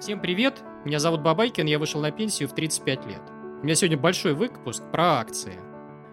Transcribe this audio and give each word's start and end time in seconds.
Всем 0.00 0.18
привет, 0.18 0.62
меня 0.86 0.98
зовут 0.98 1.20
Бабайкин, 1.20 1.66
я 1.66 1.78
вышел 1.78 2.00
на 2.00 2.10
пенсию 2.10 2.48
в 2.48 2.54
35 2.54 3.04
лет. 3.04 3.20
У 3.60 3.64
меня 3.64 3.74
сегодня 3.74 3.98
большой 3.98 4.32
выпуск 4.32 4.82
про 4.90 5.18
акции. 5.18 5.52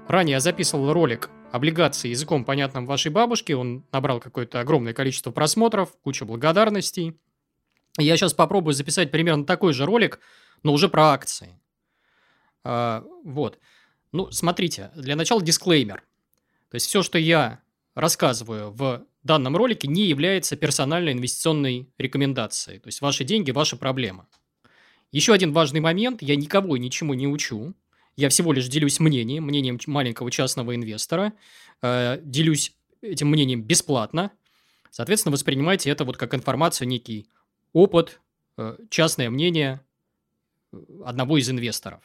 Ранее 0.09 0.33
я 0.33 0.39
записывал 0.41 0.91
ролик 0.91 1.29
облигации 1.53 2.09
языком, 2.09 2.43
понятным 2.43 2.85
вашей 2.85 3.13
бабушке, 3.13 3.55
он 3.55 3.85
набрал 3.93 4.19
какое-то 4.19 4.59
огромное 4.59 4.91
количество 4.91 5.31
просмотров, 5.31 5.95
куча 6.03 6.25
благодарностей. 6.25 7.17
Я 7.97 8.17
сейчас 8.17 8.33
попробую 8.33 8.73
записать 8.73 9.09
примерно 9.09 9.45
такой 9.45 9.71
же 9.71 9.85
ролик, 9.85 10.19
но 10.63 10.73
уже 10.73 10.89
про 10.89 11.13
акции. 11.13 11.57
А, 12.65 13.05
вот. 13.23 13.57
Ну, 14.11 14.29
смотрите, 14.31 14.91
для 14.95 15.15
начала 15.15 15.41
дисклеймер. 15.41 16.03
То 16.69 16.75
есть 16.75 16.87
все, 16.87 17.03
что 17.03 17.17
я 17.17 17.61
рассказываю 17.95 18.69
в 18.69 19.05
данном 19.27 19.55
ролике, 19.55 19.87
не 19.87 20.05
является 20.05 20.55
персональной 20.55 21.11
инвестиционной 21.11 21.87
рекомендацией. 21.99 22.79
То 22.79 22.87
есть 22.87 23.01
ваши 23.01 23.23
деньги– 23.23 23.51
ваша 23.51 23.77
проблема. 23.77 24.27
Еще 25.11 25.33
один 25.33 25.53
важный 25.53 25.79
момент. 25.79 26.21
Я 26.21 26.35
никого 26.35 26.77
ничему 26.77 27.13
не 27.13 27.27
учу. 27.27 27.75
Я 28.15 28.29
всего 28.29 28.51
лишь 28.51 28.67
делюсь 28.67 28.99
мнением, 28.99 29.43
мнением 29.43 29.79
маленького 29.85 30.31
частного 30.31 30.75
инвестора. 30.75 31.33
Э, 31.83 32.19
делюсь 32.23 32.73
этим 33.01 33.27
мнением 33.29 33.61
бесплатно. 33.61 34.31
Соответственно, 34.89 35.33
воспринимайте 35.33 35.91
это 35.91 36.03
вот 36.03 36.17
как 36.17 36.33
информацию, 36.33 36.87
некий 36.87 37.27
опыт, 37.73 38.19
э, 38.57 38.77
частное 38.89 39.29
мнение 39.29 39.81
э, 40.73 40.77
одного 41.05 41.37
из 41.37 41.49
инвесторов. 41.49 42.01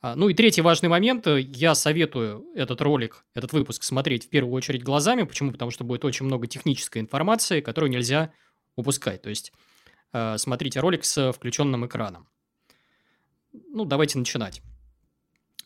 А, 0.00 0.14
ну 0.14 0.28
и 0.28 0.34
третий 0.34 0.62
важный 0.62 0.88
момент. 0.88 1.26
Я 1.26 1.74
советую 1.74 2.46
этот 2.54 2.80
ролик, 2.80 3.24
этот 3.34 3.52
выпуск 3.52 3.82
смотреть 3.82 4.26
в 4.26 4.28
первую 4.28 4.54
очередь 4.54 4.82
глазами. 4.82 5.24
Почему? 5.24 5.50
Потому 5.50 5.70
что 5.70 5.84
будет 5.84 6.04
очень 6.04 6.26
много 6.26 6.46
технической 6.46 7.02
информации, 7.02 7.60
которую 7.60 7.90
нельзя 7.90 8.32
упускать. 8.76 9.22
То 9.22 9.28
есть 9.28 9.52
э, 10.12 10.38
смотрите 10.38 10.80
ролик 10.80 11.04
с 11.04 11.32
включенным 11.32 11.86
экраном. 11.86 12.28
Ну, 13.52 13.84
давайте 13.84 14.18
начинать. 14.18 14.62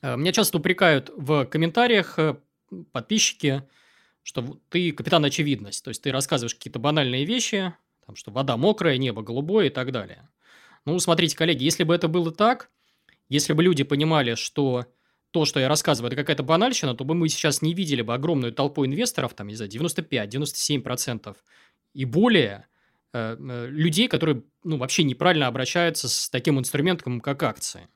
Э, 0.01 0.17
меня 0.17 0.33
часто 0.33 0.56
упрекают 0.59 1.11
в 1.15 1.45
комментариях 1.45 2.19
э, 2.19 2.37
подписчики, 2.91 3.69
что 4.23 4.59
ты 4.71 4.93
капитан 4.93 5.25
очевидность. 5.27 5.84
То 5.84 5.89
есть 5.91 6.03
ты 6.03 6.11
рассказываешь 6.11 6.55
какие-то 6.55 6.78
банальные 6.78 7.27
вещи, 7.27 7.75
там, 8.06 8.17
что 8.17 8.31
вода 8.31 8.56
мокрая, 8.56 8.97
небо 8.97 9.21
голубое 9.23 9.67
и 9.67 9.71
так 9.71 9.93
далее. 9.93 10.28
Ну, 10.87 10.99
смотрите, 11.01 11.37
коллеги, 11.37 11.65
если 11.65 11.84
бы 11.84 11.95
это 11.95 12.09
было 12.09 12.33
так, 12.33 12.71
если 13.28 13.53
бы 13.53 13.62
люди 13.62 13.84
понимали, 13.84 14.34
что 14.34 14.87
то, 15.33 15.45
что 15.47 15.59
я 15.59 15.69
рассказываю, 15.69 16.09
это 16.09 16.17
какая-то 16.17 16.42
банальщина, 16.42 16.95
то 16.95 17.05
бы 17.05 17.15
мы 17.15 17.28
сейчас 17.28 17.62
не 17.62 17.75
видели 17.75 18.03
бы 18.03 18.15
огромную 18.15 18.53
толпу 18.53 18.84
инвесторов, 18.84 19.34
там, 19.34 19.48
не 19.48 19.55
знаю, 19.55 19.70
95-97% 19.70 21.37
и 21.95 22.05
более 22.05 22.67
э, 23.12 23.37
э, 23.39 23.67
людей, 23.69 24.09
которые 24.09 24.43
ну, 24.62 24.77
вообще 24.77 25.05
неправильно 25.05 25.47
обращаются 25.47 26.09
с 26.09 26.28
таким 26.28 26.59
инструментом, 26.59 27.20
как 27.20 27.43
акции. 27.43 27.89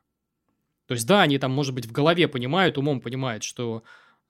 То 0.87 0.95
есть, 0.95 1.07
да, 1.07 1.23
они 1.23 1.39
там, 1.39 1.53
может 1.53 1.75
быть, 1.75 1.87
в 1.87 1.93
голове 1.93 2.27
понимают, 2.27 2.79
умом 2.79 3.01
понимают, 3.01 3.45
что 3.45 3.83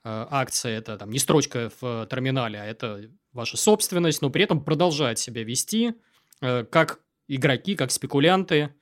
э, 0.05 0.27
акция– 0.30 0.78
это 0.78 0.98
там 0.98 1.11
не 1.11 1.19
строчка 1.19 1.70
в 1.80 2.06
терминале, 2.11 2.61
а 2.61 2.64
это 2.64 3.08
ваша 3.33 3.56
собственность, 3.56 4.22
но 4.22 4.30
при 4.30 4.42
этом 4.42 4.64
продолжают 4.64 5.19
себя 5.19 5.44
вести 5.44 5.94
э, 6.41 6.64
как 6.64 7.00
игроки, 7.28 7.77
как 7.77 7.92
спекулянты, 7.92 8.74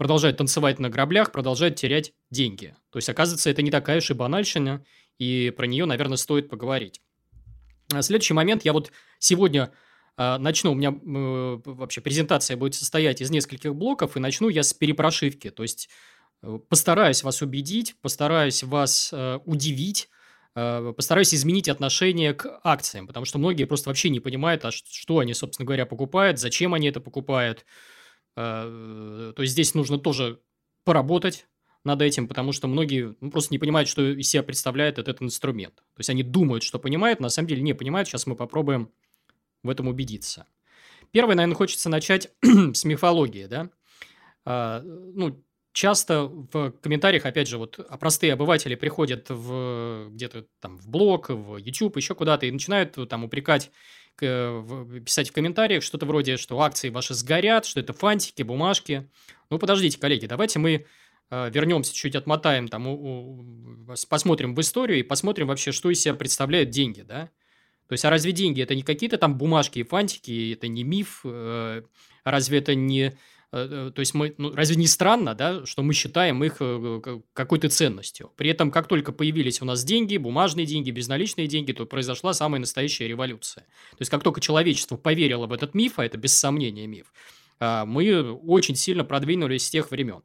продолжает 0.00 0.38
танцевать 0.38 0.78
на 0.78 0.88
граблях, 0.88 1.30
продолжает 1.30 1.76
терять 1.76 2.14
деньги. 2.30 2.74
То 2.88 2.96
есть, 2.96 3.10
оказывается, 3.10 3.50
это 3.50 3.60
не 3.60 3.70
такая 3.70 3.98
уж 3.98 4.10
и 4.10 4.14
банальщина, 4.14 4.82
и 5.18 5.52
про 5.54 5.66
нее, 5.66 5.84
наверное, 5.84 6.16
стоит 6.16 6.48
поговорить. 6.48 7.02
А 7.92 8.00
следующий 8.00 8.32
момент. 8.32 8.64
Я 8.64 8.72
вот 8.72 8.92
сегодня 9.18 9.72
э, 10.16 10.38
начну, 10.38 10.72
у 10.72 10.74
меня 10.74 10.88
э, 10.88 11.60
вообще 11.66 12.00
презентация 12.00 12.56
будет 12.56 12.76
состоять 12.76 13.20
из 13.20 13.30
нескольких 13.30 13.74
блоков, 13.74 14.16
и 14.16 14.20
начну 14.20 14.48
я 14.48 14.62
с 14.62 14.72
перепрошивки. 14.72 15.50
То 15.50 15.64
есть, 15.64 15.90
э, 16.42 16.58
постараюсь 16.70 17.22
вас 17.22 17.42
убедить, 17.42 17.94
постараюсь 18.00 18.62
вас 18.62 19.10
э, 19.12 19.38
удивить, 19.44 20.08
постараюсь 20.54 21.34
изменить 21.34 21.68
отношение 21.68 22.32
к 22.32 22.58
акциям, 22.64 23.06
потому 23.06 23.26
что 23.26 23.38
многие 23.38 23.66
просто 23.66 23.90
вообще 23.90 24.08
не 24.08 24.18
понимают, 24.18 24.64
а 24.64 24.70
что 24.70 25.18
они, 25.18 25.34
собственно 25.34 25.66
говоря, 25.66 25.84
покупают, 25.84 26.40
зачем 26.40 26.72
они 26.72 26.88
это 26.88 27.00
покупают– 27.00 27.66
то 28.42 29.42
есть 29.42 29.52
здесь 29.52 29.74
нужно 29.74 29.98
тоже 29.98 30.40
поработать 30.84 31.46
над 31.84 32.02
этим, 32.02 32.28
потому 32.28 32.52
что 32.52 32.68
многие 32.68 33.16
ну, 33.20 33.30
просто 33.30 33.52
не 33.54 33.58
понимают, 33.58 33.88
что 33.88 34.02
из 34.02 34.28
себя 34.28 34.42
представляет 34.42 34.98
этот 34.98 35.22
инструмент. 35.22 35.76
То 35.76 35.98
есть 35.98 36.10
они 36.10 36.22
думают, 36.22 36.62
что 36.62 36.78
понимают, 36.78 37.20
на 37.20 37.30
самом 37.30 37.48
деле 37.48 37.62
не 37.62 37.72
понимают. 37.72 38.08
Сейчас 38.08 38.26
мы 38.26 38.36
попробуем 38.36 38.90
в 39.62 39.70
этом 39.70 39.88
убедиться. 39.88 40.46
Первое, 41.10 41.34
наверное, 41.34 41.56
хочется 41.56 41.88
начать 41.88 42.30
с 42.42 42.84
мифологии, 42.84 43.46
да. 43.46 43.70
А, 44.44 44.82
ну, 44.82 45.42
часто 45.72 46.24
в 46.24 46.72
комментариях, 46.82 47.24
опять 47.24 47.48
же, 47.48 47.58
вот 47.58 47.78
а 47.88 47.96
простые 47.96 48.34
обыватели 48.34 48.74
приходят 48.74 49.26
в 49.28 50.08
где-то 50.10 50.46
там 50.60 50.76
в 50.76 50.88
блог, 50.88 51.30
в 51.30 51.56
YouTube, 51.56 51.96
еще 51.96 52.14
куда-то 52.14 52.46
и 52.46 52.50
начинают 52.50 52.96
там 53.08 53.24
упрекать 53.24 53.70
писать 54.18 55.30
в 55.30 55.32
комментариях 55.32 55.82
что-то 55.82 56.06
вроде, 56.06 56.36
что 56.36 56.60
акции 56.60 56.90
ваши 56.90 57.14
сгорят, 57.14 57.64
что 57.64 57.80
это 57.80 57.92
фантики, 57.92 58.42
бумажки. 58.42 59.08
Ну, 59.50 59.58
подождите, 59.58 59.98
коллеги, 59.98 60.26
давайте 60.26 60.58
мы 60.58 60.86
э, 61.30 61.50
вернемся, 61.50 61.94
чуть 61.94 62.14
отмотаем, 62.14 62.68
там, 62.68 62.86
у, 62.86 62.94
у, 62.94 63.96
посмотрим 64.08 64.54
в 64.54 64.60
историю 64.60 64.98
и 64.98 65.02
посмотрим 65.02 65.46
вообще, 65.46 65.72
что 65.72 65.90
из 65.90 66.00
себя 66.00 66.14
представляют 66.14 66.70
деньги, 66.70 67.02
да? 67.02 67.30
То 67.88 67.94
есть, 67.94 68.04
а 68.04 68.10
разве 68.10 68.30
деньги 68.30 68.62
это 68.62 68.76
не 68.76 68.82
какие-то 68.82 69.18
там 69.18 69.36
бумажки 69.36 69.80
и 69.80 69.82
фантики, 69.82 70.52
это 70.52 70.68
не 70.68 70.84
миф, 70.84 71.22
э, 71.24 71.82
разве 72.24 72.58
это 72.58 72.74
не 72.74 73.16
то 73.50 73.92
есть 73.96 74.14
мы, 74.14 74.32
ну, 74.38 74.54
разве 74.54 74.76
не 74.76 74.86
странно, 74.86 75.34
да, 75.34 75.66
что 75.66 75.82
мы 75.82 75.92
считаем 75.92 76.44
их 76.44 76.58
э, 76.60 77.20
какой-то 77.32 77.68
ценностью? 77.68 78.32
При 78.36 78.48
этом, 78.48 78.70
как 78.70 78.86
только 78.86 79.10
появились 79.10 79.60
у 79.60 79.64
нас 79.64 79.82
деньги, 79.82 80.16
бумажные 80.18 80.66
деньги, 80.66 80.92
безналичные 80.92 81.48
деньги, 81.48 81.72
то 81.72 81.84
произошла 81.84 82.32
самая 82.32 82.60
настоящая 82.60 83.08
революция. 83.08 83.64
То 83.64 83.96
есть 84.00 84.10
как 84.10 84.22
только 84.22 84.40
человечество 84.40 84.96
поверило 84.96 85.48
в 85.48 85.52
этот 85.52 85.74
миф, 85.74 85.98
а 85.98 86.04
это 86.04 86.16
без 86.16 86.32
сомнения 86.32 86.86
миф, 86.86 87.12
а, 87.58 87.86
мы 87.86 88.32
очень 88.32 88.76
сильно 88.76 89.04
продвинулись 89.04 89.66
с 89.66 89.70
тех 89.70 89.90
времен. 89.90 90.22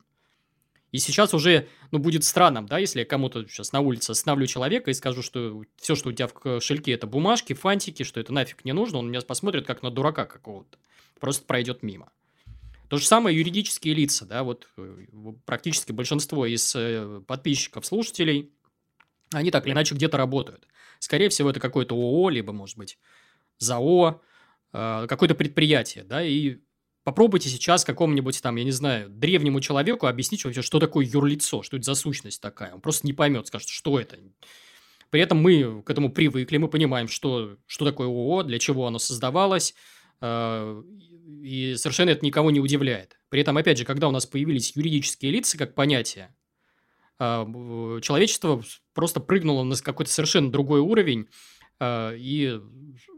И 0.92 1.00
сейчас 1.00 1.34
уже, 1.34 1.68
ну, 1.92 1.98
будет 1.98 2.24
странным, 2.24 2.68
да, 2.68 2.78
если 2.78 3.00
я 3.00 3.06
кому-то 3.06 3.48
сейчас 3.48 3.74
на 3.74 3.82
улице 3.82 4.12
остановлю 4.12 4.46
человека 4.46 4.92
и 4.92 4.94
скажу, 4.94 5.24
что 5.24 5.64
все, 5.78 5.96
что 5.96 6.10
у 6.10 6.12
тебя 6.14 6.28
в 6.28 6.34
кошельке, 6.34 6.94
это 6.94 7.08
бумажки, 7.08 7.54
фантики, 7.54 8.04
что 8.04 8.20
это 8.20 8.32
нафиг 8.32 8.64
не 8.64 8.72
нужно, 8.72 9.00
он 9.00 9.10
меня 9.10 9.22
посмотрит 9.22 9.66
как 9.66 9.82
на 9.82 9.90
дурака 9.90 10.26
какого-то. 10.26 10.78
Просто 11.20 11.44
пройдет 11.46 11.82
мимо. 11.82 12.12
То 12.90 12.98
же 12.98 13.06
самое 13.06 13.38
юридические 13.38 13.94
лица, 13.94 14.26
да, 14.26 14.44
вот 14.44 14.68
э, 14.78 15.06
практически 15.46 15.92
большинство 15.92 16.46
из 16.46 16.76
э, 16.76 17.22
подписчиков, 17.26 17.86
слушателей, 17.86 18.52
они 19.32 19.52
так 19.52 19.66
или 19.66 19.74
иначе 19.74 19.96
где-то 19.96 20.18
работают. 20.18 20.68
Скорее 21.00 21.30
всего, 21.30 21.50
это 21.50 21.60
какое-то 21.60 21.96
ООО, 21.96 22.30
либо, 22.30 22.54
может 22.54 22.78
быть, 22.78 23.00
ЗАО, 23.58 24.22
э, 24.74 25.06
какое-то 25.10 25.36
предприятие, 25.36 26.04
да, 26.04 26.24
и 26.24 26.58
попробуйте 27.04 27.50
сейчас 27.50 27.86
какому-нибудь 27.86 28.42
там, 28.42 28.56
я 28.56 28.64
не 28.64 28.72
знаю, 28.72 29.10
древнему 29.10 29.62
человеку 29.62 30.08
объяснить 30.08 30.46
вообще, 30.46 30.62
что 30.62 30.80
такое 30.80 31.06
юрлицо, 31.06 31.64
что 31.64 31.78
это 31.78 31.86
за 31.86 31.96
сущность 31.96 32.42
такая. 32.42 32.74
Он 32.74 32.82
просто 32.82 33.08
не 33.08 33.14
поймет, 33.14 33.48
скажет, 33.48 33.70
что 33.70 34.00
это. 34.00 34.18
При 35.10 35.22
этом 35.22 35.38
мы 35.38 35.82
к 35.84 35.90
этому 35.90 36.12
привыкли, 36.12 36.58
мы 36.58 36.68
понимаем, 36.68 37.08
что, 37.08 37.58
что 37.68 37.86
такое 37.86 38.08
ООО, 38.08 38.44
для 38.44 38.60
чего 38.60 38.88
оно 38.88 39.00
создавалось, 39.00 39.76
и 40.22 41.76
совершенно 41.78 42.10
это 42.12 42.26
никого 42.26 42.52
не 42.52 42.60
удивляет. 42.60 43.20
При 43.30 43.42
этом, 43.42 43.58
опять 43.58 43.78
же, 43.78 43.86
когда 43.86 44.08
у 44.08 44.12
нас 44.12 44.26
появились 44.26 44.76
юридические 44.76 45.32
лица 45.32 45.58
как 45.58 45.76
понятие, 45.76 46.34
а, 47.18 47.46
человечество 48.02 48.62
просто 48.94 49.20
прыгнуло 49.20 49.64
на 49.64 49.76
какой-то 49.76 50.12
совершенно 50.12 50.52
другой 50.52 50.80
уровень 50.80 51.28
а, 51.80 52.14
и 52.14 52.60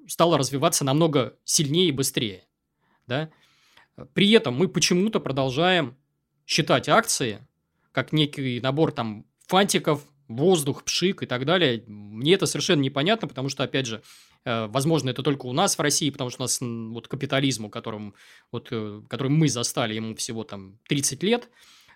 стало 0.08 0.38
развиваться 0.38 0.84
намного 0.86 1.38
сильнее 1.44 1.90
и 1.90 1.92
быстрее. 1.92 2.46
Да? 3.08 3.30
При 4.14 4.32
этом 4.32 4.56
мы 4.56 4.68
почему-то 4.68 5.20
продолжаем 5.20 5.98
считать 6.46 6.88
акции 6.90 7.46
как 7.92 8.12
некий 8.12 8.60
набор 8.62 8.92
там 8.92 9.26
фантиков, 9.48 10.04
воздух, 10.28 10.84
пшик 10.84 11.24
и 11.24 11.26
так 11.26 11.46
далее. 11.46 11.84
Мне 11.88 12.34
это 12.34 12.46
совершенно 12.46 12.82
непонятно, 12.82 13.28
потому 13.28 13.50
что, 13.50 13.64
опять 13.64 13.86
же, 13.86 14.02
Э, 14.48 14.68
возможно, 14.68 15.10
это 15.10 15.24
только 15.24 15.46
у 15.46 15.52
нас 15.52 15.78
в 15.78 15.82
России, 15.82 16.10
потому 16.10 16.30
что 16.30 16.42
у 16.42 16.46
нас 16.46 16.60
вот 16.62 17.10
капитализм, 17.10 17.70
которым, 17.70 18.14
вот, 18.50 18.70
э, 18.72 19.02
который 19.10 19.30
мы 19.30 19.50
застали, 19.50 19.96
ему 19.96 20.16
всего 20.16 20.46
там 20.46 20.80
30 20.88 21.22
лет. 21.22 21.50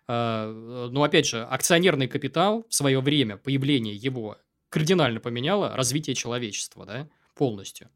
Э, 0.09 0.89
но, 0.91 1.03
опять 1.03 1.27
же, 1.27 1.43
акционерный 1.43 2.09
капитал 2.09 2.65
в 2.67 2.73
свое 2.73 2.99
время, 2.99 3.37
появление 3.37 3.95
его 3.95 4.37
кардинально 4.67 5.21
поменяло 5.21 5.77
развитие 5.77 6.13
человечества, 6.13 6.85
да, 6.85 7.09
полностью. 7.35 7.89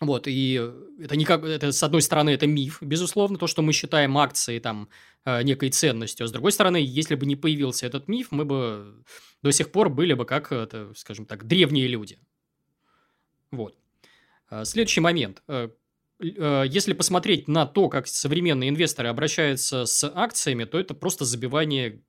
Вот, 0.00 0.26
и 0.26 0.54
это 0.98 1.14
никак, 1.14 1.44
это, 1.44 1.72
с 1.72 1.82
одной 1.82 2.00
стороны, 2.00 2.30
это 2.30 2.46
миф, 2.46 2.78
безусловно, 2.80 3.36
то, 3.36 3.46
что 3.46 3.60
мы 3.60 3.74
считаем 3.74 4.16
акции 4.16 4.58
там 4.58 4.88
некой 5.26 5.68
ценностью, 5.68 6.24
а 6.24 6.26
с 6.26 6.32
другой 6.32 6.52
стороны, 6.52 6.78
если 6.78 7.16
бы 7.16 7.26
не 7.26 7.36
появился 7.36 7.86
этот 7.86 8.08
миф, 8.08 8.28
мы 8.30 8.46
бы 8.46 9.04
до 9.42 9.52
сих 9.52 9.72
пор 9.72 9.90
были 9.90 10.14
бы 10.14 10.24
как, 10.24 10.52
это, 10.52 10.92
скажем 10.96 11.26
так, 11.26 11.46
древние 11.46 11.86
люди. 11.86 12.18
Вот. 13.50 13.76
А, 14.50 14.64
следующий 14.64 15.00
момент. 15.00 15.42
Э, 15.48 15.70
э, 16.20 16.64
если 16.68 16.92
посмотреть 16.92 17.48
на 17.48 17.66
то, 17.66 17.88
как 17.88 18.06
современные 18.06 18.68
инвесторы 18.68 19.08
обращаются 19.08 19.86
с 19.86 20.04
акциями, 20.04 20.64
то 20.64 20.78
это 20.78 20.94
просто 20.94 21.24
забивание 21.24 21.88
э, 21.88 22.00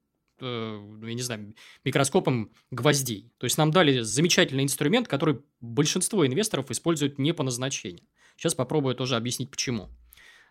я 0.41 1.13
не 1.13 1.21
знаю, 1.21 1.55
микроскопом 1.85 2.51
гвоздей. 2.71 3.31
То 3.37 3.45
есть 3.45 3.57
нам 3.57 3.71
дали 3.71 4.01
замечательный 4.01 4.63
инструмент, 4.63 5.07
который 5.07 5.41
большинство 5.61 6.25
инвесторов 6.25 6.71
используют 6.71 7.19
не 7.19 7.33
по 7.33 7.43
назначению. 7.43 8.05
Сейчас 8.35 8.55
попробую 8.55 8.95
тоже 8.95 9.15
объяснить, 9.15 9.51
почему. 9.51 9.89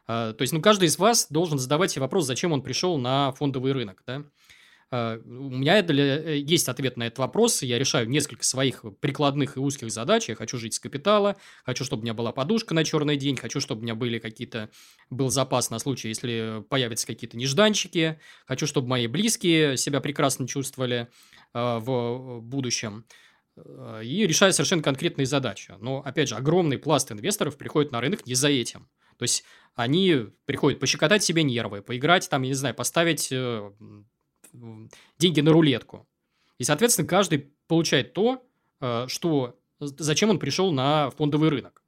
То 0.06 0.36
есть, 0.40 0.52
ну, 0.52 0.60
каждый 0.62 0.86
из 0.86 0.98
вас 0.98 1.26
должен 1.30 1.58
задавать 1.58 1.90
себе 1.90 2.02
вопрос, 2.02 2.26
зачем 2.26 2.52
он 2.52 2.62
пришел 2.62 2.98
на 2.98 3.32
фондовый 3.32 3.72
рынок, 3.72 4.02
да? 4.06 4.24
А, 4.90 5.20
у 5.24 5.50
меня 5.50 5.82
для, 5.82 6.18
э, 6.18 6.38
есть 6.38 6.68
ответ 6.68 6.96
на 6.96 7.06
этот 7.06 7.20
вопрос. 7.20 7.62
Я 7.62 7.78
решаю 7.78 8.08
несколько 8.08 8.44
своих 8.44 8.84
прикладных 9.00 9.56
и 9.56 9.60
узких 9.60 9.90
задач. 9.90 10.28
Я 10.28 10.34
хочу 10.34 10.58
жить 10.58 10.74
с 10.74 10.80
капитала, 10.80 11.36
хочу, 11.64 11.84
чтобы 11.84 12.00
у 12.00 12.02
меня 12.04 12.14
была 12.14 12.32
подушка 12.32 12.74
на 12.74 12.84
черный 12.84 13.16
день, 13.16 13.36
хочу, 13.36 13.60
чтобы 13.60 13.80
у 13.80 13.84
меня 13.84 13.94
были 13.94 14.18
какие-то 14.18 14.70
был 15.08 15.30
запас 15.30 15.70
на 15.70 15.78
случай, 15.78 16.08
если 16.08 16.64
появятся 16.68 17.06
какие-то 17.06 17.36
нежданчики, 17.36 18.18
хочу, 18.46 18.66
чтобы 18.66 18.88
мои 18.88 19.06
близкие 19.06 19.76
себя 19.76 20.00
прекрасно 20.00 20.48
чувствовали 20.48 21.08
э, 21.54 21.78
в 21.78 22.40
будущем. 22.40 23.04
Э, 23.56 24.00
и 24.02 24.26
решаю 24.26 24.52
совершенно 24.52 24.82
конкретные 24.82 25.26
задачи. 25.26 25.72
Но, 25.78 26.02
опять 26.04 26.28
же, 26.28 26.34
огромный 26.34 26.78
пласт 26.78 27.12
инвесторов 27.12 27.56
приходит 27.56 27.92
на 27.92 28.00
рынок 28.00 28.26
не 28.26 28.34
за 28.34 28.48
этим. 28.48 28.88
То 29.18 29.22
есть, 29.22 29.44
они 29.76 30.26
приходят 30.46 30.80
пощекотать 30.80 31.22
себе 31.22 31.44
нервы, 31.44 31.80
поиграть, 31.80 32.28
там, 32.28 32.42
я 32.42 32.48
не 32.48 32.54
знаю, 32.54 32.74
поставить 32.74 33.32
деньги 35.18 35.40
на 35.40 35.52
рулетку. 35.52 36.06
И, 36.58 36.64
соответственно, 36.64 37.08
каждый 37.08 37.52
получает 37.66 38.12
то, 38.12 38.46
э, 38.80 39.06
что, 39.08 39.58
зачем 39.78 40.30
он 40.30 40.38
пришел 40.38 40.72
на 40.72 41.10
фондовый 41.10 41.48
рынок. 41.48 41.82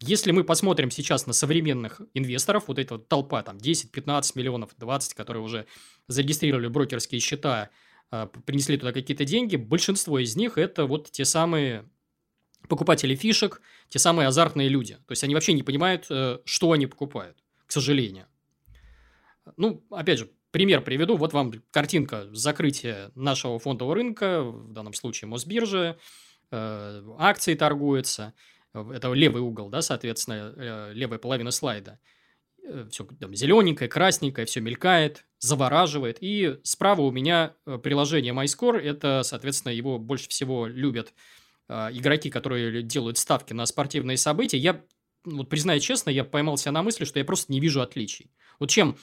Если 0.00 0.30
мы 0.30 0.44
посмотрим 0.44 0.90
сейчас 0.90 1.26
на 1.26 1.32
современных 1.32 2.02
инвесторов, 2.12 2.68
вот 2.68 2.78
эта 2.78 2.94
вот 2.94 3.08
толпа, 3.08 3.42
там 3.42 3.58
10, 3.58 3.90
15 3.90 4.36
миллионов, 4.36 4.70
20, 4.76 5.14
которые 5.14 5.42
уже 5.42 5.66
зарегистрировали 6.06 6.68
брокерские 6.68 7.20
счета, 7.20 7.70
э, 8.10 8.28
принесли 8.44 8.76
туда 8.76 8.92
какие-то 8.92 9.24
деньги, 9.24 9.56
большинство 9.56 10.18
из 10.18 10.36
них 10.36 10.58
это 10.58 10.84
вот 10.84 11.10
те 11.10 11.24
самые 11.24 11.88
покупатели 12.68 13.14
фишек, 13.14 13.62
те 13.88 13.98
самые 13.98 14.28
азартные 14.28 14.68
люди. 14.68 14.94
То 14.94 15.12
есть, 15.12 15.24
они 15.24 15.34
вообще 15.34 15.54
не 15.54 15.62
понимают, 15.62 16.06
э, 16.10 16.40
что 16.44 16.72
они 16.72 16.86
покупают, 16.86 17.38
к 17.66 17.72
сожалению. 17.72 18.26
Ну, 19.56 19.84
опять 19.90 20.18
же, 20.18 20.30
Пример 20.56 20.80
приведу. 20.80 21.18
Вот 21.18 21.34
вам 21.34 21.52
картинка 21.70 22.28
закрытия 22.32 23.10
нашего 23.14 23.58
фондового 23.58 23.94
рынка, 23.94 24.42
в 24.42 24.72
данном 24.72 24.94
случае 24.94 25.28
Мосбиржи, 25.28 25.98
э, 26.50 27.02
акции 27.18 27.54
торгуются. 27.54 28.32
Это 28.72 29.12
левый 29.12 29.42
угол, 29.42 29.68
да, 29.68 29.82
соответственно, 29.82 30.54
э, 30.56 30.92
левая 30.94 31.18
половина 31.18 31.50
слайда. 31.50 32.00
Э, 32.64 32.88
все 32.90 33.04
там, 33.04 33.34
зелененькое, 33.34 33.90
красненькое, 33.90 34.46
все 34.46 34.62
мелькает, 34.62 35.26
завораживает. 35.40 36.16
И 36.22 36.58
справа 36.62 37.02
у 37.02 37.10
меня 37.10 37.52
приложение 37.82 38.32
MyScore. 38.32 38.78
Это, 38.78 39.24
соответственно, 39.24 39.72
его 39.72 39.98
больше 39.98 40.30
всего 40.30 40.66
любят 40.66 41.12
игроки, 41.68 42.30
которые 42.30 42.82
делают 42.82 43.18
ставки 43.18 43.52
на 43.52 43.66
спортивные 43.66 44.16
события. 44.16 44.56
Я 44.56 44.82
вот 45.26 45.50
признаю 45.50 45.80
честно, 45.80 46.08
я 46.08 46.24
поймался 46.24 46.70
на 46.70 46.82
мысли, 46.82 47.04
что 47.04 47.18
я 47.18 47.26
просто 47.26 47.52
не 47.52 47.60
вижу 47.60 47.82
отличий. 47.82 48.30
Вот 48.58 48.70
чем 48.70 48.96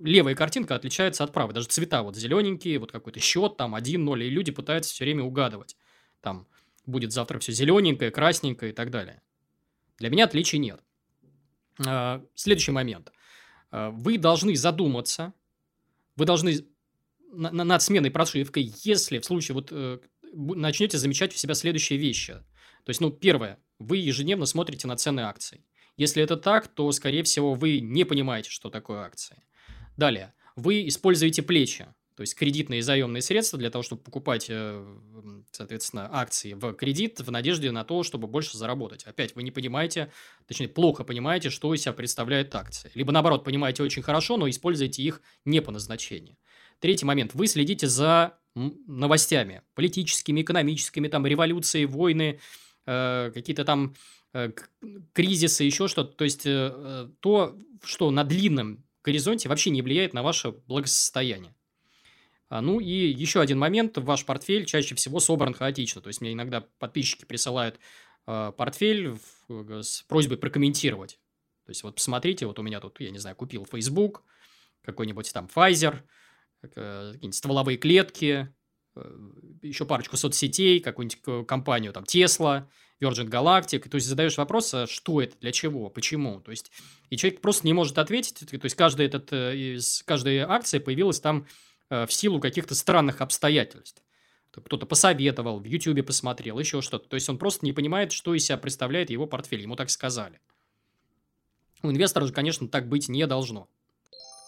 левая 0.00 0.34
картинка 0.34 0.74
отличается 0.74 1.24
от 1.24 1.32
правой. 1.32 1.54
Даже 1.54 1.68
цвета 1.68 2.02
вот 2.02 2.16
зелененькие, 2.16 2.78
вот 2.78 2.92
какой-то 2.92 3.20
счет, 3.20 3.56
там 3.56 3.74
1-0, 3.74 4.24
и 4.24 4.30
люди 4.30 4.52
пытаются 4.52 4.92
все 4.92 5.04
время 5.04 5.24
угадывать. 5.24 5.76
Там 6.20 6.46
будет 6.86 7.12
завтра 7.12 7.38
все 7.38 7.52
зелененькое, 7.52 8.10
красненькое 8.10 8.72
и 8.72 8.74
так 8.74 8.90
далее. 8.90 9.22
Для 9.98 10.10
меня 10.10 10.24
отличий 10.24 10.58
нет. 10.58 10.80
Э, 11.86 12.20
следующий 12.34 12.72
момент. 12.72 13.12
Э, 13.70 13.90
вы 13.92 14.18
должны 14.18 14.56
задуматься, 14.56 15.34
вы 16.16 16.24
должны 16.24 16.66
на, 17.32 17.50
на, 17.50 17.64
над 17.64 17.82
сменой 17.82 18.10
прошивкой, 18.10 18.72
если 18.84 19.18
в 19.18 19.24
случае 19.24 19.54
вот 19.54 19.68
э, 19.70 19.98
начнете 20.32 20.98
замечать 20.98 21.34
у 21.34 21.36
себя 21.36 21.54
следующие 21.54 21.98
вещи. 21.98 22.34
То 22.84 22.90
есть, 22.90 23.00
ну, 23.00 23.10
первое, 23.10 23.58
вы 23.78 23.98
ежедневно 23.98 24.46
смотрите 24.46 24.86
на 24.86 24.96
цены 24.96 25.20
акций. 25.20 25.64
Если 25.96 26.22
это 26.22 26.36
так, 26.36 26.68
то, 26.68 26.90
скорее 26.92 27.22
всего, 27.24 27.54
вы 27.54 27.80
не 27.80 28.04
понимаете, 28.04 28.50
что 28.50 28.70
такое 28.70 29.00
акции. 29.00 29.42
Далее, 29.98 30.32
вы 30.54 30.86
используете 30.86 31.42
плечи, 31.42 31.86
то 32.14 32.22
есть 32.22 32.36
кредитные 32.36 32.78
и 32.78 32.82
заемные 32.82 33.20
средства 33.20 33.58
для 33.58 33.68
того, 33.68 33.82
чтобы 33.82 34.00
покупать, 34.00 34.46
э, 34.48 34.96
соответственно, 35.50 36.08
акции 36.10 36.52
в 36.52 36.72
кредит 36.74 37.18
в 37.18 37.30
надежде 37.32 37.72
на 37.72 37.82
то, 37.84 38.04
чтобы 38.04 38.28
больше 38.28 38.56
заработать. 38.56 39.02
Опять 39.04 39.34
вы 39.34 39.42
не 39.42 39.50
понимаете, 39.50 40.12
точнее, 40.46 40.68
плохо 40.68 41.02
понимаете, 41.02 41.50
что 41.50 41.74
из 41.74 41.82
себя 41.82 41.92
представляет 41.92 42.54
акции. 42.54 42.92
Либо, 42.94 43.10
наоборот, 43.10 43.42
понимаете 43.44 43.82
очень 43.82 44.02
хорошо, 44.02 44.36
но 44.36 44.48
используете 44.48 45.02
их 45.02 45.20
не 45.44 45.60
по 45.60 45.72
назначению. 45.72 46.36
Третий 46.78 47.04
момент. 47.04 47.34
Вы 47.34 47.48
следите 47.48 47.88
за 47.88 48.38
новостями 48.54 49.62
политическими, 49.74 50.42
экономическими, 50.42 51.08
там, 51.08 51.26
революции, 51.26 51.86
войны, 51.86 52.38
э, 52.86 53.30
какие-то 53.34 53.64
там 53.64 53.96
э, 54.32 54.52
кризисы, 55.12 55.64
еще 55.64 55.88
что-то. 55.88 56.16
То 56.16 56.24
есть, 56.24 56.46
э, 56.46 56.72
э, 56.72 57.08
то, 57.18 57.56
что 57.82 58.12
на 58.12 58.22
длинном 58.22 58.84
горизонте 59.08 59.48
вообще 59.48 59.70
не 59.70 59.82
влияет 59.82 60.12
на 60.12 60.22
ваше 60.22 60.52
благосостояние. 60.52 61.54
А, 62.50 62.60
ну 62.60 62.80
и 62.80 62.92
еще 62.92 63.40
один 63.40 63.58
момент. 63.58 63.96
Ваш 63.98 64.24
портфель 64.24 64.64
чаще 64.64 64.94
всего 64.94 65.20
собран 65.20 65.54
хаотично. 65.54 66.00
То 66.00 66.08
есть, 66.08 66.20
мне 66.20 66.32
иногда 66.32 66.66
подписчики 66.78 67.24
присылают 67.24 67.78
э, 68.26 68.52
портфель 68.56 69.18
с 69.48 70.02
просьбой 70.02 70.38
прокомментировать. 70.38 71.18
То 71.64 71.70
есть, 71.70 71.82
вот 71.82 71.96
посмотрите, 71.96 72.46
вот 72.46 72.58
у 72.58 72.62
меня 72.62 72.80
тут, 72.80 73.00
я 73.00 73.10
не 73.10 73.18
знаю, 73.18 73.36
купил 73.36 73.66
Facebook, 73.70 74.24
какой-нибудь 74.82 75.32
там 75.32 75.48
Pfizer, 75.54 76.02
э, 76.62 77.12
какие-нибудь 77.12 77.34
стволовые 77.34 77.76
клетки, 77.76 78.54
э, 78.96 79.18
еще 79.62 79.84
парочку 79.84 80.16
соцсетей, 80.16 80.80
какую-нибудь 80.80 81.46
компанию, 81.46 81.92
там, 81.92 82.04
Tesla, 82.04 82.66
Virgin 83.00 83.28
Galactic. 83.28 83.88
То 83.88 83.96
есть, 83.96 84.06
задаешь 84.06 84.36
вопрос, 84.36 84.74
а 84.74 84.86
что 84.86 85.20
это, 85.20 85.36
для 85.40 85.52
чего, 85.52 85.88
почему. 85.88 86.40
То 86.40 86.50
есть, 86.50 86.70
и 87.10 87.16
человек 87.16 87.40
просто 87.40 87.66
не 87.66 87.72
может 87.72 87.98
ответить. 87.98 88.38
То 88.38 88.58
есть, 88.62 88.76
каждая, 88.76 89.06
этот, 89.06 89.32
э, 89.32 89.56
из 89.56 90.02
каждой 90.04 90.38
акции 90.38 90.78
появилась 90.78 91.20
там 91.20 91.46
э, 91.90 92.06
в 92.06 92.12
силу 92.12 92.40
каких-то 92.40 92.74
странных 92.74 93.20
обстоятельств. 93.20 94.02
Кто-то 94.50 94.86
посоветовал, 94.86 95.60
в 95.60 95.64
Ютубе 95.64 96.02
посмотрел, 96.02 96.58
еще 96.58 96.82
что-то. 96.82 97.08
То 97.08 97.14
есть, 97.14 97.28
он 97.28 97.38
просто 97.38 97.64
не 97.64 97.72
понимает, 97.72 98.12
что 98.12 98.34
из 98.34 98.44
себя 98.44 98.58
представляет 98.58 99.10
его 99.10 99.26
портфель. 99.26 99.62
Ему 99.62 99.76
так 99.76 99.90
сказали. 99.90 100.40
У 101.82 101.90
инвестора 101.90 102.26
же, 102.26 102.32
конечно, 102.32 102.66
так 102.66 102.88
быть 102.88 103.08
не 103.08 103.26
должно. 103.26 103.68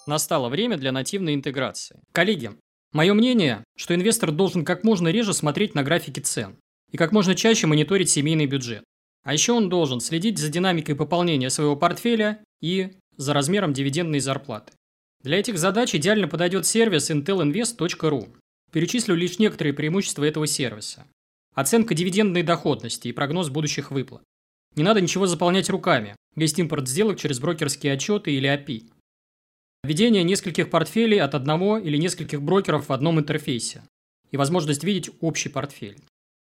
Настало 0.06 0.48
время 0.48 0.76
для 0.76 0.90
нативной 0.90 1.34
интеграции. 1.34 2.00
Коллеги, 2.10 2.50
мое 2.92 3.14
мнение, 3.14 3.62
что 3.76 3.94
инвестор 3.94 4.32
должен 4.32 4.64
как 4.64 4.82
можно 4.82 5.08
реже 5.08 5.32
смотреть 5.32 5.76
на 5.76 5.84
графики 5.84 6.18
цен 6.18 6.58
и 6.92 6.96
как 6.96 7.12
можно 7.12 7.34
чаще 7.34 7.66
мониторить 7.66 8.10
семейный 8.10 8.46
бюджет. 8.46 8.84
А 9.22 9.32
еще 9.32 9.52
он 9.52 9.68
должен 9.68 10.00
следить 10.00 10.38
за 10.38 10.48
динамикой 10.48 10.94
пополнения 10.94 11.50
своего 11.50 11.76
портфеля 11.76 12.42
и 12.60 12.96
за 13.16 13.34
размером 13.34 13.72
дивидендной 13.72 14.20
зарплаты. 14.20 14.72
Для 15.22 15.38
этих 15.38 15.58
задач 15.58 15.94
идеально 15.94 16.28
подойдет 16.28 16.64
сервис 16.64 17.10
intelinvest.ru. 17.10 18.34
Перечислю 18.72 19.14
лишь 19.14 19.38
некоторые 19.38 19.74
преимущества 19.74 20.24
этого 20.24 20.46
сервиса. 20.46 21.06
Оценка 21.54 21.94
дивидендной 21.94 22.42
доходности 22.42 23.08
и 23.08 23.12
прогноз 23.12 23.50
будущих 23.50 23.90
выплат. 23.90 24.22
Не 24.76 24.84
надо 24.84 25.00
ничего 25.00 25.26
заполнять 25.26 25.68
руками. 25.68 26.16
Есть 26.36 26.58
импорт 26.58 26.88
сделок 26.88 27.18
через 27.18 27.40
брокерские 27.40 27.92
отчеты 27.92 28.32
или 28.32 28.48
API. 28.48 28.84
Введение 29.82 30.22
нескольких 30.22 30.70
портфелей 30.70 31.20
от 31.20 31.34
одного 31.34 31.76
или 31.76 31.96
нескольких 31.96 32.40
брокеров 32.40 32.88
в 32.88 32.92
одном 32.92 33.18
интерфейсе. 33.18 33.82
И 34.30 34.36
возможность 34.36 34.84
видеть 34.84 35.10
общий 35.20 35.48
портфель. 35.48 35.98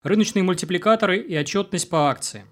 Рыночные 0.03 0.43
мультипликаторы 0.43 1.19
и 1.19 1.37
отчетность 1.37 1.91
по 1.91 2.09
акциям. 2.09 2.49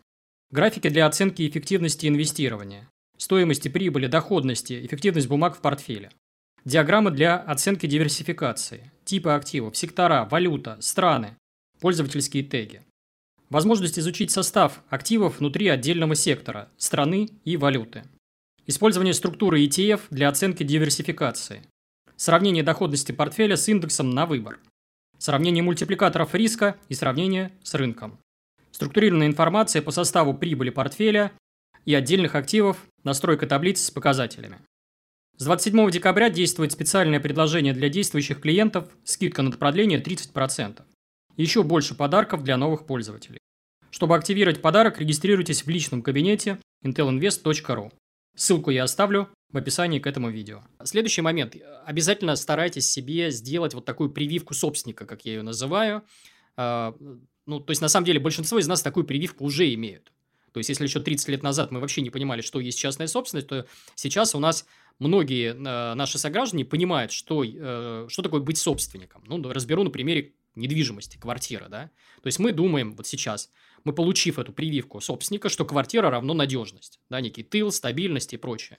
Графики 0.51 0.91
для 0.91 1.07
оценки 1.07 1.49
эффективности 1.49 2.07
инвестирования. 2.07 2.91
Стоимости 3.17 3.69
прибыли, 3.69 4.07
доходности, 4.07 4.85
эффективность 4.85 5.29
бумаг 5.29 5.57
в 5.57 5.63
портфеле. 5.63 6.11
Диаграммы 6.67 7.11
для 7.11 7.39
оценки 7.39 7.87
диверсификации. 7.87 8.93
Типы 9.07 9.31
активов, 9.31 9.79
сектора, 9.79 10.29
валюта, 10.31 10.77
страны. 10.81 11.39
Пользовательские 11.81 12.43
теги. 12.43 12.83
Возможность 13.49 13.99
изучить 13.99 14.31
состав 14.31 14.83
активов 14.91 15.39
внутри 15.39 15.69
отдельного 15.69 16.15
сектора, 16.15 16.69
страны 16.77 17.31
и 17.47 17.57
валюты. 17.57 18.05
Использование 18.67 19.15
структуры 19.15 19.65
ETF 19.65 20.03
для 20.11 20.29
оценки 20.29 20.65
диверсификации. 20.65 21.63
Сравнение 22.15 22.63
доходности 22.63 23.13
портфеля 23.13 23.57
с 23.57 23.67
индексом 23.69 24.11
на 24.11 24.27
выбор. 24.27 24.59
Сравнение 25.19 25.65
мультипликаторов 25.65 26.35
риска 26.35 26.77
и 26.89 26.95
сравнение 26.95 27.53
с 27.63 27.75
рынком. 27.75 28.19
Структурированная 28.71 29.27
информация 29.27 29.83
по 29.83 29.91
составу 29.91 30.33
прибыли 30.33 30.71
портфеля 30.71 31.33
и 31.85 31.95
отдельных 31.95 32.37
активов, 32.37 32.87
настройка 33.03 33.47
таблиц 33.49 33.81
с 33.81 33.91
показателями. 33.91 34.61
С 35.37 35.45
27 35.45 35.91
декабря 35.91 36.31
действует 36.31 36.73
специальное 36.73 37.19
предложение 37.19 37.73
для 37.73 37.89
действующих 37.89 38.41
клиентов, 38.41 38.89
скидка 39.05 39.43
на 39.43 39.51
продление 39.51 40.01
30%. 40.01 40.83
Еще 41.37 41.63
больше 41.63 41.95
подарков 41.95 42.45
для 42.45 42.57
новых 42.57 42.87
пользователей. 42.87 43.39
Чтобы 43.91 44.17
активировать 44.17 44.63
подарок, 44.63 45.01
регистрируйтесь 45.01 45.65
в 45.65 45.69
личном 45.69 46.03
кабинете 46.03 46.59
intelinvest.ru. 46.85 47.93
Ссылку 48.39 48.71
я 48.71 48.85
оставлю 48.85 49.29
в 49.51 49.57
описании 49.57 49.99
к 49.99 50.07
этому 50.07 50.31
видео. 50.31 50.63
Следующий 50.85 51.23
момент. 51.23 51.57
Обязательно 51.85 52.37
старайтесь 52.37 52.89
себе 52.89 53.33
сделать 53.33 53.75
вот 53.75 53.85
такую 53.85 54.11
прививку 54.11 54.55
собственника, 54.55 55.07
как 55.07 55.25
я 55.25 55.33
ее 55.33 55.43
называю. 55.43 56.05
А, 56.57 56.95
ну, 57.47 57.59
то 57.59 57.73
есть, 57.73 57.83
на 57.83 57.89
самом 57.89 58.07
деле, 58.07 58.21
большинство 58.21 58.61
из 58.61 58.69
нас 58.69 58.81
такую 58.81 59.05
прививку 59.05 59.45
уже 59.45 59.75
имеют. 59.75 60.13
То 60.53 60.59
есть, 60.59 60.69
если 60.69 60.85
еще 60.85 61.01
30 61.01 61.29
лет 61.29 61.43
назад 61.43 61.73
мы 61.73 61.81
вообще 61.81 62.01
не 62.01 62.11
понимали, 62.11 62.41
что 62.41 62.61
есть 62.61 62.79
частная 62.79 63.09
собственность, 63.09 63.49
то 63.49 63.67
сейчас 63.97 64.37
у 64.37 64.39
нас 64.39 64.67
многие 65.01 65.51
э, 65.51 65.95
наши 65.95 66.17
сограждане 66.17 66.65
понимают, 66.65 67.11
что, 67.11 67.43
э, 67.45 68.07
что 68.09 68.23
такое 68.23 68.41
быть 68.41 68.59
собственником. 68.59 69.25
Ну, 69.27 69.43
разберу 69.51 69.83
на 69.83 69.91
примере 69.91 70.35
недвижимости, 70.59 71.17
квартиры, 71.17 71.69
да. 71.69 71.91
То 72.23 72.27
есть, 72.27 72.39
мы 72.39 72.53
думаем 72.53 72.95
вот 72.95 73.07
сейчас, 73.07 73.51
мы 73.85 73.93
получив 73.93 74.39
эту 74.39 74.53
прививку 74.53 75.01
собственника, 75.01 75.49
что 75.49 75.65
квартира 75.65 76.11
равно 76.11 76.35
надежность, 76.35 77.01
да, 77.09 77.21
некий 77.21 77.43
тыл, 77.43 77.73
стабильность 77.73 78.33
и 78.35 78.37
прочее. 78.37 78.79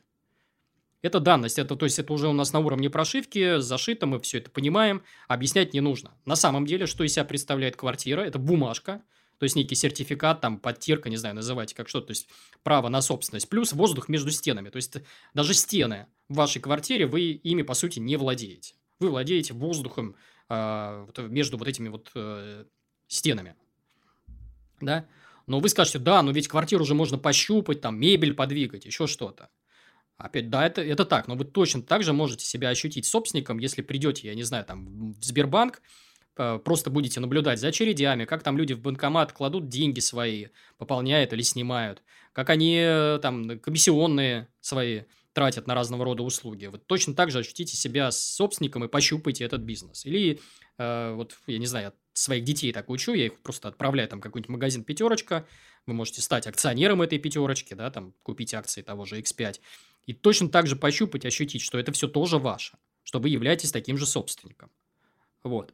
Это 1.02 1.22
данность, 1.22 1.58
это, 1.58 1.76
то 1.78 1.86
есть 1.86 1.98
это 1.98 2.12
уже 2.12 2.28
у 2.28 2.34
нас 2.34 2.52
на 2.52 2.60
уровне 2.60 2.90
прошивки, 2.90 3.60
зашито, 3.60 4.06
мы 4.06 4.20
все 4.20 4.40
это 4.40 4.52
понимаем, 4.52 5.02
объяснять 5.30 5.74
не 5.74 5.80
нужно. 5.80 6.12
На 6.26 6.36
самом 6.36 6.66
деле, 6.66 6.88
что 6.88 7.06
из 7.06 7.14
себя 7.14 7.24
представляет 7.24 7.78
квартира, 7.78 8.22
это 8.22 8.38
бумажка, 8.38 9.02
то 9.38 9.46
есть 9.46 9.56
некий 9.56 9.76
сертификат, 9.76 10.42
там, 10.42 10.60
подтирка, 10.60 11.10
не 11.10 11.16
знаю, 11.16 11.36
называйте 11.36 11.74
как 11.74 11.88
что, 11.88 12.02
то 12.02 12.12
есть 12.12 12.28
право 12.64 12.90
на 12.90 13.02
собственность, 13.02 13.48
плюс 13.48 13.72
воздух 13.72 14.10
между 14.10 14.30
стенами, 14.32 14.70
то 14.70 14.76
есть 14.76 14.98
даже 15.34 15.54
стены 15.54 16.08
в 16.28 16.36
вашей 16.36 16.62
квартире, 16.62 17.08
вы 17.08 17.32
ими, 17.32 17.62
по 17.62 17.74
сути, 17.74 18.00
не 18.00 18.18
владеете. 18.18 18.76
Вы 19.00 19.10
владеете 19.10 19.54
воздухом 19.54 20.18
между 20.50 21.58
вот 21.58 21.68
этими 21.68 21.90
вот 21.90 22.12
э, 22.16 22.66
стенами, 23.08 23.56
да? 24.82 25.06
Но 25.48 25.60
вы 25.60 25.70
скажете, 25.70 26.00
да, 26.00 26.22
но 26.22 26.32
ведь 26.32 26.48
квартиру 26.48 26.84
уже 26.84 26.94
можно 26.94 27.18
пощупать, 27.18 27.82
там, 27.82 28.00
мебель 28.00 28.36
подвигать, 28.36 28.86
еще 28.86 29.08
что-то. 29.08 29.50
Опять, 30.18 30.50
да, 30.50 30.66
это, 30.66 30.82
это 30.82 31.06
так, 31.06 31.28
но 31.28 31.36
вы 31.36 31.46
точно 31.46 31.82
так 31.82 32.04
же 32.04 32.14
можете 32.14 32.46
себя 32.46 32.70
ощутить 32.70 33.06
собственником, 33.06 33.58
если 33.58 33.82
придете, 33.82 34.28
я 34.28 34.36
не 34.36 34.44
знаю, 34.44 34.66
там, 34.66 35.14
в 35.14 35.24
Сбербанк, 35.24 35.82
э, 36.38 36.60
просто 36.64 36.90
будете 36.90 37.20
наблюдать 37.20 37.60
за 37.60 37.70
очередями, 37.70 38.26
как 38.26 38.44
там 38.44 38.58
люди 38.58 38.74
в 38.74 38.82
банкомат 38.82 39.32
кладут 39.32 39.70
деньги 39.70 40.02
свои, 40.02 40.48
пополняют 40.78 41.32
или 41.34 41.42
снимают, 41.42 42.04
как 42.34 42.50
они 42.50 42.78
э, 42.80 43.20
там 43.22 43.60
комиссионные 43.60 44.50
свои 44.60 45.04
тратят 45.34 45.68
на 45.68 45.76
разного 45.76 46.06
рода 46.06 46.24
услуги. 46.24 46.66
Вы 46.66 46.80
точно 46.80 47.14
так 47.14 47.32
же 47.32 47.40
ощутите 47.40 47.78
себя 47.78 48.12
собственником 48.12 48.84
и 48.84 48.88
пощупаете 48.88 49.44
этот 49.44 49.62
бизнес. 49.62 50.06
Или, 50.06 50.40
э, 50.78 51.14
вот, 51.14 51.38
я 51.48 51.58
не 51.60 51.68
знаю, 51.68 51.94
своих 52.14 52.44
детей 52.44 52.74
так 52.74 52.90
учу, 52.90 53.14
я 53.14 53.28
их 53.28 53.42
просто 53.42 53.68
отправляю 53.68 54.10
там 54.10 54.22
какой-нибудь 54.22 54.50
магазин 54.50 54.84
«Пятерочка», 54.84 55.48
вы 55.86 55.94
можете 55.94 56.22
стать 56.22 56.48
акционером 56.48 57.02
этой 57.02 57.18
«Пятерочки», 57.20 57.74
да, 57.74 57.90
там, 57.90 58.14
купить 58.24 58.54
акции 58.54 58.82
того 58.82 59.06
же 59.06 59.20
X5, 59.20 59.60
и 60.06 60.14
точно 60.14 60.50
так 60.50 60.68
же 60.68 60.76
пощупать, 60.76 61.26
ощутить, 61.26 61.62
что 61.62 61.80
это 61.80 61.92
все 61.92 62.08
тоже 62.08 62.38
ваше, 62.38 62.78
что 63.04 63.20
вы 63.20 63.30
являетесь 63.30 63.72
таким 63.72 63.98
же 63.98 64.06
собственником. 64.06 64.72
Вот. 65.44 65.74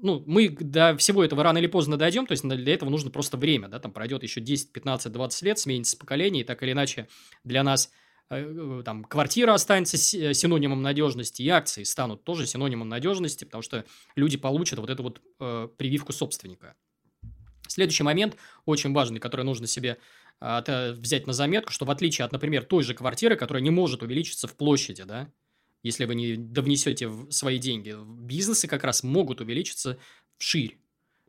Ну, 0.00 0.22
мы 0.26 0.48
до 0.48 0.96
всего 0.96 1.24
этого 1.24 1.42
рано 1.42 1.58
или 1.58 1.66
поздно 1.66 1.96
дойдем, 1.96 2.26
то 2.26 2.32
есть 2.32 2.46
для 2.46 2.74
этого 2.74 2.88
нужно 2.88 3.10
просто 3.10 3.36
время, 3.36 3.68
да, 3.68 3.80
там 3.80 3.92
пройдет 3.92 4.22
еще 4.22 4.40
10, 4.40 4.72
15, 4.72 5.12
20 5.12 5.42
лет, 5.42 5.58
сменится 5.58 5.96
поколение, 5.96 6.42
и 6.42 6.46
так 6.46 6.62
или 6.62 6.72
иначе 6.72 7.08
для 7.42 7.64
нас 7.64 7.90
э, 8.30 8.38
э, 8.38 8.82
там 8.84 9.02
квартира 9.04 9.54
останется 9.54 9.96
э, 9.96 10.34
синонимом 10.34 10.82
надежности, 10.82 11.42
и 11.42 11.48
акции 11.48 11.82
станут 11.82 12.22
тоже 12.22 12.46
синонимом 12.46 12.88
надежности, 12.88 13.44
потому 13.44 13.62
что 13.62 13.84
люди 14.14 14.36
получат 14.36 14.78
вот 14.78 14.90
эту 14.90 15.02
вот 15.02 15.20
э, 15.40 15.68
прививку 15.76 16.12
собственника. 16.12 16.76
Следующий 17.66 18.04
момент, 18.04 18.36
очень 18.66 18.92
важный, 18.92 19.18
который 19.18 19.44
нужно 19.44 19.66
себе 19.66 19.98
э, 20.40 20.92
взять 20.92 21.26
на 21.26 21.32
заметку, 21.32 21.72
что 21.72 21.84
в 21.84 21.90
отличие 21.90 22.24
от, 22.24 22.30
например, 22.30 22.64
той 22.64 22.84
же 22.84 22.94
квартиры, 22.94 23.34
которая 23.34 23.62
не 23.62 23.70
может 23.70 24.02
увеличиться 24.04 24.46
в 24.46 24.56
площади, 24.56 25.02
да, 25.02 25.28
если 25.82 26.04
вы 26.04 26.14
не 26.14 26.36
довнесете 26.36 27.10
свои 27.30 27.58
деньги, 27.58 27.94
бизнесы 27.98 28.66
как 28.68 28.84
раз 28.84 29.02
могут 29.02 29.40
увеличиться 29.40 29.98
вширь. 30.38 30.78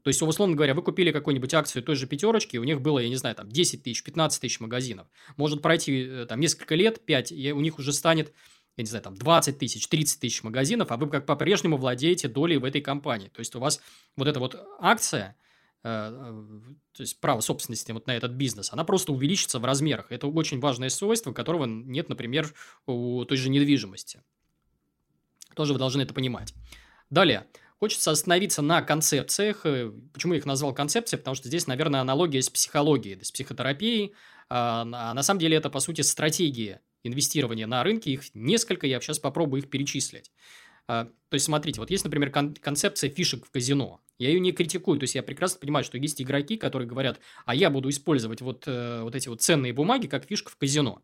То 0.03 0.07
есть, 0.09 0.21
условно 0.21 0.55
говоря, 0.55 0.73
вы 0.73 0.81
купили 0.81 1.11
какую-нибудь 1.11 1.53
акцию 1.53 1.83
той 1.83 1.95
же 1.95 2.07
пятерочки, 2.07 2.57
у 2.57 2.63
них 2.63 2.81
было, 2.81 2.99
я 2.99 3.09
не 3.09 3.17
знаю, 3.17 3.35
там 3.35 3.49
10 3.49 3.83
тысяч, 3.83 4.03
15 4.03 4.41
тысяч 4.41 4.59
магазинов. 4.59 5.07
Может 5.35 5.61
пройти 5.61 6.03
э, 6.03 6.25
там 6.27 6.39
несколько 6.39 6.75
лет, 6.75 7.03
5, 7.05 7.31
и 7.33 7.51
у 7.51 7.59
них 7.59 7.79
уже 7.79 7.91
станет, 7.91 8.33
я 8.77 8.83
не 8.83 8.89
знаю, 8.89 9.03
там 9.03 9.15
20 9.15 9.57
тысяч, 9.57 9.87
30 9.87 10.19
тысяч 10.21 10.41
магазинов, 10.41 10.91
а 10.91 10.97
вы 10.97 11.09
как 11.09 11.25
по-прежнему 11.25 11.77
владеете 11.77 12.29
долей 12.29 12.57
в 12.57 12.63
этой 12.63 12.81
компании. 12.81 13.27
То 13.27 13.39
есть, 13.39 13.53
у 13.55 13.59
вас 13.59 13.81
вот 14.15 14.27
эта 14.27 14.39
вот 14.39 14.55
акция– 14.79 15.35
Э, 15.81 16.11
э, 16.11 16.59
то 16.93 17.01
есть 17.01 17.19
право 17.21 17.39
собственности 17.39 17.93
вот 17.93 18.05
на 18.07 18.11
этот 18.11 18.33
бизнес, 18.33 18.73
она 18.73 18.83
просто 18.83 19.13
увеличится 19.13 19.59
в 19.59 19.65
размерах. 19.65 20.11
Это 20.11 20.27
очень 20.27 20.59
важное 20.59 20.89
свойство, 20.89 21.31
которого 21.31 21.65
нет, 21.65 22.09
например, 22.09 22.53
у 22.85 23.23
той 23.23 23.37
же 23.37 23.49
недвижимости. 23.49 24.21
Тоже 25.59 25.73
вы 25.73 25.79
должны 25.79 26.03
это 26.03 26.13
понимать. 26.13 26.53
Далее. 27.09 27.45
Хочется 27.81 28.11
остановиться 28.11 28.61
на 28.61 28.81
концепциях. 28.81 29.65
Э, 29.65 29.91
почему 30.13 30.31
я 30.31 30.39
их 30.39 30.45
назвал 30.45 30.73
концепцией? 30.73 31.19
Потому 31.19 31.35
что 31.35 31.49
здесь, 31.49 31.67
наверное, 31.67 31.99
аналогия 31.99 32.41
с 32.41 32.49
психологией, 32.49 33.21
с 33.21 33.29
психотерапией. 33.29 34.13
А 34.47 34.85
на 34.85 35.21
самом 35.21 35.41
деле 35.41 35.57
это, 35.57 35.69
по 35.69 35.81
сути, 35.81 35.99
стратегии 35.99 36.79
инвестирования 37.03 37.67
на 37.67 37.83
рынке. 37.83 38.11
Их 38.11 38.33
несколько, 38.33 38.87
я 38.87 39.01
сейчас 39.01 39.19
попробую 39.19 39.61
их 39.61 39.69
перечислить. 39.69 40.31
А, 40.87 41.07
то 41.27 41.33
есть, 41.33 41.47
смотрите, 41.47 41.81
вот 41.81 41.91
есть, 41.91 42.05
например, 42.05 42.31
кон- 42.31 42.55
концепция 42.55 43.09
фишек 43.09 43.45
в 43.45 43.51
казино. 43.51 43.99
Я 44.17 44.29
ее 44.29 44.39
не 44.39 44.53
критикую, 44.53 44.97
то 44.97 45.03
есть 45.03 45.15
я 45.15 45.23
прекрасно 45.23 45.59
понимаю, 45.59 45.83
что 45.83 45.97
есть 45.97 46.21
игроки, 46.21 46.55
которые 46.55 46.87
говорят, 46.87 47.19
а 47.45 47.53
я 47.53 47.69
буду 47.69 47.89
использовать 47.89 48.39
вот, 48.39 48.63
э, 48.65 49.01
вот 49.01 49.13
эти 49.13 49.27
вот 49.27 49.41
ценные 49.41 49.73
бумаги 49.73 50.07
как 50.07 50.23
фишка 50.23 50.51
в 50.51 50.55
казино. 50.55 51.01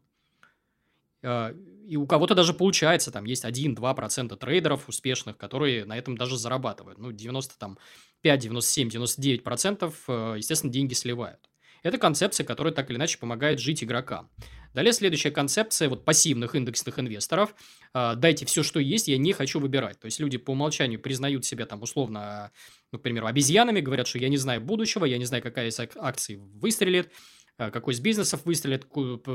Э, 1.85 1.87
и 1.87 1.95
у 1.97 2.05
кого-то 2.05 2.35
даже 2.35 2.53
получается, 2.53 3.11
там 3.11 3.25
есть 3.25 3.45
1-2% 3.45 4.35
трейдеров 4.35 4.89
успешных, 4.89 5.37
которые 5.37 5.85
на 5.85 5.97
этом 5.97 6.17
даже 6.17 6.37
зарабатывают. 6.37 6.97
Ну, 6.97 7.11
90, 7.11 7.57
там, 7.57 7.77
5, 8.21 8.39
97, 8.39 8.89
99%, 8.89 10.37
естественно, 10.37 10.73
деньги 10.73 10.93
сливают. 10.93 11.49
Это 11.85 11.99
концепция, 11.99 12.43
которая 12.43 12.73
так 12.73 12.89
или 12.89 12.97
иначе 12.97 13.19
помогает 13.19 13.59
жить 13.59 13.83
игрокам. 13.83 14.31
Далее 14.73 14.91
следующая 14.91 15.29
концепция 15.29 15.87
вот 15.87 16.03
пассивных 16.03 16.55
индексных 16.55 16.97
инвесторов. 16.97 17.53
А, 17.93 18.15
дайте 18.15 18.47
все, 18.47 18.63
что 18.63 18.79
есть, 18.79 19.07
я 19.07 19.19
не 19.19 19.33
хочу 19.33 19.59
выбирать. 19.59 19.99
То 19.99 20.05
есть 20.05 20.19
люди 20.19 20.39
по 20.39 20.51
умолчанию 20.51 20.99
признают 20.99 21.45
себя 21.45 21.67
там 21.67 21.83
условно, 21.83 22.51
ну, 22.91 22.97
к 22.97 23.03
примеру, 23.03 23.27
обезьянами, 23.27 23.81
говорят, 23.81 24.07
что 24.07 24.17
я 24.17 24.29
не 24.29 24.37
знаю 24.37 24.61
будущего, 24.61 25.05
я 25.05 25.19
не 25.19 25.25
знаю, 25.25 25.43
какая 25.43 25.69
из 25.69 25.79
акций 25.79 26.37
выстрелит, 26.37 27.11
а, 27.59 27.69
какой 27.69 27.93
из 27.93 27.99
бизнесов 27.99 28.45
выстрелит, 28.45 28.87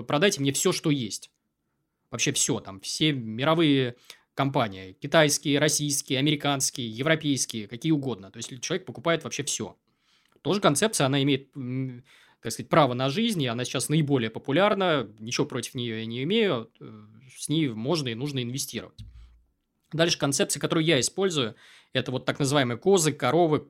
продайте 0.09 0.41
мне 0.41 0.53
все, 0.53 0.73
что 0.73 0.91
есть. 0.91 1.31
Вообще 2.11 2.33
все, 2.33 2.61
там 2.61 2.81
все 2.81 3.13
мировые 3.13 3.97
компании, 4.35 4.93
китайские, 4.93 5.59
российские, 5.59 6.19
американские, 6.19 6.89
европейские, 6.89 7.69
какие 7.69 7.93
угодно. 7.93 8.31
То 8.31 8.39
есть 8.39 8.61
человек 8.61 8.87
покупает 8.87 9.25
вообще 9.25 9.43
все. 9.43 9.77
Тоже 10.43 10.61
концепция, 10.61 11.07
она 11.07 11.23
имеет 11.23 11.51
так 12.43 12.53
сказать, 12.53 12.71
право 12.71 12.95
на 12.95 13.11
жизнь, 13.11 13.43
и 13.43 13.47
она 13.47 13.65
сейчас 13.65 13.89
наиболее 13.89 14.31
популярна, 14.31 15.09
ничего 15.19 15.47
против 15.47 15.75
нее 15.75 16.01
я 16.01 16.07
не 16.07 16.23
имею, 16.23 16.71
э, 16.81 17.07
с 17.37 17.49
ней 17.49 17.69
можно 17.69 18.09
и 18.09 18.15
нужно 18.15 18.43
инвестировать. 18.43 18.99
Дальше 19.93 20.19
концепция, 20.19 20.61
которую 20.61 20.85
я 20.85 20.99
использую, 21.01 21.55
это 21.93 22.13
вот 22.13 22.25
так 22.25 22.39
называемые 22.39 22.79
козы, 22.79 23.13
коровы, 23.13 23.69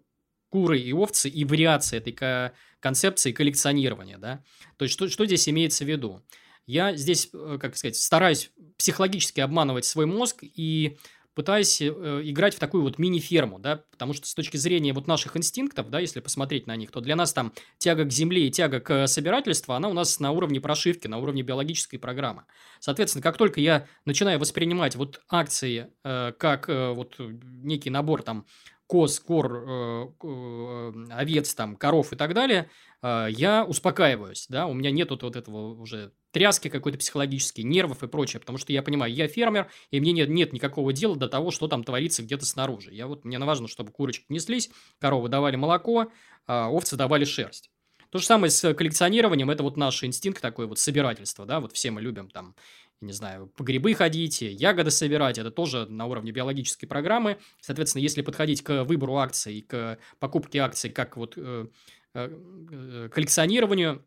куры 0.50 0.78
и 0.78 0.92
овцы 0.92 1.28
и 1.28 1.44
вариации 1.44 1.96
этой 1.96 2.52
концепции 2.80 3.32
коллекционирования. 3.32 4.18
Да? 4.18 4.44
То 4.76 4.84
есть, 4.84 4.92
что, 4.92 5.08
что 5.08 5.24
здесь 5.24 5.48
имеется 5.48 5.84
в 5.84 5.88
виду? 5.88 6.22
Я 6.70 6.94
здесь, 6.94 7.28
э, 7.32 7.58
как 7.60 7.76
сказать, 7.76 7.96
стараюсь 7.96 8.52
психологически 8.78 9.40
обманывать 9.40 9.84
свой 9.84 10.06
мозг 10.06 10.42
и 10.42 10.96
пытаясь 11.34 11.80
э, 11.80 11.86
играть 12.22 12.54
в 12.54 12.60
такую 12.60 12.84
вот 12.84 12.96
мини-ферму, 12.98 13.58
да, 13.58 13.82
потому 13.90 14.12
что 14.12 14.28
с 14.28 14.34
точки 14.34 14.56
зрения 14.56 14.92
вот 14.92 15.08
наших 15.08 15.36
инстинктов, 15.36 15.90
да, 15.90 15.98
если 15.98 16.20
посмотреть 16.20 16.68
на 16.68 16.76
них, 16.76 16.92
то 16.92 17.00
для 17.00 17.16
нас 17.16 17.32
там 17.32 17.52
тяга 17.78 18.04
к 18.04 18.12
земле 18.12 18.46
и 18.46 18.50
тяга 18.52 18.78
к 18.78 19.08
собирательству, 19.08 19.74
она 19.74 19.88
у 19.88 19.92
нас 19.92 20.20
на 20.20 20.30
уровне 20.30 20.60
прошивки, 20.60 21.08
на 21.08 21.18
уровне 21.18 21.42
биологической 21.42 21.98
программы. 21.98 22.44
Соответственно, 22.78 23.22
как 23.22 23.36
только 23.36 23.60
я 23.60 23.88
начинаю 24.04 24.38
воспринимать 24.38 24.94
вот 24.94 25.22
акции 25.28 25.88
э, 26.04 26.32
как 26.38 26.68
э, 26.68 26.92
вот 26.92 27.16
некий 27.18 27.90
набор 27.90 28.22
там 28.22 28.46
коз, 28.90 29.20
кор, 29.20 29.52
э, 29.54 30.06
э, 30.20 30.92
овец, 31.12 31.54
там, 31.54 31.76
коров 31.76 32.12
и 32.12 32.16
так 32.16 32.34
далее, 32.34 32.68
э, 33.02 33.28
я 33.30 33.64
успокаиваюсь, 33.64 34.46
да, 34.48 34.66
у 34.66 34.74
меня 34.74 34.90
нет 34.90 35.10
вот, 35.10 35.22
вот 35.22 35.36
этого 35.36 35.80
уже 35.80 36.12
тряски 36.32 36.66
какой-то 36.66 36.98
психологической, 36.98 37.62
нервов 37.62 38.02
и 38.02 38.08
прочее, 38.08 38.40
потому 38.40 38.58
что 38.58 38.72
я 38.72 38.82
понимаю, 38.82 39.14
я 39.14 39.28
фермер, 39.28 39.70
и 39.92 40.00
мне 40.00 40.10
нет, 40.10 40.28
нет 40.28 40.52
никакого 40.52 40.92
дела 40.92 41.14
до 41.14 41.28
того, 41.28 41.52
что 41.52 41.68
там 41.68 41.84
творится 41.84 42.24
где-то 42.24 42.44
снаружи. 42.44 42.92
Я 42.92 43.06
вот, 43.06 43.24
мне 43.24 43.38
важно, 43.38 43.68
чтобы 43.68 43.92
курочки 43.92 44.24
неслись, 44.28 44.70
коровы 44.98 45.28
давали 45.28 45.54
молоко, 45.54 46.10
а 46.48 46.68
овцы 46.68 46.96
давали 46.96 47.24
шерсть. 47.24 47.70
То 48.10 48.18
же 48.18 48.26
самое 48.26 48.50
с 48.50 48.74
коллекционированием, 48.74 49.50
это 49.50 49.62
вот 49.62 49.76
наш 49.76 50.02
инстинкт 50.02 50.42
такой 50.42 50.66
вот 50.66 50.80
собирательство, 50.80 51.46
да, 51.46 51.60
вот 51.60 51.72
все 51.72 51.92
мы 51.92 52.00
любим 52.00 52.28
там 52.28 52.56
не 53.00 53.12
знаю, 53.12 53.46
по 53.56 53.62
грибы 53.62 53.94
ходить, 53.94 54.42
ягоды 54.42 54.90
собирать, 54.90 55.38
это 55.38 55.50
тоже 55.50 55.86
на 55.86 56.06
уровне 56.06 56.32
биологической 56.32 56.86
программы. 56.86 57.38
Соответственно, 57.60 58.02
если 58.02 58.22
подходить 58.22 58.62
к 58.62 58.84
выбору 58.84 59.16
акций, 59.16 59.62
к 59.62 59.98
покупке 60.18 60.58
акций 60.58 60.90
как 60.90 61.16
вот 61.16 61.34
э, 61.36 61.66
э, 62.14 63.08
коллекционированию, 63.12 64.04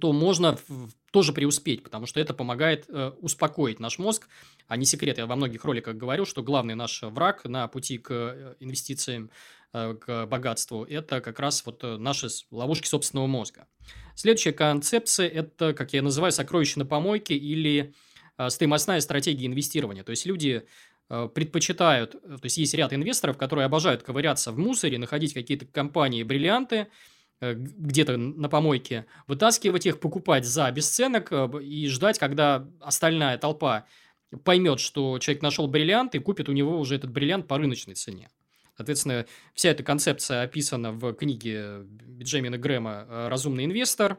то 0.00 0.12
можно 0.12 0.58
тоже 1.10 1.32
преуспеть, 1.32 1.82
потому 1.82 2.06
что 2.06 2.20
это 2.20 2.34
помогает 2.34 2.84
э, 2.88 3.12
успокоить 3.20 3.80
наш 3.80 3.98
мозг. 3.98 4.28
А 4.66 4.76
не 4.76 4.84
секрет, 4.84 5.16
я 5.18 5.26
во 5.26 5.36
многих 5.36 5.64
роликах 5.64 5.96
говорил, 5.96 6.26
что 6.26 6.42
главный 6.42 6.74
наш 6.74 7.02
враг 7.02 7.44
на 7.44 7.66
пути 7.68 7.96
к 7.98 8.10
э, 8.10 8.54
инвестициям, 8.60 9.30
э, 9.72 9.94
к 9.94 10.26
богатству, 10.26 10.84
это 10.84 11.20
как 11.20 11.40
раз 11.40 11.64
вот 11.64 11.82
э, 11.84 11.96
наши 11.96 12.28
ловушки 12.50 12.86
собственного 12.86 13.26
мозга. 13.26 13.66
Следующая 14.14 14.52
концепция– 14.52 15.28
это, 15.28 15.72
как 15.72 15.94
я 15.94 16.02
называю, 16.02 16.32
сокровище 16.32 16.80
на 16.80 16.84
помойке 16.84 17.34
или 17.34 17.80
э, 17.80 17.92
стоимостная 18.48 19.00
стратегия 19.00 19.46
инвестирования. 19.46 20.04
То 20.04 20.10
есть, 20.10 20.26
люди 20.26 20.64
э, 21.10 21.28
предпочитают, 21.34 22.14
э, 22.14 22.18
то 22.18 22.44
есть, 22.44 22.58
есть 22.58 22.74
ряд 22.74 22.92
инвесторов, 22.92 23.36
которые 23.36 23.66
обожают 23.66 24.02
ковыряться 24.02 24.52
в 24.52 24.58
мусоре, 24.58 24.98
находить 24.98 25.34
какие-то 25.34 25.66
компании-бриллианты– 25.66 26.86
Э, 27.40 27.54
где-то 27.54 28.16
на 28.16 28.48
помойке, 28.48 29.06
вытаскивать 29.28 29.86
их, 29.86 30.00
покупать 30.00 30.44
за 30.44 30.68
бесценок 30.72 31.28
э, 31.30 31.48
и 31.62 31.86
ждать, 31.86 32.18
когда 32.18 32.68
остальная 32.80 33.38
толпа 33.38 33.86
поймет, 34.42 34.80
что 34.80 35.20
человек 35.20 35.42
нашел 35.42 35.68
бриллиант 35.68 36.16
и 36.16 36.18
купит 36.18 36.48
у 36.48 36.52
него 36.52 36.80
уже 36.80 36.96
этот 36.96 37.12
бриллиант 37.12 37.46
по 37.46 37.56
рыночной 37.56 37.94
цене. 37.94 38.28
Соответственно, 38.76 39.24
вся 39.54 39.70
эта 39.70 39.84
концепция 39.84 40.42
описана 40.42 40.90
в 40.90 41.12
книге 41.12 41.82
Бенджамина 41.84 42.58
Грэма 42.58 43.06
э, 43.08 43.28
«Разумный 43.28 43.66
инвестор». 43.66 44.18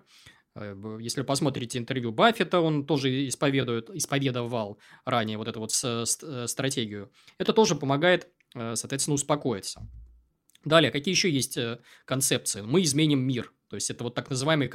Если 0.99 1.21
вы 1.21 1.25
посмотрите 1.25 1.77
интервью 1.77 2.11
Баффета, 2.11 2.59
он 2.59 2.85
тоже 2.85 3.27
исповедует, 3.27 3.89
исповедовал 3.89 4.77
ранее 5.05 5.37
вот 5.37 5.47
эту 5.47 5.59
вот 5.59 5.71
стратегию. 5.71 7.11
Это 7.37 7.53
тоже 7.53 7.75
помогает, 7.75 8.27
соответственно, 8.53 9.15
успокоиться. 9.15 9.87
Далее, 10.65 10.91
какие 10.91 11.13
еще 11.13 11.29
есть 11.29 11.57
э, 11.57 11.79
концепции? 12.03 12.61
Мы 12.61 12.81
изменим 12.81 13.21
мир. 13.21 13.53
То 13.69 13.75
есть, 13.75 13.89
это 13.89 14.03
вот 14.03 14.13
так 14.15 14.29
называемые 14.29 14.67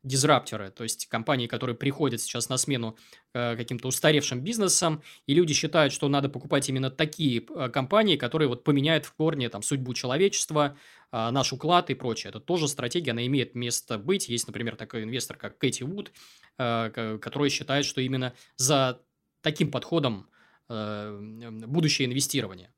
компании-дизраптеры, 0.00 0.70
то 0.70 0.82
есть, 0.82 1.06
компании, 1.06 1.46
которые 1.46 1.76
приходят 1.76 2.20
сейчас 2.20 2.48
на 2.48 2.56
смену 2.56 2.96
э, 3.34 3.56
каким-то 3.56 3.88
устаревшим 3.88 4.42
бизнесам, 4.42 5.02
и 5.26 5.34
люди 5.34 5.54
считают, 5.54 5.92
что 5.92 6.08
надо 6.08 6.28
покупать 6.28 6.68
именно 6.68 6.90
такие 6.90 7.42
э, 7.42 7.68
компании, 7.68 8.16
которые 8.16 8.48
вот 8.48 8.64
поменяют 8.64 9.04
в 9.04 9.12
корне 9.12 9.48
там, 9.48 9.62
судьбу 9.62 9.94
человечества, 9.94 10.76
э, 11.12 11.30
наш 11.30 11.52
уклад 11.52 11.90
и 11.90 11.94
прочее. 11.94 12.30
Это 12.30 12.40
тоже 12.40 12.68
стратегия, 12.68 13.12
она 13.12 13.26
имеет 13.26 13.54
место 13.54 13.98
быть. 13.98 14.28
Есть, 14.28 14.46
например, 14.46 14.76
такой 14.76 15.04
инвестор, 15.04 15.36
как 15.36 15.58
Кэти 15.58 15.82
Вуд, 15.82 16.12
который 16.56 17.48
считает, 17.48 17.86
что 17.86 18.02
именно 18.02 18.34
за 18.56 19.00
таким 19.40 19.70
подходом 19.70 20.28
будущее 20.68 22.06
инвестирование. 22.06 22.70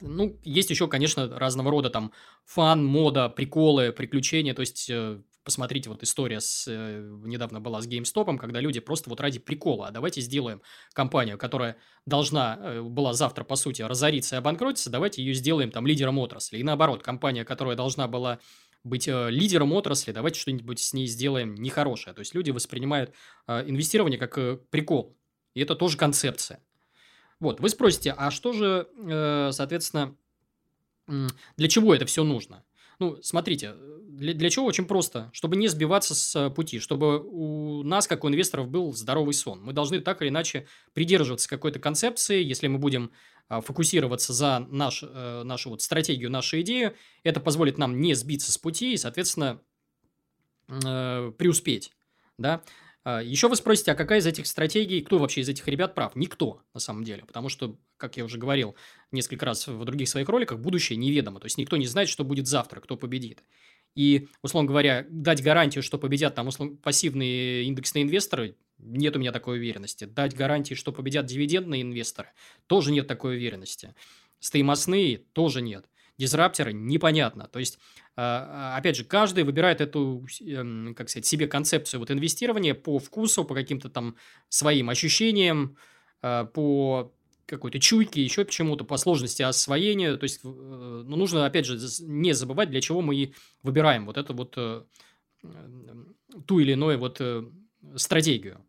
Ну, 0.00 0.38
есть 0.44 0.70
еще, 0.70 0.86
конечно, 0.88 1.28
разного 1.38 1.70
рода 1.70 1.90
там 1.90 2.12
фан, 2.44 2.84
мода, 2.84 3.28
приколы, 3.28 3.92
приключения. 3.92 4.54
То 4.54 4.60
есть, 4.60 4.88
э, 4.90 5.20
посмотрите, 5.48 5.88
вот 5.88 6.02
история 6.02 6.42
с, 6.42 6.66
э, 6.68 7.08
недавно 7.24 7.58
была 7.58 7.80
с 7.80 7.88
GameStop, 7.88 8.36
когда 8.36 8.60
люди 8.60 8.80
просто 8.80 9.08
вот 9.08 9.18
ради 9.18 9.38
прикола, 9.38 9.88
а 9.88 9.90
давайте 9.90 10.20
сделаем 10.20 10.60
компанию, 10.92 11.38
которая 11.38 11.78
должна 12.04 12.58
э, 12.60 12.82
была 12.82 13.14
завтра, 13.14 13.44
по 13.44 13.56
сути, 13.56 13.80
разориться 13.80 14.36
и 14.36 14.38
обанкротиться, 14.40 14.90
давайте 14.90 15.22
ее 15.22 15.32
сделаем 15.32 15.70
там 15.70 15.86
лидером 15.86 16.18
отрасли. 16.18 16.58
И 16.58 16.62
наоборот, 16.62 17.02
компания, 17.02 17.46
которая 17.46 17.76
должна 17.76 18.08
была 18.08 18.40
быть 18.84 19.08
э, 19.08 19.30
лидером 19.30 19.72
отрасли, 19.72 20.12
давайте 20.12 20.38
что-нибудь 20.38 20.80
с 20.80 20.92
ней 20.92 21.06
сделаем 21.06 21.54
нехорошее. 21.54 22.12
То 22.12 22.20
есть, 22.20 22.34
люди 22.34 22.50
воспринимают 22.50 23.14
инвестирование 23.46 24.18
как 24.18 24.68
прикол. 24.68 25.16
И 25.54 25.62
это 25.62 25.76
тоже 25.76 25.96
концепция. 25.96 26.62
Вот, 27.40 27.60
вы 27.60 27.70
спросите, 27.70 28.14
а 28.14 28.30
что 28.30 28.52
же, 28.52 28.86
соответственно, 29.50 30.14
для 31.06 31.68
чего 31.68 31.94
это 31.94 32.04
все 32.04 32.22
нужно? 32.22 32.66
Ну, 32.98 33.16
смотрите, 33.22 33.76
для, 34.18 34.34
для 34.34 34.50
чего 34.50 34.66
очень 34.66 34.84
просто. 34.84 35.30
Чтобы 35.32 35.56
не 35.56 35.68
сбиваться 35.68 36.14
с 36.14 36.50
пути, 36.50 36.80
чтобы 36.80 37.20
у 37.22 37.82
нас, 37.84 38.06
как 38.06 38.24
у 38.24 38.28
инвесторов, 38.28 38.68
был 38.68 38.92
здоровый 38.92 39.32
сон. 39.32 39.62
Мы 39.62 39.72
должны 39.72 40.00
так 40.00 40.20
или 40.22 40.28
иначе 40.28 40.66
придерживаться 40.92 41.48
какой-то 41.48 41.78
концепции. 41.78 42.42
Если 42.42 42.66
мы 42.66 42.78
будем 42.78 43.12
а, 43.48 43.60
фокусироваться 43.60 44.32
за 44.32 44.66
наш, 44.70 45.02
э, 45.02 45.42
нашу 45.44 45.70
вот 45.70 45.82
стратегию, 45.82 46.30
нашу 46.30 46.60
идею, 46.60 46.94
это 47.22 47.40
позволит 47.40 47.78
нам 47.78 48.00
не 48.00 48.14
сбиться 48.14 48.50
с 48.52 48.58
пути 48.58 48.92
и, 48.92 48.96
соответственно, 48.96 49.62
э, 50.68 51.32
преуспеть. 51.38 51.92
Да? 52.38 52.62
А, 53.04 53.22
Еще 53.22 53.48
вы 53.48 53.56
спросите, 53.56 53.92
а 53.92 53.94
какая 53.94 54.18
из 54.18 54.26
этих 54.26 54.46
стратегий, 54.46 55.00
кто 55.00 55.18
вообще 55.18 55.40
из 55.40 55.48
этих 55.48 55.66
ребят 55.66 55.94
прав? 55.94 56.14
Никто, 56.14 56.60
на 56.74 56.80
самом 56.80 57.04
деле. 57.04 57.24
Потому 57.24 57.48
что, 57.48 57.78
как 57.96 58.18
я 58.18 58.24
уже 58.24 58.36
говорил 58.36 58.76
несколько 59.12 59.46
раз 59.46 59.66
в 59.66 59.82
других 59.84 60.10
своих 60.10 60.28
роликах, 60.28 60.58
будущее 60.58 60.98
неведомо. 60.98 61.40
То 61.40 61.46
есть, 61.46 61.56
никто 61.56 61.78
не 61.78 61.86
знает, 61.86 62.10
что 62.10 62.24
будет 62.24 62.46
завтра, 62.46 62.80
кто 62.80 62.98
победит. 62.98 63.42
И, 63.94 64.28
условно 64.42 64.68
говоря, 64.68 65.06
дать 65.08 65.42
гарантию, 65.42 65.82
что 65.82 65.98
победят 65.98 66.34
там 66.34 66.46
условно, 66.46 66.76
пассивные 66.76 67.64
индексные 67.64 68.04
инвесторы, 68.04 68.56
нет 68.78 69.16
у 69.16 69.18
меня 69.18 69.32
такой 69.32 69.58
уверенности. 69.58 70.04
Дать 70.04 70.34
гарантии, 70.34 70.74
что 70.74 70.92
победят 70.92 71.26
дивидендные 71.26 71.82
инвесторы, 71.82 72.28
тоже 72.66 72.92
нет 72.92 73.06
такой 73.06 73.36
уверенности. 73.36 73.94
Стоимостные 74.40 75.18
тоже 75.32 75.62
нет. 75.62 75.86
Дизрапторы 76.16 76.72
непонятно. 76.72 77.48
То 77.48 77.58
есть, 77.58 77.78
а, 78.16 78.72
а, 78.74 78.76
опять 78.76 78.96
же, 78.96 79.04
каждый 79.04 79.44
выбирает 79.44 79.80
эту, 79.80 80.26
эм, 80.40 80.94
как 80.96 81.08
сказать, 81.08 81.26
себе 81.26 81.46
концепцию 81.46 82.00
вот 82.00 82.10
инвестирования 82.10 82.74
по 82.74 82.98
вкусу, 82.98 83.44
по 83.44 83.54
каким-то 83.54 83.88
там 83.88 84.16
своим 84.48 84.90
ощущениям, 84.90 85.76
а, 86.22 86.44
по 86.44 87.14
какой-то 87.48 87.80
чуйке, 87.80 88.22
еще 88.22 88.44
почему-то, 88.44 88.84
по 88.84 88.96
сложности 88.98 89.42
освоения. 89.42 90.16
То 90.16 90.24
есть, 90.24 90.40
э, 90.44 90.48
ну, 90.48 91.16
нужно, 91.16 91.46
опять 91.46 91.64
же, 91.64 91.78
не 92.00 92.34
забывать, 92.34 92.70
для 92.70 92.80
чего 92.80 93.00
мы 93.00 93.32
выбираем 93.62 94.06
вот 94.06 94.18
эту 94.18 94.34
вот 94.34 94.54
э, 94.56 94.84
ту 96.46 96.58
или 96.58 96.72
иную 96.72 96.98
вот 96.98 97.20
э, 97.20 97.44
стратегию. 97.96 98.64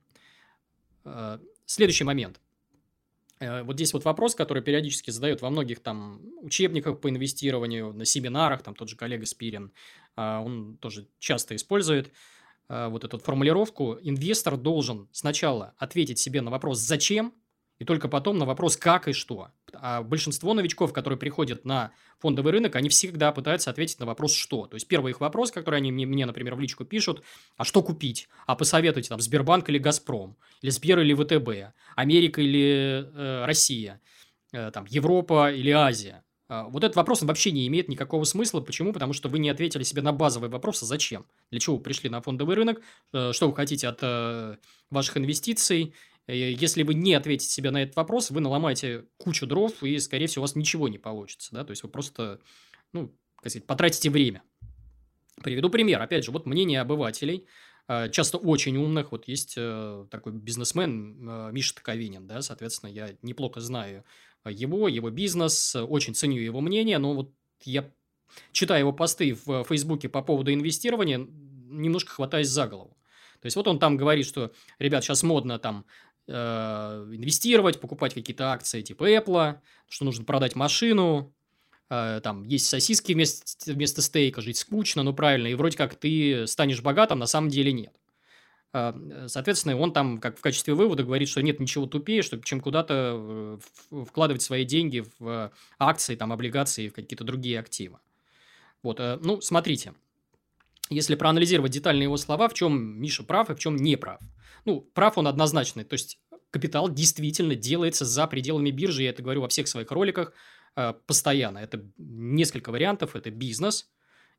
Следующий 1.65 2.03
момент– 2.03 2.39
вот 3.39 3.75
здесь 3.75 3.93
вот 3.93 4.03
вопрос, 4.03 4.35
который 4.35 4.61
периодически 4.61 5.11
задают 5.11 5.41
во 5.41 5.49
многих 5.49 5.79
там 5.79 6.21
учебниках 6.41 6.99
по 6.99 7.09
инвестированию, 7.09 7.93
на 7.93 8.05
семинарах, 8.05 8.63
там 8.63 8.75
тот 8.75 8.89
же 8.89 8.97
коллега 8.97 9.25
Спирин, 9.25 9.71
он 10.17 10.77
тоже 10.77 11.07
часто 11.19 11.55
использует 11.55 12.11
вот 12.67 13.05
эту 13.05 13.17
формулировку. 13.17 13.97
Инвестор 14.01 14.57
должен 14.57 15.07
сначала 15.13 15.73
ответить 15.77 16.19
себе 16.19 16.41
на 16.41 16.51
вопрос 16.51 16.79
«зачем?», 16.79 17.33
и 17.79 17.85
только 17.85 18.09
потом 18.09 18.37
на 18.37 18.45
вопрос 18.45 18.77
«как 18.77 19.07
и 19.07 19.13
что?». 19.13 19.49
А 19.73 20.03
большинство 20.03 20.53
новичков, 20.53 20.93
которые 20.93 21.17
приходят 21.17 21.65
на 21.65 21.91
фондовый 22.19 22.51
рынок, 22.51 22.75
они 22.75 22.89
всегда 22.89 23.31
пытаются 23.31 23.69
ответить 23.69 23.99
на 23.99 24.05
вопрос 24.05 24.33
«что?». 24.33 24.67
То 24.67 24.75
есть, 24.75 24.87
первый 24.87 25.11
их 25.11 25.21
вопрос, 25.21 25.51
который 25.51 25.77
они 25.77 25.91
мне, 25.91 26.05
мне, 26.05 26.25
например, 26.25 26.55
в 26.55 26.59
личку 26.59 26.83
пишут, 26.85 27.23
а 27.57 27.63
что 27.63 27.81
купить? 27.81 28.27
А 28.45 28.55
посоветуйте 28.55 29.09
там 29.09 29.21
Сбербанк 29.21 29.69
или 29.69 29.77
Газпром, 29.77 30.37
или 30.61 30.69
Сбер 30.69 30.99
или 30.99 31.13
ВТБ, 31.13 31.73
Америка 31.95 32.41
или 32.41 33.09
э, 33.13 33.45
Россия, 33.45 34.01
э, 34.51 34.71
там, 34.71 34.85
Европа 34.89 35.51
или 35.51 35.71
Азия. 35.71 36.23
А, 36.49 36.63
вот 36.67 36.83
этот 36.83 36.95
вопрос 36.95 37.21
вообще 37.21 37.51
не 37.51 37.67
имеет 37.67 37.87
никакого 37.87 38.23
смысла. 38.23 38.59
Почему? 38.59 38.91
Потому 38.91 39.13
что 39.13 39.29
вы 39.29 39.39
не 39.39 39.49
ответили 39.49 39.83
себе 39.83 40.01
на 40.01 40.11
базовые 40.11 40.49
вопросы. 40.49 40.85
Зачем? 40.85 41.25
Для 41.51 41.59
чего 41.59 41.77
вы 41.77 41.83
пришли 41.83 42.09
на 42.09 42.21
фондовый 42.21 42.55
рынок? 42.55 42.81
Э, 43.13 43.31
что 43.33 43.47
вы 43.47 43.55
хотите 43.55 43.87
от 43.87 43.99
э, 44.01 44.57
ваших 44.89 45.17
инвестиций? 45.17 45.93
Э, 46.29 46.51
если 46.51 46.83
вы 46.83 46.93
не 46.93 47.13
ответите 47.15 47.51
себе 47.51 47.71
на 47.71 47.81
этот 47.81 47.95
вопрос, 47.95 48.29
вы 48.29 48.39
наломаете 48.39 49.05
кучу 49.17 49.47
дров, 49.47 49.83
и, 49.83 49.97
скорее 49.99 50.27
всего, 50.27 50.43
у 50.43 50.45
вас 50.45 50.55
ничего 50.55 50.87
не 50.87 50.99
получится. 50.99 51.49
Да? 51.51 51.63
То 51.63 51.71
есть, 51.71 51.83
вы 51.83 51.89
просто, 51.89 52.39
ну, 52.93 53.07
как 53.37 53.49
сказать, 53.49 53.65
потратите 53.65 54.09
время. 54.09 54.43
Приведу 55.43 55.69
пример. 55.69 56.01
Опять 56.01 56.25
же, 56.25 56.31
вот 56.31 56.45
мнение 56.45 56.81
обывателей, 56.81 57.47
э, 57.87 58.09
часто 58.11 58.37
очень 58.37 58.77
умных. 58.77 59.11
Вот 59.11 59.27
есть 59.27 59.55
э, 59.57 60.05
такой 60.11 60.33
бизнесмен 60.33 61.51
Миша 61.51 61.75
Таковинин, 61.75 62.27
да, 62.27 62.41
соответственно, 62.41 62.91
я 62.91 63.15
неплохо 63.21 63.59
знаю 63.59 64.03
его, 64.45 64.87
его 64.87 65.09
бизнес, 65.09 65.75
очень 65.75 66.15
ценю 66.15 66.39
его 66.39 66.61
мнение, 66.61 66.97
но 66.97 67.13
вот 67.13 67.33
я 67.63 67.91
читаю 68.53 68.81
его 68.81 68.93
посты 68.93 69.35
в 69.45 69.65
Фейсбуке 69.65 70.07
по 70.07 70.21
поводу 70.21 70.53
инвестирования, 70.53 71.17
немножко 71.17 72.13
хватаюсь 72.13 72.47
за 72.47 72.67
голову. 72.67 72.95
То 73.41 73.45
есть, 73.45 73.55
вот 73.55 73.67
он 73.67 73.79
там 73.79 73.95
говорит, 73.95 74.25
что, 74.25 74.51
ребят, 74.79 75.03
сейчас 75.03 75.23
модно 75.23 75.59
там 75.59 75.85
инвестировать, 76.29 77.79
покупать 77.79 78.13
какие-то 78.13 78.51
акции 78.51 78.81
типа 78.81 79.09
Apple, 79.11 79.59
что 79.87 80.05
нужно 80.05 80.25
продать 80.25 80.55
машину, 80.55 81.33
э, 81.89 82.21
там 82.23 82.43
есть 82.43 82.67
сосиски 82.67 83.13
вместо, 83.13 83.71
вместо 83.71 84.01
стейка, 84.01 84.41
жить 84.41 84.57
скучно, 84.57 85.03
ну 85.03 85.13
правильно, 85.13 85.47
и 85.47 85.55
вроде 85.55 85.77
как 85.77 85.95
ты 85.95 86.45
станешь 86.47 86.81
богатым, 86.81 87.19
на 87.19 87.25
самом 87.25 87.49
деле 87.49 87.71
нет. 87.71 87.93
Э, 88.73 89.25
соответственно, 89.27 89.77
он 89.77 89.91
там 89.91 90.19
как 90.19 90.37
в 90.37 90.41
качестве 90.41 90.73
вывода 90.75 91.03
говорит, 91.03 91.29
что 91.29 91.41
нет 91.41 91.59
ничего 91.59 91.87
тупее, 91.87 92.21
что, 92.21 92.39
чем 92.39 92.61
куда-то 92.61 93.59
вкладывать 94.07 94.41
свои 94.41 94.65
деньги 94.65 95.03
в 95.17 95.51
акции, 95.79 96.15
там, 96.15 96.31
облигации, 96.31 96.89
в 96.89 96.93
какие-то 96.93 97.23
другие 97.23 97.59
активы. 97.59 97.97
Вот, 98.83 98.99
ну, 98.99 99.41
смотрите, 99.41 99.93
если 100.89 101.15
проанализировать 101.15 101.71
детально 101.71 102.04
его 102.04 102.17
слова, 102.17 102.47
в 102.47 102.54
чем 102.54 102.99
Миша 102.99 103.23
прав 103.23 103.49
и 103.49 103.56
в 103.56 103.60
чем 103.60 103.75
не 103.75 103.95
прав. 103.95 104.19
Ну, 104.65 104.82
прав 104.82 105.17
он 105.17 105.28
однозначный. 105.28 105.84
То 105.84 105.93
есть, 105.93 106.19
капитал 106.52 106.89
действительно 106.89 107.56
делается 107.56 108.06
за 108.06 108.28
пределами 108.28 108.71
биржи. 108.71 109.04
Я 109.04 109.12
это 109.12 109.21
говорю 109.21 109.41
во 109.41 109.47
всех 109.47 109.67
своих 109.67 109.91
роликах 109.91 110.34
э, 110.75 110.93
постоянно. 111.06 111.60
Это 111.60 111.84
несколько 111.97 112.71
вариантов. 112.71 113.15
Это 113.15 113.30
бизнес. 113.32 113.89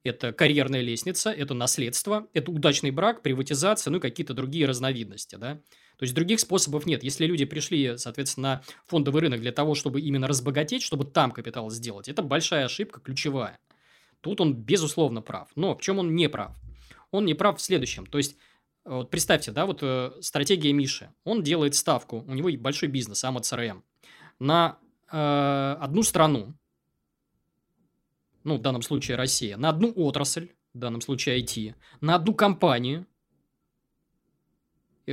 это 0.03 0.33
карьерная 0.33 0.81
лестница, 0.81 1.31
это 1.31 1.55
наследство, 1.55 2.29
это 2.33 2.51
удачный 2.51 2.91
брак, 2.91 3.23
приватизация, 3.23 3.91
ну 3.91 3.99
и 3.99 4.01
какие-то 4.01 4.35
другие 4.35 4.67
разновидности, 4.67 5.37
да. 5.37 5.61
То 5.99 6.05
есть 6.05 6.15
других 6.15 6.41
способов 6.41 6.87
нет. 6.87 7.05
Если 7.05 7.27
люди 7.27 7.45
пришли, 7.45 7.99
соответственно, 7.99 8.49
на 8.49 8.63
фондовый 8.87 9.21
рынок 9.21 9.41
для 9.43 9.53
того, 9.53 9.75
чтобы 9.75 10.01
именно 10.01 10.27
разбогатеть, 10.27 10.83
чтобы 10.83 11.05
там 11.05 11.31
капитал 11.31 11.71
сделать, 11.71 12.09
это 12.09 12.23
большая 12.23 12.65
ошибка, 12.65 13.01
ключевая. 13.01 13.59
Тут 14.21 14.41
он, 14.41 14.55
безусловно, 14.55 15.23
прав. 15.23 15.49
Но 15.57 15.75
в 15.75 15.81
чем 15.81 15.99
он 15.99 16.15
не 16.15 16.29
прав? 16.29 16.57
Он 17.11 17.25
не 17.25 17.35
прав 17.35 17.59
в 17.59 17.63
следующем. 17.63 18.07
То 18.07 18.19
есть, 18.19 18.37
вот 18.85 19.11
представьте, 19.11 19.53
да, 19.53 19.67
вот 19.67 19.81
э, 19.83 20.13
стратегия 20.21 20.73
Миши. 20.73 21.13
Он 21.25 21.43
делает 21.43 21.75
ставку, 21.75 22.25
у 22.27 22.35
него 22.35 22.51
большой 22.59 22.89
бизнес, 22.89 23.25
CRM, 23.25 23.83
на 24.39 24.79
э, 25.11 25.77
одну 25.81 26.03
страну, 26.03 26.55
ну, 28.45 28.57
в 28.57 28.63
данном 28.63 28.83
случае 28.83 29.17
Россия, 29.17 29.57
на 29.57 29.69
одну 29.69 29.93
отрасль, 29.95 30.51
в 30.73 30.79
данном 30.79 31.01
случае 31.01 31.41
IT, 31.41 31.75
на 32.01 32.15
одну 32.15 32.35
компанию. 32.35 33.07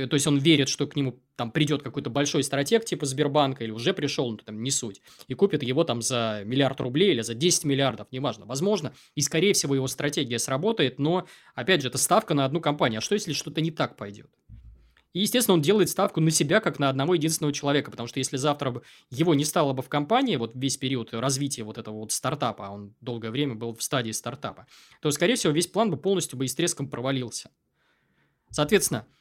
То 0.06 0.14
есть, 0.14 0.26
он 0.26 0.38
верит, 0.38 0.68
что 0.68 0.86
к 0.86 0.96
нему 0.96 1.20
там 1.36 1.50
придет 1.50 1.82
какой-то 1.82 2.10
большой 2.10 2.42
стратег 2.42 2.84
типа 2.84 3.06
Сбербанка 3.06 3.64
или 3.64 3.70
уже 3.70 3.94
пришел, 3.94 4.30
ну, 4.30 4.36
там 4.36 4.62
не 4.62 4.70
суть, 4.70 5.00
и 5.26 5.34
купит 5.34 5.62
его 5.62 5.84
там 5.84 6.02
за 6.02 6.42
миллиард 6.44 6.80
рублей 6.80 7.12
или 7.12 7.22
за 7.22 7.34
10 7.34 7.64
миллиардов, 7.64 8.08
неважно. 8.10 8.46
Возможно, 8.46 8.92
и 9.14 9.20
скорее 9.20 9.52
всего 9.52 9.74
его 9.74 9.86
стратегия 9.88 10.38
сработает, 10.38 10.98
но, 10.98 11.26
опять 11.54 11.82
же, 11.82 11.88
это 11.88 11.98
ставка 11.98 12.34
на 12.34 12.44
одну 12.44 12.60
компанию. 12.60 12.98
А 12.98 13.00
что, 13.00 13.14
если 13.14 13.32
что-то 13.32 13.60
не 13.60 13.70
так 13.70 13.96
пойдет? 13.96 14.30
И, 15.14 15.20
естественно, 15.20 15.54
он 15.54 15.62
делает 15.62 15.88
ставку 15.88 16.20
на 16.20 16.30
себя, 16.30 16.60
как 16.60 16.78
на 16.78 16.90
одного 16.90 17.14
единственного 17.14 17.52
человека, 17.54 17.90
потому 17.90 18.06
что 18.06 18.18
если 18.18 18.36
завтра 18.36 18.70
бы 18.70 18.82
его 19.10 19.34
не 19.34 19.44
стало 19.44 19.72
бы 19.72 19.82
в 19.82 19.88
компании, 19.88 20.36
вот 20.36 20.52
весь 20.54 20.76
период 20.76 21.14
развития 21.14 21.62
вот 21.62 21.78
этого 21.78 21.96
вот 21.96 22.12
стартапа, 22.12 22.66
а 22.66 22.70
он 22.70 22.94
долгое 23.00 23.30
время 23.30 23.54
был 23.54 23.74
в 23.74 23.82
стадии 23.82 24.12
стартапа, 24.12 24.66
то, 25.00 25.10
скорее 25.10 25.36
всего, 25.36 25.52
весь 25.52 25.66
план 25.66 25.90
бы 25.90 25.96
полностью 25.96 26.38
бы 26.38 26.44
и 26.44 26.48
с 26.48 26.54
треском 26.54 26.88
провалился. 26.88 27.50
Соответственно, 28.50 29.06
э, 29.08 29.17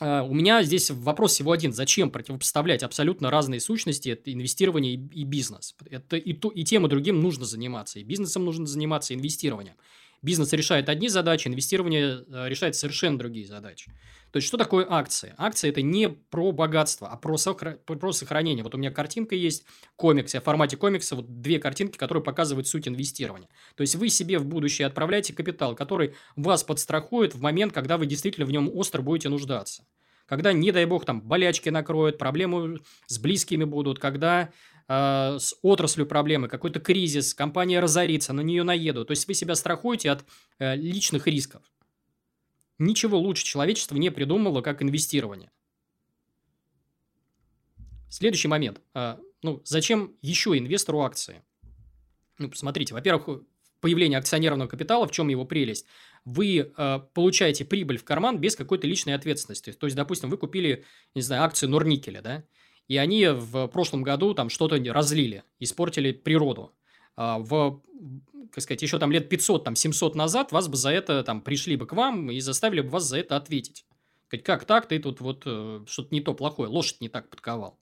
у 0.00 0.34
меня 0.34 0.62
здесь 0.64 0.90
вопрос 0.90 1.32
всего 1.32 1.52
один. 1.52 1.72
Зачем 1.72 2.10
противопоставлять 2.10 2.82
абсолютно 2.82 3.30
разные 3.30 3.60
сущности? 3.60 4.08
Это 4.08 4.32
инвестирование 4.32 4.94
и 4.94 5.24
бизнес. 5.24 5.76
Это 5.88 6.16
и, 6.16 6.32
то, 6.32 6.48
и 6.48 6.64
тем, 6.64 6.86
и 6.86 6.88
другим 6.88 7.20
нужно 7.20 7.44
заниматься. 7.44 8.00
И 8.00 8.02
бизнесом 8.02 8.44
нужно 8.44 8.66
заниматься, 8.66 9.14
и 9.14 9.16
инвестированием. 9.16 9.76
Бизнес 10.24 10.54
решает 10.54 10.88
одни 10.88 11.10
задачи, 11.10 11.48
инвестирование 11.48 12.24
э, 12.26 12.48
решает 12.48 12.74
совершенно 12.74 13.18
другие 13.18 13.46
задачи. 13.46 13.92
То 14.30 14.38
есть, 14.38 14.48
что 14.48 14.56
такое 14.56 14.86
акции? 14.88 15.34
Акции– 15.36 15.68
это 15.70 15.82
не 15.82 16.08
про 16.08 16.50
богатство, 16.50 17.08
а 17.08 17.18
про, 17.18 17.36
сохра... 17.36 17.72
про 17.72 18.12
сохранение. 18.12 18.64
Вот 18.64 18.74
у 18.74 18.78
меня 18.78 18.90
картинка 18.90 19.34
есть, 19.34 19.66
комикс, 19.96 20.32
в 20.32 20.40
формате 20.40 20.78
комикса 20.78 21.14
вот 21.14 21.42
две 21.42 21.58
картинки, 21.58 21.98
которые 21.98 22.24
показывают 22.24 22.66
суть 22.66 22.88
инвестирования. 22.88 23.50
То 23.76 23.82
есть, 23.82 23.96
вы 23.96 24.08
себе 24.08 24.38
в 24.38 24.46
будущее 24.46 24.86
отправляете 24.86 25.34
капитал, 25.34 25.74
который 25.74 26.14
вас 26.36 26.64
подстрахует 26.64 27.34
в 27.34 27.42
момент, 27.42 27.74
когда 27.74 27.98
вы 27.98 28.06
действительно 28.06 28.46
в 28.46 28.50
нем 28.50 28.70
остро 28.74 29.02
будете 29.02 29.28
нуждаться. 29.28 29.84
Когда, 30.24 30.54
не 30.54 30.72
дай 30.72 30.86
бог, 30.86 31.04
там 31.04 31.20
болячки 31.20 31.68
накроют, 31.68 32.16
проблемы 32.16 32.80
с 33.06 33.18
близкими 33.18 33.64
будут, 33.64 33.98
когда 33.98 34.48
э, 34.88 35.38
с 35.38 35.54
отраслью 35.62 36.06
проблемы, 36.06 36.48
какой-то 36.48 36.80
кризис, 36.80 37.34
компания 37.34 37.80
разорится, 37.80 38.32
на 38.32 38.40
нее 38.40 38.62
наедут. 38.62 39.08
То 39.08 39.12
есть, 39.12 39.26
вы 39.28 39.34
себя 39.34 39.54
страхуете 39.54 40.10
от 40.10 40.24
э, 40.58 40.76
личных 40.76 41.26
рисков. 41.26 41.62
Ничего 42.78 43.18
лучше 43.18 43.44
человечество 43.44 43.96
не 43.96 44.10
придумало, 44.10 44.60
как 44.60 44.82
инвестирование. 44.82 45.50
Следующий 48.08 48.48
момент. 48.48 48.80
А, 48.94 49.18
ну, 49.42 49.60
зачем 49.64 50.16
еще 50.22 50.56
инвестору 50.56 51.02
акции? 51.02 51.42
Ну, 52.38 52.48
посмотрите, 52.48 52.94
во-первых, 52.94 53.42
появление 53.80 54.18
акционерного 54.18 54.68
капитала, 54.68 55.06
в 55.06 55.12
чем 55.12 55.28
его 55.28 55.44
прелесть? 55.44 55.86
Вы 56.24 56.72
э, 56.76 57.00
получаете 57.12 57.64
прибыль 57.64 57.98
в 57.98 58.04
карман 58.04 58.38
без 58.38 58.56
какой-то 58.56 58.86
личной 58.86 59.14
ответственности. 59.14 59.72
То 59.72 59.86
есть, 59.86 59.96
допустим, 59.96 60.30
вы 60.30 60.38
купили, 60.38 60.84
не 61.14 61.22
знаю, 61.22 61.42
акцию 61.42 61.70
Норникеля, 61.70 62.22
да, 62.22 62.44
и 62.88 62.96
они 62.96 63.26
в 63.28 63.66
прошлом 63.68 64.02
году 64.02 64.34
там 64.34 64.48
что-то 64.50 64.76
разлили, 64.92 65.44
испортили 65.58 66.12
природу. 66.12 66.72
А 67.16 67.38
в 67.38 67.82
как 68.54 68.62
сказать, 68.62 68.82
еще 68.82 69.00
там 69.00 69.10
лет 69.10 69.28
500, 69.28 69.64
там 69.64 69.74
700 69.74 70.14
назад 70.14 70.52
вас 70.52 70.68
бы 70.68 70.76
за 70.76 70.90
это, 70.90 71.24
там, 71.24 71.40
пришли 71.40 71.74
бы 71.74 71.86
к 71.86 71.92
вам 71.92 72.30
и 72.30 72.38
заставили 72.38 72.82
бы 72.82 72.90
вас 72.90 73.04
за 73.04 73.18
это 73.18 73.36
ответить. 73.36 73.84
Как 74.28 74.64
так, 74.64 74.86
ты 74.86 75.00
тут 75.00 75.20
вот 75.20 75.42
э, 75.44 75.84
что-то 75.86 76.08
не 76.14 76.20
то 76.20 76.34
плохое, 76.34 76.68
лошадь 76.68 77.00
не 77.00 77.08
так 77.08 77.28
подковал. 77.30 77.80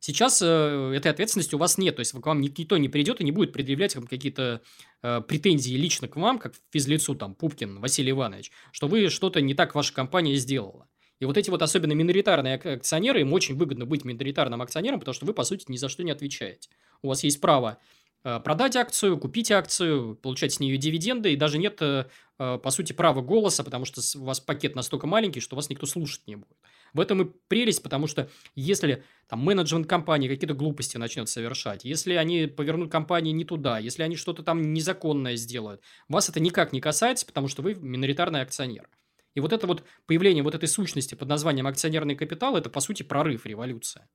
Сейчас 0.00 0.40
э, 0.42 0.92
этой 0.96 1.10
ответственности 1.10 1.54
у 1.54 1.58
вас 1.58 1.78
нет, 1.78 1.96
то 1.96 2.00
есть 2.00 2.12
к 2.12 2.26
вам 2.26 2.40
никто 2.40 2.78
не 2.78 2.88
придет 2.88 3.20
и 3.20 3.24
не 3.24 3.32
будет 3.32 3.52
предъявлять 3.52 3.94
вам 3.94 4.06
какие-то 4.06 4.62
э, 5.02 5.20
претензии 5.20 5.74
лично 5.74 6.08
к 6.08 6.16
вам, 6.16 6.38
как 6.38 6.54
физлицу 6.70 7.14
там 7.14 7.34
Пупкин 7.34 7.80
Василий 7.80 8.10
Иванович, 8.10 8.50
что 8.72 8.88
вы 8.88 9.08
что-то 9.08 9.40
не 9.40 9.54
так 9.54 9.74
ваша 9.74 9.92
компания 9.92 10.34
сделала. 10.36 10.88
И 11.20 11.24
вот 11.24 11.36
эти 11.36 11.50
вот 11.50 11.62
особенно 11.62 11.92
миноритарные 11.92 12.56
акционеры, 12.56 13.20
им 13.20 13.32
очень 13.32 13.56
выгодно 13.56 13.86
быть 13.86 14.04
миноритарным 14.04 14.62
акционером, 14.62 14.98
потому 14.98 15.14
что 15.14 15.26
вы, 15.26 15.34
по 15.34 15.44
сути, 15.44 15.66
ни 15.68 15.76
за 15.76 15.88
что 15.88 16.02
не 16.02 16.10
отвечаете. 16.10 16.70
У 17.02 17.08
вас 17.08 17.22
есть 17.22 17.40
право 17.40 17.78
Э, 18.22 18.38
продать 18.38 18.76
акцию, 18.76 19.16
купить 19.18 19.50
акцию, 19.50 20.14
получать 20.16 20.52
с 20.52 20.60
нее 20.60 20.76
дивиденды, 20.76 21.32
и 21.32 21.36
даже 21.36 21.56
нет, 21.56 21.80
э, 21.80 22.04
э, 22.38 22.58
по 22.62 22.70
сути, 22.70 22.92
права 22.92 23.22
голоса, 23.22 23.64
потому 23.64 23.86
что 23.86 24.02
у 24.18 24.24
вас 24.24 24.40
пакет 24.40 24.76
настолько 24.76 25.06
маленький, 25.06 25.40
что 25.40 25.56
вас 25.56 25.70
никто 25.70 25.86
слушать 25.86 26.26
не 26.26 26.36
будет. 26.36 26.58
В 26.92 27.00
этом 27.00 27.22
и 27.22 27.32
прелесть, 27.48 27.82
потому 27.82 28.06
что 28.06 28.28
если 28.54 29.04
там 29.26 29.40
менеджмент 29.40 29.86
компании 29.86 30.28
какие-то 30.28 30.54
глупости 30.54 30.98
начнет 30.98 31.30
совершать, 31.30 31.84
если 31.84 32.14
они 32.14 32.46
повернут 32.46 32.92
компании 32.92 33.32
не 33.32 33.44
туда, 33.44 33.78
если 33.78 34.02
они 34.02 34.16
что-то 34.16 34.42
там 34.42 34.74
незаконное 34.74 35.36
сделают, 35.36 35.80
вас 36.08 36.28
это 36.28 36.40
никак 36.40 36.72
не 36.74 36.80
касается, 36.80 37.24
потому 37.24 37.48
что 37.48 37.62
вы 37.62 37.74
миноритарный 37.74 38.42
акционер. 38.42 38.88
И 39.34 39.40
вот 39.40 39.52
это 39.52 39.66
вот 39.66 39.84
появление 40.06 40.42
вот 40.42 40.54
этой 40.54 40.68
сущности 40.68 41.14
под 41.14 41.28
названием 41.28 41.66
акционерный 41.66 42.16
капитал, 42.16 42.56
это, 42.56 42.68
по 42.70 42.80
сути, 42.80 43.02
прорыв, 43.02 43.46
революция. 43.46 44.08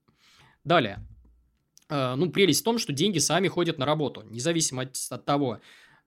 Далее. 0.64 1.06
Э, 1.90 2.16
ну, 2.16 2.30
прелесть 2.32 2.62
в 2.62 2.64
том, 2.64 2.80
что 2.80 2.94
деньги 2.94 3.20
сами 3.20 3.48
ходят 3.48 3.78
на 3.78 3.86
работу, 3.86 4.24
независимо 4.24 4.84
от, 4.84 4.98
от 5.10 5.26
того, 5.26 5.60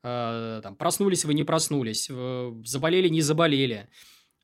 э, 0.02 0.60
там, 0.62 0.76
проснулись 0.76 1.24
вы, 1.24 1.34
не 1.34 1.44
проснулись, 1.44 2.08
э, 2.10 2.52
заболели, 2.64 3.08
не 3.08 3.22
заболели, 3.22 3.88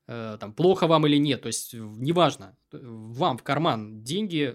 там, 0.06 0.52
плохо 0.52 0.86
вам 0.86 1.06
или 1.06 1.16
нет, 1.16 1.40
то 1.40 1.46
есть, 1.46 1.72
неважно, 1.72 2.58
вам 2.72 3.38
в 3.38 3.42
карман 3.42 4.02
деньги 4.02 4.54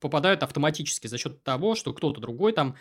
попадают 0.00 0.42
автоматически 0.42 1.06
за 1.06 1.18
счет 1.18 1.42
того, 1.42 1.74
что 1.74 1.92
кто-то 1.92 2.20
другой 2.20 2.52
там, 2.52 2.76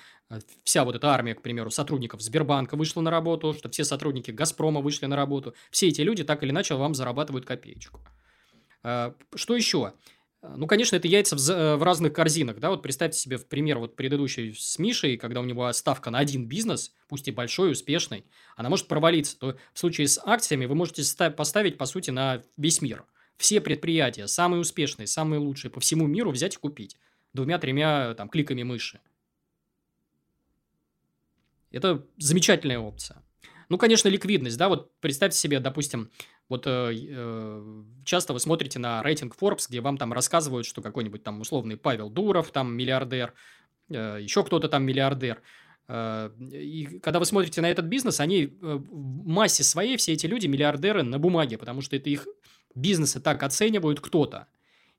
вся 0.64 0.84
вот 0.84 0.96
эта 0.96 1.10
армия, 1.10 1.36
к 1.36 1.42
примеру, 1.42 1.72
сотрудников 1.72 2.22
Сбербанка 2.22 2.76
вышла 2.76 3.02
на 3.02 3.12
работу, 3.12 3.54
что 3.54 3.70
все 3.70 3.84
сотрудники 3.84 4.32
Газпрома 4.32 4.82
вышли 4.82 5.06
на 5.06 5.16
работу, 5.16 5.56
все 5.72 5.88
эти 5.88 6.02
люди 6.02 6.24
так 6.24 6.44
или 6.44 6.52
иначе 6.52 6.76
вам 6.76 6.94
зарабатывают 6.94 7.46
копеечку. 7.46 8.02
Что 8.82 9.56
еще? 9.56 9.94
Ну, 10.44 10.68
конечно, 10.68 10.96
это 10.96 11.08
яйца 11.08 11.36
в, 11.36 11.50
э, 11.50 11.76
в 11.76 11.84
разных 11.84 12.14
корзинах, 12.14 12.60
да, 12.60 12.70
вот 12.70 12.84
представьте 12.84 13.20
себе, 13.20 13.38
в 13.38 13.48
пример, 13.48 13.80
вот 13.80 13.96
предыдущий 13.96 14.54
с 14.54 14.78
Мишей, 14.78 15.18
когда 15.18 15.42
у 15.42 15.44
него 15.44 15.72
ставка 15.74 16.12
на 16.12 16.20
один 16.20 16.46
бизнес, 16.46 16.94
пусть 17.10 17.28
и 17.28 17.32
большой, 17.32 17.72
успешный, 17.72 18.24
она 18.56 18.70
может 18.70 18.88
провалиться, 18.88 19.38
то 19.38 19.58
в 19.74 19.80
случае 19.80 20.08
с 20.08 20.22
акциями 20.24 20.66
вы 20.66 20.76
можете 20.76 21.04
поставить, 21.32 21.78
по 21.78 21.86
сути, 21.86 22.12
на 22.12 22.44
весь 22.56 22.82
мир. 22.82 23.04
Все 23.38 23.60
предприятия, 23.62 24.28
самые 24.28 24.62
успешные, 24.62 25.08
самые 25.08 25.40
лучшие 25.40 25.72
по 25.72 25.80
всему 25.80 26.06
миру 26.08 26.32
взять 26.32 26.56
и 26.56 26.58
купить 26.58 26.98
двумя-тремя 27.38 28.14
там 28.16 28.28
кликами 28.28 28.64
мыши. 28.64 29.00
Это 31.72 32.06
замечательная 32.18 32.80
опция. 32.80 33.24
Ну, 33.70 33.78
конечно, 33.78 34.08
ликвидность, 34.10 34.58
да, 34.58 34.70
вот 34.70 34.92
представьте 35.00 35.38
себе, 35.38 35.60
допустим, 35.60 36.10
вот 36.50 36.66
э, 36.66 36.94
э, 36.94 37.84
часто 38.06 38.34
вы 38.34 38.40
смотрите 38.40 38.80
на 38.80 39.04
рейтинг 39.04 39.36
Forbes, 39.36 39.66
где 39.68 39.82
вам 39.82 39.98
там 39.98 40.14
рассказывают, 40.14 40.66
что 40.66 40.82
какой-нибудь 40.82 41.24
там 41.24 41.42
условный 41.42 41.76
Павел 41.76 42.10
Дуров, 42.10 42.52
там 42.52 42.74
миллиардер, 42.74 43.34
э, 43.90 44.20
еще 44.22 44.44
кто-то 44.44 44.70
там 44.70 44.84
миллиардер. 44.84 45.42
Э, 45.90 46.32
и 46.40 47.00
когда 47.00 47.20
вы 47.20 47.26
смотрите 47.26 47.62
на 47.62 47.70
этот 47.70 47.86
бизнес, 47.86 48.22
они 48.22 48.44
э, 48.46 48.50
в 48.62 49.28
массе 49.28 49.64
своей, 49.64 49.98
все 49.98 50.14
эти 50.14 50.26
люди 50.26 50.48
миллиардеры 50.48 51.04
на 51.04 51.20
бумаге, 51.20 51.58
потому 51.58 51.82
что 51.82 51.98
это 51.98 52.10
их 52.10 52.26
бизнесы 52.74 53.20
так 53.20 53.44
оценивают 53.44 54.00
кто-то. 54.00 54.48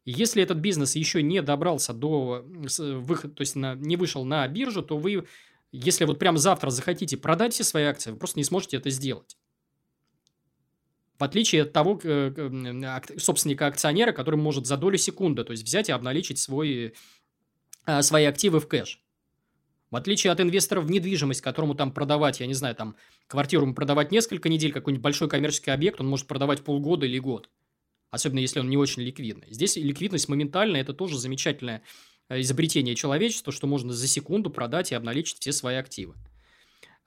И 0.04 0.12
если 0.12 0.42
этот 0.42 0.58
бизнес 0.58 0.96
еще 0.96 1.22
не 1.22 1.42
добрался 1.42 1.92
до 1.92 2.44
выхода, 2.44 3.34
то 3.34 3.40
есть 3.42 3.56
на, 3.56 3.74
не 3.74 3.96
вышел 3.96 4.24
на 4.24 4.46
биржу, 4.48 4.82
то 4.82 4.96
вы 4.96 5.26
если 5.72 6.04
вот 6.04 6.18
прямо 6.18 6.38
завтра 6.38 6.70
захотите 6.70 7.16
продать 7.16 7.52
все 7.52 7.64
свои 7.64 7.84
акции, 7.84 8.10
вы 8.10 8.16
просто 8.16 8.38
не 8.38 8.44
сможете 8.44 8.78
это 8.78 8.90
сделать. 8.90 9.36
В 11.18 11.24
отличие 11.24 11.62
от 11.62 11.72
того 11.72 12.00
собственника 13.18 13.66
акционера, 13.66 14.12
который 14.12 14.36
может 14.36 14.66
за 14.66 14.76
долю 14.76 14.96
секунды, 14.98 15.44
то 15.44 15.50
есть 15.50 15.64
взять 15.64 15.88
и 15.88 15.92
обналичить 15.92 16.38
свой, 16.38 16.94
а, 17.84 18.02
свои 18.02 18.24
активы 18.24 18.60
в 18.60 18.68
кэш. 18.68 19.02
В 19.90 19.96
отличие 19.96 20.32
от 20.32 20.40
инвестора 20.40 20.80
в 20.80 20.90
недвижимость, 20.90 21.40
которому 21.40 21.74
там 21.74 21.92
продавать, 21.92 22.40
я 22.40 22.46
не 22.46 22.54
знаю, 22.54 22.76
там 22.76 22.94
квартиру 23.26 23.72
продавать 23.74 24.12
несколько 24.12 24.48
недель, 24.48 24.72
какой-нибудь 24.72 25.02
большой 25.02 25.28
коммерческий 25.28 25.70
объект, 25.70 26.00
он 26.00 26.06
может 26.06 26.26
продавать 26.26 26.62
полгода 26.62 27.04
или 27.04 27.18
год. 27.18 27.50
Особенно 28.10 28.40
если 28.40 28.60
он 28.60 28.70
не 28.70 28.76
очень 28.76 29.02
ликвидный. 29.02 29.48
Здесь 29.50 29.76
ликвидность 29.76 30.28
моментальная, 30.28 30.80
это 30.80 30.94
тоже 30.94 31.18
замечательная 31.18 31.82
Э, 32.28 32.40
изобретение 32.40 32.94
человечества, 32.94 33.52
что 33.52 33.66
можно 33.66 33.92
за 33.92 34.06
секунду 34.06 34.50
продать 34.50 34.92
и 34.92 34.94
обналичить 34.94 35.38
все 35.40 35.52
свои 35.52 35.76
активы. 35.76 36.14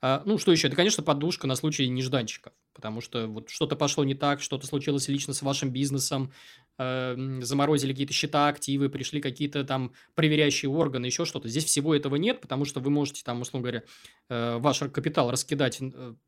А, 0.04 0.24
ну, 0.26 0.40
что 0.40 0.52
еще? 0.52 0.68
Это, 0.68 0.76
конечно, 0.76 1.04
подушка 1.04 1.46
на 1.46 1.56
случай 1.56 1.88
нежданчиков. 1.88 2.54
Потому 2.74 3.02
что 3.02 3.28
вот 3.28 3.50
что-то 3.50 3.76
пошло 3.76 4.04
не 4.04 4.16
так, 4.16 4.42
что-то 4.42 4.66
случилось 4.66 5.08
лично 5.10 5.34
с 5.34 5.44
вашим 5.44 5.70
бизнесом, 5.70 6.32
э, 6.80 7.40
заморозили 7.42 7.92
какие-то 7.92 8.14
счета, 8.14 8.48
активы, 8.48 8.90
пришли 8.90 9.22
какие-то 9.22 9.64
там 9.64 9.94
проверяющие 10.16 10.72
органы, 10.72 11.06
еще 11.06 11.26
что-то. 11.26 11.50
Здесь 11.50 11.66
всего 11.66 11.94
этого 11.94 12.16
нет, 12.16 12.42
потому 12.42 12.66
что 12.66 12.80
вы 12.80 12.90
можете 12.90 13.24
там, 13.24 13.42
условно 13.42 13.70
говоря, 13.70 13.84
э, 14.30 14.58
ваш 14.58 14.80
капитал 14.80 15.30
раскидать 15.30 15.80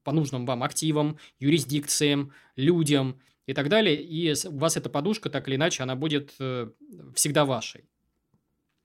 по 0.03 0.11
нужным 0.11 0.45
вам 0.45 0.61
активам, 0.61 1.17
юрисдикциям, 1.39 2.31
людям 2.55 3.19
и 3.45 3.53
так 3.53 3.69
далее. 3.69 4.01
И 4.01 4.33
у 4.47 4.57
вас 4.57 4.77
эта 4.77 4.89
подушка, 4.89 5.29
так 5.29 5.47
или 5.47 5.55
иначе, 5.55 5.83
она 5.83 5.95
будет 5.95 6.33
э, 6.39 6.69
всегда 7.15 7.45
вашей. 7.45 7.85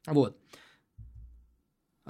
Вот. 0.06 0.36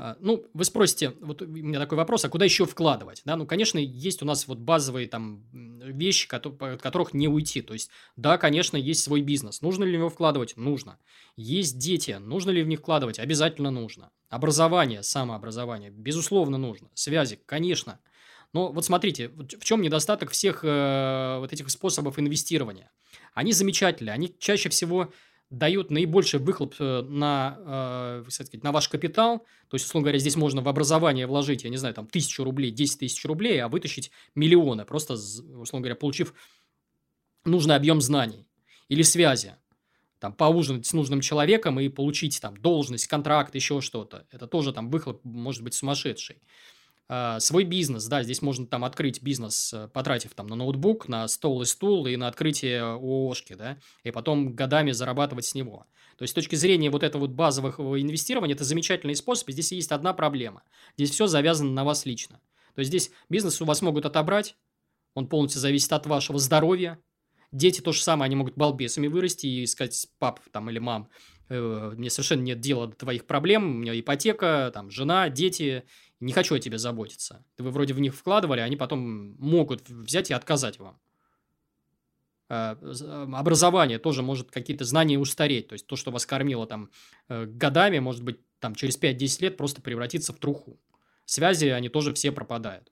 А, 0.01 0.17
ну, 0.21 0.47
вы 0.55 0.65
спросите, 0.65 1.15
вот 1.21 1.43
у 1.43 1.47
меня 1.47 1.81
такой 1.81 1.99
вопрос, 1.99 2.25
а 2.25 2.29
куда 2.29 2.45
еще 2.45 2.67
вкладывать? 2.67 3.23
Да, 3.25 3.35
ну, 3.35 3.47
конечно, 3.47 3.79
есть 3.79 4.23
у 4.23 4.25
нас 4.25 4.47
вот 4.47 4.59
базовые 4.59 5.09
там 5.09 5.43
вещи, 5.53 6.29
от 6.33 6.81
которых 6.81 7.15
не 7.15 7.27
уйти. 7.27 7.63
То 7.63 7.73
есть, 7.73 7.91
да, 8.15 8.39
конечно, 8.39 8.77
есть 8.77 9.03
свой 9.03 9.23
бизнес. 9.23 9.61
Нужно 9.61 9.83
ли 9.83 9.97
в 9.97 9.99
него 9.99 10.09
вкладывать? 10.09 10.57
Нужно. 10.57 11.01
Есть 11.35 11.79
дети. 11.79 12.13
Нужно 12.21 12.51
ли 12.51 12.63
в 12.63 12.69
них 12.69 12.79
вкладывать? 12.79 13.19
Обязательно 13.19 13.73
нужно. 13.73 14.13
Образование, 14.29 15.03
самообразование, 15.03 15.91
безусловно, 15.91 16.59
нужно. 16.59 16.91
Связи, 16.95 17.41
конечно. 17.45 17.99
Но 18.53 18.73
вот 18.73 18.85
смотрите, 18.85 19.29
в 19.29 19.65
чем 19.65 19.83
недостаток 19.83 20.31
всех 20.31 20.61
э, 20.63 21.39
вот 21.39 21.53
этих 21.53 21.69
способов 21.71 22.19
инвестирования? 22.19 22.91
Они 23.35 23.53
замечательные, 23.53 24.15
они 24.15 24.35
чаще 24.39 24.71
всего 24.71 25.13
дают 25.51 25.91
наибольший 25.91 26.41
выхлоп 26.41 26.75
э, 26.79 27.03
на, 27.03 28.23
э, 28.27 28.31
сказать, 28.31 28.63
на 28.63 28.73
ваш 28.73 28.89
капитал. 28.89 29.41
То 29.69 29.75
есть, 29.75 29.87
условно 29.87 30.07
говоря, 30.07 30.19
здесь 30.19 30.37
можно 30.37 30.63
в 30.63 30.69
образование 30.69 31.27
вложить, 31.27 31.65
я 31.65 31.71
не 31.71 31.77
знаю, 31.77 31.95
там, 31.95 32.07
тысячу 32.07 32.45
рублей, 32.45 32.71
10 32.71 33.01
тысяч 33.01 33.25
рублей, 33.25 33.63
а 33.63 33.69
вытащить 33.69 34.11
миллионы, 34.35 34.85
просто, 34.85 35.15
условно 35.15 35.81
говоря, 35.81 35.95
получив 35.95 36.35
нужный 37.45 37.77
объем 37.77 38.01
знаний 38.01 38.47
или 38.89 39.03
связи. 39.03 39.57
Там, 40.19 40.33
поужинать 40.33 40.85
с 40.85 40.93
нужным 40.93 41.21
человеком 41.21 41.79
и 41.79 41.89
получить 41.89 42.41
там 42.41 42.57
должность, 42.57 43.07
контракт, 43.07 43.55
еще 43.55 43.81
что-то. 43.81 44.27
Это 44.33 44.49
тоже 44.49 44.73
там 44.73 44.91
выхлоп 44.91 45.25
может 45.25 45.63
быть 45.63 45.75
сумасшедший. 45.75 46.43
А, 47.11 47.41
свой 47.41 47.65
бизнес, 47.65 48.07
да, 48.07 48.23
здесь 48.23 48.43
можно 48.43 48.67
там 48.67 48.85
открыть 48.85 49.23
бизнес, 49.23 49.73
э, 49.73 49.89
потратив 49.89 50.35
там 50.35 50.47
на 50.47 50.57
ноутбук, 50.57 51.09
на 51.09 51.27
стол 51.27 51.63
и 51.63 51.65
стул 51.65 52.07
и 52.07 52.17
на 52.17 52.29
открытие 52.29 52.83
ООшки, 52.83 53.55
да, 53.55 53.79
и 54.05 54.11
потом 54.11 54.55
годами 54.55 54.91
зарабатывать 54.91 55.47
с 55.47 55.55
него. 55.55 55.87
То 56.19 56.25
есть, 56.25 56.33
с 56.33 56.35
точки 56.35 56.55
зрения 56.55 56.91
вот 56.91 57.03
этого 57.03 57.23
вот 57.23 57.31
базовых 57.31 57.81
инвестирования, 57.81 58.55
это 58.55 58.65
замечательный 58.65 59.15
способ. 59.15 59.49
Здесь 59.51 59.73
есть 59.73 59.91
одна 59.91 60.13
проблема. 60.13 60.63
Здесь 60.97 61.11
все 61.11 61.27
завязано 61.29 61.71
на 61.71 61.85
вас 61.85 62.05
лично. 62.05 62.41
То 62.75 62.81
есть, 62.81 62.91
здесь 62.91 63.11
бизнес 63.31 63.63
у 63.63 63.65
вас 63.65 63.81
могут 63.81 64.05
отобрать, 64.05 64.57
он 65.15 65.29
полностью 65.29 65.61
зависит 65.61 65.93
от 65.93 66.07
вашего 66.07 66.39
здоровья. 66.39 66.99
Дети 67.53 67.81
то 67.81 67.93
же 67.93 68.03
самое, 68.03 68.27
они 68.27 68.37
могут 68.37 68.57
балбесами 68.57 69.07
вырасти 69.07 69.47
и 69.47 69.67
сказать, 69.67 70.09
пап 70.19 70.41
там 70.53 70.69
или 70.69 70.79
мам, 70.79 71.09
мне 71.49 72.11
совершенно 72.11 72.43
нет 72.43 72.61
дела 72.61 72.89
до 72.89 72.97
твоих 72.97 73.27
проблем, 73.27 73.65
у 73.65 73.79
меня 73.79 73.99
ипотека, 73.99 74.71
там, 74.73 74.91
жена, 74.91 75.29
дети, 75.29 75.85
не 76.21 76.33
хочу 76.33 76.55
о 76.55 76.59
тебе 76.59 76.79
заботиться. 76.79 77.45
Вы 77.59 77.71
вроде 77.71 77.95
в 77.95 78.01
них 78.01 78.15
вкладывали, 78.15 78.61
они 78.61 78.77
потом 78.77 79.37
могут 79.39 79.89
взять 79.89 80.31
и 80.31 80.35
отказать 80.35 80.79
вам. 80.79 80.99
А, 82.49 82.79
образование 83.35 83.99
тоже 83.99 84.23
может 84.23 84.51
какие-то 84.51 84.85
знания 84.85 85.19
устареть. 85.19 85.69
То 85.69 85.75
есть, 85.75 85.87
то, 85.87 85.97
что 85.97 86.11
вас 86.11 86.27
кормило 86.27 86.67
там 86.67 86.91
э, 87.29 87.45
годами, 87.45 87.99
может 87.99 88.25
быть, 88.25 88.41
там 88.59 88.75
через 88.75 88.99
5-10 88.99 89.43
лет 89.43 89.57
просто 89.57 89.83
превратиться 89.83 90.33
в 90.33 90.39
труху. 90.39 90.81
Связи, 91.27 91.67
они 91.67 91.89
тоже 91.89 92.15
все 92.15 92.33
пропадают. 92.33 92.91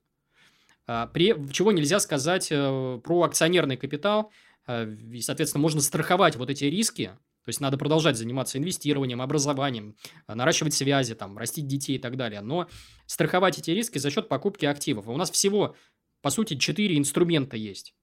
А, 0.87 1.07
при, 1.07 1.35
чего 1.53 1.73
нельзя 1.73 2.01
сказать 2.01 2.49
э, 2.51 3.01
про 3.03 3.23
акционерный 3.23 3.77
капитал. 3.77 4.31
Э, 4.67 4.89
и, 5.11 5.23
соответственно, 5.23 5.63
можно 5.63 5.81
страховать 5.81 6.37
вот 6.37 6.51
эти 6.51 6.65
риски, 6.65 7.13
то 7.47 7.51
есть 7.51 7.61
надо 7.61 7.79
продолжать 7.79 8.17
заниматься 8.17 8.59
инвестированием, 8.59 9.23
образованием, 9.23 9.95
э, 10.27 10.35
наращивать 10.35 10.75
связи, 10.75 11.15
там, 11.15 11.39
растить 11.39 11.69
детей 11.69 11.95
и 11.95 11.99
так 12.01 12.17
далее. 12.17 12.41
Но 12.41 12.67
страховать 13.07 13.57
эти 13.57 13.71
риски 13.71 13.99
за 13.99 14.11
счет 14.11 14.29
покупки 14.29 14.67
активов. 14.67 15.07
У 15.07 15.17
нас 15.17 15.31
всего, 15.31 15.77
по 16.23 16.31
сути, 16.31 16.57
четыре 16.57 16.99
инструмента 16.99 17.57
есть. 17.57 17.95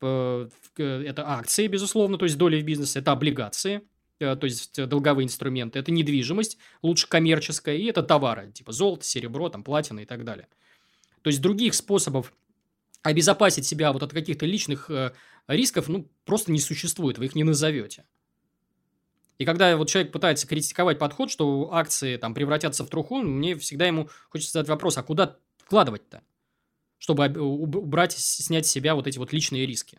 Это 0.00 0.58
акции, 1.26 1.66
безусловно, 1.66 2.16
то 2.16 2.24
есть 2.24 2.38
доли 2.38 2.58
в 2.58 2.64
бизнесе, 2.64 3.00
это 3.00 3.12
облигации, 3.12 3.82
э, 4.18 4.34
то 4.34 4.46
есть 4.46 4.82
долговые 4.86 5.26
инструменты, 5.26 5.78
это 5.78 5.92
недвижимость, 5.92 6.56
лучше 6.80 7.06
коммерческая, 7.06 7.76
и 7.76 7.84
это 7.84 8.02
товары, 8.02 8.50
типа 8.50 8.72
золото, 8.72 9.04
серебро, 9.04 9.50
там, 9.50 9.62
платина 9.62 10.00
и 10.00 10.06
так 10.06 10.24
далее. 10.24 10.48
То 11.20 11.28
есть 11.28 11.42
других 11.42 11.74
способов 11.74 12.32
обезопасить 13.02 13.66
себя 13.66 13.92
вот 13.92 14.02
от 14.02 14.14
каких-то 14.14 14.46
личных 14.46 14.88
э, 14.88 15.12
рисков, 15.48 15.88
ну, 15.88 16.10
просто 16.24 16.50
не 16.50 16.60
существует, 16.60 17.18
вы 17.18 17.26
их 17.26 17.34
не 17.34 17.44
назовете. 17.44 18.06
И 19.40 19.46
когда 19.46 19.74
вот 19.78 19.88
человек 19.88 20.12
пытается 20.12 20.46
критиковать 20.46 20.98
подход, 20.98 21.30
что 21.30 21.72
акции 21.72 22.18
там 22.18 22.34
превратятся 22.34 22.84
в 22.84 22.90
труху, 22.90 23.22
мне 23.22 23.56
всегда 23.56 23.86
ему 23.86 24.10
хочется 24.28 24.52
задать 24.52 24.68
вопрос, 24.68 24.98
а 24.98 25.02
куда 25.02 25.38
вкладывать-то? 25.64 26.20
Чтобы 26.98 27.26
убрать, 27.26 28.12
снять 28.12 28.66
с 28.66 28.70
себя 28.70 28.94
вот 28.94 29.06
эти 29.06 29.18
вот 29.18 29.32
личные 29.32 29.64
риски. 29.64 29.98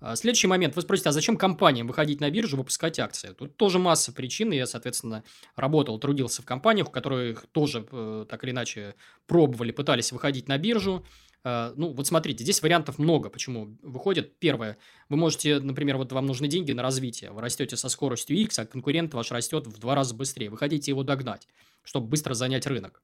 А, 0.00 0.16
следующий 0.16 0.48
момент. 0.48 0.74
Вы 0.74 0.82
спросите, 0.82 1.08
а 1.10 1.12
зачем 1.12 1.36
компаниям 1.36 1.86
выходить 1.86 2.20
на 2.20 2.28
биржу, 2.30 2.56
выпускать 2.56 2.98
акции? 2.98 3.28
Тут 3.28 3.56
тоже 3.56 3.78
масса 3.78 4.12
причин. 4.12 4.50
Я, 4.50 4.66
соответственно, 4.66 5.22
работал, 5.54 6.00
трудился 6.00 6.42
в 6.42 6.46
компаниях, 6.46 6.88
у 6.88 6.90
которых 6.90 7.46
тоже 7.52 7.86
э, 7.92 8.26
так 8.28 8.42
или 8.42 8.50
иначе 8.50 8.96
пробовали, 9.28 9.70
пытались 9.70 10.10
выходить 10.10 10.48
на 10.48 10.58
биржу. 10.58 11.06
Э, 11.44 11.72
ну, 11.76 11.92
вот 11.92 12.06
смотрите, 12.06 12.44
здесь 12.44 12.62
вариантов 12.62 12.98
много, 12.98 13.30
почему 13.30 13.76
выходит. 13.82 14.38
Первое, 14.38 14.78
вы 15.08 15.16
можете, 15.16 15.60
например, 15.60 15.96
вот 15.96 16.12
вам 16.12 16.26
нужны 16.26 16.48
деньги 16.48 16.72
на 16.72 16.82
развитие, 16.82 17.30
вы 17.30 17.40
растете 17.40 17.76
со 17.76 17.88
скоростью 17.88 18.36
X, 18.36 18.58
а 18.58 18.66
конкурент 18.66 19.14
ваш 19.14 19.30
растет 19.30 19.66
в 19.66 19.78
два 19.78 19.94
раза 19.94 20.14
быстрее. 20.14 20.50
Вы 20.50 20.58
хотите 20.58 20.90
его 20.90 21.02
догнать, 21.02 21.48
чтобы 21.82 22.08
быстро 22.08 22.34
занять 22.34 22.66
рынок. 22.66 23.02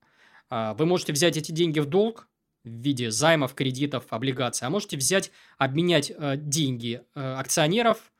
А, 0.51 0.75
вы 0.75 0.87
можете 0.87 1.13
взять 1.13 1.37
эти 1.37 1.53
деньги 1.53 1.81
в 1.81 1.87
долг 1.87 2.29
в 2.65 2.69
виде 2.69 3.11
займов, 3.11 3.55
кредитов, 3.55 4.07
облигаций, 4.11 4.67
а 4.67 4.71
можете 4.71 4.97
взять, 4.97 5.31
обменять 5.59 6.11
э, 6.11 6.37
деньги 6.37 7.03
э, 7.15 7.35
акционеров 7.35 8.13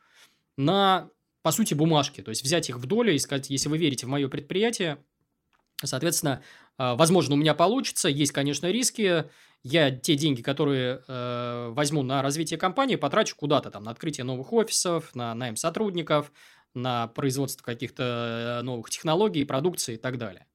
на, 0.59 1.09
по 1.43 1.51
сути, 1.51 1.73
бумажки. 1.73 2.21
То 2.21 2.29
есть 2.29 2.43
взять 2.43 2.69
их 2.69 2.77
в 2.77 2.87
долю 2.87 3.15
и 3.15 3.19
сказать, 3.19 3.49
если 3.49 3.71
вы 3.71 3.79
верите 3.79 4.05
в 4.07 4.11
мое 4.11 4.29
предприятие, 4.29 4.99
соответственно, 5.83 6.43
возможно, 6.79 7.35
у 7.35 7.39
меня 7.39 7.55
получится, 7.55 8.09
есть, 8.09 8.33
конечно, 8.33 8.71
риски, 8.71 9.25
я 9.65 9.91
те 9.91 10.15
деньги, 10.15 10.43
которые 10.43 11.03
э, 11.09 11.69
возьму 11.71 12.03
на 12.03 12.21
развитие 12.21 12.59
компании, 12.59 12.97
потрачу 12.97 13.35
куда-то 13.35 13.71
там 13.71 13.85
на 13.85 13.91
открытие 13.93 14.25
новых 14.25 14.53
офисов, 14.53 15.15
на 15.15 15.35
найм 15.35 15.57
сотрудников, 15.57 16.33
на 16.75 17.09
производство 17.09 17.65
каких-то 17.65 18.59
э, 18.61 18.63
новых 18.63 18.91
технологий, 18.91 19.45
продукции 19.45 19.95
и 19.95 19.97
так 19.97 20.19
далее. 20.19 20.47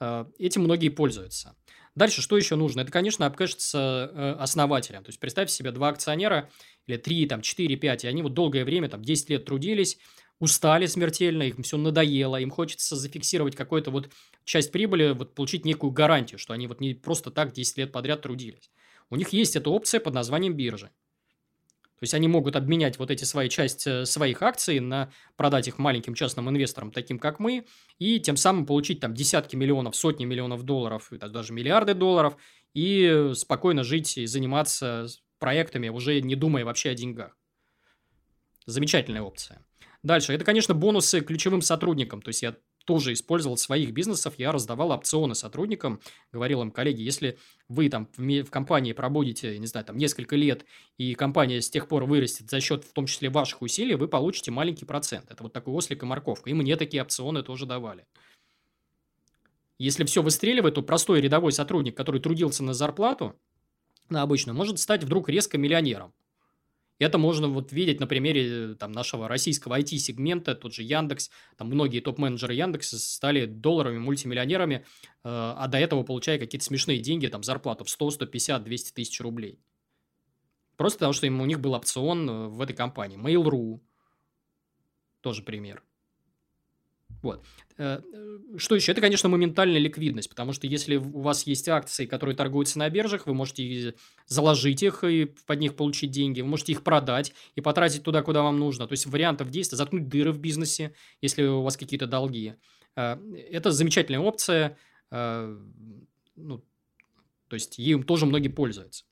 Э, 0.00 0.24
этим 0.38 0.62
многие 0.62 0.88
пользуются. 0.88 1.54
Дальше, 1.94 2.20
что 2.20 2.36
еще 2.36 2.56
нужно? 2.56 2.80
Это, 2.80 2.90
конечно, 2.90 3.26
обкэшиться 3.26 4.10
э, 4.12 4.32
основателям. 4.40 5.04
То 5.04 5.10
есть, 5.10 5.20
представьте 5.20 5.54
себе 5.54 5.70
два 5.70 5.90
акционера, 5.90 6.50
или 6.88 6.96
три, 6.96 7.26
там, 7.26 7.42
четыре, 7.42 7.76
пять, 7.76 8.04
и 8.04 8.08
они 8.08 8.22
вот 8.22 8.34
долгое 8.34 8.64
время, 8.64 8.88
там, 8.88 9.02
10 9.02 9.30
лет 9.30 9.44
трудились, 9.44 9.98
устали 10.40 10.86
смертельно, 10.86 11.42
им 11.44 11.62
все 11.62 11.76
надоело, 11.76 12.40
им 12.40 12.50
хочется 12.50 12.96
зафиксировать 12.96 13.56
какую-то 13.56 13.90
вот 13.90 14.10
часть 14.44 14.72
прибыли, 14.72 15.12
вот 15.12 15.34
получить 15.34 15.64
некую 15.64 15.90
гарантию, 15.90 16.38
что 16.38 16.54
они 16.54 16.66
вот 16.66 16.80
не 16.80 16.94
просто 16.94 17.30
так 17.30 17.52
10 17.52 17.78
лет 17.78 17.92
подряд 17.92 18.22
трудились. 18.22 18.70
У 19.10 19.16
них 19.16 19.30
есть 19.30 19.56
эта 19.56 19.70
опция 19.70 20.00
под 20.00 20.14
названием 20.14 20.54
биржи. 20.54 20.90
То 21.98 22.04
есть 22.04 22.14
они 22.14 22.28
могут 22.28 22.54
обменять 22.54 22.98
вот 23.00 23.10
эти 23.10 23.24
свои 23.24 23.48
части 23.48 24.02
э, 24.02 24.04
своих 24.04 24.40
акций 24.42 24.78
на 24.78 25.10
продать 25.36 25.66
их 25.66 25.78
маленьким 25.78 26.14
частным 26.14 26.48
инвесторам, 26.48 26.92
таким 26.92 27.18
как 27.18 27.40
мы, 27.40 27.66
и 27.98 28.20
тем 28.20 28.36
самым 28.36 28.66
получить 28.66 29.00
там 29.00 29.14
десятки 29.14 29.56
миллионов, 29.56 29.96
сотни 29.96 30.24
миллионов 30.24 30.62
долларов, 30.62 31.08
даже 31.10 31.52
миллиарды 31.52 31.94
долларов, 31.94 32.36
и 32.72 33.32
спокойно 33.34 33.82
жить 33.82 34.16
и 34.16 34.26
заниматься 34.26 35.08
проектами, 35.40 35.88
уже 35.88 36.20
не 36.20 36.36
думая 36.36 36.64
вообще 36.64 36.90
о 36.90 36.94
деньгах. 36.94 37.36
Замечательная 38.66 39.22
опция. 39.22 39.64
Дальше. 40.08 40.32
Это, 40.32 40.42
конечно, 40.42 40.72
бонусы 40.72 41.20
ключевым 41.20 41.60
сотрудникам. 41.60 42.22
То 42.22 42.30
есть, 42.30 42.42
я 42.42 42.56
тоже 42.86 43.12
использовал 43.12 43.58
своих 43.58 43.90
бизнесов, 43.90 44.32
я 44.38 44.52
раздавал 44.52 44.90
опционы 44.92 45.34
сотрудникам, 45.34 46.00
говорил 46.32 46.62
им, 46.62 46.70
коллеги, 46.70 47.02
если 47.02 47.36
вы 47.68 47.90
там 47.90 48.08
в, 48.16 48.44
компании 48.44 48.94
пробудете, 48.94 49.58
не 49.58 49.66
знаю, 49.66 49.84
там 49.84 49.98
несколько 49.98 50.34
лет, 50.34 50.64
и 50.96 51.12
компания 51.12 51.60
с 51.60 51.68
тех 51.68 51.88
пор 51.88 52.04
вырастет 52.04 52.48
за 52.48 52.58
счет, 52.62 52.84
в 52.84 52.94
том 52.94 53.04
числе, 53.04 53.28
ваших 53.28 53.60
усилий, 53.60 53.96
вы 53.96 54.08
получите 54.08 54.50
маленький 54.50 54.86
процент. 54.86 55.30
Это 55.30 55.42
вот 55.42 55.52
такой 55.52 55.74
ослик 55.74 56.02
и 56.02 56.06
морковка. 56.06 56.48
И 56.48 56.54
мне 56.54 56.76
такие 56.76 57.02
опционы 57.02 57.42
тоже 57.42 57.66
давали. 57.66 58.06
Если 59.76 60.04
все 60.04 60.22
выстреливает, 60.22 60.76
то 60.76 60.82
простой 60.82 61.20
рядовой 61.20 61.52
сотрудник, 61.52 61.94
который 61.94 62.22
трудился 62.22 62.64
на 62.64 62.72
зарплату, 62.72 63.38
на 64.08 64.22
обычную, 64.22 64.56
может 64.56 64.78
стать 64.78 65.04
вдруг 65.04 65.28
резко 65.28 65.58
миллионером. 65.58 66.14
Это 66.98 67.16
можно 67.16 67.48
вот 67.48 67.72
видеть 67.72 68.00
на 68.00 68.08
примере 68.08 68.74
там, 68.74 68.90
нашего 68.90 69.28
российского 69.28 69.78
IT-сегмента, 69.78 70.54
тот 70.56 70.74
же 70.74 70.82
Яндекс. 70.82 71.30
Там 71.56 71.68
многие 71.68 72.00
топ-менеджеры 72.00 72.54
Яндекса 72.54 72.98
стали 72.98 73.46
долларовыми 73.46 73.98
мультимиллионерами, 73.98 74.74
э, 74.74 74.82
а 75.22 75.68
до 75.68 75.78
этого 75.78 76.02
получая 76.02 76.38
какие-то 76.38 76.64
смешные 76.64 76.98
деньги, 76.98 77.28
там 77.28 77.44
зарплату 77.44 77.84
в 77.84 77.90
100, 77.90 78.10
150, 78.10 78.64
200 78.64 78.92
тысяч 78.92 79.20
рублей. 79.20 79.60
Просто 80.76 80.98
потому, 80.98 81.12
что 81.12 81.26
им, 81.26 81.40
у 81.40 81.46
них 81.46 81.60
был 81.60 81.74
опцион 81.74 82.28
э, 82.28 82.48
в 82.48 82.60
этой 82.60 82.74
компании. 82.74 83.16
Mail.ru 83.16 83.80
тоже 85.20 85.42
пример. 85.42 85.84
Вот. 87.22 87.44
Э, 87.78 88.00
э, 88.12 88.38
что 88.58 88.74
еще? 88.74 88.92
Это, 88.92 89.00
конечно, 89.00 89.28
моментальная 89.28 89.80
ликвидность, 89.80 90.28
потому 90.28 90.52
что 90.52 90.66
если 90.66 90.96
у 90.96 91.20
вас 91.20 91.46
есть 91.46 91.68
акции, 91.68 92.06
которые 92.06 92.36
торгуются 92.36 92.78
на 92.78 92.88
биржах, 92.88 93.26
вы 93.26 93.34
можете 93.34 93.94
заложить 94.26 94.82
их 94.82 95.04
и 95.04 95.26
под 95.46 95.58
них 95.60 95.74
получить 95.74 96.10
деньги, 96.10 96.40
вы 96.40 96.48
можете 96.48 96.72
их 96.72 96.84
продать 96.84 97.32
и 97.56 97.60
потратить 97.60 98.02
туда, 98.02 98.22
куда 98.22 98.42
вам 98.42 98.58
нужно. 98.58 98.86
То 98.86 98.92
есть 98.92 99.06
вариантов 99.06 99.50
действия, 99.50 99.76
заткнуть 99.76 100.08
дыры 100.08 100.32
в 100.32 100.38
бизнесе, 100.38 100.94
если 101.20 101.44
у 101.44 101.62
вас 101.62 101.76
какие-то 101.76 102.06
долги. 102.06 102.54
Э, 102.96 103.16
это 103.50 103.70
замечательная 103.70 104.20
опция, 104.20 104.76
ну, 105.10 106.62
то 107.48 107.54
есть 107.54 107.78
им 107.78 108.02
тоже 108.02 108.26
многие 108.26 108.48
пользуются. 108.48 109.06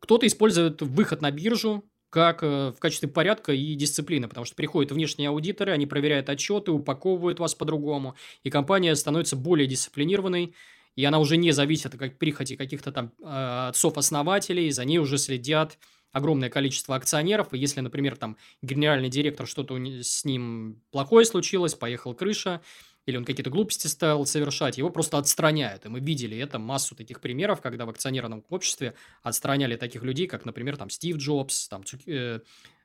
Кто-то 0.00 0.26
использует 0.26 0.82
выход 0.82 1.22
на 1.22 1.30
биржу, 1.30 1.88
как 2.14 2.44
э, 2.44 2.70
в 2.70 2.78
качестве 2.78 3.08
порядка 3.08 3.52
и 3.52 3.74
дисциплины, 3.74 4.28
потому 4.28 4.44
что 4.44 4.54
приходят 4.54 4.92
внешние 4.92 5.30
аудиторы, 5.30 5.72
они 5.72 5.84
проверяют 5.84 6.28
отчеты, 6.28 6.70
упаковывают 6.70 7.40
вас 7.40 7.56
по-другому, 7.56 8.14
и 8.44 8.50
компания 8.50 8.94
становится 8.94 9.34
более 9.34 9.66
дисциплинированной, 9.66 10.54
и 10.94 11.04
она 11.04 11.18
уже 11.18 11.36
не 11.36 11.50
зависит 11.50 11.92
от 11.92 12.16
прихоти 12.16 12.54
каких-то 12.54 12.92
там 12.92 13.10
э, 13.20 13.66
отцов-основателей, 13.70 14.70
за 14.70 14.84
ней 14.84 14.98
уже 14.98 15.18
следят 15.18 15.76
огромное 16.12 16.50
количество 16.50 16.94
акционеров, 16.94 17.52
и 17.52 17.58
если, 17.58 17.80
например, 17.80 18.14
там 18.14 18.36
генеральный 18.62 19.08
директор 19.08 19.48
что-то 19.48 19.76
с 19.76 20.24
ним 20.24 20.80
плохое 20.92 21.26
случилось, 21.26 21.74
поехал 21.74 22.14
крыша, 22.14 22.60
или 23.06 23.16
он 23.16 23.24
какие-то 23.24 23.50
глупости 23.50 23.86
стал 23.86 24.24
совершать, 24.26 24.78
его 24.78 24.90
просто 24.90 25.18
отстраняют. 25.18 25.84
И 25.84 25.88
мы 25.88 26.00
видели 26.00 26.36
это 26.38 26.58
массу 26.58 26.94
таких 26.94 27.20
примеров, 27.20 27.60
когда 27.60 27.84
в 27.84 27.90
акционерном 27.90 28.44
обществе 28.48 28.94
отстраняли 29.22 29.76
таких 29.76 30.02
людей, 30.02 30.26
как, 30.26 30.44
например, 30.44 30.76
там 30.76 30.90
Стив 30.90 31.16
Джобс, 31.16 31.68
там 31.68 31.84
Цук... 31.84 32.00
э, 32.06 32.40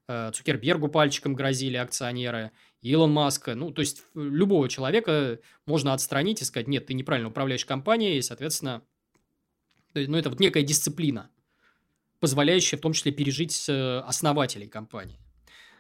э, 0.08 0.32
Цукербергу 0.34 0.90
пальчиком 0.90 1.36
грозили 1.36 1.78
акционеры, 1.78 2.52
Илон 2.82 3.12
Маска. 3.12 3.56
Ну, 3.56 3.72
то 3.72 3.82
есть 3.82 4.04
любого 4.14 4.68
человека 4.68 5.40
можно 5.66 5.94
отстранить 5.94 6.42
и 6.42 6.46
сказать, 6.46 6.68
нет, 6.68 6.86
ты 6.86 6.94
неправильно 6.94 7.30
управляешь 7.30 7.66
компанией, 7.66 8.18
и, 8.18 8.22
соответственно, 8.22 8.84
ну, 9.94 10.18
это 10.18 10.30
вот 10.30 10.40
некая 10.40 10.64
дисциплина, 10.64 11.30
позволяющая 12.20 12.78
в 12.78 12.82
том 12.82 12.94
числе 12.94 13.12
пережить 13.12 13.66
э, 13.70 14.00
основателей 14.00 14.68
компании. 14.68 15.20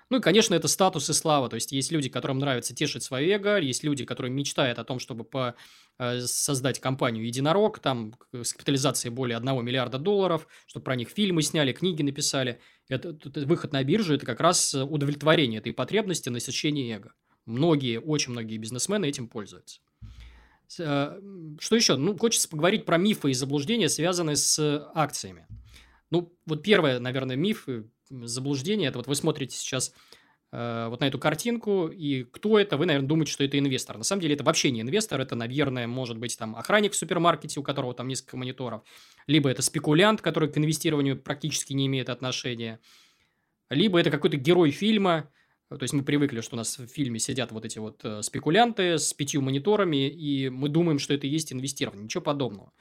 Ну 0.09 0.17
и, 0.17 0.21
конечно, 0.21 0.55
это 0.55 0.67
статус 0.67 1.09
и 1.09 1.13
слава. 1.13 1.49
То 1.49 1.55
есть, 1.55 1.71
есть 1.71 1.91
люди, 1.91 2.09
которым 2.09 2.39
нравится 2.39 2.73
тешить 2.73 3.03
свое 3.03 3.29
эго, 3.35 3.57
есть 3.57 3.83
люди, 3.83 4.05
которые 4.05 4.31
мечтают 4.31 4.79
о 4.79 4.83
том, 4.83 4.97
чтобы 4.97 5.23
по, 5.23 5.55
э, 5.99 6.21
создать 6.21 6.79
компанию 6.79 7.25
«Единорог», 7.25 7.79
там 7.79 8.15
с 8.31 8.53
капитализацией 8.53 9.13
более 9.13 9.37
1 9.37 9.63
миллиарда 9.63 9.99
долларов, 9.99 10.47
чтобы 10.65 10.83
про 10.83 10.95
них 10.95 11.09
фильмы 11.09 11.43
сняли, 11.43 11.73
книги 11.73 12.01
написали. 12.01 12.59
Это, 12.87 13.09
это, 13.09 13.45
выход 13.45 13.71
на 13.71 13.83
биржу– 13.83 14.13
это 14.15 14.25
как 14.25 14.39
раз 14.39 14.73
удовлетворение 14.73 15.59
этой 15.59 15.73
потребности, 15.73 16.29
насыщение 16.29 16.95
эго. 16.95 17.13
Многие, 17.45 17.99
очень 17.99 18.31
многие 18.31 18.57
бизнесмены 18.57 19.05
этим 19.05 19.27
пользуются. 19.27 19.79
Э, 20.79 21.19
что 21.59 21.75
еще? 21.75 21.97
Ну, 21.97 22.17
хочется 22.17 22.49
поговорить 22.49 22.85
про 22.85 22.97
мифы 22.97 23.29
и 23.29 23.35
заблуждения, 23.35 23.89
связанные 23.89 24.37
с 24.37 24.91
акциями. 24.95 25.45
Ну, 26.09 26.35
вот 26.47 26.63
первое, 26.63 26.99
наверное, 26.99 27.35
миф, 27.35 27.67
заблуждение. 28.09 28.89
Это 28.89 28.99
вот 28.99 29.07
вы 29.07 29.15
смотрите 29.15 29.55
сейчас 29.55 29.93
э, 30.51 30.87
вот 30.89 30.99
на 30.99 31.05
эту 31.05 31.19
картинку, 31.19 31.87
и 31.87 32.23
кто 32.23 32.59
это, 32.59 32.77
вы, 32.77 32.85
наверное, 32.85 33.07
думаете, 33.07 33.31
что 33.31 33.43
это 33.43 33.57
инвестор. 33.59 33.97
На 33.97 34.03
самом 34.03 34.21
деле 34.21 34.35
это 34.35 34.43
вообще 34.43 34.71
не 34.71 34.81
инвестор, 34.81 35.21
это, 35.21 35.35
наверное, 35.35 35.87
может 35.87 36.17
быть 36.17 36.37
там 36.37 36.55
охранник 36.55 36.93
в 36.93 36.95
супермаркете, 36.95 37.59
у 37.59 37.63
которого 37.63 37.93
там 37.93 38.07
несколько 38.07 38.37
мониторов, 38.37 38.83
либо 39.27 39.49
это 39.49 39.61
спекулянт, 39.61 40.21
который 40.21 40.51
к 40.51 40.57
инвестированию 40.57 41.19
практически 41.19 41.73
не 41.73 41.87
имеет 41.87 42.09
отношения, 42.09 42.79
либо 43.69 43.99
это 43.99 44.09
какой-то 44.09 44.37
герой 44.37 44.71
фильма, 44.71 45.29
то 45.69 45.83
есть 45.83 45.93
мы 45.93 46.03
привыкли, 46.03 46.41
что 46.41 46.55
у 46.55 46.57
нас 46.57 46.79
в 46.79 46.87
фильме 46.87 47.19
сидят 47.19 47.51
вот 47.51 47.63
эти 47.63 47.77
вот 47.77 48.03
э, 48.03 48.23
спекулянты 48.23 48.97
с 48.97 49.13
пятью 49.13 49.41
мониторами, 49.41 50.09
и 50.09 50.49
мы 50.49 50.67
думаем, 50.67 50.97
что 50.97 51.13
это 51.13 51.27
и 51.27 51.29
есть 51.29 51.53
инвестирование. 51.53 52.05
Ничего 52.05 52.23
подобного. 52.23 52.71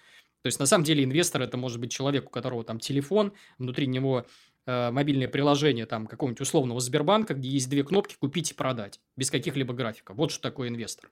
То 0.41 0.47
есть, 0.47 0.59
на 0.59 0.65
самом 0.65 0.85
деле, 0.85 1.05
инвестор– 1.05 1.43
это 1.43 1.59
может 1.59 1.81
быть 1.81 1.93
человек, 1.93 2.29
у 2.29 2.31
которого 2.31 2.65
там 2.65 2.79
телефон, 2.79 3.35
внутри 3.59 3.87
него 3.89 4.25
э, 4.69 4.91
мобильное 4.91 5.29
приложение 5.29 5.87
там 5.87 6.07
какого-нибудь 6.07 6.43
условного 6.43 6.79
Сбербанка, 6.81 7.35
где 7.35 7.49
есть 7.49 7.71
две 7.71 7.83
кнопки 7.83 8.17
«Купить» 8.21 8.51
и 8.51 8.55
«Продать», 8.55 9.01
без 9.17 9.31
каких-либо 9.31 9.73
графиков. 9.73 10.17
Вот 10.17 10.31
что 10.31 10.43
такое 10.43 10.69
инвестор. 10.69 11.11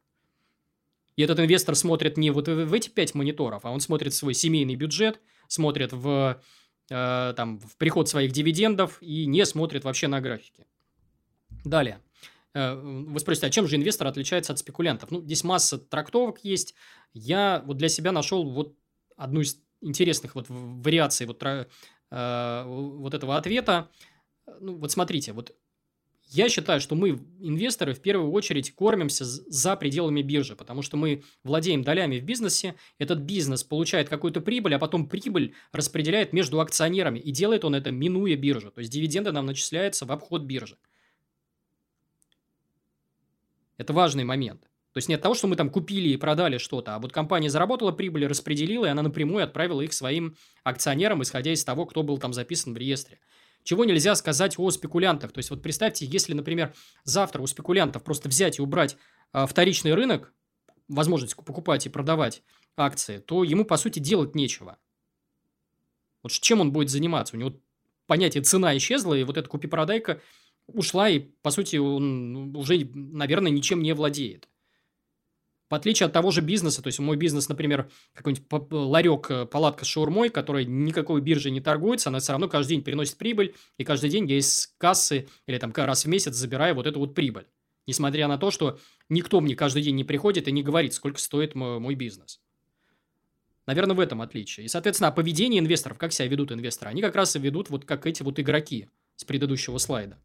И 1.16 1.22
этот 1.22 1.40
инвестор 1.40 1.74
смотрит 1.74 2.18
не 2.18 2.30
вот 2.30 2.48
в 2.48 2.72
эти 2.74 2.90
пять 2.90 3.14
мониторов, 3.14 3.64
а 3.64 3.70
он 3.70 3.80
смотрит 3.80 4.12
свой 4.12 4.34
семейный 4.34 4.74
бюджет, 4.74 5.20
смотрит 5.48 5.94
в, 5.94 6.42
э, 6.90 7.34
там, 7.34 7.58
в 7.58 7.76
приход 7.78 8.10
своих 8.10 8.32
дивидендов 8.32 8.98
и 9.00 9.24
не 9.24 9.46
смотрит 9.46 9.84
вообще 9.84 10.08
на 10.08 10.20
графики. 10.20 10.66
Далее. 11.64 12.02
Э, 12.52 12.74
вы 12.74 13.18
спросите, 13.20 13.46
а 13.46 13.50
чем 13.50 13.66
же 13.66 13.76
инвестор 13.76 14.06
отличается 14.06 14.52
от 14.52 14.58
спекулянтов? 14.58 15.10
Ну, 15.10 15.22
здесь 15.22 15.42
масса 15.44 15.78
трактовок 15.78 16.40
есть. 16.44 16.74
Я 17.14 17.62
вот 17.64 17.78
для 17.78 17.88
себя 17.88 18.12
нашел 18.12 18.44
вот 18.50 18.76
одну 19.16 19.40
из 19.40 19.58
интересных 19.80 20.34
вот 20.34 20.46
вариаций 20.50 21.26
вот, 21.26 21.42
э, 22.10 22.64
вот 22.66 23.14
этого 23.14 23.36
ответа. 23.36 23.88
Ну, 24.60 24.76
вот 24.76 24.90
смотрите, 24.92 25.32
вот 25.32 25.54
я 26.28 26.48
считаю, 26.48 26.80
что 26.80 26.96
мы, 26.96 27.20
инвесторы, 27.40 27.94
в 27.94 28.00
первую 28.00 28.32
очередь 28.32 28.74
кормимся 28.74 29.24
за 29.24 29.76
пределами 29.76 30.22
биржи, 30.22 30.56
потому 30.56 30.82
что 30.82 30.96
мы 30.96 31.22
владеем 31.44 31.82
долями 31.82 32.18
в 32.18 32.24
бизнесе, 32.24 32.74
этот 32.98 33.20
бизнес 33.20 33.62
получает 33.62 34.08
какую-то 34.08 34.40
прибыль, 34.40 34.74
а 34.74 34.78
потом 34.80 35.08
прибыль 35.08 35.54
распределяет 35.72 36.32
между 36.32 36.60
акционерами, 36.60 37.20
и 37.20 37.30
делает 37.30 37.64
он 37.64 37.76
это, 37.76 37.92
минуя 37.92 38.36
биржу. 38.36 38.72
То 38.72 38.80
есть, 38.80 38.92
дивиденды 38.92 39.30
нам 39.30 39.46
начисляются 39.46 40.04
в 40.04 40.10
обход 40.10 40.42
биржи. 40.42 40.76
Это 43.76 43.92
важный 43.92 44.24
момент. 44.24 44.68
То 44.96 44.98
есть, 44.98 45.10
не 45.10 45.14
от 45.16 45.20
того, 45.20 45.34
что 45.34 45.46
мы 45.46 45.56
там 45.56 45.68
купили 45.68 46.08
и 46.08 46.16
продали 46.16 46.56
что-то, 46.56 46.94
а 46.94 46.98
вот 46.98 47.12
компания 47.12 47.50
заработала 47.50 47.92
прибыль, 47.92 48.26
распределила, 48.26 48.86
и 48.86 48.88
она 48.88 49.02
напрямую 49.02 49.44
отправила 49.44 49.82
их 49.82 49.92
своим 49.92 50.38
акционерам, 50.64 51.22
исходя 51.22 51.52
из 51.52 51.62
того, 51.66 51.84
кто 51.84 52.02
был 52.02 52.16
там 52.16 52.32
записан 52.32 52.72
в 52.72 52.78
реестре. 52.78 53.18
Чего 53.62 53.84
нельзя 53.84 54.14
сказать 54.14 54.58
о 54.58 54.70
спекулянтах. 54.70 55.32
То 55.32 55.38
есть, 55.38 55.50
вот 55.50 55.62
представьте, 55.62 56.06
если, 56.06 56.32
например, 56.32 56.72
завтра 57.04 57.42
у 57.42 57.46
спекулянтов 57.46 58.04
просто 58.04 58.30
взять 58.30 58.58
и 58.58 58.62
убрать 58.62 58.96
а, 59.34 59.46
вторичный 59.46 59.92
рынок, 59.92 60.32
возможность 60.88 61.36
покупать 61.36 61.84
и 61.84 61.90
продавать 61.90 62.42
акции, 62.74 63.18
то 63.18 63.44
ему, 63.44 63.66
по 63.66 63.76
сути, 63.76 63.98
делать 63.98 64.34
нечего. 64.34 64.78
Вот 66.22 66.32
чем 66.32 66.62
он 66.62 66.72
будет 66.72 66.88
заниматься? 66.88 67.36
У 67.36 67.38
него 67.38 67.52
понятие 68.06 68.42
цена 68.44 68.74
исчезла, 68.78 69.12
и 69.12 69.24
вот 69.24 69.36
эта 69.36 69.46
купи-продайка 69.46 70.22
ушла, 70.68 71.10
и, 71.10 71.18
по 71.18 71.50
сути, 71.50 71.76
он 71.76 72.56
уже, 72.56 72.88
наверное, 72.94 73.52
ничем 73.52 73.82
не 73.82 73.92
владеет. 73.92 74.48
В 75.68 75.74
отличие 75.74 76.06
от 76.06 76.12
того 76.12 76.30
же 76.30 76.42
бизнеса, 76.42 76.80
то 76.80 76.86
есть 76.86 77.00
мой 77.00 77.16
бизнес, 77.16 77.48
например, 77.48 77.90
какой-нибудь 78.14 78.70
ларек, 78.70 79.30
э, 79.30 79.46
палатка 79.46 79.84
с 79.84 79.88
шаурмой, 79.88 80.28
которая 80.28 80.64
никакой 80.64 81.20
биржи 81.20 81.50
не 81.50 81.60
торгуется, 81.60 82.08
она 82.08 82.20
все 82.20 82.32
равно 82.32 82.48
каждый 82.48 82.74
день 82.74 82.82
приносит 82.82 83.16
прибыль, 83.16 83.54
и 83.76 83.82
каждый 83.82 84.10
день 84.10 84.30
я 84.30 84.38
из 84.38 84.72
кассы 84.78 85.28
или 85.46 85.58
там 85.58 85.72
раз 85.74 86.04
в 86.04 86.08
месяц 86.08 86.34
забираю 86.34 86.76
вот 86.76 86.86
эту 86.86 87.00
вот 87.00 87.14
прибыль. 87.14 87.46
Несмотря 87.88 88.28
на 88.28 88.38
то, 88.38 88.52
что 88.52 88.78
никто 89.08 89.40
мне 89.40 89.56
каждый 89.56 89.82
день 89.82 89.96
не 89.96 90.04
приходит 90.04 90.46
и 90.46 90.52
не 90.52 90.62
говорит, 90.62 90.92
сколько 90.94 91.18
стоит 91.18 91.54
мой, 91.56 91.80
мой 91.80 91.94
бизнес. 91.96 92.40
Наверное, 93.66 93.96
в 93.96 94.00
этом 94.00 94.22
отличие. 94.22 94.66
И, 94.66 94.68
соответственно, 94.68 95.10
поведение 95.10 95.60
инвесторов, 95.60 95.98
как 95.98 96.12
себя 96.12 96.28
ведут 96.28 96.52
инвесторы, 96.52 96.90
они 96.90 97.02
как 97.02 97.16
раз 97.16 97.34
и 97.34 97.40
ведут 97.40 97.70
вот 97.70 97.84
как 97.84 98.06
эти 98.06 98.22
вот 98.22 98.38
игроки 98.38 98.88
с 99.16 99.24
предыдущего 99.24 99.78
слайда. 99.78 100.22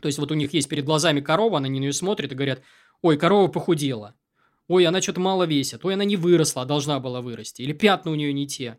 То 0.00 0.06
есть, 0.06 0.18
вот 0.18 0.30
у 0.30 0.34
них 0.34 0.54
есть 0.54 0.68
перед 0.68 0.84
глазами 0.84 1.20
корова, 1.20 1.58
они 1.58 1.70
на 1.70 1.82
нее 1.82 1.92
смотрят 1.92 2.30
и 2.30 2.36
говорят, 2.36 2.62
ой, 3.02 3.18
корова 3.18 3.48
похудела. 3.48 4.14
Ой, 4.68 4.86
она 4.86 5.00
что-то 5.00 5.20
мало 5.20 5.44
весит. 5.44 5.84
Ой, 5.84 5.94
она 5.94 6.04
не 6.04 6.16
выросла, 6.16 6.62
а 6.62 6.66
должна 6.66 7.00
была 7.00 7.22
вырасти. 7.22 7.62
Или 7.62 7.72
пятна 7.72 8.10
у 8.10 8.14
нее 8.14 8.32
не 8.34 8.46
те. 8.46 8.78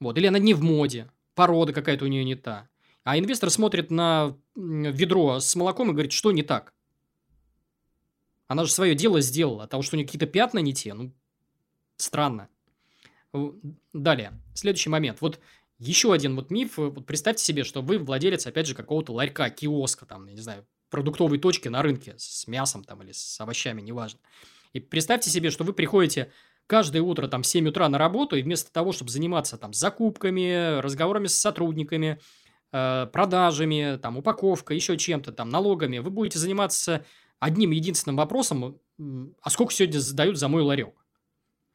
Вот. 0.00 0.18
Или 0.18 0.26
она 0.26 0.38
не 0.38 0.52
в 0.52 0.62
моде. 0.62 1.10
Порода 1.34 1.72
какая-то 1.72 2.04
у 2.04 2.08
нее 2.08 2.24
не 2.24 2.34
та. 2.34 2.68
А 3.04 3.18
инвестор 3.18 3.50
смотрит 3.50 3.90
на 3.90 4.36
ведро 4.54 5.40
с 5.40 5.56
молоком 5.56 5.88
и 5.88 5.92
говорит, 5.92 6.12
что 6.12 6.30
не 6.30 6.42
так. 6.42 6.74
Она 8.48 8.64
же 8.64 8.70
свое 8.70 8.94
дело 8.94 9.22
сделала. 9.22 9.66
Того, 9.66 9.82
что 9.82 9.96
у 9.96 9.98
нее 9.98 10.06
какие-то 10.06 10.26
пятна 10.26 10.58
не 10.58 10.74
те, 10.74 10.92
ну, 10.92 11.12
странно. 11.96 12.50
Далее. 13.94 14.38
Следующий 14.54 14.90
момент. 14.90 15.22
Вот 15.22 15.40
еще 15.78 16.12
один 16.12 16.36
вот 16.36 16.50
миф. 16.50 16.76
Вот 16.76 17.06
представьте 17.06 17.42
себе, 17.42 17.64
что 17.64 17.80
вы 17.80 17.98
владелец, 17.98 18.46
опять 18.46 18.66
же, 18.66 18.74
какого-то 18.74 19.14
ларька, 19.14 19.48
киоска, 19.48 20.04
там, 20.04 20.26
я 20.26 20.34
не 20.34 20.40
знаю, 20.40 20.66
продуктовой 20.92 21.38
точки 21.38 21.66
на 21.66 21.82
рынке 21.82 22.14
с 22.18 22.46
мясом 22.46 22.84
там 22.84 23.02
или 23.02 23.10
с 23.10 23.40
овощами, 23.40 23.80
неважно. 23.80 24.20
И 24.72 24.78
представьте 24.78 25.30
себе, 25.30 25.50
что 25.50 25.64
вы 25.64 25.72
приходите 25.72 26.30
каждое 26.66 27.02
утро 27.02 27.26
там 27.26 27.42
в 27.42 27.46
7 27.46 27.68
утра 27.68 27.88
на 27.88 27.98
работу, 27.98 28.36
и 28.36 28.42
вместо 28.42 28.70
того, 28.70 28.92
чтобы 28.92 29.10
заниматься 29.10 29.56
там 29.56 29.72
закупками, 29.72 30.78
разговорами 30.80 31.26
с 31.26 31.34
сотрудниками, 31.34 32.20
э, 32.72 33.06
продажами, 33.12 33.98
там 34.00 34.18
упаковкой, 34.18 34.76
еще 34.76 34.96
чем-то, 34.96 35.32
там 35.32 35.48
налогами, 35.48 35.98
вы 35.98 36.10
будете 36.10 36.38
заниматься 36.38 37.04
одним 37.40 37.70
единственным 37.72 38.16
вопросом, 38.16 38.78
а 39.40 39.50
сколько 39.50 39.72
сегодня 39.72 39.98
задают 39.98 40.38
за 40.38 40.48
мой 40.48 40.62
ларек? 40.62 40.94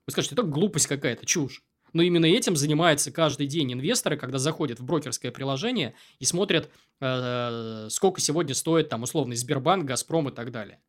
Вы 0.05 0.11
скажете, 0.11 0.35
это 0.35 0.43
глупость 0.43 0.87
какая-то, 0.87 1.25
чушь. 1.25 1.63
Но 1.97 2.03
именно 2.03 2.27
этим 2.27 2.55
занимается 2.55 3.11
каждый 3.11 3.47
день 3.47 3.73
инвесторы, 3.73 4.17
когда 4.17 4.37
заходят 4.37 4.79
в 4.79 4.85
брокерское 4.85 5.31
приложение 5.31 5.95
и 6.19 6.25
смотрят, 6.25 6.69
э, 6.99 7.87
сколько 7.89 8.21
сегодня 8.21 8.53
стоит 8.53 8.87
там 8.89 9.01
условный 9.01 9.35
Сбербанк, 9.35 9.85
Газпром 9.85 10.29
и 10.29 10.31
так 10.31 10.51
далее. 10.51 10.79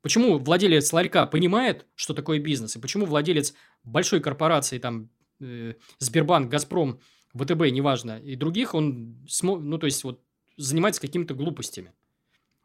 Почему 0.00 0.38
владелец 0.38 0.90
ларька 0.94 1.26
понимает, 1.26 1.84
что 1.94 2.14
такое 2.14 2.38
бизнес, 2.38 2.74
и 2.74 2.80
почему 2.80 3.04
владелец 3.04 3.52
большой 3.84 4.20
корпорации, 4.20 4.78
там, 4.78 5.10
э, 5.40 5.74
Сбербанк, 5.98 6.50
Газпром, 6.50 7.00
ВТБ, 7.34 7.70
неважно, 7.70 8.18
и 8.18 8.34
других, 8.34 8.72
он, 8.72 9.22
ну, 9.42 9.76
то 9.76 9.84
есть, 9.84 10.02
вот, 10.04 10.22
занимается 10.56 11.02
какими-то 11.02 11.34
глупостями. 11.34 11.92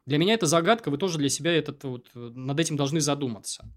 Для 0.05 0.17
меня 0.17 0.35
это 0.35 0.45
загадка, 0.45 0.91
вы 0.91 0.97
тоже 0.97 1.17
для 1.17 1.27
себя 1.27 1.51
этот, 1.51 1.83
вот, 1.83 2.09
над 2.13 2.57
этим 2.57 2.77
должны 2.77 3.01
задуматься. 3.01 3.69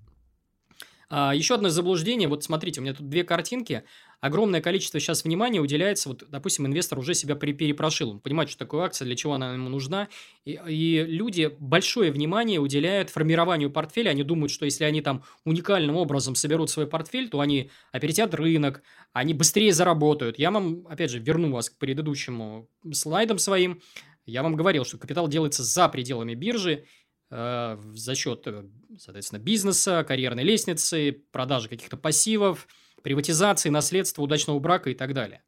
А, 1.10 1.34
еще 1.34 1.54
одно 1.54 1.70
заблуждение. 1.70 2.28
Вот 2.28 2.44
смотрите, 2.44 2.80
у 2.80 2.82
меня 2.82 2.92
тут 2.92 3.08
две 3.08 3.24
картинки. 3.24 3.84
Огромное 4.20 4.60
количество 4.60 5.00
сейчас 5.00 5.24
внимания 5.24 5.60
уделяется, 5.60 6.08
вот, 6.10 6.24
допустим, 6.28 6.66
инвестор 6.66 6.98
уже 6.98 7.14
себя 7.14 7.34
перепрошил. 7.34 8.10
Он 8.10 8.20
понимает, 8.20 8.50
что 8.50 8.58
такое 8.58 8.84
акция, 8.84 9.06
для 9.06 9.16
чего 9.16 9.34
она 9.34 9.54
ему 9.54 9.68
нужна. 9.70 10.08
И, 10.44 10.60
и 10.68 11.04
люди 11.04 11.50
большое 11.58 12.10
внимание 12.10 12.60
уделяют 12.60 13.10
формированию 13.10 13.70
портфеля. 13.70 14.10
Они 14.10 14.22
думают, 14.22 14.50
что 14.50 14.66
если 14.66 14.84
они 14.84 15.00
там 15.00 15.24
уникальным 15.44 15.96
образом 15.96 16.34
соберут 16.34 16.68
свой 16.68 16.86
портфель, 16.86 17.28
то 17.30 17.40
они 17.40 17.70
опередят 17.92 18.34
рынок, 18.34 18.82
они 19.12 19.32
быстрее 19.32 19.72
заработают. 19.72 20.38
Я 20.38 20.50
вам, 20.50 20.86
опять 20.88 21.10
же, 21.10 21.20
верну 21.20 21.52
вас 21.52 21.70
к 21.70 21.78
предыдущему 21.78 22.68
слайдам 22.92 23.38
своим. 23.38 23.80
Я 24.26 24.42
вам 24.42 24.56
говорил, 24.56 24.84
что 24.84 24.98
капитал 24.98 25.26
делается 25.26 25.62
за 25.62 25.88
пределами 25.88 26.34
биржи, 26.34 26.84
за 27.30 28.14
счет, 28.14 28.46
э, 28.46 28.64
соответственно, 28.98 29.38
бизнеса, 29.38 30.04
карьерной 30.06 30.44
лестницы, 30.44 31.24
продажи 31.30 31.68
каких-то 31.68 31.96
пассивов, 31.96 32.66
приватизации, 33.02 33.68
наследства, 33.68 34.22
удачного 34.22 34.58
брака 34.58 34.90
и 34.90 34.94
так 34.94 35.12
далее. 35.12 35.42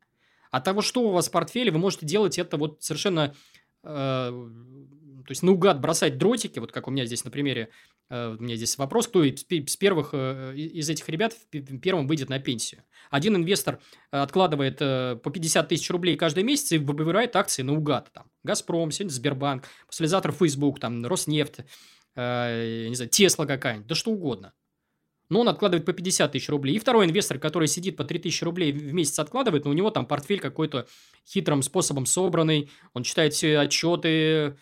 От 0.50 0.64
того, 0.64 0.82
что 0.82 1.02
у 1.02 1.12
вас 1.12 1.28
в 1.28 1.30
портфеле, 1.30 1.70
вы 1.70 1.78
можете 1.78 2.06
делать 2.06 2.38
это 2.38 2.56
вот 2.56 2.82
совершенно 2.82 3.34
э, 3.82 4.50
то 5.24 5.30
есть 5.30 5.42
наугад 5.42 5.80
бросать 5.80 6.18
дротики, 6.18 6.58
вот 6.58 6.72
как 6.72 6.88
у 6.88 6.90
меня 6.90 7.04
здесь 7.06 7.24
на 7.24 7.30
примере, 7.30 7.70
э, 8.08 8.36
у 8.38 8.42
меня 8.42 8.56
здесь 8.56 8.76
вопрос, 8.78 9.08
кто 9.08 9.22
из 9.24 9.42
первых 9.76 10.10
э, 10.12 10.54
из 10.56 10.88
этих 10.88 11.08
ребят 11.08 11.34
первым 11.50 12.06
выйдет 12.06 12.28
на 12.28 12.38
пенсию. 12.38 12.82
Один 13.10 13.36
инвестор 13.36 13.80
откладывает 14.10 14.78
по 14.78 15.30
50 15.30 15.68
тысяч 15.68 15.90
рублей 15.90 16.16
каждый 16.16 16.44
месяц 16.44 16.72
и 16.72 16.78
выбирает 16.78 17.34
акции 17.36 17.62
наугад. 17.62 18.10
Там, 18.12 18.30
Газпром, 18.44 18.90
Сбербанк, 18.92 19.64
послезавтра 19.86 20.32
Facebook, 20.32 20.78
там, 20.78 21.04
Роснефть, 21.04 21.58
не 22.16 22.94
знаю, 22.94 23.10
Тесла 23.10 23.46
какая-нибудь, 23.46 23.86
да 23.86 23.94
что 23.94 24.12
угодно. 24.12 24.52
Но 25.30 25.40
он 25.40 25.48
откладывает 25.48 25.86
по 25.86 25.92
50 25.92 26.32
тысяч 26.32 26.48
рублей. 26.48 26.76
И 26.76 26.78
второй 26.78 27.06
инвестор, 27.06 27.38
который 27.38 27.68
сидит 27.68 27.96
по 27.96 28.04
3 28.04 28.18
тысячи 28.18 28.42
рублей 28.42 28.72
в 28.72 28.92
месяц 28.92 29.18
откладывает, 29.20 29.64
но 29.64 29.70
у 29.70 29.74
него 29.74 29.90
там 29.90 30.04
портфель 30.04 30.40
какой-то 30.40 30.86
хитрым 31.26 31.62
способом 31.62 32.04
собранный, 32.04 32.68
он 32.94 33.04
читает 33.04 33.32
все 33.32 33.58
отчеты, 33.58 34.56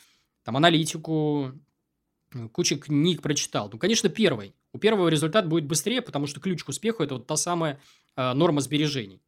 там 0.49 0.57
аналитику, 0.57 1.53
э, 2.34 2.49
куча 2.49 2.78
книг 2.78 3.20
прочитал. 3.20 3.68
Ну, 3.70 3.78
конечно, 3.78 4.09
первый. 4.09 4.55
У 4.72 4.78
первого 4.78 5.09
результат 5.09 5.46
будет 5.46 5.66
быстрее, 5.66 6.01
потому 6.01 6.26
что 6.26 6.40
ключ 6.40 6.64
к 6.64 6.70
успеху– 6.70 7.03
это 7.05 7.16
вот 7.16 7.26
та 7.26 7.36
самая 7.36 7.78
э, 8.16 8.32
норма 8.32 8.62
сбережений. 8.62 9.20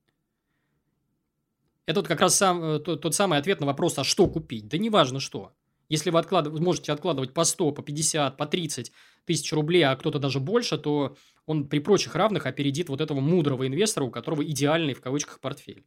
Это 1.84 2.00
вот 2.00 2.08
как 2.08 2.22
раз 2.22 2.36
сам, 2.36 2.64
э, 2.64 2.78
тот, 2.78 3.02
тот 3.02 3.14
самый 3.14 3.38
ответ 3.38 3.60
на 3.60 3.66
вопрос, 3.66 3.98
а 3.98 4.04
что 4.04 4.28
купить? 4.28 4.66
Да 4.68 4.78
неважно 4.78 5.20
что. 5.20 5.52
Если 5.90 6.08
вы 6.08 6.18
откладыв... 6.18 6.58
можете 6.58 6.90
откладывать 6.90 7.34
по 7.34 7.44
100, 7.44 7.72
по 7.72 7.82
50, 7.82 8.38
по 8.38 8.46
30 8.46 8.90
тысяч 9.26 9.52
рублей, 9.52 9.82
а 9.82 9.94
кто-то 9.96 10.18
даже 10.18 10.40
больше, 10.40 10.78
то 10.78 11.18
он 11.44 11.68
при 11.68 11.80
прочих 11.80 12.14
равных 12.14 12.46
опередит 12.46 12.88
вот 12.88 13.02
этого 13.02 13.20
мудрого 13.20 13.66
инвестора, 13.66 14.04
у 14.04 14.10
которого 14.10 14.42
идеальный 14.42 14.94
в 14.94 15.02
кавычках 15.02 15.38
портфель. 15.40 15.84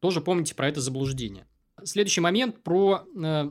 Тоже 0.00 0.20
помните 0.20 0.56
про 0.56 0.66
это 0.66 0.80
заблуждение. 0.80 1.46
Следующий 1.84 2.22
момент 2.22 2.64
про 2.64 3.04
э, 3.14 3.50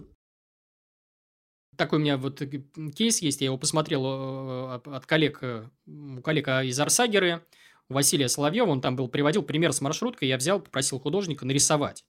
такой 1.78 2.00
у 2.00 2.02
меня 2.02 2.18
вот 2.18 2.42
э, 2.42 2.48
кейс 2.96 3.20
есть, 3.22 3.42
я 3.42 3.46
его 3.46 3.58
посмотрел 3.58 4.04
э, 4.06 4.80
от 4.86 5.06
коллег, 5.06 5.40
э, 5.42 5.66
у 5.88 6.22
коллег 6.22 6.48
из 6.48 6.80
Арсагеры, 6.80 7.42
у 7.90 7.94
Василия 7.94 8.30
Соловьева, 8.30 8.70
он 8.70 8.82
там 8.82 8.96
был, 8.96 9.08
приводил 9.08 9.44
пример 9.44 9.74
с 9.74 9.82
маршруткой, 9.82 10.28
я 10.28 10.38
взял, 10.38 10.60
попросил 10.60 11.00
художника 11.00 11.46
нарисовать. 11.46 12.06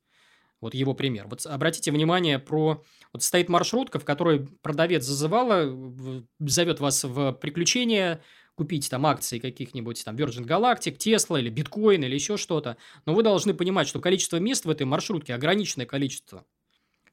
Вот 0.60 0.74
его 0.74 0.94
пример. 0.94 1.26
Вот 1.28 1.44
обратите 1.44 1.92
внимание 1.92 2.38
про... 2.38 2.82
Вот 3.12 3.22
стоит 3.22 3.48
маршрутка, 3.50 3.98
в 3.98 4.04
которой 4.06 4.48
продавец 4.62 5.04
зазывала, 5.04 6.24
зовет 6.40 6.80
вас 6.80 7.04
в 7.04 7.32
приключения, 7.32 8.22
купить 8.54 8.88
там 8.88 9.04
акции 9.06 9.38
каких-нибудь 9.38 10.02
там 10.02 10.16
Virgin 10.16 10.46
Galactic, 10.46 10.96
Tesla 10.96 11.38
или 11.38 11.52
Bitcoin 11.52 12.04
или 12.04 12.14
еще 12.14 12.38
что-то. 12.38 12.78
Но 13.04 13.14
вы 13.14 13.22
должны 13.22 13.52
понимать, 13.52 13.86
что 13.86 14.00
количество 14.00 14.38
мест 14.38 14.64
в 14.64 14.70
этой 14.70 14.86
маршрутке 14.86 15.34
ограниченное 15.34 15.86
количество 15.86 16.46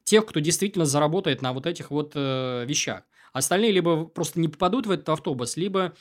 тех, 0.04 0.26
кто 0.26 0.40
действительно 0.40 0.84
заработает 0.84 1.42
на 1.42 1.52
вот 1.52 1.66
этих 1.66 1.90
вот 1.90 2.12
э, 2.14 2.64
вещах. 2.66 3.02
Остальные 3.32 3.72
либо 3.72 4.04
просто 4.04 4.38
не 4.38 4.48
попадут 4.48 4.86
в 4.86 4.90
этот 4.90 5.08
автобус, 5.08 5.56
либо 5.56 5.94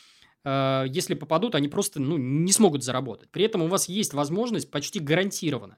э, 0.44 0.86
если 0.88 1.16
попадут, 1.16 1.56
они 1.56 1.68
просто 1.68 2.00
ну, 2.00 2.18
не 2.18 2.52
смогут 2.52 2.84
заработать. 2.84 3.30
При 3.32 3.46
этом 3.46 3.64
у 3.64 3.68
вас 3.68 3.90
есть 3.90 4.14
возможность 4.14 4.70
почти 4.70 5.00
гарантированно 5.00 5.78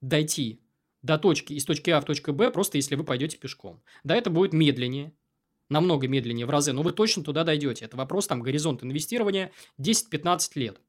дойти 0.00 0.60
до 1.02 1.18
точки 1.18 1.52
из 1.52 1.64
точки 1.64 1.90
А 1.90 2.00
в 2.00 2.04
точку 2.04 2.32
Б, 2.32 2.50
просто 2.50 2.78
если 2.78 2.96
вы 2.96 3.04
пойдете 3.04 3.36
пешком. 3.36 3.82
Да, 4.02 4.16
это 4.16 4.30
будет 4.30 4.52
медленнее, 4.52 5.12
намного 5.68 6.08
медленнее 6.08 6.46
в 6.46 6.50
разы, 6.50 6.72
но 6.72 6.82
вы 6.82 6.92
точно 6.92 7.22
туда 7.22 7.44
дойдете. 7.44 7.84
Это 7.84 7.96
вопрос 7.96 8.26
там 8.26 8.42
горизонт 8.42 8.82
инвестирования 8.82 9.52
10-15 9.78 10.50
лет. 10.56 10.80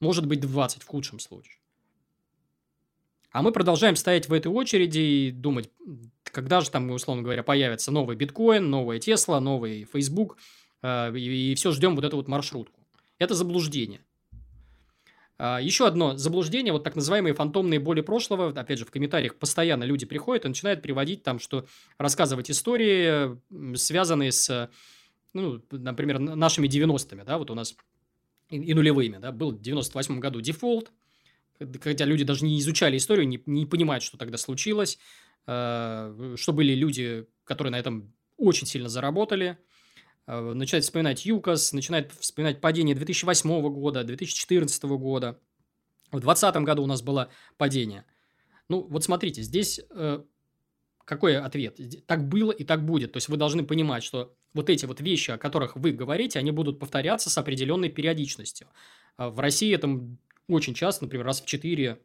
Может 0.00 0.26
быть 0.26 0.40
20 0.40 0.82
в 0.82 0.86
худшем 0.86 1.18
случае. 1.18 1.59
А 3.32 3.42
мы 3.42 3.52
продолжаем 3.52 3.94
стоять 3.94 4.28
в 4.28 4.32
этой 4.32 4.48
очереди 4.48 4.98
и 4.98 5.30
думать, 5.30 5.70
когда 6.24 6.60
же 6.60 6.70
там, 6.70 6.90
условно 6.90 7.22
говоря, 7.22 7.42
появится 7.42 7.92
новый 7.92 8.16
биткоин, 8.16 8.68
новая 8.68 8.98
Тесла, 8.98 9.40
новый 9.40 9.84
Facebook, 9.84 10.36
э, 10.82 11.16
и, 11.16 11.54
все 11.54 11.70
ждем 11.70 11.94
вот 11.94 12.04
эту 12.04 12.16
вот 12.16 12.26
маршрутку. 12.26 12.80
Это 13.18 13.34
заблуждение. 13.34 14.00
А, 15.38 15.60
еще 15.60 15.86
одно 15.86 16.16
заблуждение, 16.16 16.72
вот 16.72 16.84
так 16.84 16.96
называемые 16.96 17.34
фантомные 17.34 17.78
боли 17.78 18.00
прошлого, 18.00 18.48
опять 18.48 18.78
же, 18.78 18.84
в 18.84 18.90
комментариях 18.90 19.36
постоянно 19.36 19.84
люди 19.84 20.06
приходят 20.06 20.44
и 20.44 20.48
начинают 20.48 20.82
приводить 20.82 21.22
там, 21.22 21.38
что 21.38 21.66
рассказывать 21.98 22.50
истории, 22.50 23.38
связанные 23.76 24.32
с, 24.32 24.70
ну, 25.32 25.62
например, 25.70 26.18
нашими 26.18 26.66
90-ми, 26.66 27.22
да, 27.24 27.38
вот 27.38 27.50
у 27.50 27.54
нас 27.54 27.76
и, 28.50 28.56
и 28.56 28.74
нулевыми, 28.74 29.18
да, 29.18 29.32
был 29.32 29.52
в 29.52 29.60
98 29.62 30.18
году 30.18 30.40
дефолт, 30.40 30.90
хотя 31.80 32.04
люди 32.04 32.24
даже 32.24 32.44
не 32.44 32.58
изучали 32.60 32.96
историю, 32.96 33.28
не, 33.28 33.42
не 33.46 33.66
понимают, 33.66 34.02
что 34.02 34.16
тогда 34.16 34.38
случилось, 34.38 34.98
э, 35.46 36.34
что 36.36 36.52
были 36.52 36.74
люди, 36.74 37.26
которые 37.44 37.72
на 37.72 37.78
этом 37.78 38.12
очень 38.36 38.66
сильно 38.66 38.88
заработали, 38.88 39.58
э, 40.26 40.52
начинают 40.54 40.84
вспоминать 40.84 41.24
ЮКОС, 41.26 41.72
начинают 41.72 42.12
вспоминать 42.12 42.60
падение 42.60 42.94
2008 42.94 43.68
года, 43.70 44.04
2014 44.04 44.96
года. 44.96 45.38
В 46.08 46.20
2020 46.20 46.56
году 46.64 46.82
у 46.82 46.86
нас 46.86 47.02
было 47.02 47.30
падение. 47.56 48.04
Ну, 48.68 48.86
вот 48.88 49.04
смотрите, 49.04 49.42
здесь 49.42 49.80
э, 49.90 50.22
какой 51.04 51.36
ответ? 51.36 51.78
Так 52.06 52.28
было 52.28 52.52
и 52.52 52.64
так 52.64 52.84
будет. 52.84 53.12
То 53.12 53.16
есть, 53.18 53.28
вы 53.28 53.36
должны 53.36 53.64
понимать, 53.64 54.02
что 54.02 54.34
вот 54.54 54.70
эти 54.70 54.86
вот 54.86 55.00
вещи, 55.00 55.32
о 55.32 55.38
которых 55.38 55.76
вы 55.76 55.92
говорите, 55.92 56.38
они 56.38 56.50
будут 56.52 56.78
повторяться 56.78 57.30
с 57.30 57.38
определенной 57.38 57.88
периодичностью. 57.88 58.68
В 59.16 59.38
России 59.38 59.74
это 59.74 59.88
очень 60.48 60.74
часто, 60.74 61.04
например, 61.04 61.26
раз 61.26 61.40
в 61.40 61.46
4, 61.46 61.98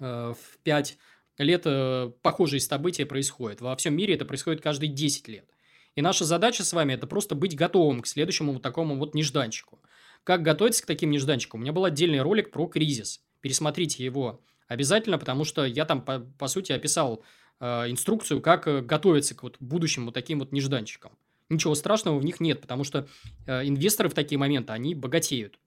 э, 0.00 0.34
в 0.34 0.58
5 0.62 0.98
лет 1.38 1.62
э, 1.64 2.10
похожие 2.22 2.60
события 2.60 3.06
происходят. 3.06 3.60
Во 3.60 3.74
всем 3.76 3.94
мире 3.94 4.14
это 4.14 4.24
происходит 4.24 4.60
каждые 4.60 4.90
10 4.90 5.28
лет. 5.28 5.48
И 5.94 6.02
наша 6.02 6.24
задача 6.24 6.64
с 6.64 6.72
вами– 6.72 6.92
это 6.94 7.06
просто 7.06 7.34
быть 7.34 7.54
готовым 7.54 8.00
к 8.00 8.06
следующему 8.06 8.52
вот 8.52 8.62
такому 8.62 8.96
вот 8.96 9.14
нежданчику. 9.14 9.80
Как 10.24 10.42
готовиться 10.42 10.82
к 10.82 10.86
таким 10.86 11.10
нежданчикам? 11.10 11.60
У 11.60 11.62
меня 11.62 11.72
был 11.72 11.84
отдельный 11.84 12.20
ролик 12.20 12.50
про 12.50 12.66
кризис. 12.66 13.22
Пересмотрите 13.40 14.04
его 14.04 14.40
обязательно, 14.68 15.18
потому 15.18 15.44
что 15.44 15.64
я 15.64 15.84
там, 15.84 16.02
по, 16.02 16.20
по 16.20 16.46
сути, 16.46 16.72
описал 16.72 17.22
э, 17.60 17.90
инструкцию, 17.90 18.40
как 18.40 18.86
готовиться 18.86 19.34
к 19.34 19.42
вот 19.42 19.56
будущим 19.60 20.06
вот 20.06 20.14
таким 20.14 20.38
вот 20.38 20.52
нежданчикам. 20.52 21.12
Ничего 21.48 21.74
страшного 21.74 22.18
в 22.18 22.24
них 22.24 22.40
нет, 22.40 22.62
потому 22.62 22.82
что 22.82 23.06
инвесторы 23.46 24.08
в 24.08 24.14
такие 24.14 24.38
моменты, 24.38 24.72
они 24.72 24.94
богатеют 24.94 25.58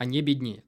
не 0.00 0.20
беднеет. 0.22 0.64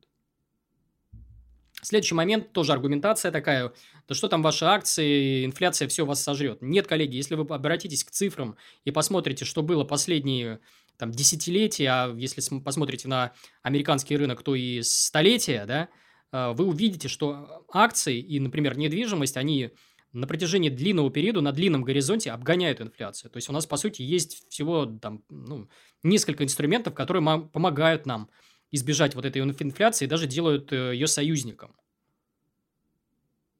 Следующий 1.82 2.14
момент, 2.14 2.52
тоже 2.52 2.72
аргументация 2.72 3.30
такая, 3.30 3.72
да 4.08 4.14
что 4.14 4.28
там 4.28 4.42
ваши 4.42 4.64
акции, 4.64 5.44
инфляция 5.44 5.86
все 5.88 6.04
вас 6.04 6.22
сожрет. 6.22 6.60
Нет, 6.60 6.86
коллеги, 6.86 7.16
если 7.16 7.34
вы 7.34 7.42
обратитесь 7.54 8.02
к 8.02 8.10
цифрам 8.10 8.56
и 8.84 8.90
посмотрите, 8.90 9.44
что 9.44 9.62
было 9.62 9.84
последние 9.84 10.60
там 10.96 11.12
десятилетия, 11.12 11.88
а 11.88 12.14
если 12.16 12.42
посмотрите 12.58 13.08
на 13.08 13.32
американский 13.62 14.16
рынок, 14.16 14.42
то 14.42 14.54
и 14.54 14.82
столетия, 14.82 15.64
да, 15.66 15.88
э, 16.32 16.54
вы 16.54 16.64
увидите, 16.64 17.08
что 17.08 17.64
акции 17.70 18.18
и, 18.18 18.40
например, 18.40 18.76
недвижимость, 18.78 19.36
они 19.36 19.70
на 20.12 20.26
протяжении 20.26 20.70
длинного 20.70 21.10
периода, 21.10 21.42
на 21.42 21.52
длинном 21.52 21.82
горизонте 21.82 22.30
обгоняют 22.30 22.80
инфляцию. 22.80 23.30
То 23.30 23.36
есть 23.36 23.50
у 23.50 23.52
нас, 23.52 23.66
по 23.66 23.76
сути, 23.76 24.02
есть 24.02 24.48
всего 24.48 24.86
там, 24.86 25.22
ну, 25.28 25.68
несколько 26.02 26.42
инструментов, 26.42 26.94
которые 26.94 27.22
помогают 27.52 28.06
нам 28.06 28.30
избежать 28.76 29.14
вот 29.14 29.24
этой 29.24 29.42
инфляции 29.42 30.06
даже 30.06 30.26
делают 30.26 30.72
э, 30.72 30.94
ее 30.94 31.06
союзником. 31.06 31.74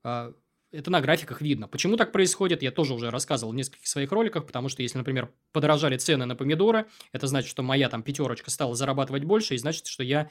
А, 0.05 0.33
это 0.73 0.91
на 0.91 1.01
графиках 1.01 1.41
видно. 1.41 1.69
Почему 1.69 1.97
так 1.97 2.13
происходит, 2.13 2.63
я 2.63 2.71
тоже 2.71 2.95
уже 2.95 3.11
рассказывал 3.11 3.53
в 3.53 3.57
нескольких 3.57 3.87
своих 3.87 4.13
роликах, 4.13 4.47
потому 4.47 4.69
что 4.69 4.83
если, 4.83 4.99
например, 4.99 5.33
подорожали 5.53 5.97
цены 5.97 6.27
на 6.27 6.37
помидоры, 6.37 6.87
это 7.13 7.27
значит, 7.27 7.51
что 7.51 7.63
моя 7.63 7.89
там 7.89 8.03
пятерочка 8.03 8.51
стала 8.51 8.75
зарабатывать 8.75 9.25
больше, 9.25 9.55
и 9.55 9.59
значит, 9.59 9.87
что 9.87 10.03
я 10.03 10.29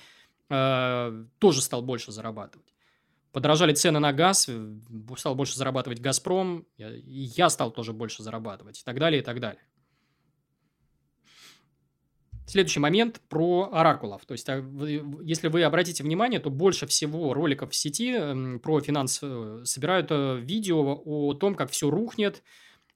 э, 0.49 1.25
тоже 1.39 1.61
стал 1.61 1.81
больше 1.81 2.11
зарабатывать. 2.11 2.73
Подорожали 3.31 3.73
цены 3.73 3.99
на 3.99 4.13
газ, 4.13 4.47
э, 4.47 4.75
стал 5.17 5.35
больше 5.35 5.57
зарабатывать 5.57 5.99
«Газпром», 5.99 6.65
и 6.77 7.31
я 7.35 7.49
стал 7.49 7.71
тоже 7.71 7.91
больше 7.91 8.23
зарабатывать, 8.23 8.79
и 8.79 8.83
так 8.83 8.99
далее, 8.99 9.21
и 9.21 9.23
так 9.23 9.39
далее. 9.39 9.61
Следующий 12.47 12.79
момент 12.79 13.21
про 13.27 13.69
оракулов. 13.71 14.25
То 14.25 14.33
есть, 14.33 14.47
а, 14.49 14.63
если 15.23 15.47
вы 15.47 15.63
обратите 15.63 16.03
внимание, 16.03 16.39
то 16.39 16.49
больше 16.49 16.85
всего 16.85 17.33
роликов 17.33 17.71
в 17.71 17.75
сети 17.75 18.59
про 18.59 18.79
финанс 18.81 19.19
э, 19.21 19.61
собирают 19.63 20.07
э, 20.11 20.39
видео 20.41 21.01
о 21.03 21.33
том, 21.33 21.55
как 21.55 21.71
все 21.71 21.89
рухнет, 21.89 22.43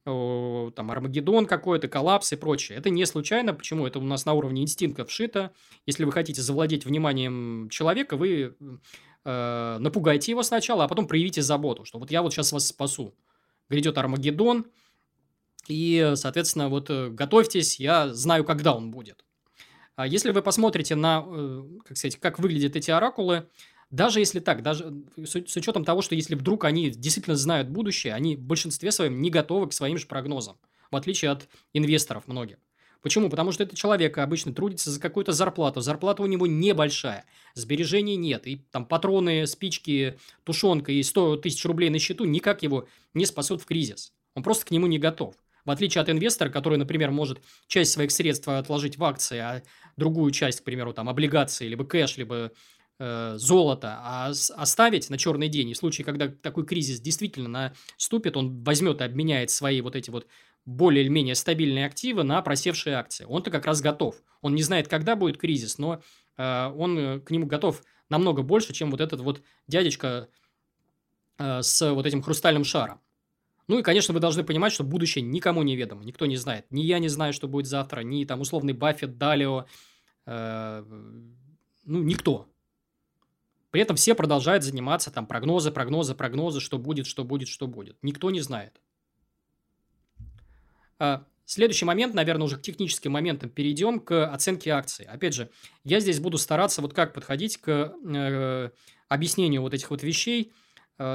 там 0.06 0.91
Армагеддон 0.91 1.45
какой-то, 1.45 1.88
коллапс 1.88 2.32
и 2.34 2.36
прочее. 2.36 2.78
Это 2.78 2.89
не 2.89 3.06
случайно. 3.06 3.54
Почему? 3.54 3.86
Это 3.86 4.00
у 4.00 4.04
нас 4.04 4.26
на 4.26 4.34
уровне 4.34 4.64
инстинкта 4.64 5.06
вшито. 5.06 5.52
Если 5.86 6.04
вы 6.04 6.12
хотите 6.12 6.41
завладеть 6.41 6.86
вниманием 6.86 7.70
человека, 7.70 8.18
вы 8.18 8.56
э, 9.26 9.78
напугайте 9.80 10.32
его 10.32 10.41
сначала, 10.41 10.86
а 10.86 10.88
потом 10.88 11.08
проявите 11.08 11.41
заботу, 11.41 11.86
что 11.86 12.00
вот 12.00 12.10
я 12.12 12.22
вот 12.22 12.34
сейчас 12.34 12.52
вас 12.54 12.68
спасу. 12.68 13.14
Грядет 13.70 13.97
Армагеддон, 14.00 14.66
и, 15.68 16.14
соответственно, 16.16 16.70
вот 16.70 16.89
э, 16.89 17.10
готовьтесь, 17.10 17.80
я 17.80 18.12
знаю, 18.14 18.43
когда 18.43 18.74
он 18.74 18.89
будет. 18.89 19.24
А 20.00 20.08
если 20.08 20.32
вы 20.32 20.41
посмотрите 20.41 20.95
на, 20.95 21.26
э, 21.28 21.64
как 21.84 21.97
сказать, 21.97 22.16
как 22.22 22.39
выглядят 22.39 22.78
эти 22.78 22.89
оракулы, 22.89 23.50
даже 23.91 24.20
если 24.20 24.39
так, 24.39 24.64
даже 24.64 24.93
с, 25.18 25.36
с 25.36 25.58
учетом 25.58 25.84
того, 25.84 26.02
что 26.02 26.16
если 26.16 26.36
вдруг 26.36 26.64
они 26.64 26.89
действительно 26.89 27.36
знают 27.36 27.68
будущее, 27.68 28.14
они 28.14 28.38
в 28.38 28.41
большинстве 28.41 28.93
своем 28.93 29.22
не 29.22 29.30
готовы 29.30 29.68
к 29.68 29.74
своим 29.74 29.97
же 29.97 30.08
прогнозам, 30.08 30.56
в 30.89 30.95
отличие 30.95 31.32
от 31.32 31.50
инвесторов 31.74 32.30
многих. 32.30 32.60
Почему? 33.02 33.30
Потому 33.30 33.52
что 33.52 33.64
этот 33.64 33.78
человек 33.78 34.18
обычно 34.20 34.54
трудится 34.54 34.89
за 34.89 35.02
какую-то 35.02 35.34
зарплату. 35.34 35.82
Зарплата 35.82 36.24
у 36.24 36.28
него 36.28 36.47
небольшая. 36.47 37.26
Сбережений 37.54 38.16
нет. 38.16 38.47
И 38.47 38.64
там 38.72 38.86
патроны, 38.86 39.45
спички, 39.47 40.18
тушенка 40.45 40.93
и 40.93 41.04
100 41.04 41.38
тысяч 41.38 41.66
рублей 41.66 41.89
на 41.89 42.00
счету 42.00 42.24
никак 42.24 42.64
его 42.64 42.88
не 43.14 43.26
спасут 43.26 43.62
в 43.62 43.66
кризис. 43.66 44.14
Он 44.34 44.43
просто 44.43 44.66
к 44.66 44.72
нему 44.72 44.88
не 44.88 44.97
готов. 44.97 45.36
В 45.66 45.72
отличие 45.72 46.02
от 46.02 46.10
инвестора, 46.10 46.50
который, 46.50 46.78
например, 46.78 47.12
может 47.12 47.41
часть 47.68 47.91
своих 47.91 48.12
средств 48.12 48.47
отложить 48.47 48.97
в 48.97 49.04
акции, 49.04 49.38
а 49.38 49.62
другую 50.00 50.32
часть, 50.32 50.62
к 50.62 50.64
примеру, 50.64 50.93
там, 50.93 51.10
облигации, 51.10 51.68
либо 51.68 51.86
кэш, 51.86 52.18
либо 52.18 52.52
э, 52.97 53.34
золото, 53.38 54.00
а 54.02 54.30
оставить 54.30 55.10
на 55.10 55.18
черный 55.18 55.47
день. 55.47 55.70
И 55.70 55.74
в 55.74 55.78
случае, 55.78 56.06
когда 56.06 56.28
такой 56.28 56.66
кризис 56.66 57.00
действительно 57.00 57.74
наступит, 57.97 58.38
он 58.38 58.64
возьмет 58.64 59.02
и 59.02 59.04
обменяет 59.04 59.52
свои 59.52 59.82
вот 59.82 59.95
эти 59.95 60.10
вот 60.10 60.26
более 60.66 61.04
или 61.04 61.10
менее 61.10 61.36
стабильные 61.36 61.86
активы 61.86 62.24
на 62.24 62.41
просевшие 62.41 62.95
акции. 62.95 63.26
Он-то 63.28 63.52
как 63.52 63.66
раз 63.66 63.82
готов. 63.82 64.16
Он 64.41 64.56
не 64.56 64.64
знает, 64.64 64.88
когда 64.88 65.16
будет 65.16 65.38
кризис, 65.38 65.78
но 65.78 66.02
э, 66.38 66.68
он 66.76 66.97
э, 66.97 67.20
к 67.20 67.32
нему 67.32 67.45
готов 67.45 67.84
намного 68.10 68.41
больше, 68.41 68.74
чем 68.74 68.91
вот 68.91 69.02
этот 69.02 69.22
вот 69.22 69.41
дядечка 69.68 70.30
э, 71.38 71.62
с 71.62 71.93
вот 71.93 72.06
этим 72.06 72.22
хрустальным 72.22 72.64
шаром. 72.64 73.02
Ну 73.68 73.78
и, 73.78 73.84
конечно, 73.84 74.16
вы 74.16 74.20
должны 74.20 74.43
понимать, 74.43 74.74
что 74.74 74.84
будущее 74.84 75.24
никому 75.24 75.62
не 75.62 75.76
ведомо, 75.76 76.04
никто 76.04 76.26
не 76.26 76.38
знает. 76.38 76.66
Ни 76.72 76.82
я 76.82 76.97
не 76.97 77.08
знаю, 77.08 77.34
что 77.34 77.47
будет 77.47 77.68
завтра, 77.68 78.02
ни 78.02 78.26
там 78.26 78.41
условный 78.41 78.74
Баффет, 78.74 79.20
Далио, 79.20 79.68
э, 80.30 80.84
ну, 81.86 82.04
никто. 82.04 82.48
При 83.72 83.82
этом 83.82 83.96
все 83.96 84.16
продолжают 84.16 84.64
заниматься 84.64 85.12
там 85.12 85.28
прогнозы, 85.28 85.72
прогнозы, 85.72 86.16
прогнозы, 86.16 86.60
что 86.60 86.78
будет, 86.78 87.06
что 87.06 87.24
будет, 87.24 87.48
что 87.48 87.68
будет. 87.68 87.98
Никто 88.02 88.32
не 88.32 88.42
знает. 88.42 88.80
А, 90.98 91.26
следующий 91.46 91.86
момент, 91.86 92.14
наверное, 92.14 92.46
уже 92.46 92.58
к 92.58 92.62
техническим 92.62 93.12
моментам 93.12 93.50
перейдем, 93.50 94.00
к 94.00 94.28
оценке 94.28 94.72
акций. 94.72 95.06
Опять 95.06 95.34
же, 95.34 95.50
я 95.84 96.00
здесь 96.00 96.20
буду 96.20 96.38
стараться 96.38 96.82
вот 96.82 96.94
как 96.94 97.14
подходить 97.14 97.58
к 97.58 97.70
э, 98.04 98.70
объяснению 99.08 99.62
вот 99.62 99.74
этих 99.74 99.90
вот 99.92 100.04
вещей, 100.04 100.52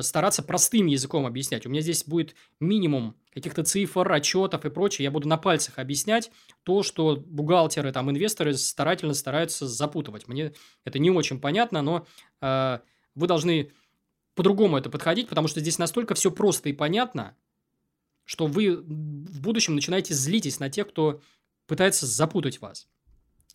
стараться 0.01 0.43
простым 0.43 0.87
языком 0.87 1.27
объяснять. 1.27 1.67
У 1.67 1.69
меня 1.69 1.83
здесь 1.83 2.05
будет 2.05 2.35
минимум 2.59 3.17
каких-то 3.33 3.65
цифр, 3.65 4.11
отчетов 4.11 4.65
и 4.65 4.71
прочее. 4.71 5.05
Я 5.05 5.11
буду 5.11 5.29
на 5.29 5.37
пальцах 5.37 5.79
объяснять 5.79 6.31
то, 6.63 6.83
что 6.83 7.17
бухгалтеры, 7.17 7.93
там, 7.93 8.11
инвесторы 8.11 8.55
старательно 8.55 9.13
стараются 9.13 9.67
запутывать. 9.67 10.27
Мне 10.29 10.53
это 10.85 10.99
не 10.99 11.11
очень 11.11 11.41
понятно, 11.41 11.83
но 11.83 12.07
э, 12.41 12.79
вы 13.15 13.27
должны 13.27 13.73
по-другому 14.35 14.79
это 14.79 14.89
подходить, 14.89 15.29
потому 15.29 15.49
что 15.49 15.61
здесь 15.61 15.79
настолько 15.79 16.15
все 16.15 16.31
просто 16.31 16.69
и 16.69 16.73
понятно, 16.73 17.37
что 18.25 18.47
вы 18.47 18.77
в 18.77 19.41
будущем 19.41 19.75
начинаете 19.75 20.15
злитесь 20.15 20.61
на 20.61 20.71
тех, 20.71 20.89
кто 20.89 21.21
пытается 21.67 22.07
запутать 22.07 22.61
вас. 22.61 22.89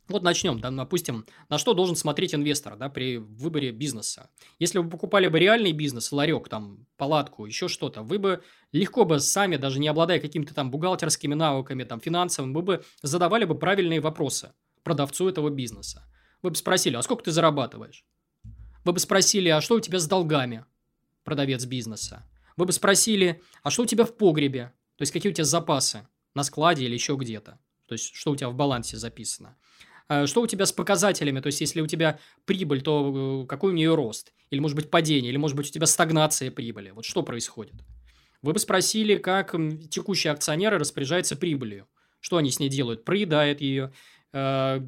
Вот 0.10 0.24
начнем, 0.24 0.60
да, 0.60 0.72
допустим, 0.72 1.26
на 1.50 1.60
что 1.60 1.76
должен 1.76 1.96
смотреть 1.96 2.34
инвестор 2.34 2.76
да, 2.76 2.90
при 2.90 3.18
выборе 3.18 3.72
бизнеса. 3.72 4.32
Если 4.58 4.80
вы 4.80 4.90
покупали 4.90 5.28
бы 5.28 5.38
реальный 5.38 5.72
бизнес, 5.72 6.12
ларек, 6.12 6.50
там, 6.50 6.88
палатку, 6.98 7.46
еще 7.46 7.68
что-то, 7.68 8.02
вы 8.02 8.18
бы 8.18 8.44
легко 8.72 9.06
бы 9.06 9.20
сами, 9.20 9.58
даже 9.58 9.80
не 9.80 9.88
обладая 9.88 10.20
какими-то 10.20 10.56
там 10.56 10.72
бухгалтерскими 10.72 11.36
навыками, 11.36 11.84
там, 11.84 12.00
финансовыми, 12.02 12.54
вы 12.54 12.62
бы 12.64 12.84
задавали 13.04 13.46
бы 13.46 13.54
правильные 13.54 14.02
вопросы 14.02 14.52
продавцу 14.84 15.30
этого 15.30 15.50
бизнеса. 15.50 16.04
Вы 16.42 16.50
бы 16.50 16.56
спросили, 16.56 16.96
а 16.96 17.02
сколько 17.04 17.24
ты 17.24 17.32
зарабатываешь? 17.32 18.04
Вы 18.86 18.94
бы 18.94 19.00
спросили, 19.00 19.50
а 19.50 19.62
что 19.62 19.76
у 19.76 19.80
тебя 19.80 20.00
с 20.00 20.08
долгами, 20.08 20.66
продавец 21.24 21.66
бизнеса? 21.66 22.28
Вы 22.58 22.66
бы 22.66 22.72
спросили, 22.72 23.44
а 23.62 23.70
что 23.70 23.84
у 23.84 23.86
тебя 23.86 24.06
в 24.06 24.18
погребе? 24.18 24.74
То 24.96 25.04
есть, 25.04 25.12
какие 25.12 25.32
у 25.32 25.36
тебя 25.36 25.46
запасы 25.46 26.08
на 26.34 26.44
складе 26.44 26.86
или 26.86 26.94
еще 26.94 27.16
где-то? 27.16 27.60
То 27.88 27.94
есть, 27.94 28.14
что 28.16 28.32
у 28.32 28.36
тебя 28.36 28.50
в 28.50 28.56
балансе 28.56 28.98
записано? 28.98 29.56
А 30.10 30.26
что 30.26 30.42
у 30.42 30.48
тебя 30.48 30.66
с 30.66 30.74
показателями? 30.74 31.40
То 31.40 31.48
есть, 31.48 31.62
если 31.62 31.82
у 31.82 31.88
тебя 31.88 32.20
прибыль, 32.46 32.82
то 32.82 33.44
э, 33.44 33.48
какой 33.48 33.72
у 33.72 33.76
нее 33.76 33.94
рост? 33.94 34.34
Или, 34.50 34.60
может 34.60 34.76
быть, 34.76 34.90
падение? 34.90 35.30
Или, 35.30 35.38
может 35.38 35.56
быть, 35.56 35.70
у 35.70 35.72
тебя 35.72 35.86
стагнация 35.86 36.50
прибыли? 36.50 36.90
Вот 36.90 37.06
что 37.06 37.22
происходит? 37.22 37.76
Вы 38.42 38.54
бы 38.54 38.60
спросили, 38.60 39.18
как 39.18 39.56
текущие 39.90 40.34
акционеры 40.34 40.80
распоряжаются 40.80 41.36
прибылью. 41.36 41.88
Что 42.22 42.38
они 42.38 42.50
с 42.50 42.60
ней 42.60 42.70
делают? 42.70 43.06
Проедают 43.06 43.62
ее, 43.62 43.94
э, 44.34 44.80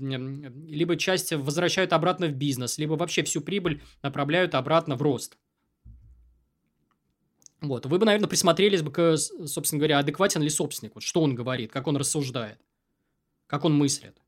либо 0.67 0.97
часть 0.97 1.31
возвращают 1.33 1.93
обратно 1.93 2.25
в 2.25 2.33
бизнес, 2.33 2.79
либо 2.79 2.93
вообще 2.93 3.21
всю 3.21 3.41
прибыль 3.41 3.83
направляют 4.01 4.55
обратно 4.55 4.95
в 4.95 5.03
рост. 5.03 5.37
Вот, 7.61 7.85
вы 7.85 7.99
бы, 7.99 8.05
наверное, 8.07 8.27
присмотрелись 8.27 8.81
бы 8.81 8.91
к, 8.91 9.17
собственно 9.17 9.77
говоря, 9.77 9.99
адекватен 9.99 10.41
ли 10.41 10.49
собственник, 10.49 10.95
вот 10.95 11.03
что 11.03 11.21
он 11.21 11.35
говорит, 11.35 11.71
как 11.71 11.85
он 11.85 11.95
рассуждает, 11.95 12.59
как 13.45 13.65
он 13.65 13.75
мыслит. 13.75 14.20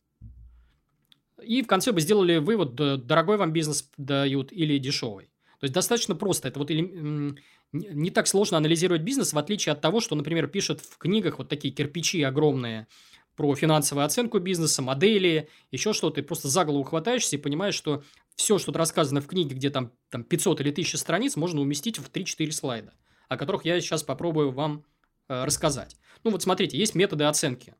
И 1.46 1.62
в 1.62 1.68
конце 1.68 1.92
бы 1.92 2.02
сделали 2.02 2.38
вывод, 2.38 2.76
дорогой 2.76 3.38
вам 3.38 3.54
бизнес 3.54 3.90
дают 3.98 4.52
или 4.52 4.78
дешевый. 4.78 5.26
То 5.60 5.66
есть 5.66 5.74
достаточно 5.74 6.16
просто. 6.16 6.48
Это 6.48 6.60
вот 6.60 6.72
или, 6.72 7.36
не 7.72 8.12
так 8.12 8.28
сложно 8.28 8.58
анализировать 8.58 9.02
бизнес, 9.02 9.34
в 9.34 9.38
отличие 9.38 9.74
от 9.74 9.82
того, 9.82 10.00
что, 10.02 10.16
например, 10.16 10.48
пишут 10.48 10.82
в 10.82 10.98
книгах 10.98 11.38
вот 11.38 11.50
такие 11.50 11.74
кирпичи 11.74 12.22
огромные 12.22 12.88
про 13.36 13.56
финансовую 13.56 14.06
оценку 14.06 14.40
бизнеса, 14.40 14.82
модели, 14.82 15.50
еще 15.72 15.94
что-то. 15.94 16.18
Ты 16.18 16.24
просто 16.24 16.50
за 16.50 16.66
голову 16.66 16.84
хватаешься 16.84 17.36
и 17.36 17.40
понимаешь, 17.40 17.76
что 17.76 18.04
все, 18.36 18.60
что 18.60 18.72
рассказано 18.74 19.22
в 19.22 19.28
книге, 19.28 19.56
где 19.56 19.70
там, 19.70 19.92
там 20.10 20.24
500 20.24 20.62
или 20.62 20.72
1000 20.72 20.98
страниц, 20.98 21.36
можно 21.36 21.62
уместить 21.62 21.98
в 21.98 22.12
3-4 22.12 22.52
слайда 22.52 22.94
о 23.34 23.38
которых 23.38 23.66
я 23.66 23.80
сейчас 23.82 24.04
попробую 24.04 24.52
вам 24.52 24.86
э, 25.28 25.44
рассказать. 25.44 25.98
Ну 26.24 26.32
вот 26.32 26.42
смотрите, 26.42 26.78
есть 26.78 26.96
методы 26.96 27.26
оценки. 27.26 27.76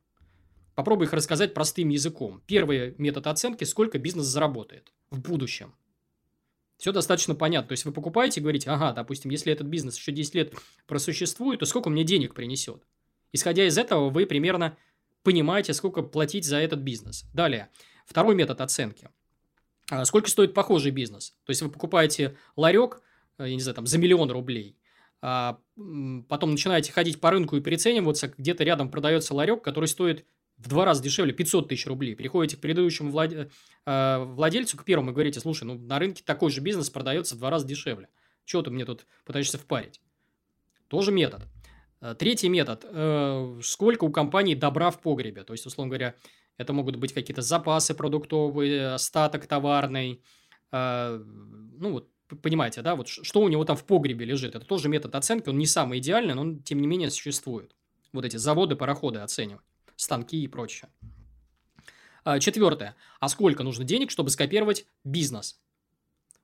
Попробую 0.74 1.06
их 1.06 1.12
рассказать 1.12 1.54
простым 1.54 1.88
языком. 1.88 2.42
Первый 2.46 2.94
метод 2.98 3.26
оценки– 3.28 3.64
сколько 3.64 3.98
бизнес 3.98 4.26
заработает 4.26 4.92
в 5.10 5.20
будущем. 5.20 5.74
Все 6.78 6.90
достаточно 6.90 7.34
понятно. 7.34 7.68
То 7.68 7.72
есть, 7.72 7.84
вы 7.84 7.92
покупаете 7.92 8.40
и 8.40 8.42
говорите, 8.42 8.70
ага, 8.70 8.92
допустим, 8.92 9.30
если 9.30 9.52
этот 9.52 9.68
бизнес 9.68 9.96
еще 9.96 10.10
10 10.10 10.34
лет 10.34 10.54
просуществует, 10.86 11.60
то 11.60 11.66
сколько 11.66 11.90
мне 11.90 12.02
денег 12.02 12.34
принесет? 12.34 12.82
Исходя 13.32 13.66
из 13.66 13.78
этого, 13.78 14.10
вы 14.10 14.26
примерно 14.26 14.76
понимаете, 15.22 15.72
сколько 15.72 16.02
платить 16.02 16.44
за 16.44 16.56
этот 16.56 16.80
бизнес. 16.80 17.24
Далее, 17.32 17.70
второй 18.04 18.34
метод 18.34 18.60
оценки. 18.60 19.08
А 19.90 20.04
сколько 20.04 20.28
стоит 20.28 20.54
похожий 20.54 20.90
бизнес? 20.90 21.36
То 21.44 21.50
есть, 21.50 21.62
вы 21.62 21.70
покупаете 21.70 22.36
ларек, 22.56 23.00
э, 23.38 23.48
я 23.48 23.54
не 23.54 23.60
знаю, 23.60 23.76
там, 23.76 23.86
за 23.86 23.98
миллион 23.98 24.30
рублей, 24.30 24.76
а, 25.26 25.58
потом 26.28 26.50
начинаете 26.50 26.92
ходить 26.92 27.18
по 27.18 27.30
рынку 27.30 27.56
и 27.56 27.62
перецениваться, 27.62 28.34
где-то 28.36 28.62
рядом 28.62 28.90
продается 28.90 29.34
ларек, 29.34 29.62
который 29.62 29.86
стоит 29.86 30.26
в 30.56 30.68
два 30.68 30.84
раза 30.84 31.02
дешевле 31.02 31.32
500 31.32 31.68
тысяч 31.68 31.86
рублей. 31.86 32.14
Переходите 32.14 32.56
к 32.56 32.60
предыдущему 32.60 33.10
влад... 33.10 33.32
э, 33.32 34.18
владельцу, 34.18 34.76
к 34.76 34.84
первому, 34.84 35.10
и 35.10 35.14
говорите, 35.14 35.40
слушай, 35.40 35.64
ну 35.64 35.78
на 35.78 35.98
рынке 35.98 36.22
такой 36.24 36.50
же 36.50 36.60
бизнес 36.60 36.90
продается 36.90 37.34
в 37.34 37.38
два 37.38 37.50
раза 37.50 37.66
дешевле. 37.66 38.08
Чего 38.44 38.62
ты 38.62 38.70
мне 38.70 38.84
тут 38.84 39.06
пытаешься 39.24 39.58
впарить? 39.58 40.00
Тоже 40.88 41.12
метод. 41.12 41.42
Э, 42.00 42.14
третий 42.14 42.48
метод. 42.48 42.84
Э, 42.84 43.58
сколько 43.62 44.04
у 44.04 44.10
компании 44.10 44.54
добра 44.54 44.90
в 44.90 45.00
погребе? 45.00 45.42
То 45.42 45.54
есть, 45.54 45.66
условно 45.66 45.90
говоря, 45.90 46.14
это 46.56 46.72
могут 46.72 46.96
быть 46.96 47.12
какие-то 47.12 47.42
запасы 47.42 47.94
продуктовые, 47.94 48.94
остаток 48.94 49.46
товарный. 49.46 50.22
Э, 50.70 51.18
ну, 51.18 51.92
вот, 51.92 52.10
понимаете, 52.42 52.82
да? 52.82 52.94
Вот 52.94 53.08
что 53.08 53.40
у 53.40 53.48
него 53.48 53.64
там 53.64 53.76
в 53.76 53.84
погребе 53.84 54.24
лежит. 54.24 54.54
Это 54.54 54.66
тоже 54.66 54.88
метод 54.88 55.14
оценки. 55.14 55.48
Он 55.48 55.58
не 55.58 55.66
самый 55.66 55.98
идеальный, 55.98 56.34
но 56.34 56.42
он, 56.42 56.62
тем 56.62 56.80
не 56.80 56.86
менее, 56.86 57.10
существует. 57.10 57.74
Вот 58.12 58.24
эти 58.24 58.36
заводы, 58.36 58.76
пароходы 58.76 59.20
оценивать. 59.20 59.64
Станки 60.04 60.42
и 60.42 60.48
прочее. 60.48 60.90
Четвертое. 62.38 62.94
А 63.20 63.28
сколько 63.30 63.62
нужно 63.62 63.84
денег, 63.84 64.10
чтобы 64.10 64.28
скопировать 64.28 64.84
бизнес? 65.02 65.54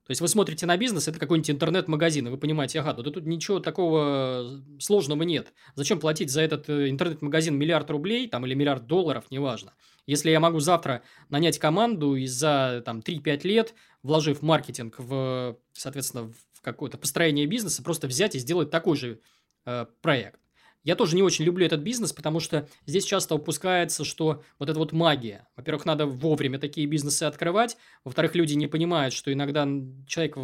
То 0.06 0.12
есть 0.12 0.22
вы 0.22 0.28
смотрите 0.28 0.64
на 0.64 0.78
бизнес, 0.78 1.08
это 1.08 1.18
какой-нибудь 1.18 1.50
интернет-магазин, 1.50 2.26
и 2.26 2.30
вы 2.30 2.38
понимаете, 2.38 2.80
ага, 2.80 2.94
да 2.94 3.10
тут 3.10 3.26
ничего 3.26 3.60
такого 3.60 4.62
сложного 4.78 5.24
нет. 5.24 5.52
Зачем 5.74 6.00
платить 6.00 6.30
за 6.30 6.40
этот 6.40 6.70
э, 6.70 6.88
интернет-магазин 6.88 7.54
миллиард 7.56 7.90
рублей 7.90 8.28
там, 8.28 8.46
или 8.46 8.54
миллиард 8.54 8.86
долларов, 8.86 9.26
неважно. 9.30 9.74
Если 10.06 10.30
я 10.30 10.40
могу 10.40 10.58
завтра 10.58 11.02
нанять 11.28 11.58
команду 11.58 12.16
и 12.16 12.26
за 12.26 12.82
там, 12.86 13.00
3-5 13.00 13.46
лет, 13.46 13.74
вложив 14.02 14.40
маркетинг 14.40 14.96
в, 14.98 15.58
соответственно, 15.74 16.32
в 16.54 16.62
какое-то 16.62 16.96
построение 16.96 17.46
бизнеса, 17.46 17.82
просто 17.82 18.06
взять 18.08 18.34
и 18.34 18.38
сделать 18.38 18.70
такой 18.70 18.96
же 18.96 19.20
э, 19.66 19.86
проект. 20.00 20.40
Я 20.82 20.96
тоже 20.96 21.14
не 21.14 21.22
очень 21.22 21.44
люблю 21.44 21.66
этот 21.66 21.80
бизнес, 21.80 22.12
потому 22.12 22.40
что 22.40 22.68
здесь 22.86 23.04
часто 23.04 23.34
упускается, 23.34 24.04
что 24.04 24.42
вот 24.58 24.70
это 24.70 24.78
вот 24.78 24.92
магия. 24.92 25.46
Во-первых, 25.56 25.84
надо 25.84 26.06
вовремя 26.06 26.58
такие 26.58 26.86
бизнесы 26.86 27.24
открывать. 27.24 27.76
Во-вторых, 28.02 28.34
люди 28.34 28.54
не 28.54 28.66
понимают, 28.66 29.12
что 29.12 29.32
иногда 29.32 29.68
человек 30.06 30.38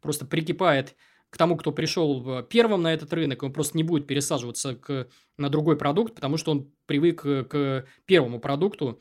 просто 0.00 0.24
прикипает 0.24 0.96
к 1.28 1.36
тому, 1.36 1.56
кто 1.56 1.72
пришел 1.72 2.42
первым 2.44 2.82
на 2.82 2.94
этот 2.94 3.12
рынок, 3.12 3.42
он 3.42 3.52
просто 3.52 3.76
не 3.76 3.82
будет 3.82 4.06
пересаживаться 4.06 4.74
к, 4.76 5.08
на 5.36 5.50
другой 5.50 5.76
продукт, 5.76 6.14
потому 6.14 6.38
что 6.38 6.52
он 6.52 6.72
привык 6.86 7.22
к 7.22 7.84
первому 8.06 8.40
продукту. 8.40 9.00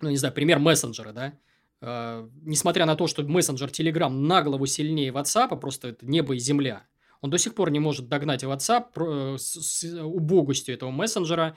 Ну, 0.00 0.10
не 0.10 0.16
знаю, 0.16 0.34
пример 0.34 0.58
мессенджера, 0.58 1.12
да. 1.12 1.32
Uh, 1.80 2.30
несмотря 2.42 2.86
на 2.86 2.94
то, 2.94 3.08
что 3.08 3.24
мессенджер 3.24 3.68
Telegram 3.70 4.08
на 4.08 4.42
голову 4.42 4.66
сильнее 4.66 5.10
WhatsApp, 5.10 5.58
просто 5.58 5.88
это 5.88 6.06
небо 6.06 6.36
и 6.36 6.38
земля– 6.38 6.86
он 7.22 7.30
до 7.30 7.38
сих 7.38 7.54
пор 7.54 7.70
не 7.70 7.78
может 7.78 8.08
догнать 8.08 8.44
WhatsApp 8.44 8.88
э, 8.96 9.38
с 9.38 9.84
убогостью 9.84 10.74
этого 10.74 10.90
мессенджера, 10.90 11.56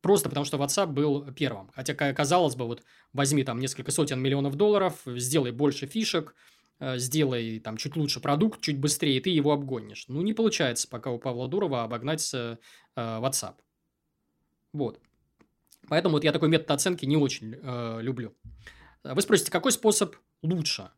просто 0.00 0.28
потому 0.30 0.44
что 0.44 0.56
WhatsApp 0.56 0.88
был 0.88 1.30
первым. 1.32 1.70
Хотя, 1.74 1.94
казалось 1.94 2.56
бы, 2.56 2.66
вот 2.66 2.82
возьми 3.12 3.44
там 3.44 3.60
несколько 3.60 3.92
сотен 3.92 4.20
миллионов 4.20 4.56
долларов, 4.56 5.02
сделай 5.06 5.52
больше 5.52 5.86
фишек, 5.86 6.34
э, 6.80 6.96
сделай 6.98 7.60
там 7.60 7.76
чуть 7.76 7.96
лучше 7.96 8.20
продукт, 8.20 8.62
чуть 8.62 8.80
быстрее, 8.80 9.18
и 9.18 9.20
ты 9.20 9.28
его 9.28 9.52
обгонишь. 9.52 10.06
Ну, 10.08 10.22
не 10.22 10.32
получается 10.32 10.88
пока 10.88 11.10
у 11.10 11.18
Павла 11.18 11.48
Дурова 11.48 11.84
обогнать 11.84 12.32
э, 12.34 12.56
WhatsApp. 12.96 13.56
Вот. 14.72 15.00
Поэтому 15.88 16.14
вот 16.14 16.24
я 16.24 16.32
такой 16.32 16.48
метод 16.48 16.70
оценки 16.70 17.04
не 17.04 17.18
очень 17.18 17.56
э, 17.62 17.98
люблю. 18.00 18.34
Вы 19.02 19.20
спросите, 19.20 19.52
какой 19.52 19.70
способ 19.70 20.16
лучше? 20.40 20.90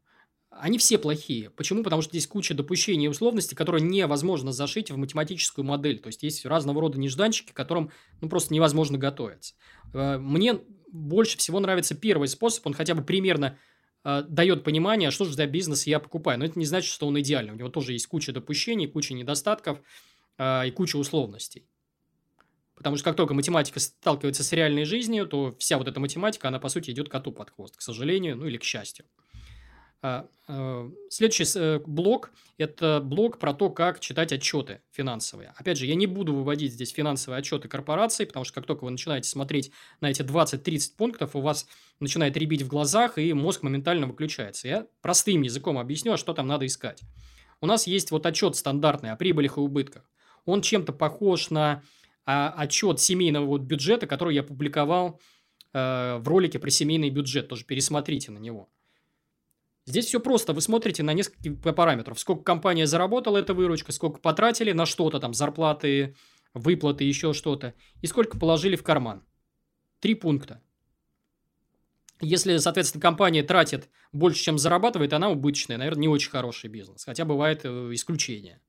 Они 0.60 0.78
все 0.78 0.98
плохие. 0.98 1.50
Почему? 1.50 1.82
Потому 1.82 2.02
что 2.02 2.10
здесь 2.10 2.26
куча 2.26 2.54
допущений 2.54 3.06
и 3.06 3.08
условностей, 3.08 3.56
которые 3.56 3.82
невозможно 3.82 4.52
зашить 4.52 4.90
в 4.90 4.96
математическую 4.96 5.64
модель. 5.64 5.98
То 5.98 6.08
есть, 6.08 6.22
есть 6.22 6.44
разного 6.46 6.80
рода 6.80 6.98
нежданчики, 6.98 7.52
которым 7.52 7.90
ну, 8.20 8.28
просто 8.28 8.54
невозможно 8.54 8.98
готовиться. 8.98 9.54
Э, 9.92 10.18
мне 10.18 10.60
больше 10.92 11.38
всего 11.38 11.60
нравится 11.60 11.94
первый 11.94 12.28
способ. 12.28 12.66
Он 12.66 12.74
хотя 12.74 12.94
бы 12.94 13.02
примерно 13.02 13.58
э, 14.04 14.24
дает 14.28 14.64
понимание, 14.64 15.10
что 15.10 15.24
же 15.24 15.34
за 15.34 15.46
бизнес 15.46 15.86
я 15.86 15.98
покупаю. 15.98 16.38
Но 16.38 16.44
это 16.44 16.58
не 16.58 16.66
значит, 16.66 16.92
что 16.92 17.06
он 17.06 17.18
идеальный. 17.20 17.52
У 17.52 17.56
него 17.56 17.68
тоже 17.68 17.92
есть 17.92 18.06
куча 18.06 18.32
допущений, 18.32 18.86
куча 18.86 19.14
недостатков 19.14 19.80
э, 20.38 20.68
и 20.68 20.70
куча 20.70 20.96
условностей. 20.96 21.66
Потому 22.76 22.96
что 22.96 23.04
как 23.04 23.16
только 23.16 23.32
математика 23.32 23.80
сталкивается 23.80 24.44
с 24.44 24.52
реальной 24.52 24.84
жизнью, 24.84 25.26
то 25.26 25.56
вся 25.58 25.78
вот 25.78 25.88
эта 25.88 25.98
математика, 25.98 26.48
она, 26.48 26.58
по 26.58 26.68
сути, 26.68 26.90
идет 26.90 27.08
коту 27.08 27.32
под 27.32 27.50
хвост, 27.50 27.76
к 27.76 27.80
сожалению, 27.80 28.36
ну 28.36 28.46
или 28.46 28.58
к 28.58 28.64
счастью. 28.64 29.06
А, 30.06 30.28
а, 30.46 30.88
следующий 31.10 31.46
э, 31.58 31.80
блок– 31.84 32.30
это 32.58 33.00
блок 33.02 33.40
про 33.40 33.52
то, 33.52 33.70
как 33.70 33.98
читать 33.98 34.32
отчеты 34.32 34.80
финансовые. 34.92 35.52
Опять 35.56 35.78
же, 35.78 35.86
я 35.86 35.96
не 35.96 36.06
буду 36.06 36.32
выводить 36.32 36.74
здесь 36.74 36.92
финансовые 36.92 37.40
отчеты 37.40 37.66
корпораций, 37.66 38.24
потому 38.24 38.44
что 38.44 38.54
как 38.54 38.66
только 38.66 38.84
вы 38.84 38.92
начинаете 38.92 39.28
смотреть 39.28 39.72
на 40.00 40.08
эти 40.08 40.22
20-30 40.22 40.92
пунктов, 40.96 41.34
у 41.34 41.40
вас 41.40 41.66
начинает 41.98 42.36
ребить 42.36 42.62
в 42.62 42.68
глазах, 42.68 43.18
и 43.18 43.32
мозг 43.32 43.64
моментально 43.64 44.06
выключается. 44.06 44.68
Я 44.68 44.86
простым 45.02 45.42
языком 45.42 45.76
объясню, 45.76 46.12
а 46.12 46.16
что 46.16 46.34
там 46.34 46.46
надо 46.46 46.66
искать. 46.66 47.00
У 47.60 47.66
нас 47.66 47.88
есть 47.88 48.12
вот 48.12 48.26
отчет 48.26 48.54
стандартный 48.54 49.10
о 49.10 49.16
прибылях 49.16 49.56
и 49.56 49.60
убытках. 49.60 50.08
Он 50.44 50.62
чем-то 50.62 50.92
похож 50.92 51.50
на 51.50 51.82
отчет 52.24 53.00
семейного 53.00 53.58
бюджета, 53.58 54.06
который 54.06 54.36
я 54.36 54.44
публиковал 54.44 55.20
э, 55.72 56.18
в 56.18 56.28
ролике 56.28 56.60
про 56.60 56.70
семейный 56.70 57.10
бюджет. 57.10 57.48
Тоже 57.48 57.64
пересмотрите 57.64 58.30
на 58.30 58.38
него. 58.38 58.68
Здесь 59.86 60.06
все 60.06 60.18
просто. 60.20 60.52
Вы 60.52 60.60
смотрите 60.60 61.02
на 61.02 61.12
несколько 61.14 61.72
параметров. 61.72 62.18
Сколько 62.18 62.42
компания 62.42 62.86
заработала, 62.86 63.38
эта 63.38 63.54
выручка, 63.54 63.92
сколько 63.92 64.20
потратили 64.20 64.72
на 64.72 64.84
что-то, 64.84 65.20
там, 65.20 65.32
зарплаты, 65.32 66.16
выплаты, 66.54 67.04
еще 67.04 67.32
что-то, 67.32 67.74
и 68.02 68.06
сколько 68.06 68.38
положили 68.38 68.76
в 68.76 68.82
карман. 68.82 69.22
Три 70.00 70.14
пункта. 70.14 70.60
Если, 72.20 72.56
соответственно, 72.58 73.02
компания 73.02 73.42
тратит 73.42 73.88
больше, 74.12 74.42
чем 74.42 74.58
зарабатывает, 74.58 75.12
она 75.12 75.30
убыточная. 75.30 75.76
Наверное, 75.76 76.02
не 76.02 76.08
очень 76.08 76.30
хороший 76.30 76.68
бизнес. 76.68 77.04
Хотя 77.04 77.24
бывает 77.24 77.60
э, 77.64 77.90
исключение. 77.92 78.60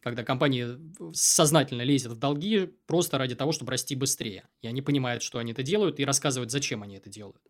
Когда 0.00 0.22
компания 0.22 0.78
сознательно 1.12 1.82
лезет 1.82 2.12
в 2.12 2.18
долги 2.18 2.70
просто 2.86 3.18
ради 3.18 3.34
того, 3.34 3.50
чтобы 3.50 3.72
расти 3.72 3.96
быстрее. 3.96 4.48
И 4.62 4.68
они 4.68 4.80
понимают, 4.80 5.22
что 5.22 5.38
они 5.38 5.52
это 5.52 5.64
делают, 5.64 5.98
и 5.98 6.04
рассказывают, 6.04 6.52
зачем 6.52 6.84
они 6.84 6.96
это 6.96 7.10
делают. 7.10 7.42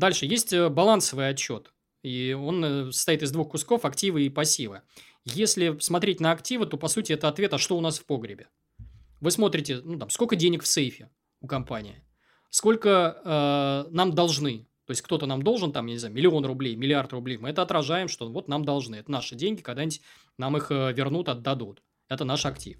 Дальше 0.00 0.24
есть 0.24 0.52
э, 0.54 0.70
балансовый 0.70 1.28
отчет. 1.28 1.72
И 2.02 2.32
он 2.32 2.64
э, 2.64 2.92
состоит 2.92 3.22
из 3.22 3.30
двух 3.32 3.50
кусков– 3.50 3.84
активы 3.84 4.24
и 4.24 4.30
пассивы. 4.30 4.80
Если 5.26 5.78
смотреть 5.78 6.20
на 6.20 6.32
активы, 6.32 6.64
то, 6.64 6.78
по 6.78 6.88
сути, 6.88 7.12
это 7.12 7.28
ответ, 7.28 7.52
а 7.52 7.58
что 7.58 7.76
у 7.76 7.82
нас 7.82 7.98
в 7.98 8.06
погребе. 8.06 8.48
Вы 9.20 9.30
смотрите, 9.30 9.82
ну, 9.84 9.98
там, 9.98 10.08
сколько 10.08 10.36
денег 10.36 10.62
в 10.62 10.66
сейфе 10.66 11.10
у 11.42 11.46
компании, 11.46 12.02
сколько 12.48 13.20
э, 13.22 13.92
нам 13.94 14.14
должны. 14.14 14.66
То 14.86 14.92
есть, 14.92 15.02
кто-то 15.02 15.26
нам 15.26 15.42
должен, 15.42 15.70
там, 15.70 15.86
я 15.86 15.92
не 15.92 15.98
знаю, 15.98 16.14
миллион 16.14 16.46
рублей, 16.46 16.76
миллиард 16.76 17.12
рублей. 17.12 17.36
Мы 17.36 17.50
это 17.50 17.60
отражаем, 17.60 18.08
что 18.08 18.26
вот 18.32 18.48
нам 18.48 18.64
должны. 18.64 18.96
Это 18.96 19.12
наши 19.12 19.34
деньги, 19.34 19.60
когда-нибудь 19.60 20.00
нам 20.38 20.56
их 20.56 20.70
э, 20.70 20.94
вернут, 20.94 21.28
отдадут. 21.28 21.82
Это 22.08 22.24
наш 22.24 22.46
актив. 22.46 22.78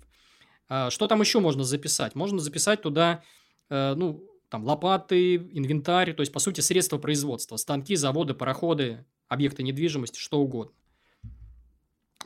А 0.70 0.88
что 0.88 1.06
там 1.06 1.20
еще 1.20 1.40
можно 1.40 1.64
записать? 1.64 2.14
Можно 2.14 2.38
записать 2.38 2.80
туда, 2.80 3.22
ну, 3.68 4.29
там 4.50 4.64
лопаты, 4.64 5.36
инвентарь, 5.36 6.12
то 6.12 6.20
есть, 6.20 6.32
по 6.32 6.40
сути, 6.40 6.60
средства 6.60 6.98
производства, 6.98 7.56
станки, 7.56 7.94
заводы, 7.94 8.34
пароходы, 8.34 9.06
объекты 9.28 9.62
недвижимости, 9.62 10.18
что 10.18 10.40
угодно. 10.40 10.74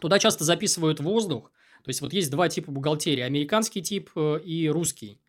Туда 0.00 0.18
часто 0.18 0.42
записывают 0.42 1.00
воздух, 1.00 1.52
то 1.84 1.90
есть, 1.90 2.00
вот 2.00 2.14
есть 2.14 2.30
два 2.30 2.48
типа 2.48 2.72
бухгалтерии, 2.72 3.20
американский 3.20 3.82
тип 3.82 4.10
э, 4.16 4.40
и 4.42 4.68
русский, 4.70 5.20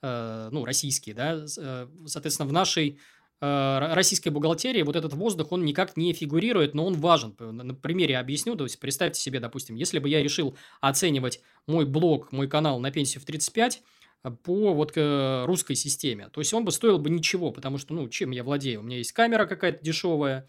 э, 0.00 0.48
ну, 0.50 0.64
российский, 0.64 1.12
да, 1.12 1.34
э, 1.34 1.86
соответственно, 2.06 2.48
в 2.48 2.52
нашей 2.52 2.98
российской 3.40 4.30
бухгалтерии 4.30 4.82
вот 4.82 4.96
этот 4.96 5.12
воздух, 5.12 5.52
он 5.52 5.64
никак 5.64 5.96
не 5.96 6.12
фигурирует, 6.12 6.74
но 6.74 6.84
он 6.84 6.94
важен. 6.94 7.36
На 7.38 7.72
примере 7.72 8.18
объясню, 8.18 8.56
то 8.56 8.64
есть 8.64 8.80
представьте 8.80 9.20
себе, 9.20 9.38
допустим, 9.38 9.76
если 9.76 10.00
бы 10.00 10.08
я 10.08 10.20
решил 10.20 10.56
оценивать 10.80 11.40
мой 11.68 11.84
блог, 11.84 12.32
мой 12.32 12.48
канал 12.48 12.80
на 12.80 12.90
пенсию 12.90 13.22
в 13.22 13.26
35, 13.26 13.80
по 14.22 14.74
вот 14.74 14.92
э, 14.96 15.44
русской 15.46 15.74
системе. 15.74 16.28
То 16.30 16.40
есть 16.40 16.52
он 16.52 16.64
бы 16.64 16.72
стоил 16.72 16.98
бы 16.98 17.10
ничего, 17.10 17.52
потому 17.52 17.78
что, 17.78 17.94
ну, 17.94 18.08
чем 18.08 18.30
я 18.30 18.42
владею? 18.42 18.80
У 18.80 18.82
меня 18.82 18.98
есть 18.98 19.12
камера 19.12 19.46
какая-то 19.46 19.82
дешевая, 19.82 20.48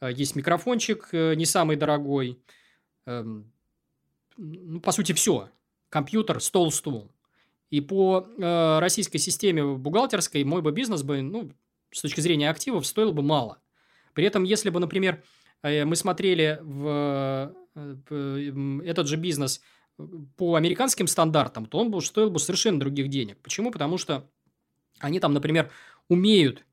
э, 0.00 0.12
есть 0.12 0.36
микрофончик 0.36 1.08
э, 1.12 1.34
не 1.34 1.44
самый 1.44 1.76
дорогой, 1.76 2.40
эм, 3.06 3.52
ну, 4.36 4.80
по 4.80 4.92
сути, 4.92 5.12
все. 5.12 5.50
Компьютер, 5.88 6.40
стол, 6.40 6.70
стул. 6.70 7.10
И 7.68 7.80
по 7.80 8.26
российской 8.80 9.18
системе 9.18 9.64
бухгалтерской 9.64 10.42
мой 10.42 10.60
бы 10.60 10.72
бизнес 10.72 11.02
бы, 11.02 11.22
ну, 11.22 11.52
с 11.92 12.00
точки 12.00 12.20
зрения 12.20 12.50
активов, 12.50 12.84
стоил 12.84 13.12
бы 13.12 13.22
мало. 13.22 13.60
При 14.12 14.24
этом, 14.24 14.42
если 14.42 14.70
бы, 14.70 14.80
например, 14.80 15.22
мы 15.62 15.94
смотрели 15.94 16.58
в 16.62 17.54
этот 17.76 19.06
же 19.06 19.16
бизнес– 19.16 19.60
по 20.36 20.54
американским 20.54 21.06
стандартам, 21.06 21.66
то 21.66 21.78
он 21.78 21.90
бы 21.90 22.00
стоил 22.00 22.30
бы 22.30 22.38
совершенно 22.38 22.80
других 22.80 23.08
денег. 23.08 23.38
Почему? 23.42 23.70
Потому 23.70 23.98
что 23.98 24.28
они 24.98 25.20
там, 25.20 25.32
например, 25.32 25.70
умеют 26.08 26.64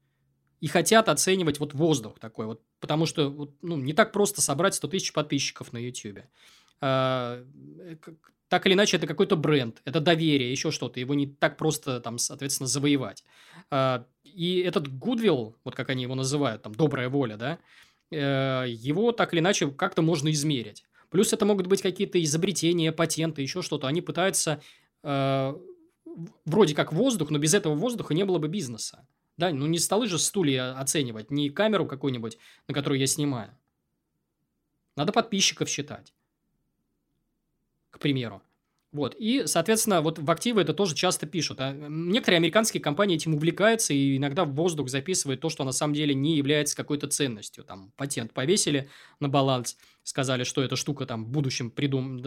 и 0.59 0.67
хотят 0.67 1.09
оценивать 1.09 1.59
вот 1.59 1.73
воздух 1.73 2.19
такой 2.19 2.45
вот. 2.45 2.61
Потому 2.79 3.05
что 3.05 3.29
вот, 3.29 3.55
ну, 3.61 3.77
не 3.77 3.93
так 3.93 4.11
просто 4.11 4.41
собрать 4.41 4.75
100 4.75 4.87
тысяч 4.87 5.13
подписчиков 5.13 5.73
на 5.73 5.77
YouTube. 5.77 6.19
А, 6.81 7.43
так 8.49 8.65
или 8.65 8.73
иначе, 8.73 8.97
это 8.97 9.07
какой-то 9.07 9.35
бренд, 9.35 9.81
это 9.85 9.99
доверие, 9.99 10.51
еще 10.51 10.71
что-то. 10.71 10.99
Его 10.99 11.13
не 11.13 11.27
так 11.27 11.57
просто, 11.57 11.99
там, 11.99 12.17
соответственно, 12.17 12.67
завоевать. 12.67 13.23
А, 13.69 14.05
и 14.23 14.59
этот 14.59 14.87
Goodwill, 14.87 15.55
вот 15.63 15.75
как 15.75 15.89
они 15.89 16.03
его 16.03 16.15
называют, 16.15 16.61
там, 16.61 16.73
добрая 16.73 17.09
воля, 17.09 17.37
да, 17.37 17.59
э, 18.11 18.65
его 18.69 19.11
так 19.11 19.33
или 19.33 19.39
иначе 19.39 19.69
как-то 19.71 20.01
можно 20.01 20.31
измерить. 20.31 20.85
Плюс 21.09 21.33
это 21.33 21.45
могут 21.45 21.67
быть 21.67 21.81
какие-то 21.81 22.21
изобретения, 22.23 22.91
патенты, 22.91 23.41
еще 23.41 23.61
что-то. 23.61 23.87
Они 23.87 24.01
пытаются 24.01 24.61
э, 25.03 25.55
вроде 26.45 26.75
как 26.75 26.93
воздух, 26.93 27.29
но 27.29 27.37
без 27.37 27.53
этого 27.53 27.75
воздуха 27.75 28.13
не 28.13 28.25
было 28.25 28.39
бы 28.39 28.47
бизнеса. 28.47 29.07
Да, 29.37 29.51
ну 29.51 29.67
не 29.67 29.79
столы 29.79 30.07
же 30.07 30.17
стулья 30.19 30.77
оценивать, 30.79 31.31
не 31.31 31.49
камеру 31.49 31.85
какую-нибудь, 31.85 32.37
на 32.67 32.73
которую 32.73 32.99
я 32.99 33.07
снимаю. 33.07 33.55
Надо 34.95 35.13
подписчиков 35.13 35.69
считать 35.69 36.13
к 37.97 37.99
примеру. 37.99 38.41
Вот. 38.93 39.15
И, 39.19 39.43
соответственно, 39.47 40.01
вот 40.01 40.17
в 40.17 40.31
активы 40.31 40.61
это 40.61 40.73
тоже 40.73 40.95
часто 40.95 41.27
пишут. 41.27 41.59
А 41.59 41.73
некоторые 41.73 42.37
американские 42.37 42.81
компании 42.81 43.15
этим 43.15 43.35
увлекаются 43.35 43.93
и 43.93 44.15
иногда 44.15 44.45
в 44.45 44.53
воздух 44.53 44.87
записывают 44.87 45.41
то, 45.41 45.49
что 45.49 45.65
на 45.65 45.73
самом 45.73 45.93
деле 45.93 46.15
не 46.15 46.37
является 46.37 46.75
какой-то 46.75 47.07
ценностью. 47.07 47.65
Там 47.65 47.91
патент 47.97 48.33
повесили 48.33 48.89
на 49.19 49.27
баланс, 49.27 49.77
сказали, 50.03 50.45
что 50.45 50.63
эта 50.63 50.77
штука 50.77 51.05
там 51.05 51.25
в 51.25 51.29
будущем 51.29 51.69
придум... 51.69 52.23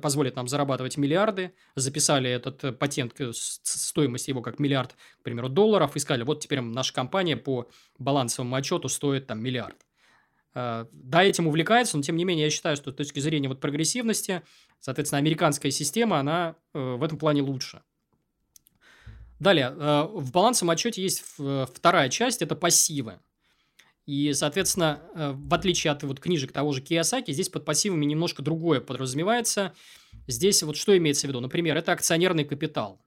позволит 0.00 0.34
нам 0.34 0.48
зарабатывать 0.48 0.96
миллиарды, 0.96 1.52
записали 1.76 2.30
этот 2.30 2.78
патент, 2.78 3.14
стоимость 3.32 4.28
его 4.28 4.40
как 4.40 4.58
миллиард, 4.58 4.96
к 5.20 5.22
примеру, 5.22 5.50
долларов, 5.50 5.94
и 5.94 5.98
сказали, 5.98 6.22
вот 6.22 6.40
теперь 6.40 6.62
наша 6.62 6.94
компания 6.94 7.36
по 7.36 7.68
балансовому 7.98 8.56
отчету 8.56 8.88
стоит 8.88 9.26
там 9.26 9.42
миллиард. 9.42 9.76
Э, 10.54 10.86
да, 10.92 11.24
этим 11.24 11.46
увлекается, 11.46 11.96
но 11.96 12.02
тем 12.02 12.16
не 12.16 12.24
менее 12.24 12.44
я 12.44 12.50
считаю, 12.50 12.76
что 12.76 12.90
с 12.90 12.94
точки 12.94 13.20
зрения 13.20 13.48
вот 13.48 13.60
прогрессивности, 13.60 14.42
соответственно, 14.80 15.18
американская 15.18 15.72
система, 15.72 16.18
она 16.18 16.56
э, 16.74 16.78
в 16.78 17.02
этом 17.02 17.18
плане 17.18 17.42
лучше. 17.42 17.82
Далее, 19.38 19.74
э, 19.76 20.02
в 20.12 20.30
балансовом 20.30 20.70
отчете 20.70 21.02
есть 21.02 21.24
вторая 21.74 22.08
часть, 22.08 22.42
это 22.42 22.54
пассивы. 22.54 23.18
И, 24.04 24.32
соответственно, 24.32 25.00
в 25.14 25.54
отличие 25.54 25.92
от 25.92 26.02
вот 26.02 26.18
книжек 26.18 26.50
того 26.50 26.72
же 26.72 26.80
Киосаки, 26.80 27.30
здесь 27.30 27.48
под 27.48 27.64
пассивами 27.64 28.04
немножко 28.04 28.42
другое 28.42 28.80
подразумевается. 28.80 29.74
Здесь 30.26 30.64
вот 30.64 30.76
что 30.76 30.96
имеется 30.98 31.28
в 31.28 31.30
виду? 31.30 31.38
Например, 31.38 31.76
это 31.76 31.92
акционерный 31.92 32.44
капитал. 32.44 33.00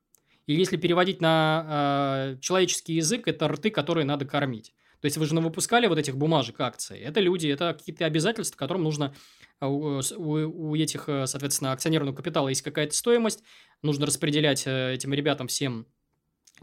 И 0.47 0.53
если 0.53 0.77
переводить 0.77 1.19
на 1.19 2.37
человеческий 2.39 2.93
язык, 2.93 3.27
это 3.27 3.49
рты, 3.49 3.71
которые 3.71 4.05
надо 4.05 4.23
кормить. 4.23 4.73
То 5.06 5.08
есть 5.08 5.18
вы 5.18 5.28
же 5.28 5.36
выпускали 5.36 5.86
вот 5.86 5.99
этих 5.99 6.18
бумажек 6.18 6.60
акций. 6.60 6.97
Это 6.97 7.20
люди, 7.20 7.47
это 7.47 7.76
какие-то 7.78 8.08
обязательства, 8.08 8.58
которым 8.58 8.82
нужно 8.82 9.14
а, 9.60 9.68
у, 9.68 10.01
у, 10.01 10.76
этих, 10.76 11.08
э, 11.08 11.28
соответственно, 11.28 11.74
акционерного 11.74 12.16
капитала 12.16 12.49
есть 12.49 12.64
какая-то 12.64 12.95
стоимость, 12.95 13.43
нужно 13.84 14.08
распределять 14.08 14.66
э, 14.66 14.95
этим 14.95 15.14
ребятам 15.14 15.45
всем 15.45 15.86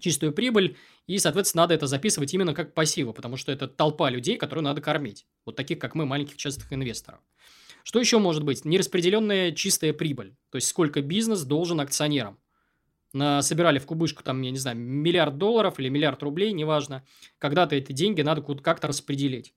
чистую 0.01 0.33
прибыль, 0.33 0.77
и, 1.07 1.19
соответственно, 1.19 1.63
надо 1.63 1.75
это 1.75 1.87
записывать 1.87 2.35
именно 2.35 2.53
как 2.53 2.75
пассивы, 2.75 3.13
потому 3.13 3.37
что 3.37 3.53
это 3.53 3.69
толпа 3.69 4.11
людей, 4.11 4.37
которые 4.37 4.65
надо 4.65 4.81
кормить. 4.81 5.25
Вот 5.47 5.55
таких, 5.55 5.79
как 5.79 5.95
мы, 5.95 6.05
маленьких 6.05 6.37
частных 6.37 6.73
инвесторов. 6.73 7.21
Что 7.85 8.01
еще 8.01 8.19
может 8.19 8.43
быть? 8.43 8.65
Нераспределенная 8.65 9.53
чистая 9.53 9.93
прибыль. 9.93 10.35
То 10.51 10.57
есть, 10.57 10.67
сколько 10.67 11.01
бизнес 11.01 11.43
должен 11.43 11.79
акционерам 11.79 12.41
собирали 13.13 13.79
в 13.79 13.87
кубышку, 13.87 14.23
там, 14.23 14.43
я 14.43 14.51
не 14.51 14.59
знаю, 14.59 14.77
миллиард 14.77 15.37
долларов 15.37 15.79
или 15.79 15.91
миллиард 15.91 16.23
рублей, 16.23 16.53
неважно. 16.53 17.05
Когда-то 17.39 17.75
эти 17.75 17.93
деньги 17.93 18.23
надо 18.23 18.43
как-то 18.63 18.89
распределить. 18.89 19.55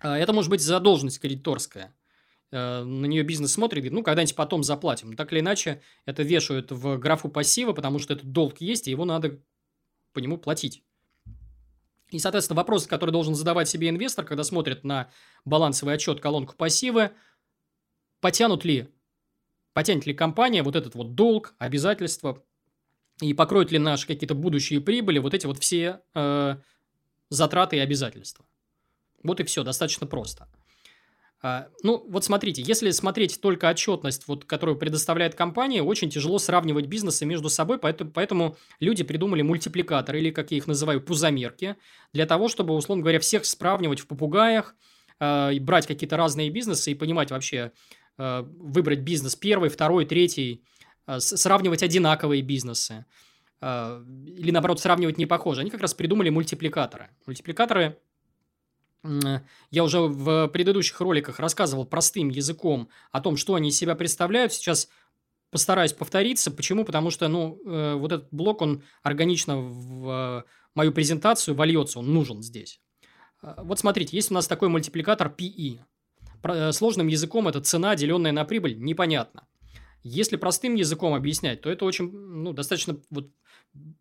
А, 0.00 0.16
это 0.16 0.32
может 0.32 0.50
быть 0.50 0.60
задолженность 0.60 1.20
кредиторская. 1.20 1.94
Э, 2.50 2.84
на 2.84 3.06
нее 3.06 3.24
бизнес 3.24 3.52
смотрит, 3.52 3.82
говорит, 3.82 3.92
ну, 3.92 4.02
когда-нибудь 4.02 4.36
потом 4.36 4.62
заплатим. 4.62 5.16
Так 5.16 5.32
или 5.32 5.40
иначе, 5.40 5.82
это 6.06 6.22
вешают 6.22 6.70
в 6.70 6.96
графу 6.98 7.28
пассива, 7.28 7.72
потому 7.72 7.98
что 7.98 8.14
этот 8.14 8.32
долг 8.32 8.60
есть, 8.60 8.88
и 8.88 8.90
его 8.90 9.04
надо 9.04 9.40
по 10.12 10.20
нему 10.20 10.38
платить. 10.38 10.82
И, 12.10 12.18
соответственно, 12.18 12.56
вопрос, 12.56 12.86
который 12.86 13.10
должен 13.10 13.34
задавать 13.34 13.68
себе 13.68 13.90
инвестор, 13.90 14.24
когда 14.24 14.44
смотрит 14.44 14.82
на 14.82 15.10
балансовый 15.44 15.94
отчет 15.94 16.20
колонку 16.20 16.54
пассивы, 16.56 17.10
потянут 18.20 18.64
ли 18.64 18.88
потянет 19.78 20.06
ли 20.06 20.12
компания 20.12 20.64
вот 20.64 20.74
этот 20.74 20.96
вот 20.96 21.14
долг, 21.14 21.54
обязательства, 21.60 22.42
и 23.20 23.32
покроет 23.32 23.70
ли 23.70 23.78
наши 23.78 24.08
какие-то 24.08 24.34
будущие 24.34 24.80
прибыли 24.80 25.20
вот 25.20 25.34
эти 25.34 25.46
вот 25.46 25.58
все 25.58 26.00
э, 26.16 26.56
затраты 27.30 27.76
и 27.76 27.78
обязательства. 27.78 28.44
Вот 29.22 29.38
и 29.38 29.44
все, 29.44 29.62
достаточно 29.62 30.08
просто. 30.08 30.48
А, 31.42 31.68
ну, 31.84 32.04
вот 32.08 32.24
смотрите, 32.24 32.60
если 32.60 32.90
смотреть 32.90 33.40
только 33.40 33.68
отчетность, 33.68 34.26
вот, 34.26 34.46
которую 34.46 34.76
предоставляет 34.76 35.36
компания, 35.36 35.80
очень 35.80 36.10
тяжело 36.10 36.40
сравнивать 36.40 36.86
бизнесы 36.86 37.24
между 37.24 37.48
собой, 37.48 37.78
поэтому, 37.78 38.10
поэтому 38.10 38.56
люди 38.80 39.04
придумали 39.04 39.42
мультипликаторы, 39.42 40.18
или, 40.18 40.32
как 40.32 40.50
я 40.50 40.56
их 40.56 40.66
называю, 40.66 41.00
пузомерки, 41.00 41.76
для 42.12 42.26
того, 42.26 42.48
чтобы, 42.48 42.74
условно 42.74 43.02
говоря, 43.02 43.20
всех 43.20 43.44
сравнивать 43.44 44.00
в 44.00 44.08
попугаях, 44.08 44.74
э, 45.20 45.56
брать 45.60 45.86
какие-то 45.86 46.16
разные 46.16 46.50
бизнесы 46.50 46.90
и 46.90 46.96
понимать 46.96 47.30
вообще, 47.30 47.70
выбрать 48.18 49.00
бизнес 49.00 49.36
первый, 49.36 49.70
второй, 49.70 50.04
третий, 50.04 50.64
э, 51.06 51.20
сравнивать 51.20 51.82
одинаковые 51.82 52.42
бизнесы 52.42 53.06
э, 53.60 54.04
или, 54.26 54.50
наоборот, 54.50 54.80
сравнивать 54.80 55.18
не 55.18 55.26
похожие. 55.26 55.62
Они 55.62 55.70
как 55.70 55.80
раз 55.80 55.94
придумали 55.94 56.28
мультипликаторы. 56.28 57.10
Мультипликаторы 57.26 57.98
я 59.70 59.84
уже 59.84 60.00
в 60.00 60.48
предыдущих 60.48 61.00
роликах 61.00 61.38
рассказывал 61.38 61.86
простым 61.86 62.30
языком 62.30 62.88
о 63.12 63.20
том, 63.20 63.36
что 63.36 63.54
они 63.54 63.68
из 63.68 63.76
себя 63.76 63.94
представляют. 63.94 64.52
Сейчас 64.52 64.88
постараюсь 65.50 65.92
повториться. 65.92 66.50
Почему? 66.50 66.84
Потому 66.84 67.10
что, 67.10 67.28
ну, 67.28 67.60
вот 67.96 68.10
этот 68.10 68.28
блок, 68.32 68.60
он 68.60 68.82
органично 69.04 69.56
в 69.56 70.44
мою 70.74 70.92
презентацию 70.92 71.54
вольется, 71.54 72.00
он 72.00 72.12
нужен 72.12 72.42
здесь. 72.42 72.80
Вот 73.40 73.78
смотрите, 73.78 74.16
есть 74.16 74.32
у 74.32 74.34
нас 74.34 74.48
такой 74.48 74.68
мультипликатор 74.68 75.28
PE. 75.28 75.78
Э, 76.42 76.72
сложным 76.72 77.08
языком 77.08 77.48
это 77.48 77.60
цена, 77.60 77.94
деленная 77.96 78.32
на 78.32 78.44
прибыль, 78.44 78.78
непонятно. 78.78 79.46
Если 80.02 80.36
простым 80.36 80.74
языком 80.74 81.14
объяснять, 81.14 81.60
то 81.60 81.70
это 81.70 81.84
очень, 81.84 82.10
ну, 82.10 82.52
достаточно 82.52 82.98
вот 83.10 83.30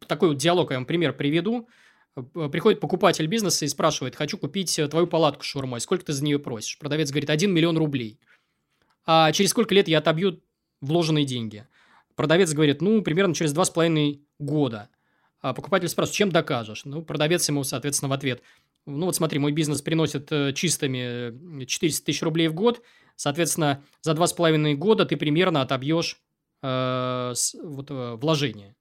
такой 0.08 0.30
вот 0.30 0.38
диалог, 0.38 0.72
я 0.72 0.78
вам 0.78 0.86
пример 0.86 1.14
приведу. 1.14 1.68
Э, 2.16 2.50
приходит 2.52 2.80
покупатель 2.80 3.28
бизнеса 3.28 3.66
и 3.66 3.68
спрашивает, 3.68 4.16
хочу 4.16 4.38
купить 4.38 4.78
э, 4.80 4.88
твою 4.88 5.08
палатку 5.08 5.44
шаурмой, 5.44 5.82
сколько 5.82 6.06
ты 6.06 6.14
за 6.14 6.24
нее 6.24 6.40
просишь? 6.40 6.78
Продавец 6.78 7.10
говорит, 7.10 7.30
1 7.30 7.52
миллион 7.52 7.78
рублей. 7.78 8.20
А 9.06 9.32
через 9.32 9.52
сколько 9.52 9.74
лет 9.74 9.88
я 9.88 10.00
отобью 10.00 10.42
вложенные 10.82 11.26
деньги? 11.26 11.66
Продавец 12.16 12.54
говорит, 12.54 12.82
ну, 12.82 13.02
примерно 13.02 13.34
через 13.34 13.54
2,5 13.54 14.22
года. 14.40 14.90
А 15.40 15.54
покупатель 15.54 15.88
спрашивает, 15.88 16.18
чем 16.18 16.32
докажешь? 16.32 16.84
Ну, 16.86 17.04
продавец 17.04 17.48
ему, 17.48 17.64
соответственно, 17.64 18.10
в 18.10 18.14
ответ, 18.14 18.42
ну 18.88 19.06
вот 19.06 19.16
смотри, 19.16 19.38
мой 19.38 19.52
бизнес 19.52 19.82
приносит 19.82 20.32
э, 20.32 20.54
чистыми 20.54 21.66
400 21.66 22.06
тысяч 22.06 22.22
рублей 22.24 22.48
в 22.48 22.54
год, 22.54 22.82
соответственно, 23.16 23.84
за 24.02 24.14
два 24.14 24.28
с 24.28 24.34
половиной 24.34 24.76
года 24.76 25.06
ты 25.06 25.18
примерно 25.18 25.62
отобьешь 25.62 26.22
э, 26.64 27.32
с, 27.36 27.54
вот, 27.62 27.92
э, 27.92 28.16
вложение. 28.16 28.76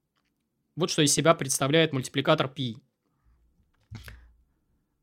Вот 0.77 0.91
что 0.91 1.03
из 1.03 1.13
себя 1.13 1.35
представляет 1.35 1.93
мультипликатор 1.93 2.49
P. 2.49 2.75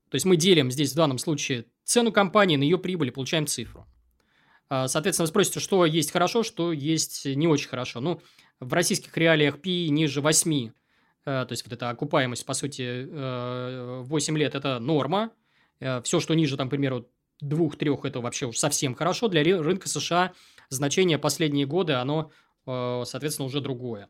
То 0.09 0.15
есть 0.15 0.25
мы 0.25 0.37
делим 0.37 0.71
здесь 0.71 0.93
в 0.93 0.95
данном 0.95 1.17
случае 1.17 1.65
цену 1.83 2.11
компании 2.11 2.55
на 2.55 2.63
ее 2.63 2.77
прибыль 2.77 3.09
и 3.09 3.11
получаем 3.11 3.45
цифру. 3.45 3.85
А, 4.69 4.87
соответственно, 4.87 5.25
вы 5.25 5.29
спросите, 5.29 5.59
что 5.59 5.85
есть 5.85 6.11
хорошо, 6.11 6.43
что 6.43 6.71
есть 6.71 7.25
не 7.25 7.47
очень 7.47 7.67
хорошо. 7.67 7.99
Ну, 7.99 8.21
в 8.59 8.71
российских 8.71 9.17
реалиях 9.17 9.59
P 9.59 9.89
ниже 9.89 10.21
8 10.21 10.71
Э, 10.71 10.71
то 11.23 11.47
есть 11.49 11.63
вот 11.63 11.73
эта 11.73 11.89
окупаемость, 11.89 12.45
по 12.45 12.53
сути, 12.53 13.07
8 14.03 14.35
э, 14.35 14.39
лет– 14.39 14.55
это 14.55 14.79
норма. 14.79 15.31
Э, 15.79 16.01
Все, 16.01 16.19
что 16.19 16.33
ниже, 16.33 16.57
там, 16.57 16.67
к 16.67 16.71
примеру, 16.71 17.09
двух-трех– 17.39 18.03
это 18.05 18.19
вообще 18.19 18.47
уж 18.47 18.57
совсем 18.57 18.93
хорошо. 18.93 19.29
Для 19.29 19.43
рынка 19.43 19.87
США 19.87 20.33
значение 20.69 21.17
последние 21.17 21.65
годы, 21.65 21.93
оно, 21.93 22.31
соответственно, 22.65 23.45
уже 23.45 23.61
другое. 23.61 24.09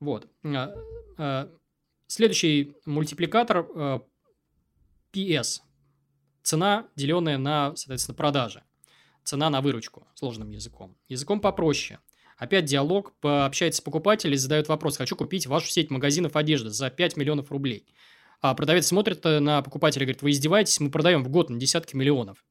Вот. 0.00 0.28
Следующий 2.06 2.76
мультипликатор 2.86 3.66
PS. 5.12 5.60
Цена, 6.42 6.88
деленная 6.96 7.38
на, 7.38 7.76
соответственно, 7.76 8.16
продажи. 8.16 8.62
Цена 9.24 9.50
на 9.50 9.60
выручку, 9.60 10.06
сложным 10.14 10.50
языком. 10.50 10.96
Языком 11.08 11.40
попроще– 11.40 11.98
Опять 12.38 12.64
диалог, 12.64 13.12
пообщается 13.20 13.78
с 13.78 13.80
покупателем, 13.80 14.36
задает 14.36 14.68
вопрос, 14.68 14.96
хочу 14.96 15.16
купить 15.16 15.46
вашу 15.46 15.68
сеть 15.68 15.90
магазинов 15.90 16.36
одежды 16.36 16.70
за 16.70 16.90
5 16.90 17.16
миллионов 17.16 17.50
рублей. 17.50 17.86
А 18.40 18.54
продавец 18.54 18.86
смотрит 18.86 19.24
э, 19.24 19.38
на 19.38 19.62
покупателя 19.62 20.02
и 20.02 20.06
говорит, 20.06 20.22
вы 20.22 20.32
издеваетесь, 20.32 20.80
мы 20.80 20.90
продаем 20.90 21.22
в 21.22 21.28
год 21.28 21.50
на 21.50 21.58
десятки 21.58 21.94
миллионов. 21.94 22.44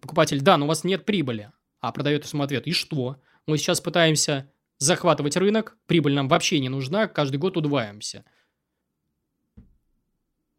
Покупатель, 0.00 0.40
да, 0.40 0.56
но 0.56 0.64
у 0.64 0.68
вас 0.68 0.84
нет 0.84 1.04
прибыли. 1.04 1.52
А 1.80 1.92
продавец 1.92 2.32
ему 2.32 2.42
ответ, 2.42 2.66
и 2.66 2.72
что? 2.72 3.20
Мы 3.46 3.58
сейчас 3.58 3.80
пытаемся 3.80 4.50
захватывать 4.78 5.36
рынок, 5.36 5.76
прибыль 5.86 6.14
нам 6.14 6.28
вообще 6.28 6.60
не 6.60 6.68
нужна, 6.68 7.08
каждый 7.08 7.36
год 7.36 7.56
удваиваемся. 7.56 8.24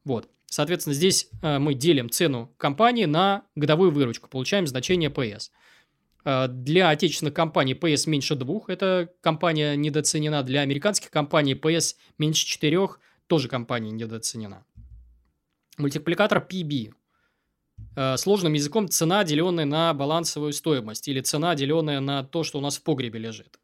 Вот. 0.03 0.29
Соответственно, 0.45 0.93
здесь 0.93 1.29
э, 1.41 1.59
мы 1.59 1.73
делим 1.73 2.09
цену 2.09 2.53
компании 2.57 3.05
на 3.05 3.45
годовую 3.55 3.91
выручку, 3.91 4.29
получаем 4.29 4.67
значение 4.67 5.09
PS. 5.09 5.49
Э, 6.25 6.47
для 6.47 6.89
отечественных 6.89 7.33
компаний 7.33 7.73
PS 7.73 8.09
меньше 8.09 8.35
двух, 8.35 8.69
это 8.69 9.09
компания 9.21 9.75
недооценена. 9.75 10.43
Для 10.43 10.61
американских 10.61 11.11
компаний 11.11 11.53
PS 11.53 11.95
меньше 12.17 12.45
четырех, 12.45 12.99
тоже 13.27 13.47
компания 13.47 13.91
недооценена. 13.91 14.65
Мультипликатор 15.77 16.45
PB. 16.49 16.93
Э, 17.95 18.17
сложным 18.17 18.53
языком 18.53 18.89
цена, 18.89 19.23
деленная 19.23 19.65
на 19.65 19.93
балансовую 19.93 20.53
стоимость, 20.53 21.07
или 21.07 21.21
цена, 21.21 21.55
деленная 21.55 21.99
на 21.99 22.23
то, 22.23 22.43
что 22.43 22.59
у 22.59 22.61
нас 22.61 22.77
в 22.77 22.83
погребе 22.83 23.19
лежит. 23.19 23.59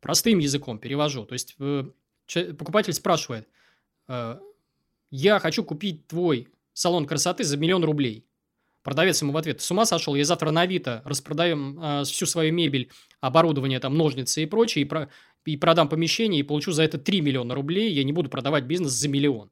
Простым 0.00 0.38
языком 0.38 0.78
перевожу. 0.78 1.24
То 1.24 1.34
есть, 1.34 1.54
э, 1.60 1.84
покупатель 2.58 2.92
спрашивает, 2.92 3.48
я 5.10 5.38
хочу 5.38 5.64
купить 5.64 6.06
твой 6.08 6.48
салон 6.74 7.06
красоты 7.06 7.44
за 7.44 7.56
миллион 7.56 7.84
рублей. 7.84 8.26
Продавец 8.84 9.22
ему 9.22 9.32
в 9.32 9.36
ответ, 9.38 9.62
с 9.62 9.70
ума 9.70 9.86
сошел, 9.86 10.14
я 10.14 10.24
завтра 10.26 10.50
на 10.50 10.60
Авито 10.60 11.00
распродаю 11.06 11.80
э, 11.80 12.04
всю 12.04 12.26
свою 12.26 12.52
мебель, 12.52 12.90
оборудование, 13.22 13.80
там, 13.80 13.96
ножницы 13.96 14.42
и 14.42 14.46
прочее, 14.46 14.84
и, 14.84 14.84
про, 14.84 15.08
и 15.46 15.56
продам 15.56 15.88
помещение, 15.88 16.40
и 16.40 16.42
получу 16.42 16.70
за 16.70 16.82
это 16.82 16.98
3 16.98 17.22
миллиона 17.22 17.54
рублей, 17.54 17.90
я 17.90 18.04
не 18.04 18.12
буду 18.12 18.28
продавать 18.28 18.64
бизнес 18.64 18.92
за 18.92 19.08
миллион. 19.08 19.50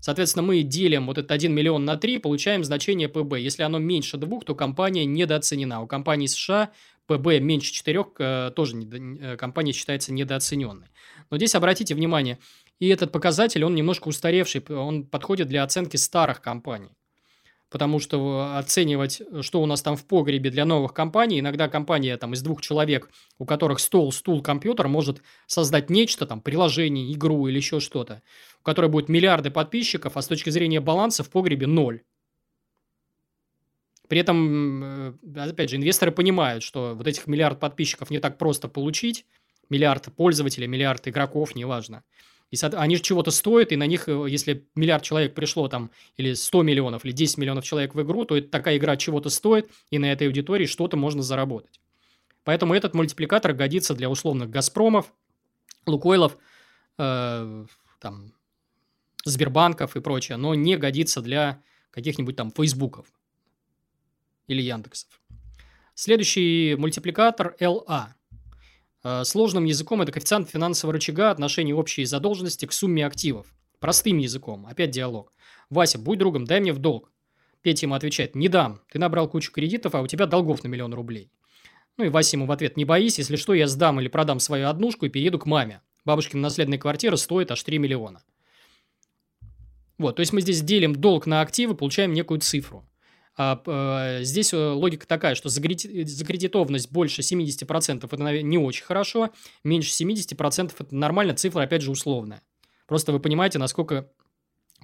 Соответственно, 0.00 0.42
мы 0.42 0.62
делим 0.62 1.06
вот 1.06 1.16
этот 1.16 1.30
1 1.30 1.50
миллион 1.50 1.86
на 1.86 1.96
3, 1.96 2.18
получаем 2.18 2.62
значение 2.62 3.08
ПБ. 3.08 3.38
Если 3.38 3.62
оно 3.62 3.78
меньше 3.78 4.18
2, 4.18 4.40
то 4.40 4.54
компания 4.54 5.06
недооценена. 5.06 5.80
У 5.80 5.86
компании 5.86 6.26
США 6.26 6.72
ПБ 7.06 7.40
меньше 7.40 7.72
4, 7.72 8.04
э, 8.18 8.50
тоже 8.54 8.76
э, 8.76 9.38
компания 9.38 9.72
считается 9.72 10.12
недооцененной. 10.12 10.88
Но 11.30 11.38
здесь 11.38 11.54
обратите 11.54 11.94
внимание, 11.94 12.38
и 12.80 12.88
этот 12.88 13.12
показатель, 13.12 13.64
он 13.64 13.74
немножко 13.74 14.08
устаревший, 14.08 14.62
он 14.68 15.06
подходит 15.06 15.48
для 15.48 15.62
оценки 15.62 15.96
старых 15.96 16.42
компаний 16.42 16.90
потому 17.74 17.98
что 17.98 18.56
оценивать, 18.56 19.20
что 19.40 19.60
у 19.60 19.66
нас 19.66 19.82
там 19.82 19.96
в 19.96 20.06
погребе 20.06 20.48
для 20.48 20.64
новых 20.64 20.94
компаний, 20.94 21.40
иногда 21.40 21.66
компания 21.66 22.16
там 22.16 22.32
из 22.32 22.40
двух 22.40 22.62
человек, 22.62 23.10
у 23.38 23.44
которых 23.44 23.80
стол, 23.80 24.12
стул, 24.12 24.42
компьютер, 24.42 24.86
может 24.86 25.22
создать 25.48 25.90
нечто, 25.90 26.24
там, 26.24 26.40
приложение, 26.40 27.12
игру 27.12 27.48
или 27.48 27.56
еще 27.56 27.80
что-то, 27.80 28.22
у 28.60 28.62
которой 28.62 28.88
будет 28.88 29.08
миллиарды 29.08 29.50
подписчиков, 29.50 30.16
а 30.16 30.22
с 30.22 30.28
точки 30.28 30.50
зрения 30.50 30.78
баланса 30.78 31.24
в 31.24 31.30
погребе 31.30 31.66
ноль. 31.66 32.02
При 34.06 34.20
этом, 34.20 34.84
э, 34.84 35.12
опять 35.34 35.70
же, 35.70 35.74
инвесторы 35.74 36.12
понимают, 36.12 36.62
что 36.62 36.94
вот 36.94 37.08
этих 37.08 37.26
миллиард 37.26 37.58
подписчиков 37.58 38.08
не 38.08 38.20
так 38.20 38.38
просто 38.38 38.68
получить, 38.68 39.26
миллиард 39.68 40.14
пользователей, 40.14 40.68
миллиард 40.68 41.08
игроков, 41.08 41.56
неважно. 41.56 42.04
И 42.54 42.66
они 42.76 42.96
же 42.96 43.02
чего-то 43.02 43.32
стоят, 43.32 43.72
и 43.72 43.76
на 43.76 43.86
них, 43.86 44.08
э, 44.08 44.26
если 44.28 44.64
миллиард 44.76 45.02
человек 45.02 45.34
пришло 45.34 45.66
там, 45.68 45.90
или 46.16 46.34
100 46.34 46.62
миллионов, 46.62 47.04
или 47.04 47.12
10 47.12 47.38
миллионов 47.38 47.64
человек 47.64 47.94
в 47.94 48.02
игру, 48.02 48.24
то 48.24 48.36
это 48.36 48.48
такая 48.48 48.76
игра 48.76 48.96
чего-то 48.96 49.28
стоит, 49.28 49.68
и 49.90 49.98
на 49.98 50.12
этой 50.12 50.28
аудитории 50.28 50.66
что-то 50.66 50.96
можно 50.96 51.22
заработать. 51.22 51.80
Поэтому 52.44 52.74
этот 52.74 52.94
мультипликатор 52.94 53.54
годится 53.54 53.94
для 53.94 54.08
условных 54.08 54.50
«Газпромов», 54.50 55.12
«Лукойлов», 55.86 56.36
э, 56.98 57.66
там, 58.00 58.32
Сбербанков 59.24 59.96
и 59.96 60.00
прочее, 60.00 60.36
но 60.36 60.54
не 60.54 60.76
годится 60.76 61.22
для 61.22 61.60
каких-нибудь 61.90 62.36
там 62.36 62.52
Фейсбуков 62.52 63.06
или 64.46 64.62
Яндексов. 64.62 65.08
Следующий 65.94 66.76
мультипликатор 66.78 67.56
LA– 67.58 68.08
Э, 68.23 68.23
сложным 69.24 69.64
языком 69.64 70.02
это 70.02 70.12
коэффициент 70.12 70.48
финансового 70.48 70.94
рычага 70.94 71.30
отношения 71.30 71.74
общей 71.74 72.04
задолженности 72.04 72.66
к 72.66 72.72
сумме 72.72 73.06
активов. 73.06 73.46
Простым 73.80 74.18
языком. 74.18 74.66
Опять 74.66 74.90
диалог. 74.90 75.32
Вася, 75.70 75.98
будь 75.98 76.18
другом, 76.18 76.46
дай 76.46 76.60
мне 76.60 76.72
в 76.72 76.78
долг. 76.78 77.10
Петя 77.62 77.86
ему 77.86 77.94
отвечает, 77.94 78.34
не 78.34 78.48
дам. 78.48 78.80
Ты 78.90 78.98
набрал 78.98 79.28
кучу 79.28 79.52
кредитов, 79.52 79.94
а 79.94 80.00
у 80.00 80.06
тебя 80.06 80.26
долгов 80.26 80.64
на 80.64 80.68
миллион 80.68 80.94
рублей. 80.94 81.30
Ну 81.96 82.04
и 82.04 82.08
Вася 82.08 82.36
ему 82.36 82.46
в 82.46 82.52
ответ, 82.52 82.76
не 82.76 82.84
боись, 82.84 83.18
если 83.18 83.36
что, 83.36 83.54
я 83.54 83.68
сдам 83.68 84.00
или 84.00 84.08
продам 84.08 84.40
свою 84.40 84.68
однушку 84.68 85.06
и 85.06 85.08
перееду 85.08 85.38
к 85.38 85.46
маме. 85.46 85.80
Бабушкина 86.04 86.42
наследная 86.42 86.78
квартира 86.78 87.16
стоит 87.16 87.50
аж 87.50 87.62
3 87.62 87.78
миллиона. 87.78 88.22
Вот, 89.96 90.16
то 90.16 90.20
есть 90.20 90.32
мы 90.32 90.40
здесь 90.40 90.60
делим 90.60 90.94
долг 90.94 91.26
на 91.26 91.40
активы, 91.40 91.74
получаем 91.74 92.12
некую 92.12 92.40
цифру. 92.40 92.84
А, 93.36 93.60
а, 93.66 94.22
здесь 94.22 94.52
э, 94.52 94.56
логика 94.56 95.06
такая, 95.06 95.34
что 95.34 95.48
закредитованность 95.48 96.90
больше 96.92 97.22
70% 97.22 98.06
это 98.06 98.42
не 98.42 98.58
очень 98.58 98.84
хорошо, 98.84 99.30
меньше 99.64 99.90
70% 99.90 100.72
это 100.78 100.94
нормально, 100.94 101.34
цифра 101.34 101.62
опять 101.62 101.82
же 101.82 101.90
условная. 101.90 102.42
Просто 102.86 103.12
вы 103.12 103.18
понимаете, 103.18 103.58
насколько 103.58 104.08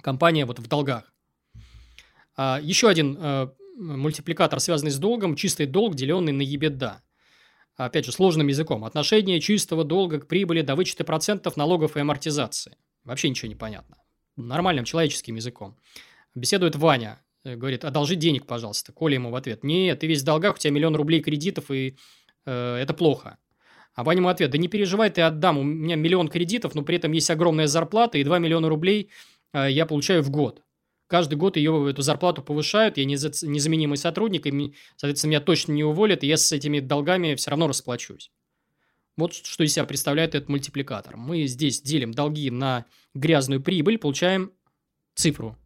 компания 0.01 0.45
вот 0.45 0.59
в 0.59 0.67
долгах. 0.67 1.13
А, 2.35 2.59
еще 2.61 2.89
один 2.89 3.17
э, 3.17 3.47
мультипликатор, 3.77 4.59
связанный 4.59 4.91
с 4.91 4.97
долгом, 4.97 5.35
чистый 5.35 5.65
долг, 5.65 5.95
деленный 5.95 6.33
на 6.33 6.41
EBITDA. 6.41 6.95
Опять 7.77 8.05
же, 8.05 8.11
сложным 8.11 8.47
языком. 8.47 8.83
Отношение 8.83 9.39
чистого 9.39 9.85
долга 9.85 10.19
к 10.19 10.27
прибыли 10.27 10.61
до 10.61 10.75
вычета 10.75 11.05
процентов 11.05 11.55
налогов 11.55 11.95
и 11.95 12.01
амортизации. 12.01 12.75
Вообще 13.05 13.29
ничего 13.29 13.47
не 13.47 13.55
понятно. 13.55 13.95
Нормальным 14.35 14.83
человеческим 14.83 15.35
языком. 15.35 15.77
Беседует 16.35 16.75
Ваня, 16.75 17.20
Э, 17.20 17.20
говорит, 17.43 17.85
одолжи 17.85 18.15
денег, 18.15 18.45
пожалуйста. 18.45 18.91
Коля 18.91 19.15
ему 19.15 19.31
в 19.31 19.35
ответ, 19.35 19.63
нет, 19.63 19.99
ты 19.99 20.07
весь 20.07 20.21
в 20.21 20.25
долгах, 20.25 20.55
у 20.55 20.57
тебя 20.57 20.71
миллион 20.71 20.95
рублей 20.95 21.21
кредитов, 21.21 21.71
и 21.71 21.97
э, 22.45 22.75
это 22.75 22.93
плохо. 22.93 23.37
А 23.93 24.03
Ваня 24.03 24.19
ему 24.19 24.29
ответ, 24.29 24.51
да 24.51 24.57
не 24.57 24.67
переживай, 24.67 25.09
ты 25.09 25.21
отдам, 25.21 25.57
у 25.57 25.63
меня 25.63 25.95
миллион 25.95 26.27
кредитов, 26.27 26.75
но 26.75 26.83
при 26.83 26.97
этом 26.97 27.11
есть 27.11 27.29
огромная 27.29 27.67
зарплата, 27.67 28.17
и 28.17 28.23
2 28.23 28.39
миллиона 28.39 28.69
рублей 28.69 29.09
э, 29.53 29.71
я 29.71 29.85
получаю 29.85 30.21
в 30.21 30.29
год. 30.29 30.61
Каждый 31.07 31.35
год 31.35 31.57
ее, 31.57 31.89
эту 31.89 32.03
зарплату 32.03 32.41
повышают, 32.41 32.97
я 32.97 33.03
незаменимый 33.03 33.97
сотрудник, 33.97 34.45
и, 34.47 34.75
соответственно, 34.95 35.31
меня 35.31 35.41
точно 35.41 35.73
не 35.73 35.83
уволят, 35.83 36.23
и 36.23 36.27
я 36.27 36.37
с 36.37 36.51
этими 36.53 36.79
долгами 36.79 37.35
все 37.35 37.49
равно 37.49 37.67
расплачусь. 37.67 38.31
Вот 39.17 39.33
что 39.33 39.63
из 39.65 39.73
себя 39.73 39.83
представляет 39.83 40.35
этот 40.35 40.47
мультипликатор. 40.47 41.17
Мы 41.17 41.45
здесь 41.47 41.81
делим 41.81 42.13
долги 42.13 42.49
на 42.49 42.85
грязную 43.13 43.61
прибыль, 43.61 43.97
получаем 43.97 44.53
цифру 45.15 45.57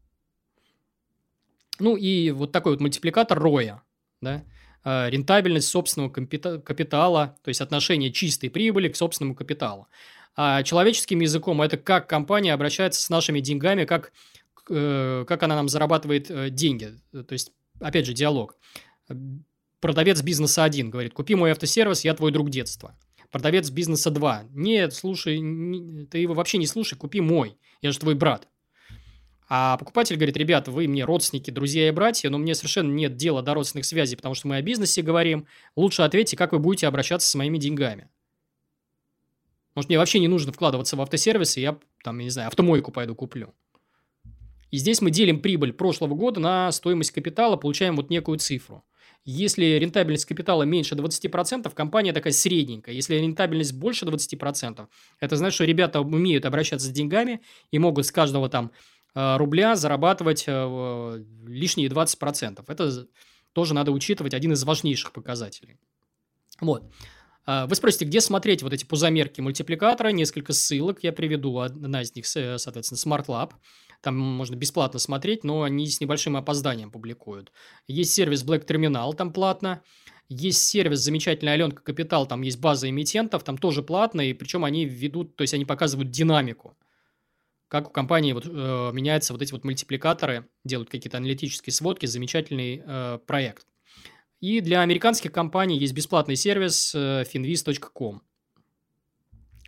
ну 1.80 1.96
и 1.96 2.32
вот 2.32 2.52
такой 2.52 2.74
вот 2.74 2.82
мультипликатор 2.82 3.40
роя, 3.40 3.82
да, 4.22 4.44
а, 4.84 5.10
рентабельность 5.10 5.68
собственного 5.68 6.10
капитала, 6.12 7.38
то 7.44 7.50
есть 7.50 7.62
отношение 7.62 8.12
чистой 8.12 8.50
прибыли 8.50 8.88
к 8.88 8.96
собственному 8.96 9.36
капиталу. 9.36 9.88
А 10.36 10.64
человеческим 10.64 11.22
языком 11.22 11.62
это 11.62 11.78
как 11.78 12.08
компания 12.08 12.54
обращается 12.54 13.02
с 13.02 13.10
нашими 13.10 13.40
деньгами, 13.40 13.86
как, 13.86 14.12
э, 14.70 15.26
как 15.28 15.44
она 15.44 15.56
нам 15.56 15.70
зарабатывает 15.70 16.30
э, 16.30 16.50
деньги. 16.50 16.94
То 17.12 17.32
есть, 17.32 17.54
опять 17.80 18.06
же, 18.06 18.14
диалог. 18.14 18.58
Продавец 19.80 20.22
бизнеса 20.22 20.66
1 20.66 20.90
говорит, 20.90 21.14
купи 21.14 21.36
мой 21.36 21.52
автосервис, 21.52 22.04
я 22.04 22.14
твой 22.14 22.32
друг 22.32 22.50
детства. 22.50 22.98
Продавец 23.32 23.70
бизнеса 23.70 24.12
2. 24.12 24.46
Нет, 24.52 24.94
слушай, 24.94 25.38
ты 26.12 26.18
его 26.18 26.34
вообще 26.34 26.58
не 26.58 26.68
слушай, 26.68 26.96
купи 26.96 27.22
мой, 27.22 27.58
я 27.82 27.92
же 27.92 28.00
твой 28.00 28.16
брат. 28.16 28.48
А 29.48 29.78
покупатель 29.78 30.16
говорит, 30.16 30.38
ребята, 30.38 30.72
вы 30.72 30.88
мне 30.88 31.04
родственники, 31.04 31.52
друзья 31.52 31.88
и 31.88 31.92
братья, 31.92 32.30
но 32.30 32.38
мне 32.38 32.56
совершенно 32.56 32.92
нет 32.92 33.16
дела 33.16 33.44
до 33.44 33.54
родственных 33.54 33.86
связей, 33.86 34.16
потому 34.16 34.34
что 34.34 34.48
мы 34.48 34.56
о 34.56 34.62
бизнесе 34.62 35.02
говорим. 35.02 35.46
Лучше 35.76 36.02
ответьте, 36.02 36.36
как 36.36 36.52
вы 36.52 36.60
будете 36.60 36.88
обращаться 36.88 37.30
с 37.30 37.36
моими 37.36 37.58
деньгами. 37.58 38.10
Может, 39.76 39.90
мне 39.90 40.00
вообще 40.00 40.20
не 40.20 40.28
нужно 40.28 40.52
вкладываться 40.52 40.96
в 40.96 41.02
автосервисы, 41.02 41.60
я, 41.60 41.78
там, 42.04 42.18
я 42.20 42.24
не 42.24 42.30
знаю, 42.30 42.48
автомойку 42.48 42.92
пойду 42.92 43.14
куплю. 43.14 43.54
И 44.72 44.78
здесь 44.78 45.02
мы 45.02 45.12
делим 45.12 45.42
прибыль 45.42 45.74
прошлого 45.74 46.16
года 46.16 46.40
на 46.40 46.72
стоимость 46.72 47.12
капитала, 47.12 47.56
получаем 47.56 47.96
вот 47.96 48.10
некую 48.10 48.40
цифру. 48.40 48.84
Если 49.28 49.66
рентабельность 49.66 50.26
капитала 50.26 50.64
меньше 50.64 50.96
20%, 50.96 51.74
компания 51.74 52.14
такая 52.14 52.32
средненькая. 52.32 52.94
Если 52.94 53.16
рентабельность 53.16 53.74
больше 53.74 54.06
20%, 54.06 54.88
это 55.20 55.36
значит, 55.36 55.56
что 55.56 55.66
ребята 55.66 56.00
умеют 56.00 56.46
обращаться 56.46 56.88
с 56.88 56.92
деньгами 56.92 57.42
и 57.72 57.80
могут 57.80 58.06
с 58.06 58.12
каждого 58.12 58.50
там 58.50 58.72
рубля 59.16 59.76
зарабатывать 59.76 60.44
э, 60.48 61.24
лишние 61.48 61.88
20%. 61.88 62.64
Это 62.68 63.08
тоже 63.54 63.74
надо 63.74 63.92
учитывать, 63.92 64.34
один 64.34 64.52
из 64.52 64.64
важнейших 64.64 65.14
показателей. 65.14 65.78
Вот. 66.60 66.92
Э, 67.48 67.66
вы 67.66 67.76
спросите, 67.76 68.06
где 68.06 68.20
смотреть 68.20 68.62
вот 68.62 68.74
эти 68.74 68.84
пузомерки 68.84 69.40
мультипликатора? 69.40 70.10
Несколько 70.10 70.52
ссылок 70.52 71.04
я 71.04 71.14
приведу. 71.14 71.58
Одна 71.60 72.02
из 72.02 72.14
них, 72.14 72.28
соответственно, 72.28 72.98
Smart 72.98 73.26
Lab. 73.28 73.54
Там 74.02 74.18
можно 74.18 74.56
бесплатно 74.56 75.00
смотреть, 75.00 75.46
но 75.46 75.64
они 75.64 75.88
с 75.88 76.02
небольшим 76.02 76.36
опозданием 76.36 76.92
публикуют. 76.92 77.52
Есть 77.88 78.12
сервис 78.12 78.44
Black 78.44 78.68
Terminal, 78.68 79.16
там 79.16 79.32
платно. 79.32 79.82
Есть 80.28 80.64
сервис 80.64 81.00
замечательный 81.00 81.54
Аленка 81.54 81.82
Капитал, 81.84 82.28
там 82.28 82.42
есть 82.42 82.60
база 82.60 82.90
эмитентов, 82.90 83.44
там 83.44 83.58
тоже 83.58 83.84
платно, 83.84 84.22
и 84.22 84.34
причем 84.34 84.66
они 84.66 84.84
ведут, 84.86 85.36
то 85.36 85.44
есть 85.44 85.54
они 85.54 85.66
показывают 85.66 86.10
динамику 86.10 86.76
как 87.76 87.90
у 87.90 87.92
компании 87.92 88.32
вот, 88.32 88.46
э, 88.46 88.92
меняются 88.94 89.34
вот 89.34 89.42
эти 89.42 89.52
вот 89.52 89.66
мультипликаторы, 89.66 90.48
делают 90.64 90.90
какие-то 90.90 91.18
аналитические 91.18 91.74
сводки, 91.74 92.06
замечательный 92.06 92.82
э, 92.86 93.20
проект. 93.26 93.68
И 94.40 94.62
для 94.62 94.80
американских 94.82 95.34
компаний 95.34 95.78
есть 95.78 95.94
бесплатный 95.94 96.38
сервис 96.38 96.94
э, 96.96 97.24
finviz.com. 97.24 98.22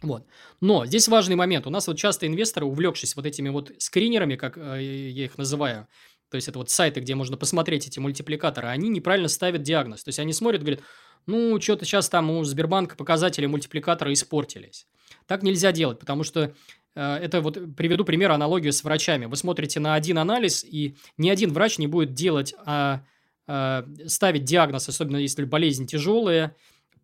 Вот. 0.03 0.25
Но 0.61 0.85
здесь 0.85 1.09
важный 1.09 1.35
момент. 1.35 1.67
У 1.67 1.69
нас 1.69 1.87
вот 1.87 1.97
часто 1.97 2.27
инвесторы, 2.27 2.65
увлекшись 2.65 3.15
вот 3.17 3.25
этими 3.25 3.49
вот 3.49 3.71
скринерами, 3.79 4.37
как 4.37 4.57
э, 4.57 4.81
я 4.81 5.25
их 5.25 5.37
называю, 5.37 5.87
то 6.29 6.35
есть 6.35 6.47
это 6.47 6.59
вот 6.59 6.69
сайты, 6.69 7.01
где 7.01 7.15
можно 7.15 7.35
посмотреть 7.35 7.87
эти 7.87 7.99
мультипликаторы, 7.99 8.67
они 8.67 8.87
неправильно 8.87 9.27
ставят 9.27 9.63
диагноз. 9.63 10.03
То 10.03 10.09
есть 10.09 10.19
они 10.19 10.31
смотрят, 10.33 10.61
говорят, 10.61 10.81
ну, 11.25 11.59
что-то 11.59 11.85
сейчас 11.85 12.07
там 12.09 12.29
у 12.29 12.43
Сбербанка 12.43 12.95
показатели 12.95 13.45
мультипликатора 13.45 14.13
испортились. 14.13 14.87
Так 15.25 15.43
нельзя 15.43 15.71
делать, 15.71 15.99
потому 15.99 16.23
что 16.23 16.53
это 16.97 17.41
вот 17.41 17.57
приведу 17.75 18.03
пример, 18.05 18.31
аналогию 18.31 18.73
с 18.73 18.83
врачами. 18.83 19.25
Вы 19.25 19.35
смотрите 19.35 19.79
на 19.79 19.93
один 19.93 20.17
анализ, 20.17 20.63
и 20.63 20.95
ни 21.17 21.29
один 21.29 21.53
врач 21.53 21.77
не 21.77 21.87
будет 21.87 22.13
делать, 22.13 22.55
а, 22.65 23.03
а 23.47 23.85
ставить 24.07 24.43
диагноз, 24.45 24.89
особенно 24.89 25.17
если 25.17 25.45
болезнь 25.45 25.85
тяжелая, 25.85 26.55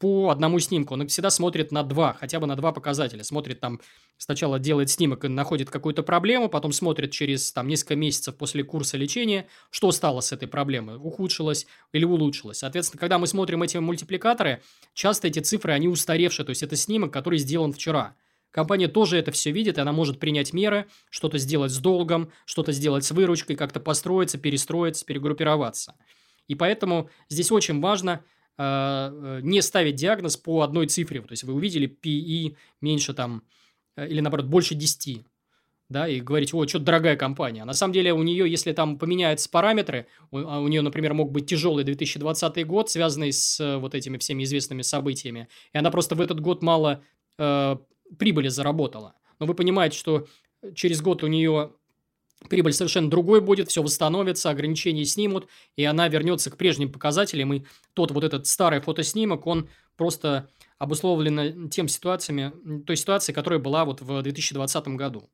по 0.04 0.32
одному 0.32 0.60
снимку. 0.60 0.96
Он 0.96 1.08
всегда 1.08 1.30
смотрит 1.30 1.72
на 1.72 1.82
два, 1.82 2.14
хотя 2.20 2.42
бы 2.42 2.46
на 2.46 2.58
два 2.58 2.74
показателя. 2.74 3.24
Смотрит 3.24 3.62
там, 3.62 3.80
сначала 4.18 4.60
делает 4.60 4.90
снимок 4.90 5.24
и 5.24 5.30
находит 5.30 5.70
какую-то 5.70 6.04
проблему, 6.04 6.50
потом 6.50 6.74
смотрит 6.74 7.12
через 7.12 7.54
там 7.54 7.70
несколько 7.70 7.96
месяцев 7.96 8.36
после 8.36 8.66
курса 8.66 8.98
лечения, 8.98 9.48
что 9.70 9.94
стало 9.94 10.20
с 10.20 10.34
этой 10.34 10.50
проблемой, 10.50 10.98
ухудшилось 10.98 11.68
или 11.94 12.04
улучшилось. 12.04 12.58
Соответственно, 12.58 13.00
когда 13.00 13.18
мы 13.18 13.28
смотрим 13.28 13.64
эти 13.64 13.78
мультипликаторы, 13.78 14.62
часто 14.94 15.30
эти 15.30 15.40
цифры, 15.40 15.72
они 15.72 15.88
устаревшие, 15.88 16.46
то 16.46 16.50
есть 16.50 16.64
это 16.64 16.76
снимок, 16.76 17.14
который 17.14 17.40
сделан 17.40 17.72
вчера. 17.72 18.16
Компания 18.54 18.88
тоже 18.88 19.18
это 19.18 19.32
все 19.32 19.52
видит, 19.52 19.80
и 19.80 19.82
она 19.82 19.92
может 19.92 20.20
принять 20.20 20.54
меры, 20.54 20.86
что-то 21.10 21.40
сделать 21.40 21.72
с 21.72 21.80
долгом, 21.80 22.32
что-то 22.46 22.72
сделать 22.72 23.04
с 23.04 23.10
выручкой, 23.10 23.56
как-то 23.56 23.80
построиться, 23.80 24.38
перестроиться, 24.38 25.04
перегруппироваться. 25.06 25.96
И 26.48 26.54
поэтому 26.54 27.10
здесь 27.30 27.52
очень 27.52 27.82
важно 27.82 28.24
а, 28.56 29.10
э, 29.12 29.40
не 29.42 29.60
ставить 29.64 29.96
диагноз 29.96 30.38
по 30.38 30.62
одной 30.62 30.86
цифре. 30.86 31.20
То 31.22 31.32
есть 31.32 31.44
вы 31.44 31.56
увидели 31.56 31.88
PE 31.88 32.56
меньше 32.80 33.16
там, 33.16 33.42
э, 33.96 34.08
или 34.08 34.22
наоборот, 34.22 34.46
больше 34.46 34.76
10 34.76 35.26
да, 35.90 36.08
и 36.08 36.20
говорить, 36.22 36.54
о, 36.54 36.68
что-то 36.68 36.86
дорогая 36.86 37.16
компания. 37.16 37.66
На 37.66 37.74
самом 37.74 37.94
деле 37.94 38.14
у 38.14 38.22
нее, 38.22 38.50
если 38.50 38.72
там 38.72 39.00
поменяются 39.00 39.50
параметры, 39.50 40.06
у, 40.30 40.38
а 40.38 40.60
у 40.60 40.68
нее, 40.68 40.82
например, 40.82 41.16
мог 41.16 41.32
быть 41.32 41.48
тяжелый 41.48 41.84
2020 41.84 42.68
год, 42.68 42.92
связанный 42.92 43.34
с 43.34 43.60
э, 43.60 43.78
вот 43.78 43.96
этими 43.96 44.20
всеми 44.20 44.44
известными 44.44 44.84
событиями, 44.84 45.48
и 45.74 45.78
она 45.80 45.90
просто 45.90 46.14
в 46.14 46.22
этот 46.22 46.40
год 46.40 46.62
мало 46.62 47.04
э, 47.40 47.78
прибыли 48.18 48.48
заработала. 48.48 49.16
Но 49.40 49.46
вы 49.46 49.54
понимаете, 49.54 49.98
что 49.98 50.28
через 50.76 51.02
год 51.02 51.24
у 51.24 51.28
нее 51.28 51.74
прибыль 52.50 52.74
совершенно 52.74 53.10
другой 53.10 53.42
будет, 53.42 53.70
все 53.70 53.82
восстановится, 53.82 54.50
ограничения 54.50 55.06
снимут, 55.06 55.48
и 55.76 55.84
она 55.84 56.08
вернется 56.08 56.52
к 56.52 56.58
прежним 56.58 56.92
показателям, 56.92 57.54
и 57.54 57.64
тот 57.94 58.12
вот 58.12 58.24
этот 58.24 58.48
старый 58.48 58.82
фотоснимок, 58.82 59.48
он 59.48 59.70
просто 59.96 60.50
обусловлен 60.78 61.70
тем 61.70 61.88
ситуациями, 61.88 62.52
той 62.86 62.98
ситуацией, 62.98 63.36
которая 63.36 63.60
была 63.60 63.86
вот 63.86 64.02
в 64.02 64.22
2020 64.22 64.88
году. 64.90 65.30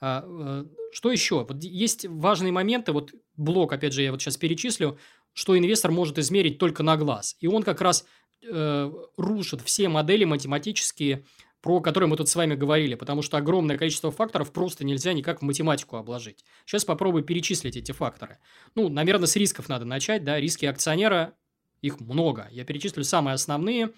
А, 0.00 0.24
э, 0.26 0.64
что 0.92 1.12
еще? 1.12 1.44
Вот 1.44 1.62
есть 1.62 2.06
важные 2.06 2.52
моменты, 2.52 2.92
вот 2.92 3.12
блок, 3.36 3.72
опять 3.72 3.92
же, 3.92 4.02
я 4.02 4.10
вот 4.10 4.20
сейчас 4.20 4.36
перечислю, 4.36 4.98
что 5.32 5.56
инвестор 5.56 5.90
может 5.90 6.18
измерить 6.18 6.58
только 6.58 6.82
на 6.82 6.96
глаз. 6.96 7.36
И 7.40 7.46
он 7.46 7.62
как 7.62 7.80
раз 7.80 8.06
э, 8.42 8.92
рушит 9.16 9.60
все 9.60 9.88
модели 9.88 10.24
математические, 10.24 11.24
про 11.62 11.80
которые 11.80 12.08
мы 12.08 12.16
тут 12.16 12.28
с 12.28 12.36
вами 12.36 12.54
говорили, 12.54 12.94
потому 12.94 13.22
что 13.22 13.36
огромное 13.36 13.76
количество 13.76 14.10
факторов 14.10 14.52
просто 14.52 14.84
нельзя 14.84 15.12
никак 15.12 15.40
в 15.40 15.44
математику 15.44 15.96
обложить. 15.96 16.44
Сейчас 16.64 16.84
попробую 16.84 17.24
перечислить 17.24 17.76
эти 17.76 17.92
факторы. 17.92 18.38
Ну, 18.74 18.88
наверное, 18.88 19.26
с 19.26 19.36
рисков 19.36 19.68
надо 19.68 19.84
начать, 19.84 20.24
да, 20.24 20.40
риски 20.40 20.66
акционера, 20.66 21.34
их 21.82 22.00
много. 22.00 22.48
Я 22.50 22.64
перечислю 22.64 23.04
самые 23.04 23.34
основные, 23.34 23.90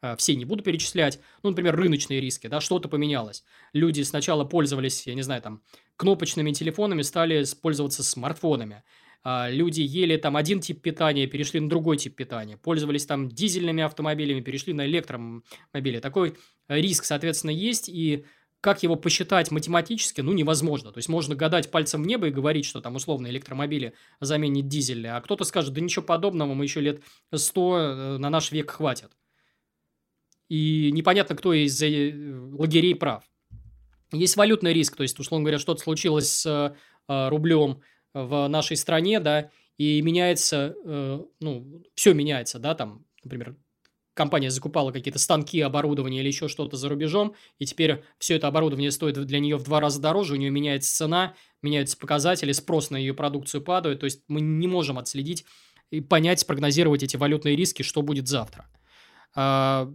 а, 0.00 0.16
все 0.16 0.36
не 0.36 0.44
буду 0.44 0.62
перечислять. 0.62 1.20
Ну, 1.42 1.50
например, 1.50 1.76
рыночные 1.76 2.20
риски, 2.20 2.46
да, 2.46 2.60
что-то 2.60 2.88
поменялось. 2.88 3.44
Люди 3.72 4.02
сначала 4.02 4.44
пользовались, 4.44 5.06
я 5.06 5.14
не 5.14 5.22
знаю, 5.22 5.42
там, 5.42 5.62
кнопочными 5.96 6.52
телефонами, 6.52 7.02
стали 7.02 7.44
пользоваться 7.60 8.04
смартфонами. 8.04 8.84
А, 9.30 9.50
люди 9.50 9.82
ели 9.82 10.16
там 10.16 10.38
один 10.38 10.60
тип 10.60 10.80
питания, 10.80 11.26
перешли 11.26 11.60
на 11.60 11.68
другой 11.68 11.98
тип 11.98 12.16
питания, 12.16 12.56
пользовались 12.56 13.04
там 13.04 13.28
дизельными 13.28 13.82
автомобилями, 13.82 14.40
перешли 14.40 14.72
на 14.72 14.86
электромобили. 14.86 16.00
Такой 16.00 16.38
риск, 16.66 17.04
соответственно, 17.04 17.50
есть, 17.50 17.90
и 17.90 18.24
как 18.62 18.82
его 18.82 18.96
посчитать 18.96 19.50
математически, 19.50 20.22
ну, 20.22 20.32
невозможно. 20.32 20.92
То 20.92 20.98
есть, 20.98 21.10
можно 21.10 21.34
гадать 21.34 21.70
пальцем 21.70 22.04
в 22.04 22.06
небо 22.06 22.28
и 22.28 22.30
говорить, 22.30 22.64
что 22.64 22.80
там 22.80 22.96
условно 22.96 23.26
электромобили 23.26 23.92
заменит 24.18 24.66
дизель, 24.66 25.06
а 25.06 25.20
кто-то 25.20 25.44
скажет, 25.44 25.74
да 25.74 25.82
ничего 25.82 26.06
подобного, 26.06 26.54
мы 26.54 26.64
еще 26.64 26.80
лет 26.80 27.02
100 27.30 27.76
э, 27.76 28.16
на 28.16 28.30
наш 28.30 28.50
век 28.50 28.70
хватит. 28.70 29.10
И 30.48 30.90
непонятно, 30.90 31.36
кто 31.36 31.52
из 31.52 31.82
э, 31.82 32.14
лагерей 32.54 32.94
прав. 32.94 33.24
Есть 34.10 34.36
валютный 34.36 34.72
риск, 34.72 34.96
то 34.96 35.02
есть, 35.02 35.18
условно 35.18 35.44
говоря, 35.44 35.58
что-то 35.58 35.82
случилось 35.82 36.30
с 36.30 36.46
э, 37.08 37.28
рублем 37.28 37.82
в 38.26 38.48
нашей 38.48 38.76
стране, 38.76 39.20
да, 39.20 39.50
и 39.76 40.02
меняется, 40.02 40.74
э, 40.84 41.20
ну, 41.40 41.82
все 41.94 42.14
меняется, 42.14 42.58
да, 42.58 42.74
там, 42.74 43.04
например, 43.22 43.56
компания 44.14 44.50
закупала 44.50 44.90
какие-то 44.90 45.20
станки, 45.20 45.60
оборудование 45.60 46.20
или 46.20 46.26
еще 46.26 46.48
что-то 46.48 46.76
за 46.76 46.88
рубежом, 46.88 47.34
и 47.60 47.66
теперь 47.66 48.02
все 48.18 48.34
это 48.34 48.48
оборудование 48.48 48.90
стоит 48.90 49.14
для 49.24 49.38
нее 49.38 49.56
в 49.56 49.62
два 49.62 49.78
раза 49.78 50.00
дороже, 50.00 50.34
у 50.34 50.36
нее 50.36 50.50
меняется 50.50 50.94
цена, 50.94 51.34
меняются 51.62 51.96
показатели, 51.96 52.50
спрос 52.50 52.90
на 52.90 52.96
ее 52.96 53.14
продукцию 53.14 53.62
падает, 53.62 54.00
то 54.00 54.04
есть 54.04 54.22
мы 54.26 54.40
не 54.40 54.66
можем 54.66 54.98
отследить 54.98 55.44
и 55.90 56.00
понять, 56.00 56.40
спрогнозировать 56.40 57.04
эти 57.04 57.16
валютные 57.16 57.54
риски, 57.54 57.82
что 57.82 58.02
будет 58.02 58.26
завтра. 58.26 58.66
А, 59.36 59.88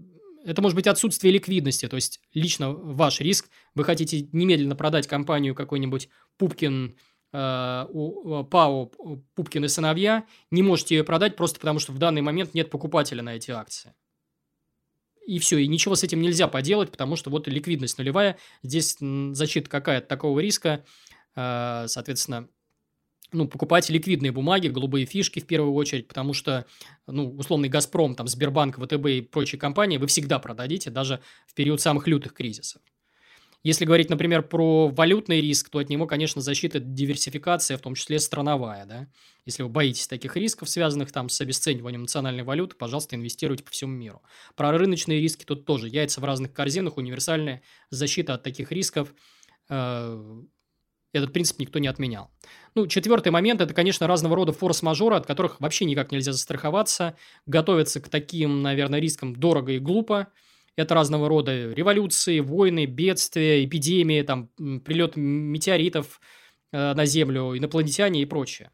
это 0.46 0.62
может 0.62 0.76
быть 0.76 0.88
отсутствие 0.88 1.34
ликвидности, 1.34 1.90
то 1.90 1.98
есть 1.98 2.22
лично 2.34 2.72
ваш 2.72 3.20
риск, 3.20 3.50
вы 3.76 3.84
хотите 3.84 4.30
немедленно 4.32 4.78
продать 4.78 5.06
компанию 5.06 5.54
какой-нибудь 5.54 6.08
Пупкин, 6.38 6.96
у 7.34 8.44
ПАО 8.44 8.92
Пупкин 9.36 9.66
и 9.66 9.68
сыновья, 9.68 10.26
не 10.52 10.62
можете 10.62 10.96
ее 10.96 11.04
продать 11.04 11.36
просто 11.36 11.60
потому, 11.60 11.80
что 11.80 11.92
в 11.92 11.98
данный 11.98 12.22
момент 12.22 12.54
нет 12.54 12.70
покупателя 12.70 13.24
на 13.24 13.36
эти 13.36 13.50
акции. 13.52 13.94
И 15.26 15.40
все, 15.40 15.58
и 15.58 15.68
ничего 15.68 15.96
с 15.96 16.04
этим 16.04 16.22
нельзя 16.22 16.48
поделать, 16.48 16.92
потому 16.92 17.16
что 17.16 17.30
вот 17.30 17.48
ликвидность 17.48 17.98
нулевая, 17.98 18.38
здесь 18.62 18.98
защита 19.00 19.70
какая-то 19.70 20.08
такого 20.08 20.40
риска, 20.40 20.86
э, 21.36 21.86
соответственно, 21.88 22.50
ну, 23.32 23.48
покупать 23.48 23.90
ликвидные 23.90 24.32
бумаги, 24.32 24.68
голубые 24.68 25.06
фишки 25.06 25.40
в 25.40 25.48
первую 25.48 25.74
очередь, 25.74 26.08
потому 26.08 26.34
что, 26.34 26.66
ну, 27.08 27.36
условный 27.36 27.70
«Газпром», 27.70 28.16
там, 28.16 28.28
Сбербанк, 28.28 28.78
ВТБ 28.78 29.08
и 29.08 29.22
прочие 29.22 29.60
компании 29.60 29.98
вы 29.98 30.08
всегда 30.08 30.40
продадите, 30.40 30.92
даже 30.92 31.20
в 31.48 31.54
период 31.54 31.82
самых 31.82 32.08
лютых 32.08 32.34
кризисов. 32.34 32.82
Если 33.64 33.86
говорить, 33.86 34.10
например, 34.10 34.44
про 34.44 34.90
валютный 34.90 35.40
риск, 35.40 35.70
то 35.70 35.80
от 35.80 35.88
него, 35.88 36.06
конечно, 36.06 36.42
защита 36.42 36.80
диверсификация, 36.80 37.78
в 37.78 37.82
том 37.82 37.96
числе 37.96 38.20
страновая. 38.20 38.86
Да? 38.86 39.08
Если 39.46 39.64
вы 39.64 39.70
боитесь 39.70 40.08
таких 40.08 40.36
рисков, 40.36 40.70
связанных 40.70 41.14
там 41.14 41.30
с 41.30 41.40
обесцениванием 41.40 42.02
национальной 42.02 42.44
валюты, 42.44 42.76
пожалуйста, 42.76 43.16
инвестируйте 43.16 43.64
по 43.64 43.72
всему 43.72 43.94
миру. 43.94 44.22
Про 44.56 44.78
рыночные 44.78 45.22
риски 45.22 45.46
тут 45.46 45.66
тоже. 45.66 45.88
Яйца 45.88 46.20
в 46.20 46.26
разных 46.26 46.52
корзинах, 46.52 46.98
универсальная 46.98 47.62
защита 47.90 48.34
от 48.34 48.44
таких 48.44 48.70
рисков. 48.74 49.14
Э, 49.70 50.42
этот 51.14 51.32
принцип 51.32 51.58
никто 51.60 51.80
не 51.80 51.88
отменял. 51.88 52.32
Ну, 52.76 52.88
четвертый 52.88 53.32
момент– 53.32 53.62
это, 53.62 53.74
конечно, 53.74 54.08
разного 54.08 54.36
рода 54.36 54.52
форс-мажоры, 54.52 55.16
от 55.16 55.26
которых 55.26 55.62
вообще 55.62 55.86
никак 55.86 56.12
нельзя 56.12 56.34
застраховаться. 56.34 57.16
Готовиться 57.46 58.02
к 58.02 58.10
таким, 58.10 58.62
наверное, 58.62 59.00
рискам 59.00 59.36
дорого 59.36 59.72
и 59.72 59.80
глупо. 59.80 60.28
Это 60.76 60.96
разного 60.96 61.30
рода 61.30 61.72
революции, 61.72 62.40
войны, 62.40 62.86
бедствия, 62.86 63.64
эпидемии, 63.64 64.22
там, 64.24 64.48
прилет 64.80 65.16
метеоритов 65.16 66.20
э, 66.72 66.94
на 66.94 67.06
Землю, 67.06 67.56
инопланетяне 67.58 68.22
и 68.22 68.26
прочее. 68.26 68.72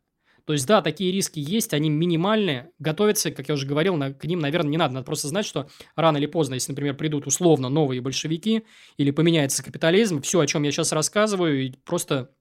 То 0.49 0.53
есть, 0.53 0.65
да, 0.65 0.81
такие 0.81 1.11
риски 1.11 1.39
есть, 1.39 1.75
они 1.75 1.91
минимальные. 1.91 2.71
Готовиться, 2.79 3.29
как 3.29 3.49
я 3.49 3.53
уже 3.53 3.67
говорил, 3.67 3.95
на, 3.97 4.13
к 4.13 4.23
ним, 4.25 4.39
наверное, 4.39 4.71
не 4.71 4.77
надо. 4.77 4.95
Надо 4.95 5.05
просто 5.05 5.27
знать, 5.27 5.45
что 5.45 5.69
рано 5.95 6.17
или 6.17 6.25
поздно, 6.25 6.55
если, 6.55 6.71
например, 6.71 6.95
придут 6.95 7.27
условно 7.27 7.69
новые 7.69 8.01
большевики 8.01 8.63
или 8.97 9.11
поменяется 9.11 9.63
капитализм, 9.63 10.23
все, 10.23 10.39
о 10.39 10.47
чем 10.47 10.63
я 10.63 10.71
сейчас 10.71 10.91
рассказываю, 10.91 11.71
просто 11.85 12.31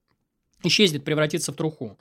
исчезнет, 0.62 1.04
превратится 1.04 1.52
в 1.52 1.56
труху. 1.56 1.98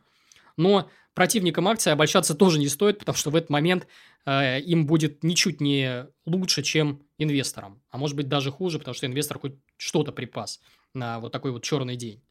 Но 0.56 0.90
противникам 1.14 1.68
акции 1.68 1.92
обольщаться 1.92 2.36
тоже 2.36 2.60
не 2.60 2.70
стоит, 2.70 3.00
потому 3.00 3.18
что 3.18 3.30
в 3.30 3.36
этот 3.36 3.50
момент 3.50 3.86
э, 4.26 4.62
им 4.62 4.88
будет 4.88 5.26
ничуть 5.26 5.60
не 5.60 6.06
лучше, 6.26 6.64
чем 6.64 7.02
инвесторам. 7.18 7.82
А 7.90 7.98
может 7.98 8.16
быть 8.16 8.28
даже 8.28 8.52
хуже, 8.52 8.80
потому 8.80 8.94
что 8.96 9.06
инвестор 9.06 9.40
хоть 9.40 9.56
что-то 9.78 10.12
припас 10.12 10.60
на 10.94 11.20
вот 11.20 11.32
такой 11.32 11.52
вот 11.52 11.64
черный 11.64 11.96
день. 11.96 12.22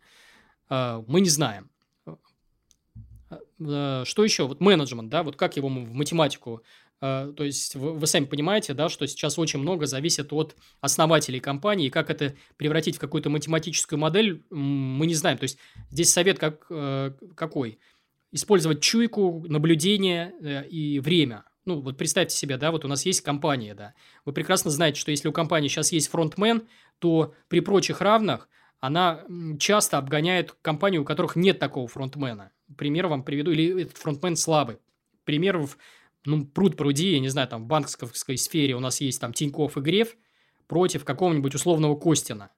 Э, 0.71 1.03
мы 1.07 1.21
не 1.21 1.29
знаем. 1.29 1.71
Э, 3.59 4.03
что 4.05 4.25
еще? 4.25 4.47
Вот 4.47 4.61
менеджмент, 4.61 5.09
да, 5.09 5.23
вот 5.23 5.37
как 5.37 5.57
его 5.57 5.69
в 5.69 5.95
математику 5.95 6.63
то 6.99 7.35
есть 7.41 7.75
вы, 7.75 7.93
вы 7.93 8.07
сами 8.07 8.25
понимаете, 8.25 8.73
да, 8.73 8.89
что 8.89 9.07
сейчас 9.07 9.39
очень 9.39 9.59
много 9.59 9.85
зависит 9.85 10.33
от 10.33 10.57
основателей 10.81 11.41
компании, 11.41 11.89
и 11.89 11.91
как 11.91 12.09
это 12.09 12.35
превратить 12.57 12.97
в 12.97 12.99
какую-то 12.99 13.29
математическую 13.29 13.99
модель, 13.99 14.43
мы 14.49 15.07
не 15.07 15.15
знаем. 15.15 15.37
То 15.37 15.43
есть 15.43 15.59
здесь 15.91 16.11
совет 16.11 16.39
как, 16.39 16.67
какой? 17.35 17.79
использовать 18.37 18.81
чуйку, 18.81 19.45
наблюдение 19.49 20.33
э, 20.41 20.69
и 20.69 21.01
время. 21.01 21.45
Ну, 21.67 21.81
вот 21.81 21.99
представьте 21.99 22.37
себе, 22.37 22.57
да, 22.57 22.71
вот 22.71 22.85
у 22.85 22.89
нас 22.89 23.05
есть 23.05 23.23
компания, 23.23 23.75
да. 23.75 23.93
Вы 24.25 24.33
прекрасно 24.33 24.71
знаете, 24.71 25.01
что 25.01 25.11
если 25.11 25.29
у 25.29 25.33
компании 25.33 25.67
сейчас 25.67 25.91
есть 25.91 26.09
фронтмен, 26.09 26.69
то 27.01 27.35
при 27.49 27.59
прочих 27.59 28.01
равных 28.01 28.49
она 28.79 29.25
часто 29.59 29.99
обгоняет 29.99 30.53
компании, 30.63 30.99
у 30.99 31.05
которых 31.05 31.35
нет 31.35 31.59
такого 31.59 31.89
фронтмена. 31.89 32.53
Пример 32.77 33.09
вам 33.09 33.25
приведу, 33.25 33.51
или 33.51 33.83
этот 33.83 33.97
фронтмен 33.97 34.37
слабый. 34.37 34.79
Примеров, 35.25 35.77
ну, 36.25 36.47
пруд 36.47 36.77
пруди, 36.77 37.15
я 37.15 37.19
не 37.19 37.29
знаю, 37.29 37.49
там 37.49 37.65
в 37.65 37.67
банковской 37.67 38.39
сфере 38.39 38.77
у 38.77 38.81
нас 38.81 39.01
есть 39.01 39.21
там 39.21 39.33
Тиньков 39.33 39.77
и 39.77 39.81
Греф 39.81 40.17
против 40.69 41.05
какого-нибудь 41.05 41.57
условного 41.57 41.97
Костина. 41.97 42.51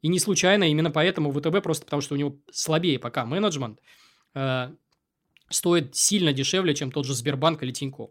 И 0.00 0.08
не 0.08 0.18
случайно, 0.18 0.64
именно 0.64 0.90
поэтому 0.90 1.30
ВТБ, 1.30 1.62
просто 1.62 1.84
потому 1.84 2.02
что 2.02 2.14
у 2.14 2.18
него 2.18 2.36
слабее 2.50 2.98
пока 2.98 3.24
менеджмент, 3.24 3.78
э, 4.34 4.72
стоит 5.48 5.94
сильно 5.94 6.32
дешевле, 6.32 6.74
чем 6.74 6.90
тот 6.90 7.06
же 7.06 7.14
Сбербанк 7.14 7.62
или 7.62 7.70
Тиньков. 7.70 8.10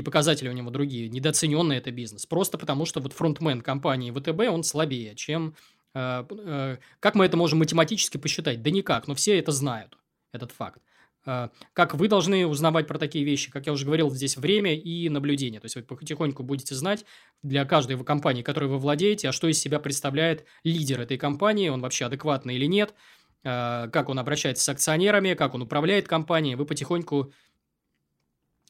И 0.00 0.02
показатели 0.02 0.48
у 0.48 0.52
него 0.52 0.70
другие. 0.70 1.10
Недооцененный 1.10 1.76
это 1.76 1.90
бизнес. 1.90 2.24
Просто 2.24 2.56
потому, 2.56 2.86
что 2.86 3.00
вот 3.00 3.12
фронтмен 3.12 3.60
компании 3.60 4.10
ВТБ, 4.10 4.50
он 4.50 4.64
слабее, 4.64 5.14
чем... 5.14 5.54
Э, 5.92 6.24
э, 6.30 6.78
как 7.00 7.14
мы 7.16 7.26
это 7.26 7.36
можем 7.36 7.58
математически 7.58 8.16
посчитать? 8.16 8.62
Да 8.62 8.70
никак, 8.70 9.08
но 9.08 9.14
все 9.14 9.38
это 9.38 9.52
знают, 9.52 9.98
этот 10.32 10.52
факт. 10.52 10.80
Э, 11.26 11.50
как 11.74 11.94
вы 11.94 12.08
должны 12.08 12.46
узнавать 12.46 12.86
про 12.86 12.96
такие 12.96 13.26
вещи? 13.26 13.50
Как 13.50 13.66
я 13.66 13.74
уже 13.74 13.84
говорил, 13.84 14.10
здесь 14.10 14.38
время 14.38 14.74
и 14.74 15.10
наблюдение. 15.10 15.60
То 15.60 15.66
есть, 15.66 15.76
вы 15.76 15.82
потихоньку 15.82 16.44
будете 16.44 16.74
знать 16.74 17.04
для 17.42 17.66
каждой 17.66 18.02
компании, 18.02 18.40
которой 18.40 18.70
вы 18.70 18.78
владеете, 18.78 19.28
а 19.28 19.32
что 19.32 19.48
из 19.48 19.58
себя 19.58 19.80
представляет 19.80 20.46
лидер 20.64 20.98
этой 20.98 21.18
компании, 21.18 21.68
он 21.68 21.82
вообще 21.82 22.06
адекватный 22.06 22.54
или 22.54 22.64
нет, 22.64 22.94
как 23.42 24.08
он 24.08 24.18
обращается 24.18 24.64
с 24.64 24.68
акционерами, 24.70 25.34
как 25.34 25.52
он 25.52 25.60
управляет 25.60 26.08
компанией. 26.08 26.54
Вы 26.54 26.64
потихоньку, 26.64 27.34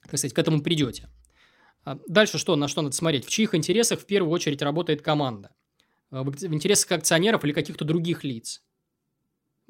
так 0.02 0.18
сказать, 0.18 0.32
к 0.32 0.38
этому 0.40 0.60
придете. 0.60 1.08
А 1.84 1.98
дальше 2.08 2.38
что, 2.38 2.56
на 2.56 2.68
что 2.68 2.82
надо 2.82 2.94
смотреть? 2.94 3.24
В 3.24 3.30
чьих 3.30 3.54
интересах 3.54 4.00
в 4.00 4.06
первую 4.06 4.32
очередь 4.32 4.62
работает 4.62 5.02
команда? 5.02 5.50
Э, 6.10 6.22
в 6.22 6.54
интересах 6.54 6.92
акционеров 6.92 7.44
или 7.44 7.52
каких-то 7.52 7.84
других 7.84 8.24
лиц? 8.24 8.62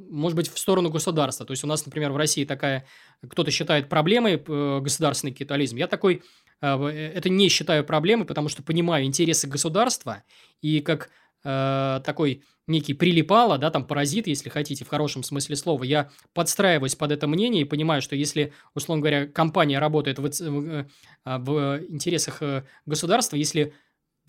может 0.09 0.37
быть, 0.37 0.49
в 0.49 0.59
сторону 0.59 0.91
государства. 0.91 1.45
То 1.47 1.53
есть, 1.53 1.65
у 1.65 1.67
нас, 1.67 1.85
например, 1.85 2.13
в 2.13 2.17
России 2.17 2.45
такая, 2.45 2.87
кто-то 3.29 3.51
считает 3.51 3.89
проблемой 3.89 4.37
государственный 4.81 5.33
капитализм. 5.33 5.77
Я 5.77 5.87
такой, 5.87 6.23
э, 6.61 6.87
это 6.87 7.29
не 7.29 7.49
считаю 7.49 7.85
проблемой, 7.85 8.27
потому 8.27 8.49
что 8.49 8.63
понимаю 8.63 9.05
интересы 9.05 9.47
государства 9.47 10.23
и 10.63 10.81
как 10.81 11.11
э, 11.45 12.01
такой 12.05 12.43
некий 12.67 12.95
прилипало, 12.95 13.59
да, 13.59 13.71
там 13.71 13.85
паразит, 13.85 14.27
если 14.27 14.49
хотите, 14.49 14.85
в 14.85 14.89
хорошем 14.89 15.23
смысле 15.23 15.57
слова, 15.57 15.83
я 15.83 16.11
подстраиваюсь 16.35 16.95
под 16.95 17.13
это 17.13 17.27
мнение 17.27 17.63
и 17.63 17.65
понимаю, 17.65 18.01
что 18.03 18.15
если, 18.15 18.53
условно 18.75 19.01
говоря, 19.01 19.27
компания 19.27 19.79
работает 19.79 20.19
в, 20.19 20.29
в, 20.29 20.87
в 21.25 21.81
интересах 21.89 22.43
государства, 22.87 23.37
если 23.37 23.75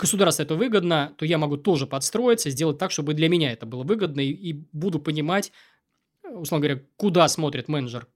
государству 0.01 0.43
это 0.43 0.55
выгодно, 0.55 1.13
то 1.17 1.25
я 1.25 1.37
могу 1.37 1.57
тоже 1.57 1.85
подстроиться, 1.85 2.49
сделать 2.49 2.77
так, 2.77 2.91
чтобы 2.91 3.13
для 3.13 3.29
меня 3.29 3.51
это 3.51 3.65
было 3.65 3.83
выгодно, 3.83 4.21
и, 4.21 4.31
и 4.31 4.65
буду 4.71 4.99
понимать, 4.99 5.51
условно 6.23 6.67
говоря, 6.67 6.83
куда 6.97 7.27
смотрит 7.27 7.67
менеджер 7.67 8.07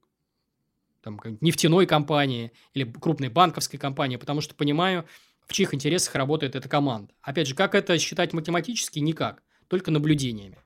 там, 1.02 1.20
нефтяной 1.42 1.86
компании 1.86 2.52
или 2.74 2.84
крупной 2.84 3.30
банковской 3.30 3.80
компании, 3.80 4.18
потому 4.18 4.42
что 4.42 4.56
понимаю, 4.56 5.06
в 5.48 5.54
чьих 5.54 5.74
интересах 5.74 6.16
работает 6.16 6.56
эта 6.56 6.68
команда. 6.70 7.14
Опять 7.22 7.48
же, 7.48 7.56
как 7.56 7.76
это 7.76 7.98
считать 8.00 8.34
математически? 8.34 9.00
Никак, 9.00 9.44
только 9.68 9.92
наблюдениями. 9.92 10.58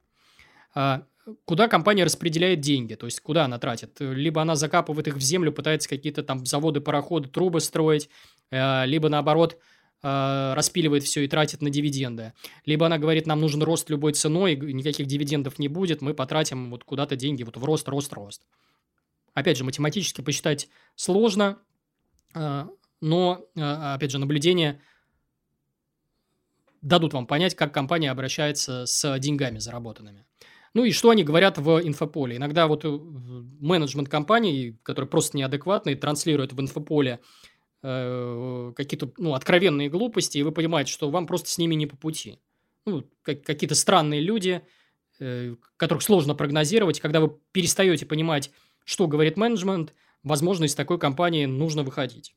А, 0.74 1.04
куда 1.46 1.68
компания 1.68 2.04
распределяет 2.04 2.62
деньги, 2.62 2.96
то 2.96 3.06
есть 3.06 3.20
куда 3.22 3.46
она 3.46 3.60
тратит? 3.60 3.98
Либо 4.00 4.42
она 4.42 4.56
закапывает 4.56 5.08
их 5.08 5.16
в 5.16 5.22
землю, 5.22 5.52
пытается 5.52 5.90
какие-то 5.90 6.24
там 6.24 6.46
заводы, 6.46 6.82
пароходы, 6.82 7.30
трубы 7.30 7.60
строить, 7.62 8.10
а, 8.52 8.86
либо 8.86 9.10
наоборот– 9.10 9.58
э, 10.02 10.54
распиливает 10.56 11.04
все 11.04 11.24
и 11.24 11.28
тратит 11.28 11.62
на 11.62 11.70
дивиденды. 11.70 12.34
Либо 12.66 12.86
она 12.86 12.98
говорит, 12.98 13.28
нам 13.28 13.40
нужен 13.42 13.62
рост 13.64 13.90
любой 13.90 14.14
ценой, 14.14 14.56
никаких 14.56 15.08
дивидендов 15.08 15.60
не 15.60 15.68
будет, 15.68 16.02
мы 16.02 16.14
потратим 16.14 16.70
вот 16.72 16.84
куда-то 16.84 17.16
деньги 17.16 17.44
вот 17.44 17.58
в 17.58 17.64
рост, 17.64 17.88
рост, 17.88 18.14
рост. 18.14 18.46
Опять 19.34 19.58
же, 19.58 19.64
математически 19.64 20.22
посчитать 20.22 20.70
сложно, 20.96 21.60
э, 22.34 22.68
но, 23.02 23.46
э, 23.56 23.62
опять 23.62 24.12
же, 24.12 24.20
наблюдения 24.20 24.82
дадут 26.82 27.14
вам 27.14 27.28
понять, 27.28 27.56
как 27.56 27.74
компания 27.74 28.12
обращается 28.12 28.86
с 28.86 29.20
деньгами 29.20 29.60
заработанными. 29.60 30.26
Ну 30.74 30.86
и 30.86 30.92
что 30.92 31.10
они 31.10 31.24
говорят 31.24 31.58
в 31.58 31.82
инфополе? 31.82 32.38
Иногда 32.38 32.68
вот 32.68 32.86
э, 32.86 32.90
менеджмент 32.90 34.08
компании, 34.08 34.78
который 34.84 35.06
просто 35.06 35.38
неадекватный, 35.38 35.96
транслирует 35.96 36.54
в 36.54 36.62
инфополе 36.62 37.20
э, 37.82 38.74
какие-то 38.76 39.12
ну, 39.18 39.34
откровенные 39.34 39.90
глупости, 39.90 40.38
и 40.38 40.44
вы 40.44 40.52
понимаете, 40.52 40.92
что 40.92 41.10
вам 41.10 41.26
просто 41.26 41.50
с 41.50 41.58
ними 41.58 41.76
не 41.76 41.88
по 41.88 41.98
пути. 41.98 42.40
Ну, 42.86 43.04
как, 43.24 43.44
какие-то 43.44 43.76
странные 43.76 44.22
люди, 44.22 44.62
э, 45.20 45.56
которых 45.78 46.04
сложно 46.04 46.36
прогнозировать. 46.36 47.00
Когда 47.00 47.20
вы 47.20 47.36
перестаете 47.52 48.06
понимать, 48.06 48.52
что 48.86 49.08
говорит 49.08 49.38
менеджмент, 49.38 49.94
возможно, 50.24 50.66
из 50.66 50.76
такой 50.76 51.00
компании 51.00 51.46
нужно 51.46 51.84
выходить. 51.84 52.36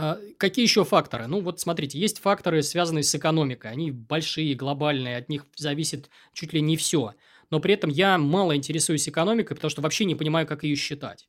А, 0.00 0.16
какие 0.36 0.64
еще 0.64 0.84
факторы? 0.84 1.26
Ну, 1.26 1.40
вот 1.40 1.58
смотрите, 1.58 1.98
есть 1.98 2.20
факторы, 2.20 2.62
связанные 2.62 3.02
с 3.02 3.12
экономикой. 3.16 3.72
Они 3.72 3.90
большие, 3.90 4.54
глобальные, 4.54 5.16
от 5.16 5.28
них 5.28 5.44
зависит 5.56 6.08
чуть 6.32 6.52
ли 6.52 6.60
не 6.60 6.76
все. 6.76 7.14
Но 7.50 7.58
при 7.58 7.74
этом 7.74 7.90
я 7.90 8.16
мало 8.16 8.54
интересуюсь 8.54 9.08
экономикой, 9.08 9.56
потому 9.56 9.70
что 9.70 9.82
вообще 9.82 10.04
не 10.04 10.14
понимаю, 10.14 10.46
как 10.46 10.62
ее 10.62 10.76
считать. 10.76 11.28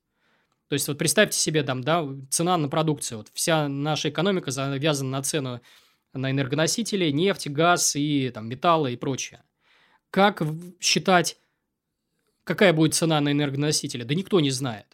То 0.68 0.74
есть, 0.74 0.88
вот 0.88 1.00
представьте 1.00 1.40
себе, 1.40 1.64
там, 1.64 1.84
да, 1.84 2.08
цена 2.30 2.58
на 2.58 2.70
продукцию. 2.70 3.20
Вот 3.20 3.30
вся 3.34 3.68
наша 3.68 4.10
экономика 4.10 4.52
завязана 4.52 5.10
на 5.10 5.24
цену 5.24 5.62
на 6.14 6.30
энергоносители, 6.30 7.10
нефть, 7.10 7.48
газ 7.50 7.96
и 7.96 8.30
там, 8.30 8.48
металлы 8.50 8.94
и 8.94 8.98
прочее. 8.98 9.42
Как 10.12 10.44
считать, 10.80 11.38
какая 12.44 12.74
будет 12.74 12.94
цена 12.94 13.20
на 13.22 13.32
энергоносители? 13.32 14.04
Да 14.04 14.14
никто 14.14 14.40
не 14.40 14.52
знает. 14.52 14.89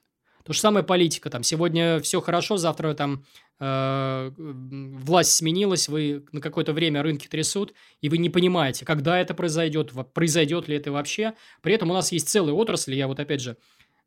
То 0.45 0.53
же 0.53 0.59
самое 0.59 0.85
политика. 0.85 1.29
Там, 1.29 1.43
сегодня 1.43 1.99
все 1.99 2.21
хорошо, 2.21 2.57
завтра 2.57 2.93
там 2.93 3.25
э, 3.59 4.31
власть 4.37 5.31
сменилась, 5.33 5.89
вы 5.89 6.23
на 6.31 6.39
какое-то 6.39 6.71
время 6.71 7.01
рынки 7.01 7.27
трясут, 7.27 7.73
и 8.01 8.09
вы 8.09 8.19
не 8.19 8.29
понимаете, 8.29 8.85
когда 8.85 9.19
это 9.19 9.33
произойдет, 9.33 9.91
произойдет 10.13 10.67
ли 10.67 10.77
это 10.77 10.91
вообще. 10.91 11.33
При 11.61 11.73
этом 11.73 11.89
у 11.89 11.93
нас 11.93 12.11
есть 12.11 12.29
целые 12.29 12.53
отрасли, 12.53 12.95
я 12.95 13.07
вот 13.07 13.19
опять 13.19 13.41
же 13.41 13.57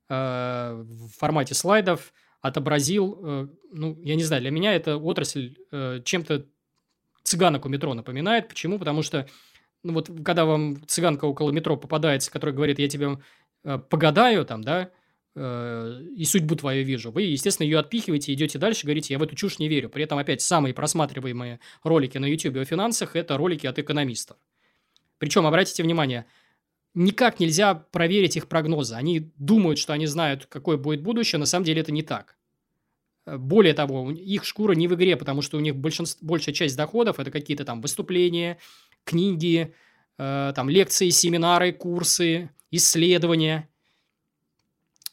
Э, 0.08 0.84
в 0.88 1.10
формате 1.18 1.54
слайдов 1.54 2.12
отобразил, 2.40 3.20
э, 3.22 3.48
ну, 3.72 3.98
я 4.02 4.14
не 4.14 4.24
знаю, 4.24 4.40
для 4.40 4.50
меня 4.50 4.74
эта 4.74 4.96
отрасль 4.96 5.56
э, 5.70 6.00
чем-то 6.02 6.46
цыганок 7.22 7.66
у 7.66 7.68
метро 7.68 7.92
напоминает. 7.92 8.48
Почему? 8.48 8.78
Потому 8.78 9.02
что, 9.02 9.28
ну, 9.82 9.92
вот 9.92 10.10
когда 10.24 10.46
вам 10.46 10.86
цыганка 10.86 11.26
около 11.26 11.50
метро 11.50 11.76
попадается, 11.76 12.30
которая 12.30 12.56
говорит, 12.56 12.78
я 12.78 12.88
тебе 12.88 13.18
погадаю 13.90 14.46
там, 14.46 14.62
да, 14.62 14.90
и 15.38 16.24
судьбу 16.24 16.56
твою 16.56 16.84
вижу, 16.84 17.12
вы, 17.12 17.22
естественно, 17.22 17.64
ее 17.64 17.78
отпихиваете, 17.78 18.32
идете 18.32 18.58
дальше, 18.58 18.86
говорите, 18.86 19.14
я 19.14 19.18
в 19.18 19.22
эту 19.22 19.36
чушь 19.36 19.58
не 19.58 19.68
верю. 19.68 19.88
При 19.88 20.02
этом, 20.02 20.18
опять, 20.18 20.40
самые 20.40 20.74
просматриваемые 20.74 21.60
ролики 21.84 22.18
на 22.18 22.26
YouTube 22.26 22.56
о 22.56 22.64
финансах– 22.64 23.10
это 23.14 23.36
ролики 23.36 23.66
от 23.66 23.78
экономистов. 23.78 24.36
Причем, 25.18 25.46
обратите 25.46 25.82
внимание– 25.82 26.26
никак 26.94 27.40
нельзя 27.40 27.74
проверить 27.74 28.36
их 28.36 28.48
прогнозы. 28.48 28.94
Они 28.94 29.30
думают, 29.36 29.78
что 29.78 29.92
они 29.92 30.06
знают, 30.06 30.46
какое 30.46 30.76
будет 30.76 31.02
будущее, 31.02 31.38
на 31.38 31.46
самом 31.46 31.64
деле 31.64 31.80
это 31.80 31.92
не 31.92 32.02
так. 32.02 32.36
Э, 33.26 33.36
более 33.36 33.74
того, 33.74 34.10
их 34.10 34.44
шкура 34.44 34.72
не 34.72 34.88
в 34.88 34.94
игре, 34.94 35.16
потому 35.16 35.42
что 35.42 35.56
у 35.56 35.60
них 35.60 35.76
большинство, 35.76 36.26
большая 36.26 36.54
часть 36.54 36.76
доходов– 36.76 37.18
это 37.20 37.30
какие-то 37.30 37.64
там 37.64 37.80
выступления, 37.80 38.58
книги, 39.04 39.74
э, 40.18 40.52
там 40.54 40.68
лекции, 40.68 41.10
семинары, 41.10 41.72
курсы, 41.72 42.50
исследования– 42.70 43.67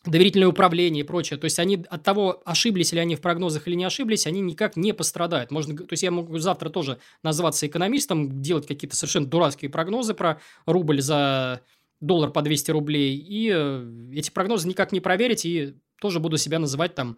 доверительное 0.05 0.47
управление 0.47 1.03
и 1.03 1.07
прочее. 1.07 1.39
То 1.39 1.45
есть, 1.45 1.59
они 1.59 1.83
от 1.89 2.03
того, 2.03 2.41
ошиблись 2.45 2.93
ли 2.93 2.99
они 2.99 3.15
в 3.15 3.21
прогнозах 3.21 3.67
или 3.67 3.75
не 3.75 3.85
ошиблись, 3.85 4.27
они 4.27 4.41
никак 4.41 4.75
не 4.77 4.93
пострадают. 4.93 5.51
Можно, 5.51 5.75
то 5.75 5.91
есть, 5.91 6.03
я 6.03 6.11
могу 6.11 6.37
завтра 6.37 6.69
тоже 6.69 6.99
назваться 7.23 7.67
экономистом, 7.67 8.41
делать 8.41 8.67
какие-то 8.67 8.95
совершенно 8.95 9.27
дурацкие 9.27 9.69
прогнозы 9.69 10.13
про 10.13 10.39
рубль 10.65 11.01
за 11.01 11.61
доллар 12.01 12.31
по 12.31 12.41
200 12.41 12.71
рублей, 12.71 13.15
и 13.17 13.51
э, 13.53 14.09
эти 14.13 14.29
прогнозы 14.29 14.67
никак 14.67 14.91
не 14.91 14.99
проверить, 14.99 15.45
и 15.45 15.75
тоже 15.99 16.19
буду 16.19 16.37
себя 16.37 16.59
называть 16.59 16.93
там 16.93 17.17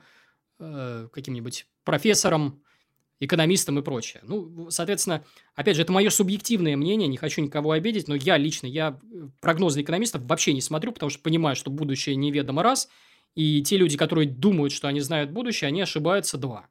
э, 0.60 1.10
каким-нибудь 1.12 1.68
профессором, 1.84 2.62
экономистам 3.20 3.80
и 3.80 3.82
прочее. 3.82 4.22
Ну, 4.24 4.70
соответственно, 4.70 5.24
опять 5.56 5.76
же, 5.76 5.82
это 5.82 5.92
мое 5.92 6.10
субъективное 6.10 6.78
мнение, 6.78 7.08
не 7.08 7.18
хочу 7.18 7.42
никого 7.42 7.72
обидеть, 7.72 8.08
но 8.08 8.16
я 8.16 8.38
лично, 8.38 8.68
я 8.68 9.00
э, 9.02 9.28
прогнозы 9.42 9.82
экономистов 9.82 10.24
вообще 10.24 10.54
не 10.54 10.62
смотрю, 10.62 10.92
потому 10.92 11.10
что 11.10 11.22
понимаю, 11.22 11.56
что 11.56 11.72
будущее 11.72 12.16
неведомо 12.16 12.64
раз, 12.64 12.90
и 13.36 13.62
те 13.64 13.78
люди, 13.78 13.98
которые 13.98 14.30
думают, 14.30 14.74
что 14.74 14.88
они 14.88 15.00
знают 15.00 15.32
будущее, 15.32 15.68
они 15.68 15.82
ошибаются 15.82 16.38
два. 16.38 16.68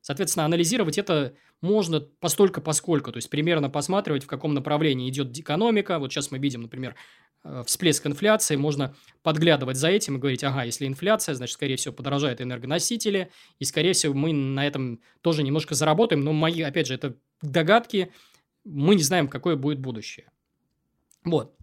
Соответственно, 0.00 0.46
анализировать 0.46 0.98
это 0.98 1.34
можно 1.60 2.00
постолько 2.00 2.60
поскольку, 2.60 3.12
то 3.12 3.18
есть 3.18 3.30
примерно 3.30 3.70
посматривать, 3.70 4.24
в 4.24 4.26
каком 4.26 4.52
направлении 4.52 5.08
идет 5.08 5.38
экономика. 5.38 6.00
Вот 6.00 6.12
сейчас 6.12 6.32
мы 6.32 6.38
видим, 6.38 6.62
например, 6.62 6.96
всплеск 7.66 8.06
инфляции, 8.06 8.56
можно 8.56 8.94
подглядывать 9.22 9.76
за 9.76 9.88
этим 9.88 10.16
и 10.16 10.18
говорить, 10.18 10.44
ага, 10.44 10.64
если 10.64 10.86
инфляция, 10.86 11.34
значит, 11.34 11.54
скорее 11.54 11.76
всего, 11.76 11.94
подорожают 11.94 12.40
энергоносители, 12.40 13.30
и, 13.58 13.64
скорее 13.64 13.92
всего, 13.94 14.14
мы 14.14 14.32
на 14.32 14.66
этом 14.66 15.00
тоже 15.22 15.42
немножко 15.42 15.74
заработаем, 15.74 16.22
но 16.22 16.32
мои, 16.32 16.62
опять 16.62 16.86
же, 16.86 16.94
это 16.94 17.16
догадки, 17.40 18.12
мы 18.64 18.94
не 18.94 19.02
знаем, 19.02 19.28
какое 19.28 19.56
будет 19.56 19.80
будущее. 19.80 20.30
Вот. 21.24 21.56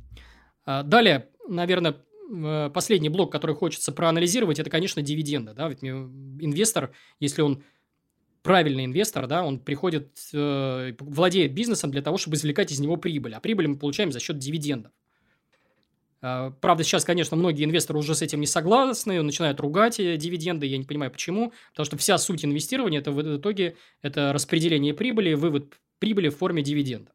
А, 0.65 0.83
далее, 0.83 1.29
наверное, 1.47 1.95
э, 2.31 2.69
последний 2.73 3.09
блок, 3.09 3.31
который 3.31 3.55
хочется 3.55 3.91
проанализировать, 3.91 4.59
это, 4.59 4.69
конечно, 4.69 5.01
дивиденды. 5.01 5.53
Да? 5.53 5.69
Ведь 5.69 5.83
инвестор, 5.83 6.91
если 7.19 7.41
он 7.41 7.63
правильный 8.41 8.85
инвестор, 8.85 9.27
да, 9.27 9.43
он 9.43 9.59
приходит, 9.59 10.17
э, 10.33 10.93
владеет 10.99 11.53
бизнесом 11.53 11.91
для 11.91 12.01
того, 12.01 12.17
чтобы 12.17 12.37
извлекать 12.37 12.71
из 12.71 12.79
него 12.79 12.97
прибыль. 12.97 13.33
А 13.33 13.39
прибыль 13.39 13.67
мы 13.67 13.77
получаем 13.77 14.11
за 14.11 14.19
счет 14.19 14.37
дивидендов. 14.37 14.91
А, 16.21 16.51
правда, 16.51 16.83
сейчас, 16.83 17.05
конечно, 17.05 17.37
многие 17.37 17.63
инвесторы 17.63 17.97
уже 17.97 18.13
с 18.13 18.21
этим 18.21 18.41
не 18.41 18.47
согласны, 18.47 19.21
начинают 19.21 19.59
ругать 19.59 19.99
э, 19.99 20.17
дивиденды, 20.17 20.65
я 20.65 20.77
не 20.77 20.83
понимаю 20.83 21.11
почему, 21.11 21.53
потому 21.71 21.85
что 21.85 21.97
вся 21.97 22.17
суть 22.17 22.43
инвестирования– 22.43 22.99
это 23.01 23.11
в 23.11 23.37
итоге 23.37 23.77
это 24.01 24.33
распределение 24.33 24.93
прибыли, 24.93 25.33
вывод 25.33 25.75
прибыли 25.99 26.29
в 26.29 26.37
форме 26.37 26.61
дивидендов. 26.61 27.13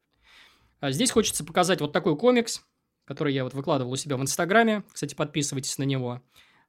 А 0.80 0.90
здесь 0.90 1.10
хочется 1.10 1.44
показать 1.44 1.80
вот 1.80 1.92
такой 1.92 2.16
комикс, 2.16 2.62
который 3.04 3.34
я 3.34 3.44
вот 3.44 3.52
выкладывал 3.52 3.92
у 3.92 3.96
себя 3.96 4.16
в 4.16 4.22
Инстаграме, 4.22 4.84
кстати, 4.90 5.14
подписывайтесь 5.14 5.76
на 5.76 5.84
него. 5.84 6.22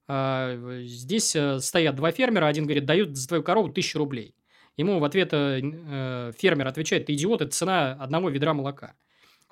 А, 0.07 0.82
здесь 0.84 1.36
э, 1.36 1.60
стоят 1.60 1.95
два 1.95 2.12
фермера, 2.12 2.48
один 2.48 2.66
говорит, 2.66 2.86
дают 2.86 3.16
за 3.16 3.28
твою 3.28 3.44
корову 3.44 3.70
тысячу 3.70 3.98
рублей. 3.98 4.36
Ему 4.76 4.99
в 4.99 5.06
ответ 5.06 5.30
э, 5.32 6.34
фермер 6.38 6.68
отвечает, 6.68 7.06
ты 7.06 7.14
идиот, 7.14 7.41
это 7.41 7.52
цена 7.52 7.94
одного 7.94 8.30
ведра 8.30 8.53
молока. 8.53 8.94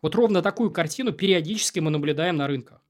Вот 0.03 0.15
ровно 0.15 0.41
такую 0.41 0.69
картину 0.69 1.13
периодически 1.13 1.79
мы 1.79 1.89
наблюдаем 1.89 2.35
на 2.35 2.45
рынках. 2.45 2.81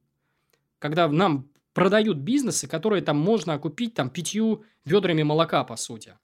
Когда 0.80 1.07
нам 1.07 1.48
продают 1.73 2.18
бизнесы, 2.18 2.68
которые 2.68 3.03
там 3.03 3.18
можно 3.18 3.53
окупить 3.53 3.94
там 3.94 4.10
пятью 4.10 4.65
ведрами 4.84 5.22
молока, 5.22 5.64
по 5.64 5.76
сути. 5.76 6.18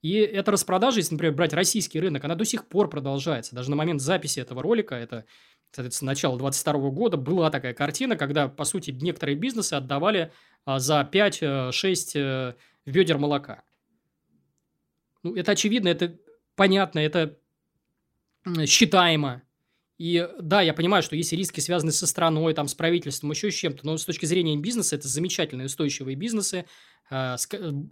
И 0.00 0.12
эта 0.14 0.52
распродажа, 0.52 0.98
если, 0.98 1.14
например, 1.14 1.34
брать 1.34 1.52
российский 1.52 1.98
рынок, 1.98 2.24
она 2.24 2.36
до 2.36 2.44
сих 2.44 2.68
пор 2.68 2.88
продолжается. 2.88 3.56
Даже 3.56 3.68
на 3.70 3.76
момент 3.76 4.00
записи 4.00 4.38
этого 4.38 4.62
ролика, 4.62 4.94
это, 4.94 5.24
соответственно, 5.72 6.12
начало 6.12 6.38
22 6.38 6.90
года, 6.90 7.16
была 7.16 7.50
такая 7.50 7.74
картина, 7.74 8.16
когда, 8.16 8.46
по 8.46 8.64
сути, 8.64 8.92
некоторые 8.92 9.36
бизнесы 9.36 9.74
отдавали 9.74 10.32
а, 10.64 10.78
за 10.78 11.00
5-6 11.12 11.72
э, 12.14 12.54
ведер 12.86 13.18
молока. 13.18 13.64
Ну, 15.24 15.34
это 15.34 15.50
очевидно, 15.50 15.88
это 15.88 16.16
понятно, 16.54 17.00
это 17.00 17.36
считаемо. 18.66 19.42
И 19.98 20.28
да, 20.40 20.62
я 20.62 20.74
понимаю, 20.74 21.02
что 21.02 21.16
есть 21.16 21.32
риски, 21.32 21.58
связанные 21.58 21.92
со 21.92 22.06
страной, 22.06 22.54
там, 22.54 22.68
с 22.68 22.74
правительством, 22.74 23.32
еще 23.32 23.50
с 23.50 23.54
чем-то, 23.54 23.84
но 23.84 23.96
с 23.96 24.04
точки 24.04 24.26
зрения 24.26 24.56
бизнеса 24.56 24.94
это 24.94 25.08
замечательные 25.08 25.66
устойчивые 25.66 26.14
бизнесы. 26.14 26.66
А, 27.10 27.36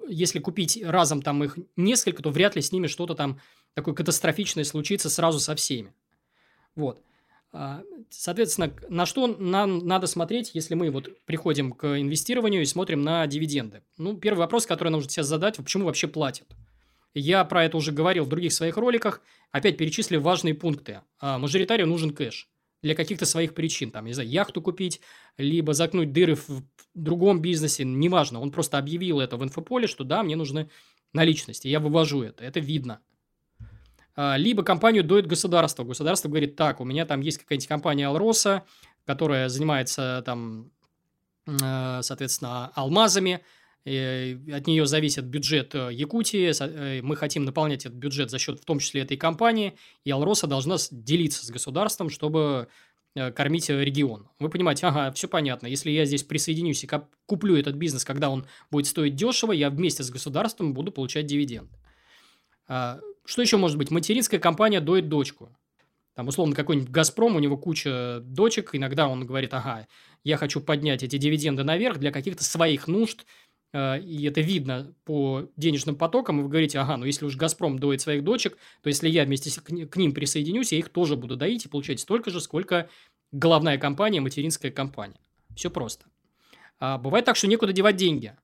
если 0.09 0.39
купить 0.39 0.81
разом 0.85 1.20
там 1.20 1.43
их 1.43 1.59
несколько, 1.74 2.23
то 2.23 2.31
вряд 2.31 2.55
ли 2.55 2.62
с 2.62 2.70
ними 2.70 2.87
что-то 2.87 3.16
там 3.16 3.41
такое 3.74 3.95
катастрофичное 3.95 4.62
случится 4.62 5.11
сразу 5.11 5.41
со 5.41 5.57
всеми. 5.57 5.95
Вот. 6.77 7.03
А, 7.53 7.83
соответственно, 8.11 8.73
на 8.89 9.05
что 9.05 9.27
нам 9.27 9.78
надо 9.78 10.07
смотреть, 10.07 10.53
если 10.55 10.74
мы 10.74 10.91
вот 10.93 11.24
приходим 11.24 11.73
к 11.73 12.01
инвестированию 12.01 12.62
и 12.62 12.66
смотрим 12.66 13.03
на 13.03 13.27
дивиденды? 13.27 13.83
Ну, 13.99 14.16
первый 14.16 14.41
вопрос, 14.41 14.65
который 14.66 14.91
нужно 14.91 15.11
себе 15.11 15.24
задать, 15.24 15.57
почему 15.57 15.87
вообще 15.87 16.07
платят? 16.07 16.47
Я 17.18 17.44
про 17.44 17.64
это 17.64 17.78
уже 17.78 17.93
говорил 17.93 18.24
в 18.24 18.28
других 18.28 18.52
своих 18.52 18.76
роликах. 18.76 19.22
Опять 19.51 19.78
перечислив 19.78 20.20
важные 20.20 20.55
пункты. 20.55 21.01
А, 21.18 21.38
мажоритарию 21.38 21.86
нужен 21.86 22.10
кэш 22.10 22.51
для 22.82 22.94
каких-то 22.94 23.24
своих 23.24 23.55
причин. 23.55 23.90
Там, 23.90 24.05
не 24.05 24.12
знаю, 24.12 24.28
яхту 24.28 24.60
купить, 24.60 25.01
либо 25.38 25.72
закнуть 25.72 26.12
дыры 26.12 26.34
в 26.34 26.62
другом 26.93 27.40
бизнесе. 27.40 27.84
Неважно. 27.84 28.38
Он 28.38 28.51
просто 28.51 28.76
объявил 28.76 29.20
это 29.20 29.38
в 29.38 29.44
инфополе, 29.44 29.86
что 29.86 30.05
да, 30.05 30.22
мне 30.22 30.36
нужны 30.36 30.68
наличности. 31.14 31.68
Я 31.68 31.80
вывожу 31.80 32.22
это. 32.22 32.44
Это 32.44 32.60
видно. 32.60 33.01
А, 34.14 34.36
либо 34.36 34.62
компанию 34.62 35.02
доит 35.02 35.26
государство. 35.26 35.84
Государство 35.84 36.28
говорит, 36.28 36.55
так, 36.55 36.82
у 36.82 36.84
меня 36.84 37.06
там 37.06 37.22
есть 37.22 37.38
какая-нибудь 37.38 37.66
компания 37.66 38.09
Алроса, 38.09 38.64
которая 39.06 39.48
занимается 39.48 40.22
там, 40.26 40.70
э, 41.47 42.01
соответственно, 42.02 42.72
алмазами, 42.74 43.43
от 43.87 44.67
нее 44.67 44.85
зависит 44.85 45.25
бюджет 45.27 45.75
э, 45.77 45.91
Якутии. 45.93 46.51
Э, 46.61 47.03
мы 47.03 47.15
хотим 47.15 47.45
наполнять 47.45 47.87
этот 47.87 47.97
бюджет 47.97 48.31
за 48.31 48.39
счет 48.39 48.61
в 48.61 48.65
том 48.65 48.81
числе 48.81 49.03
этой 49.03 49.17
компании. 49.17 49.75
И 50.05 50.11
Алроса 50.11 50.49
должна 50.49 50.77
делиться 50.91 51.47
с 51.47 51.51
государством, 51.51 52.11
чтобы 52.11 52.69
кормить 53.35 53.71
регион. 53.71 54.29
Вы 54.39 54.51
понимаете, 54.51 54.89
ага, 54.89 55.11
все 55.13 55.27
понятно. 55.27 55.69
Если 55.69 55.91
я 55.91 56.05
здесь 56.05 56.23
присоединюсь 56.23 56.85
и 56.85 56.91
куплю 57.25 57.57
этот 57.57 57.75
бизнес, 57.75 58.05
когда 58.05 58.29
он 58.29 58.45
будет 58.71 58.87
стоить 58.87 59.15
дешево, 59.15 59.53
я 59.53 59.71
вместе 59.71 60.03
с 60.03 60.11
государством 60.11 60.75
буду 60.75 60.93
получать 60.93 61.25
дивиденды. 61.25 61.75
А, 62.69 63.01
что 63.25 63.41
еще 63.41 63.57
может 63.57 63.79
быть? 63.79 63.91
Материнская 63.91 64.39
компания 64.39 64.83
доит 64.83 65.09
дочку. 65.09 65.49
Там, 66.15 66.29
условно, 66.29 66.55
какой-нибудь 66.55 66.91
«Газпром», 66.91 67.37
у 67.37 67.39
него 67.39 67.57
куча 67.57 68.21
дочек, 68.23 68.75
иногда 68.75 69.09
он 69.09 69.25
говорит, 69.25 69.55
ага, 69.55 69.87
я 70.23 70.37
хочу 70.37 70.61
поднять 70.61 71.03
эти 71.03 71.17
дивиденды 71.17 71.63
наверх 71.65 71.99
для 71.99 72.11
каких-то 72.11 72.45
своих 72.45 72.87
нужд, 72.87 73.25
Э, 73.25 73.45
и 73.74 74.24
это 74.24 74.40
видно 74.40 74.94
по 75.05 75.48
денежным 75.56 75.97
потокам, 75.97 76.40
и 76.40 76.43
вы 76.43 76.48
говорите, 76.48 76.78
ага, 76.78 76.97
ну 76.97 77.05
если 77.05 77.24
уж 77.24 77.36
«Газпром» 77.36 77.78
доит 77.78 78.01
своих 78.01 78.24
дочек, 78.24 78.56
то 78.82 78.88
если 78.88 79.09
я 79.09 79.24
вместе 79.24 79.51
с, 79.51 79.60
к 79.60 79.97
ним 79.97 80.14
присоединюсь, 80.14 80.72
я 80.72 80.78
их 80.78 80.88
тоже 80.88 81.16
буду 81.16 81.36
доить 81.36 81.66
и 81.66 81.68
получать 81.68 82.01
столько 82.01 82.30
же, 82.30 82.40
сколько 82.40 82.88
головная 83.32 83.76
компания, 83.78 84.20
материнская 84.20 84.70
компания. 84.70 85.20
Все 85.55 85.70
просто. 85.70 86.06
А 86.78 86.98
бывает 86.98 87.24
так, 87.24 87.36
что 87.36 87.47
некуда 87.47 87.72
девать 87.72 87.97
деньги. 87.97 88.36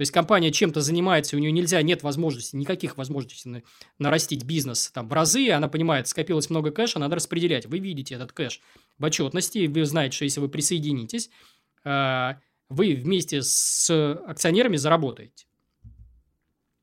То 0.00 0.02
есть 0.02 0.12
компания 0.12 0.50
чем-то 0.50 0.80
занимается, 0.80 1.36
у 1.36 1.38
нее 1.38 1.52
нельзя, 1.52 1.82
нет 1.82 2.02
возможности, 2.02 2.56
никаких 2.56 2.96
возможностей 2.96 3.62
нарастить 3.98 4.44
бизнес 4.44 4.90
там 4.92 5.08
в 5.08 5.12
разы, 5.12 5.50
она 5.50 5.68
понимает, 5.68 6.08
скопилось 6.08 6.48
много 6.48 6.70
кэша, 6.70 6.98
надо 6.98 7.16
распределять. 7.16 7.66
Вы 7.66 7.80
видите 7.80 8.14
этот 8.14 8.32
кэш 8.32 8.62
в 8.98 9.04
отчетности, 9.04 9.66
вы 9.66 9.84
знаете, 9.84 10.16
что 10.16 10.24
если 10.24 10.40
вы 10.40 10.48
присоединитесь, 10.48 11.28
э, 11.84 12.34
вы 12.70 12.94
вместе 12.94 13.42
с 13.42 13.90
акционерами 14.26 14.76
заработаете. 14.76 15.46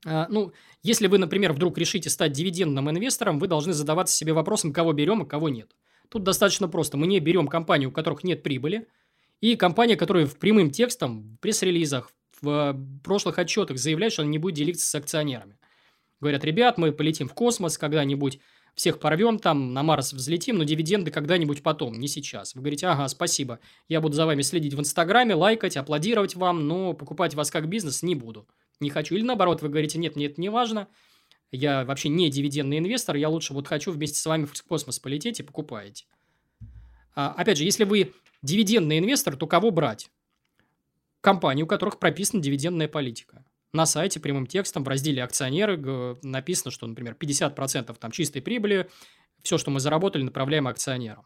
А, 0.06 0.28
ну, 0.30 0.52
если 0.84 1.08
вы, 1.08 1.18
например, 1.18 1.54
вдруг 1.54 1.78
решите 1.78 2.10
стать 2.10 2.34
дивидендным 2.34 2.90
инвестором, 2.90 3.40
вы 3.40 3.48
должны 3.48 3.74
задаваться 3.74 4.16
себе 4.16 4.34
вопросом, 4.34 4.74
кого 4.74 4.94
берем, 4.94 5.24
а 5.24 5.26
кого 5.26 5.50
нет. 5.50 5.76
Тут 6.10 6.24
достаточно 6.24 6.68
просто. 6.68 6.98
Мы 6.98 7.08
не 7.08 7.20
берем 7.20 7.48
компании, 7.48 7.88
у 7.88 7.92
которых 7.92 8.24
нет 8.24 8.44
прибыли, 8.44 8.88
и 9.42 9.56
компания, 9.56 9.96
которая 9.96 10.26
в 10.26 10.38
прямым 10.38 10.72
текстом, 10.72 11.36
в 11.36 11.40
пресс-релизах, 11.40 12.12
в 12.42 12.80
прошлых 13.04 13.40
отчетах 13.40 13.78
заявляет, 13.78 14.14
что 14.14 14.22
она 14.22 14.32
не 14.32 14.38
будет 14.38 14.56
делиться 14.56 14.88
с 14.88 14.96
акционерами. 14.96 15.58
Говорят, 16.20 16.44
ребят, 16.44 16.78
мы 16.78 16.92
полетим 16.92 17.28
в 17.28 17.34
космос 17.34 17.78
когда-нибудь, 17.78 18.40
всех 18.78 19.00
порвем 19.00 19.40
там, 19.40 19.74
на 19.74 19.82
Марс 19.82 20.14
взлетим, 20.14 20.60
но 20.60 20.64
дивиденды 20.64 21.10
когда-нибудь 21.10 21.64
потом, 21.64 22.00
не 22.00 22.08
сейчас. 22.08 22.54
Вы 22.54 22.62
говорите, 22.62 22.86
ага, 22.86 23.08
спасибо, 23.08 23.60
я 23.90 24.00
буду 24.00 24.16
за 24.16 24.28
вами 24.28 24.44
следить 24.44 24.76
в 24.76 24.80
Инстаграме, 24.80 25.34
лайкать, 25.34 25.76
аплодировать 25.76 26.36
вам, 26.36 26.68
но 26.68 26.94
покупать 26.94 27.34
вас 27.34 27.50
как 27.50 27.68
бизнес 27.68 28.04
не 28.04 28.14
буду, 28.14 28.48
не 28.80 28.92
хочу. 28.92 29.16
Или 29.16 29.24
наоборот, 29.24 29.64
вы 29.64 29.70
говорите, 29.70 29.98
нет, 29.98 30.16
мне 30.16 30.28
это 30.28 30.40
не 30.40 30.50
важно, 30.50 30.88
я 31.52 31.86
вообще 31.86 32.10
не 32.10 32.30
дивидендный 32.30 32.78
инвестор, 32.78 33.16
я 33.16 33.30
лучше 33.30 33.56
вот 33.56 33.68
хочу 33.68 33.92
вместе 33.92 34.20
с 34.20 34.26
вами 34.28 34.46
в 34.46 34.54
космос 34.64 35.00
полететь 35.00 35.40
и 35.40 35.44
покупаете. 35.44 36.06
А, 37.16 37.32
опять 37.32 37.58
же, 37.58 37.64
если 37.64 37.84
вы 37.84 38.14
дивидендный 38.44 39.00
инвестор, 39.00 39.36
то 39.36 39.48
кого 39.48 39.72
брать? 39.72 40.12
Компании, 41.22 41.64
у 41.64 41.68
которых 41.68 41.98
прописана 41.98 42.44
дивидендная 42.44 42.88
политика 42.88 43.44
на 43.74 43.86
сайте 43.86 44.20
прямым 44.20 44.48
текстом 44.48 44.84
в 44.84 44.88
разделе 44.88 45.24
«Акционеры» 45.24 46.18
написано, 46.24 46.72
что, 46.72 46.88
например, 46.88 47.16
50% 47.20 47.96
там 48.00 48.12
чистой 48.12 48.42
прибыли, 48.42 48.90
все, 49.44 49.58
что 49.58 49.72
мы 49.72 49.80
заработали, 49.80 50.24
направляем 50.24 50.68
акционерам. 50.68 51.26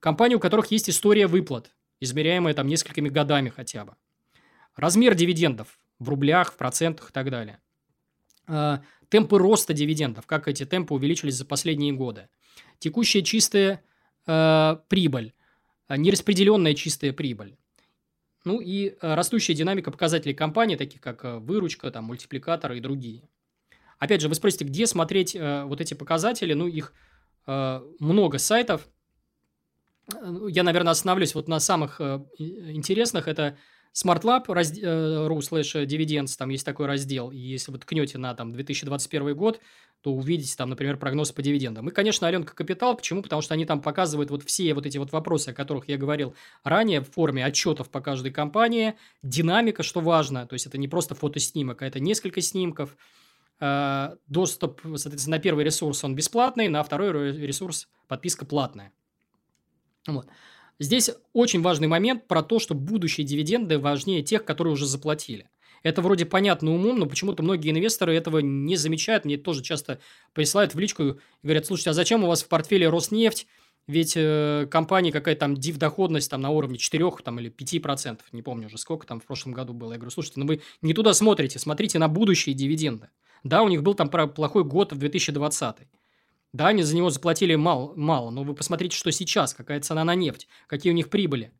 Компании, 0.00 0.36
у 0.36 0.40
которых 0.40 0.70
есть 0.70 0.88
история 0.88 1.26
выплат, 1.26 1.74
измеряемая 2.00 2.54
там 2.54 2.66
несколькими 2.66 3.08
годами 3.08 3.48
хотя 3.48 3.84
бы. 3.84 3.96
Размер 4.76 5.14
дивидендов 5.14 5.78
в 5.98 6.08
рублях, 6.08 6.52
в 6.52 6.56
процентах 6.56 7.10
и 7.10 7.12
так 7.12 7.30
далее. 7.30 7.60
А, 8.46 8.82
темпы 9.08 9.38
роста 9.38 9.74
дивидендов, 9.74 10.26
как 10.26 10.46
эти 10.46 10.64
темпы 10.64 10.94
увеличились 10.94 11.34
за 11.34 11.44
последние 11.44 11.92
годы. 11.92 12.28
Текущая 12.78 13.22
чистая 13.22 13.82
э, 14.26 14.76
прибыль, 14.88 15.34
нераспределенная 15.88 16.74
чистая 16.74 17.12
прибыль. 17.12 17.56
Ну 18.44 18.60
и 18.60 18.88
э, 18.88 19.14
растущая 19.14 19.54
динамика 19.54 19.90
показателей 19.90 20.34
компании, 20.34 20.76
таких 20.76 21.00
как 21.00 21.24
э, 21.24 21.38
выручка, 21.38 21.90
там, 21.90 22.04
мультипликаторы 22.04 22.78
и 22.78 22.80
другие. 22.80 23.28
Опять 23.98 24.20
же, 24.20 24.28
вы 24.28 24.34
спросите, 24.34 24.64
где 24.64 24.86
смотреть 24.86 25.34
э, 25.34 25.64
вот 25.64 25.80
эти 25.80 25.94
показатели? 25.94 26.54
Ну, 26.54 26.66
их 26.66 26.92
много 27.46 28.36
сайтов. 28.36 28.86
Ну, 30.20 30.48
я, 30.48 30.62
наверное, 30.62 30.90
остановлюсь 30.90 31.34
вот 31.34 31.48
на 31.48 31.60
самых 31.60 31.98
интересных. 32.38 33.26
Это 33.26 33.56
SmartLab.ru 33.94 34.54
э, 34.54 35.40
slash 35.40 35.84
dividends, 35.86 36.36
там 36.38 36.50
есть 36.50 36.64
такой 36.64 36.86
раздел. 36.86 37.30
И 37.30 37.38
если 37.38 37.72
вы 37.72 37.78
ткнете 37.78 38.18
на 38.18 38.34
там, 38.34 38.52
2021 38.52 39.36
год, 39.36 39.60
то 40.00 40.12
увидите 40.12 40.54
там, 40.56 40.70
например, 40.70 40.96
прогноз 40.96 41.32
по 41.32 41.42
дивидендам. 41.42 41.88
И, 41.88 41.92
конечно, 41.92 42.28
Аленка 42.28 42.54
Капитал. 42.54 42.96
Почему? 42.96 43.22
Потому 43.22 43.42
что 43.42 43.54
они 43.54 43.66
там 43.66 43.82
показывают 43.82 44.30
вот 44.30 44.44
все 44.44 44.72
вот 44.74 44.86
эти 44.86 44.96
вот 44.98 45.10
вопросы, 45.12 45.48
о 45.48 45.54
которых 45.54 45.88
я 45.88 45.96
говорил 45.96 46.34
ранее, 46.62 47.00
в 47.00 47.10
форме 47.10 47.44
отчетов 47.44 47.90
по 47.90 48.00
каждой 48.00 48.30
компании, 48.30 48.94
динамика, 49.22 49.82
что 49.82 50.00
важно. 50.00 50.46
То 50.46 50.54
есть, 50.54 50.66
это 50.66 50.78
не 50.78 50.86
просто 50.86 51.14
фотоснимок, 51.14 51.82
а 51.82 51.86
это 51.86 51.98
несколько 52.00 52.40
снимков. 52.40 52.96
э, 53.60 54.16
доступ, 54.28 54.82
соответственно, 54.82 55.36
на 55.36 55.42
первый 55.42 55.64
ресурс 55.64 56.04
он 56.04 56.14
бесплатный, 56.14 56.68
на 56.68 56.82
второй 56.84 57.36
ресурс 57.36 57.88
подписка 58.06 58.46
платная. 58.46 58.92
Вот. 60.06 60.28
Здесь 60.80 61.10
очень 61.32 61.60
важный 61.60 61.88
момент 61.88 62.28
про 62.28 62.42
то, 62.42 62.58
что 62.58 62.74
будущие 62.74 63.26
дивиденды 63.26 63.78
важнее 63.78 64.22
тех, 64.22 64.44
которые 64.44 64.72
уже 64.72 64.86
заплатили. 64.86 65.48
Это 65.82 66.02
вроде 66.02 66.26
понятно 66.26 66.72
умом, 66.72 66.98
но 66.98 67.06
почему-то 67.06 67.42
многие 67.42 67.70
инвесторы 67.70 68.14
этого 68.14 68.38
не 68.38 68.76
замечают. 68.76 69.24
Мне 69.24 69.36
тоже 69.36 69.62
часто 69.62 70.00
присылают 70.32 70.74
в 70.74 70.78
личку 70.78 71.02
и 71.02 71.14
говорят, 71.42 71.66
слушайте, 71.66 71.90
а 71.90 71.94
зачем 71.94 72.24
у 72.24 72.26
вас 72.26 72.42
в 72.42 72.48
портфеле 72.48 72.88
Роснефть? 72.88 73.46
Ведь 73.86 74.14
э, 74.16 74.68
компания 74.70 75.10
какая-то 75.10 75.40
там 75.40 75.56
див-доходность 75.56 76.30
там 76.30 76.42
на 76.42 76.50
уровне 76.50 76.76
4 76.76 77.10
там, 77.24 77.40
или 77.40 77.50
5%, 77.50 78.20
не 78.32 78.42
помню 78.42 78.66
уже 78.66 78.76
сколько 78.76 79.06
там 79.06 79.18
в 79.18 79.24
прошлом 79.24 79.52
году 79.52 79.72
было. 79.72 79.92
Я 79.92 79.98
говорю, 79.98 80.10
слушайте, 80.10 80.40
ну 80.40 80.46
вы 80.46 80.60
не 80.82 80.92
туда 80.92 81.14
смотрите, 81.14 81.58
смотрите 81.58 81.98
на 81.98 82.08
будущие 82.08 82.54
дивиденды. 82.54 83.08
Да, 83.44 83.62
у 83.62 83.68
них 83.68 83.82
был 83.82 83.94
там 83.94 84.10
плохой 84.10 84.64
год 84.64 84.92
в 84.92 84.98
2020. 84.98 85.76
Да, 86.52 86.68
они 86.68 86.82
за 86.82 86.96
него 86.96 87.10
заплатили 87.10 87.54
мало, 87.54 87.92
мало, 87.94 88.30
но 88.30 88.42
вы 88.42 88.54
посмотрите, 88.54 88.96
что 88.96 89.10
сейчас, 89.12 89.52
какая 89.52 89.80
цена 89.80 90.04
на 90.04 90.14
нефть, 90.14 90.48
какие 90.66 90.92
у 90.92 90.96
них 90.96 91.10
прибыли. 91.10 91.52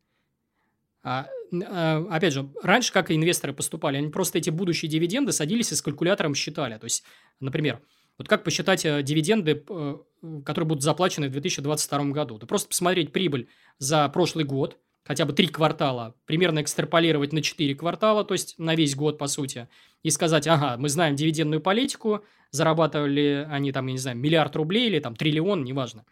А, 1.03 1.27
а, 1.53 2.07
опять 2.09 2.33
же, 2.33 2.49
раньше 2.63 2.91
как 2.91 3.11
инвесторы 3.11 3.53
поступали, 3.53 3.97
они 3.97 4.09
просто 4.09 4.39
эти 4.39 4.49
будущие 4.49 4.89
дивиденды 4.89 5.31
садились 5.31 5.71
и 5.71 5.75
с 5.75 5.81
калькулятором 5.81 6.33
считали. 6.35 6.77
То 6.77 6.85
есть, 6.85 7.03
например, 7.39 7.81
вот 8.17 8.27
как 8.27 8.43
посчитать 8.43 8.85
э, 8.85 9.01
дивиденды, 9.01 9.63
э, 9.69 9.97
которые 10.45 10.67
будут 10.67 10.83
заплачены 10.83 11.29
в 11.29 11.31
2022 11.31 12.05
году? 12.05 12.37
Да 12.37 12.47
просто 12.47 12.67
посмотреть 12.67 13.13
прибыль 13.13 13.47
за 13.77 14.09
прошлый 14.09 14.43
год, 14.43 14.77
хотя 15.09 15.25
бы 15.25 15.33
три 15.33 15.47
квартала, 15.47 16.13
примерно 16.27 16.61
экстраполировать 16.61 17.33
на 17.33 17.41
4 17.41 17.73
квартала, 17.73 18.23
то 18.23 18.35
есть 18.35 18.53
на 18.59 18.75
весь 18.75 18.95
год, 18.95 19.17
по 19.17 19.25
сути, 19.25 19.67
и 20.03 20.11
сказать, 20.11 20.45
ага, 20.45 20.77
мы 20.77 20.87
знаем 20.87 21.15
дивидендную 21.15 21.61
политику, 21.61 22.23
зарабатывали 22.51 23.47
они 23.49 23.71
там, 23.71 23.87
я 23.87 23.93
не 23.93 23.97
знаю, 23.97 24.17
миллиард 24.17 24.55
рублей 24.55 24.85
или 24.85 24.99
там 24.99 25.15
триллион, 25.15 25.63
неважно. 25.63 26.05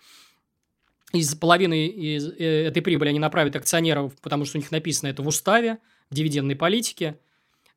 Из 1.14 1.36
половины 1.36 1.86
из 1.86 2.28
э, 2.28 2.65
этой 2.65 2.82
прибыли 2.82 3.10
они 3.10 3.19
направят 3.19 3.56
акционеров, 3.56 4.15
потому 4.19 4.45
что 4.45 4.57
у 4.57 4.61
них 4.61 4.72
написано 4.72 5.10
это 5.10 5.22
в 5.22 5.28
уставе, 5.28 5.78
дивидендной 6.10 6.56
политике. 6.56 7.19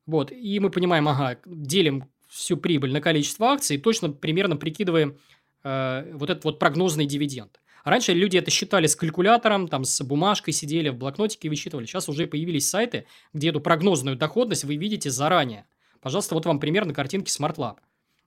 Вот, 0.07 0.31
и 0.31 0.59
мы 0.59 0.71
понимаем, 0.71 1.07
ага, 1.07 1.37
делим 1.45 2.05
всю 2.29 2.57
прибыль 2.57 2.91
на 2.91 2.99
количество 2.99 3.49
акций 3.49 3.77
и 3.77 3.79
точно 3.79 4.09
примерно 4.09 4.57
прикидываем 4.57 5.19
э, 5.63 6.13
вот 6.15 6.31
этот 6.31 6.45
вот 6.45 6.57
прогнозный 6.57 7.05
дивиденд. 7.05 7.59
Раньше 7.83 8.13
люди 8.13 8.37
это 8.37 8.51
считали 8.51 8.87
с 8.87 8.95
калькулятором, 8.95 9.67
там 9.67 9.83
с 9.85 10.03
бумажкой 10.03 10.53
сидели, 10.53 10.89
в 10.89 10.97
блокнотике 10.97 11.49
высчитывали. 11.49 11.85
Сейчас 11.85 12.09
уже 12.09 12.27
появились 12.27 12.69
сайты, 12.69 13.05
где 13.33 13.49
эту 13.49 13.61
прогнозную 13.61 14.15
доходность 14.15 14.63
вы 14.63 14.75
видите 14.75 15.09
заранее. 15.09 15.65
Пожалуйста, 15.99 16.35
вот 16.35 16.45
вам 16.45 16.59
пример 16.59 16.85
на 16.85 16.93
картинке 16.93 17.31
SmartLab. 17.31 17.77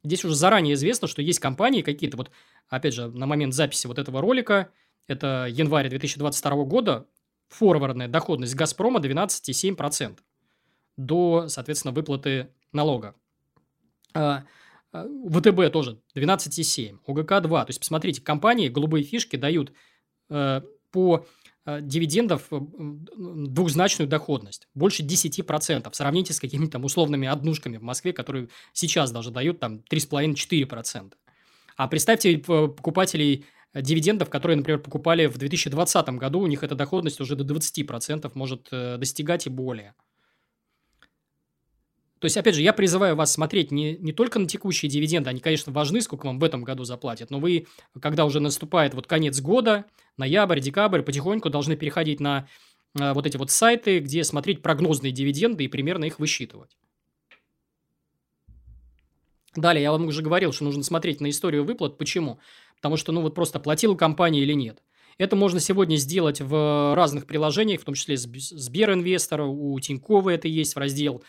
Здесь 0.02 0.24
уже 0.24 0.35
заранее 0.35 0.74
известно, 0.74 1.09
что 1.09 1.22
есть 1.22 1.39
компании 1.39 1.82
какие-то, 1.82 2.16
вот, 2.16 2.31
опять 2.68 2.94
же, 2.94 3.09
на 3.09 3.26
момент 3.26 3.55
записи 3.55 3.86
вот 3.86 3.98
этого 3.98 4.20
ролика, 4.20 4.70
это 5.06 5.47
январь 5.51 5.89
2022 5.89 6.64
года, 6.64 7.06
форвардная 7.48 8.09
доходность 8.09 8.55
«Газпрома» 8.55 9.01
12,7% 9.01 10.18
до, 10.97 11.48
соответственно, 11.48 11.93
выплаты 11.93 12.48
налога. 12.72 13.14
А, 14.95 15.07
ВТБ 15.07 15.73
тоже 15.73 15.99
12,7, 16.16 16.99
ОГК 17.07 17.43
2. 17.43 17.65
То 17.65 17.71
есть, 17.71 17.81
посмотрите, 17.81 18.23
компании 18.23 18.69
голубые 18.69 19.03
фишки 19.03 19.35
дают 19.35 19.73
э, 20.31 20.61
по 20.93 21.27
э, 21.66 21.81
дивидендов 21.83 22.47
э, 22.53 22.61
двухзначную 22.61 24.09
доходность. 24.09 24.69
Больше 24.73 25.03
10%. 25.03 25.89
Сравните 25.93 26.33
с 26.33 26.39
какими-то 26.39 26.73
там 26.73 26.85
условными 26.85 27.27
однушками 27.27 27.77
в 27.77 27.83
Москве, 27.83 28.12
которые 28.12 28.49
сейчас 28.73 29.11
даже 29.11 29.33
дают 29.33 29.59
там 29.59 29.83
3,5-4%. 29.91 31.12
А 31.77 31.89
представьте 31.89 32.39
покупателей 32.39 33.47
дивидендов, 33.75 34.31
которые, 34.31 34.57
например, 34.57 34.79
покупали 34.81 35.27
в 35.27 35.37
2020 35.39 36.09
году, 36.11 36.39
у 36.39 36.47
них 36.47 36.62
эта 36.62 36.77
доходность 36.77 37.21
уже 37.21 37.35
до 37.35 37.43
20% 37.53 38.31
может 38.35 38.69
достигать 38.71 39.49
и 39.49 39.51
более. 39.51 39.95
То 42.24 42.26
есть, 42.26 42.38
опять 42.38 42.55
же, 42.55 42.62
я 42.62 42.72
призываю 42.72 43.16
вас 43.16 43.34
смотреть 43.34 43.70
не, 43.70 43.98
не 43.98 44.14
только 44.14 44.38
на 44.38 44.48
текущие 44.48 44.90
дивиденды, 44.90 45.28
они, 45.28 45.40
конечно, 45.40 45.74
важны, 45.74 46.01
сколько 46.01 46.24
вам 46.24 46.38
в 46.38 46.44
этом 46.44 46.64
году 46.64 46.82
заплатят, 46.82 47.30
но 47.30 47.38
вы, 47.38 47.66
когда 48.01 48.24
уже 48.24 48.40
наступает 48.40 48.94
вот 48.94 49.06
конец 49.06 49.42
года, 49.42 49.84
ноябрь, 50.16 50.59
декабрь, 50.59 51.02
потихоньку 51.02 51.51
должны 51.51 51.76
переходить 51.76 52.20
на 52.20 52.48
э, 52.98 53.12
вот 53.12 53.26
эти 53.26 53.36
вот 53.36 53.51
сайты, 53.51 53.98
где 53.98 54.24
смотреть 54.24 54.62
прогнозные 54.62 55.12
дивиденды 55.12 55.64
и 55.64 55.68
примерно 55.68 56.06
их 56.06 56.18
высчитывать. 56.18 56.78
Далее, 59.55 59.82
я 59.82 59.92
вам 59.92 60.06
уже 60.06 60.22
говорил, 60.22 60.55
что 60.55 60.64
нужно 60.64 60.82
смотреть 60.82 61.20
на 61.20 61.28
историю 61.28 61.62
выплат. 61.62 61.98
Почему? 61.98 62.38
Потому 62.76 62.96
что, 62.96 63.12
ну, 63.12 63.20
вот 63.20 63.34
просто 63.34 63.60
платила 63.60 63.96
компания 63.96 64.40
или 64.40 64.55
нет. 64.55 64.82
Это 65.18 65.36
можно 65.36 65.60
сегодня 65.60 65.96
сделать 65.96 66.40
в 66.40 66.94
разных 66.96 67.26
приложениях, 67.26 67.82
в 67.82 67.84
том 67.84 67.94
числе 67.94 68.16
Сберинвестора, 68.16 69.44
у 69.44 69.78
Тинькова 69.78 70.30
это 70.30 70.48
есть 70.48 70.74
в 70.74 70.78
раздел 70.78 71.22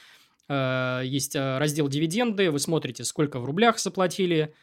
есть 0.47 1.35
э, 1.35 1.57
раздел 1.57 1.87
«Дивиденды», 1.87 2.51
вы 2.51 2.59
смотрите, 2.59 3.03
сколько 3.03 3.39
в 3.39 3.45
рублях 3.45 3.79
заплатили 3.79 4.53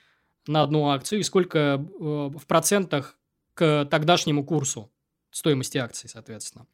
на 0.46 0.62
одну 0.62 0.90
акцию 0.90 1.20
и 1.20 1.22
сколько 1.24 1.59
э, 1.59 1.76
в 1.78 2.46
процентах 2.46 3.18
к 3.54 3.86
тогдашнему 3.90 4.44
курсу 4.44 4.92
стоимости 5.30 5.78
акций, 5.78 6.09
соответственно. 6.09 6.66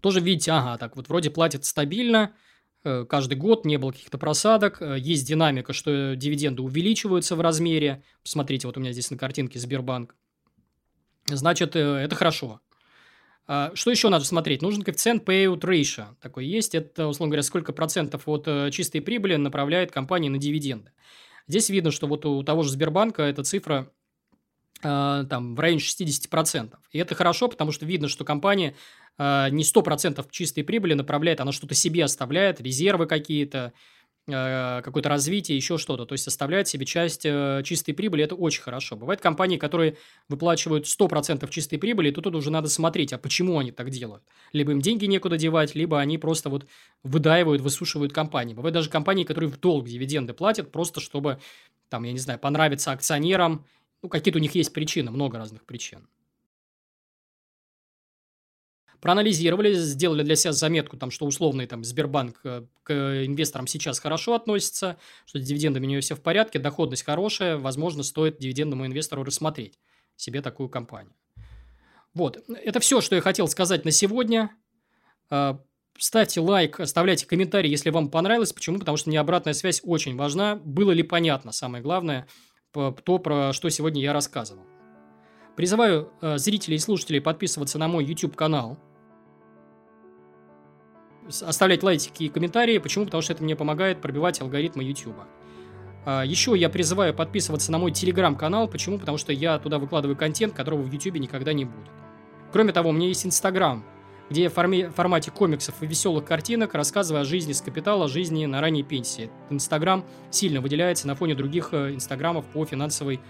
Тоже 0.00 0.20
видите, 0.20 0.50
ага, 0.52 0.76
так 0.76 0.96
вот 0.96 1.08
вроде 1.08 1.30
платят 1.30 1.64
стабильно, 1.64 2.34
каждый 2.82 3.38
год 3.38 3.64
не 3.64 3.78
было 3.78 3.92
каких-то 3.92 4.18
просадок, 4.18 4.82
есть 4.98 5.26
динамика, 5.26 5.72
что 5.72 6.14
дивиденды 6.16 6.62
увеличиваются 6.62 7.36
в 7.36 7.40
размере. 7.40 8.02
Посмотрите, 8.22 8.66
вот 8.66 8.76
у 8.76 8.80
меня 8.80 8.92
здесь 8.92 9.10
на 9.10 9.16
картинке 9.16 9.58
Сбербанк. 9.58 10.14
Значит, 11.26 11.76
это 11.76 12.14
хорошо. 12.14 12.60
А, 13.46 13.72
что 13.74 13.90
еще 13.90 14.08
надо 14.08 14.24
смотреть? 14.24 14.62
Нужен 14.62 14.82
коэффициент 14.82 15.28
payout 15.28 15.60
ratio. 15.60 16.06
Такой 16.20 16.46
есть. 16.46 16.74
Это, 16.74 17.06
условно 17.06 17.32
говоря, 17.32 17.42
сколько 17.42 17.72
процентов 17.72 18.22
от 18.26 18.44
э, 18.46 18.70
чистой 18.70 19.00
прибыли 19.00 19.36
направляет 19.36 19.92
компания 19.92 20.30
на 20.30 20.38
дивиденды. 20.38 20.92
Здесь 21.46 21.68
видно, 21.68 21.90
что 21.90 22.06
вот 22.06 22.24
у 22.24 22.42
того 22.42 22.62
же 22.62 22.70
Сбербанка 22.70 23.22
эта 23.22 23.44
цифра 23.44 23.90
э, 24.82 25.24
там 25.28 25.54
в 25.54 25.60
районе 25.60 25.80
60%. 25.80 26.74
И 26.92 26.98
это 26.98 27.14
хорошо, 27.14 27.48
потому 27.48 27.70
что 27.70 27.84
видно, 27.84 28.08
что 28.08 28.24
компания 28.24 28.74
э, 29.18 29.48
не 29.50 29.62
100% 29.62 30.26
чистой 30.30 30.62
прибыли 30.62 30.94
направляет, 30.94 31.40
она 31.40 31.52
что-то 31.52 31.74
себе 31.74 32.04
оставляет, 32.04 32.62
резервы 32.62 33.06
какие-то, 33.06 33.74
какое-то 34.26 35.08
развитие, 35.10 35.56
еще 35.56 35.76
что-то. 35.76 36.06
То 36.06 36.14
есть, 36.14 36.26
оставлять 36.26 36.66
себе 36.66 36.86
часть 36.86 37.26
э, 37.26 37.62
чистой 37.64 37.92
прибыли– 37.92 38.24
это 38.24 38.34
очень 38.34 38.62
хорошо. 38.62 38.96
Бывают 38.96 39.20
компании, 39.20 39.58
которые 39.58 39.98
выплачивают 40.28 40.86
100% 40.86 41.48
чистой 41.50 41.76
прибыли, 41.78 42.08
и 42.08 42.12
тут, 42.12 42.24
тут 42.24 42.34
уже 42.34 42.50
надо 42.50 42.68
смотреть, 42.68 43.12
а 43.12 43.18
почему 43.18 43.58
они 43.58 43.70
так 43.70 43.90
делают. 43.90 44.22
Либо 44.52 44.72
им 44.72 44.80
деньги 44.80 45.04
некуда 45.04 45.36
девать, 45.36 45.74
либо 45.74 46.00
они 46.00 46.16
просто 46.16 46.48
вот 46.48 46.66
выдаивают, 47.02 47.60
высушивают 47.60 48.12
компании. 48.14 48.54
Бывают 48.54 48.74
даже 48.74 48.88
компании, 48.88 49.24
которые 49.24 49.50
в 49.50 49.60
долг 49.60 49.86
дивиденды 49.86 50.32
платят, 50.32 50.72
просто 50.72 51.00
чтобы, 51.00 51.38
там, 51.90 52.04
я 52.04 52.12
не 52.12 52.18
знаю, 52.18 52.38
понравиться 52.38 52.92
акционерам. 52.92 53.66
Ну, 54.02 54.08
какие-то 54.08 54.38
у 54.38 54.42
них 54.42 54.54
есть 54.54 54.72
причины, 54.72 55.10
много 55.10 55.36
разных 55.36 55.64
причин 55.66 56.08
проанализировали, 59.04 59.74
сделали 59.74 60.22
для 60.22 60.34
себя 60.34 60.54
заметку, 60.54 60.96
там, 60.96 61.10
что 61.10 61.26
условный 61.26 61.66
там, 61.66 61.84
Сбербанк 61.84 62.40
э, 62.42 62.64
к 62.84 62.90
инвесторам 63.26 63.66
сейчас 63.66 63.98
хорошо 63.98 64.32
относится, 64.32 64.96
что 65.26 65.38
с 65.38 65.42
дивидендами 65.42 65.84
у 65.84 65.90
него 65.90 66.00
все 66.00 66.14
в 66.14 66.22
порядке, 66.22 66.58
доходность 66.58 67.04
хорошая, 67.04 67.58
возможно, 67.58 68.02
стоит 68.02 68.38
дивидендному 68.38 68.86
инвестору 68.86 69.22
рассмотреть 69.22 69.78
себе 70.16 70.40
такую 70.40 70.70
компанию. 70.70 71.12
Вот, 72.14 72.42
это 72.48 72.80
все, 72.80 73.02
что 73.02 73.14
я 73.14 73.20
хотел 73.20 73.46
сказать 73.46 73.84
на 73.84 73.90
сегодня. 73.90 74.56
Э, 75.30 75.58
ставьте 75.98 76.40
лайк, 76.40 76.80
оставляйте 76.80 77.26
комментарий, 77.26 77.68
если 77.68 77.90
вам 77.90 78.08
понравилось. 78.08 78.54
Почему? 78.54 78.78
Потому 78.78 78.96
что 78.96 79.10
мне 79.10 79.20
обратная 79.20 79.52
связь 79.52 79.82
очень 79.84 80.16
важна. 80.16 80.56
Было 80.56 80.92
ли 80.92 81.02
понятно, 81.02 81.52
самое 81.52 81.82
главное, 81.82 82.26
то, 82.72 83.18
про 83.18 83.52
что 83.52 83.68
сегодня 83.68 84.00
я 84.00 84.14
рассказывал. 84.14 84.64
Призываю 85.56 86.10
э, 86.22 86.38
зрителей 86.38 86.76
и 86.76 86.80
слушателей 86.80 87.20
подписываться 87.20 87.76
на 87.76 87.86
мой 87.86 88.02
YouTube-канал– 88.06 88.78
оставлять 91.28 91.82
лайки 91.82 92.24
и 92.24 92.28
комментарии. 92.28 92.78
Почему? 92.78 93.04
Потому 93.06 93.22
что 93.22 93.32
это 93.32 93.42
мне 93.42 93.56
помогает 93.56 94.00
пробивать 94.00 94.40
алгоритмы 94.40 94.84
YouTube. 94.84 95.16
А, 96.04 96.22
еще 96.22 96.54
я 96.56 96.68
призываю 96.68 97.14
подписываться 97.14 97.72
на 97.72 97.78
мой 97.78 97.92
телеграм-канал. 97.92 98.68
Почему? 98.68 98.98
Потому 98.98 99.18
что 99.18 99.32
я 99.32 99.58
туда 99.58 99.78
выкладываю 99.78 100.16
контент, 100.16 100.54
которого 100.54 100.82
в 100.82 100.92
YouTube 100.92 101.16
никогда 101.16 101.52
не 101.52 101.64
будет. 101.64 101.90
Кроме 102.52 102.72
того, 102.72 102.90
у 102.90 102.92
меня 102.92 103.08
есть 103.08 103.26
Инстаграм, 103.26 103.84
где 104.30 104.44
я 104.44 104.50
в 104.50 104.52
формате 104.52 105.30
комиксов 105.30 105.74
и 105.82 105.86
веселых 105.86 106.24
картинок 106.24 106.74
рассказываю 106.74 107.22
о 107.22 107.24
жизни 107.24 107.52
с 107.52 107.60
капитала, 107.60 108.08
жизни 108.08 108.46
на 108.46 108.60
ранней 108.60 108.82
пенсии. 108.82 109.30
Инстаграм 109.50 110.04
сильно 110.30 110.60
выделяется 110.60 111.06
на 111.06 111.14
фоне 111.14 111.34
других 111.34 111.70
э, 111.72 111.94
инстаграмов 111.94 112.44
по 112.46 112.64
финансовой 112.64 113.20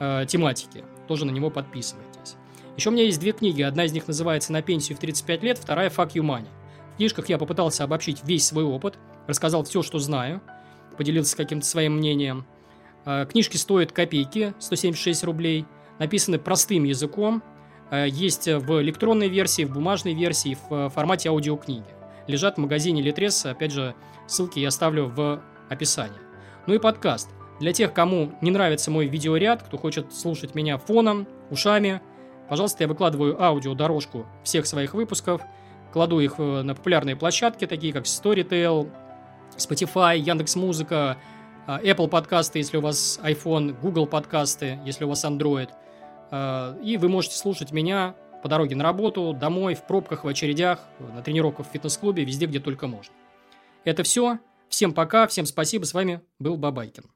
э, 0.00 0.26
тематике. 0.28 0.84
Тоже 1.08 1.24
на 1.24 1.30
него 1.30 1.50
подписывайтесь. 1.50 2.36
Еще 2.76 2.90
у 2.90 2.92
меня 2.92 3.04
есть 3.04 3.20
две 3.20 3.32
книги. 3.32 3.62
Одна 3.62 3.84
из 3.84 3.92
них 3.92 4.08
называется 4.08 4.52
«На 4.52 4.60
пенсию 4.60 4.96
в 4.96 5.00
35 5.00 5.42
лет», 5.42 5.58
вторая 5.58 5.90
«Fuck 5.90 6.12
you 6.14 6.22
money». 6.22 6.48
Книжках 6.96 7.28
я 7.28 7.38
попытался 7.38 7.84
обобщить 7.84 8.22
весь 8.24 8.46
свой 8.46 8.64
опыт, 8.64 8.98
рассказал 9.26 9.64
все, 9.64 9.82
что 9.82 9.98
знаю. 9.98 10.40
поделился 10.96 11.36
каким-то 11.36 11.66
своим 11.66 11.96
мнением. 11.96 12.46
Э, 13.04 13.26
книжки 13.26 13.56
стоят 13.56 13.90
копейки, 13.90 14.54
176 14.60 15.24
рублей, 15.24 15.66
написаны 15.98 16.38
простым 16.38 16.84
языком, 16.84 17.42
э, 17.90 18.06
есть 18.08 18.46
в 18.46 18.80
электронной 18.80 19.28
версии, 19.28 19.64
в 19.64 19.72
бумажной 19.72 20.14
версии, 20.14 20.56
в 20.68 20.90
формате 20.90 21.30
аудиокниги. 21.30 21.84
Лежат 22.28 22.56
в 22.56 22.60
магазине 22.60 23.02
Литрес, 23.02 23.44
опять 23.44 23.72
же, 23.72 23.94
ссылки 24.26 24.60
я 24.60 24.68
оставлю 24.68 25.08
в 25.08 25.42
описании. 25.68 26.18
Ну 26.66 26.74
и 26.74 26.78
подкаст. 26.78 27.28
Для 27.60 27.72
тех, 27.72 27.92
кому 27.92 28.32
не 28.40 28.50
нравится 28.50 28.90
мой 28.90 29.06
видеоряд, 29.06 29.62
кто 29.62 29.76
хочет 29.76 30.12
слушать 30.14 30.54
меня 30.54 30.78
фоном, 30.78 31.26
ушами, 31.50 32.00
пожалуйста, 32.48 32.84
я 32.84 32.88
выкладываю 32.88 33.40
аудиодорожку 33.42 34.26
всех 34.42 34.66
своих 34.66 34.94
выпусков, 34.94 35.42
кладу 35.94 36.18
их 36.18 36.34
э, 36.38 36.62
на 36.62 36.74
популярные 36.74 37.14
площадки, 37.14 37.68
такие 37.68 37.92
как 37.92 38.04
Storytel, 38.04 38.90
Spotify, 39.56 40.18
Яндекс.Музыка, 40.18 41.18
а, 41.68 41.80
Apple 41.80 42.08
подкасты, 42.08 42.58
если 42.58 42.78
у 42.78 42.80
вас 42.80 43.20
iPhone, 43.22 43.80
Google 43.80 44.08
подкасты, 44.08 44.80
если 44.84 45.04
у 45.04 45.08
вас 45.08 45.24
Android. 45.24 45.70
А, 46.32 46.76
и 46.82 46.96
вы 46.96 47.08
можете 47.08 47.36
слушать 47.36 47.70
меня 47.70 48.16
по 48.42 48.48
дороге 48.48 48.74
на 48.74 48.82
работу, 48.82 49.32
домой, 49.32 49.74
в 49.74 49.86
пробках, 49.86 50.24
в 50.24 50.28
очередях, 50.28 50.80
на 50.98 51.22
тренировках 51.22 51.68
в 51.68 51.70
фитнес-клубе, 51.70 52.24
везде, 52.24 52.46
где 52.46 52.58
только 52.58 52.88
можно. 52.88 53.14
Это 53.84 54.02
все. 54.02 54.40
Всем 54.68 54.92
пока, 54.92 55.28
всем 55.28 55.46
спасибо. 55.46 55.84
С 55.84 55.94
вами 55.94 56.22
был 56.40 56.56
Бабайкин. 56.56 57.14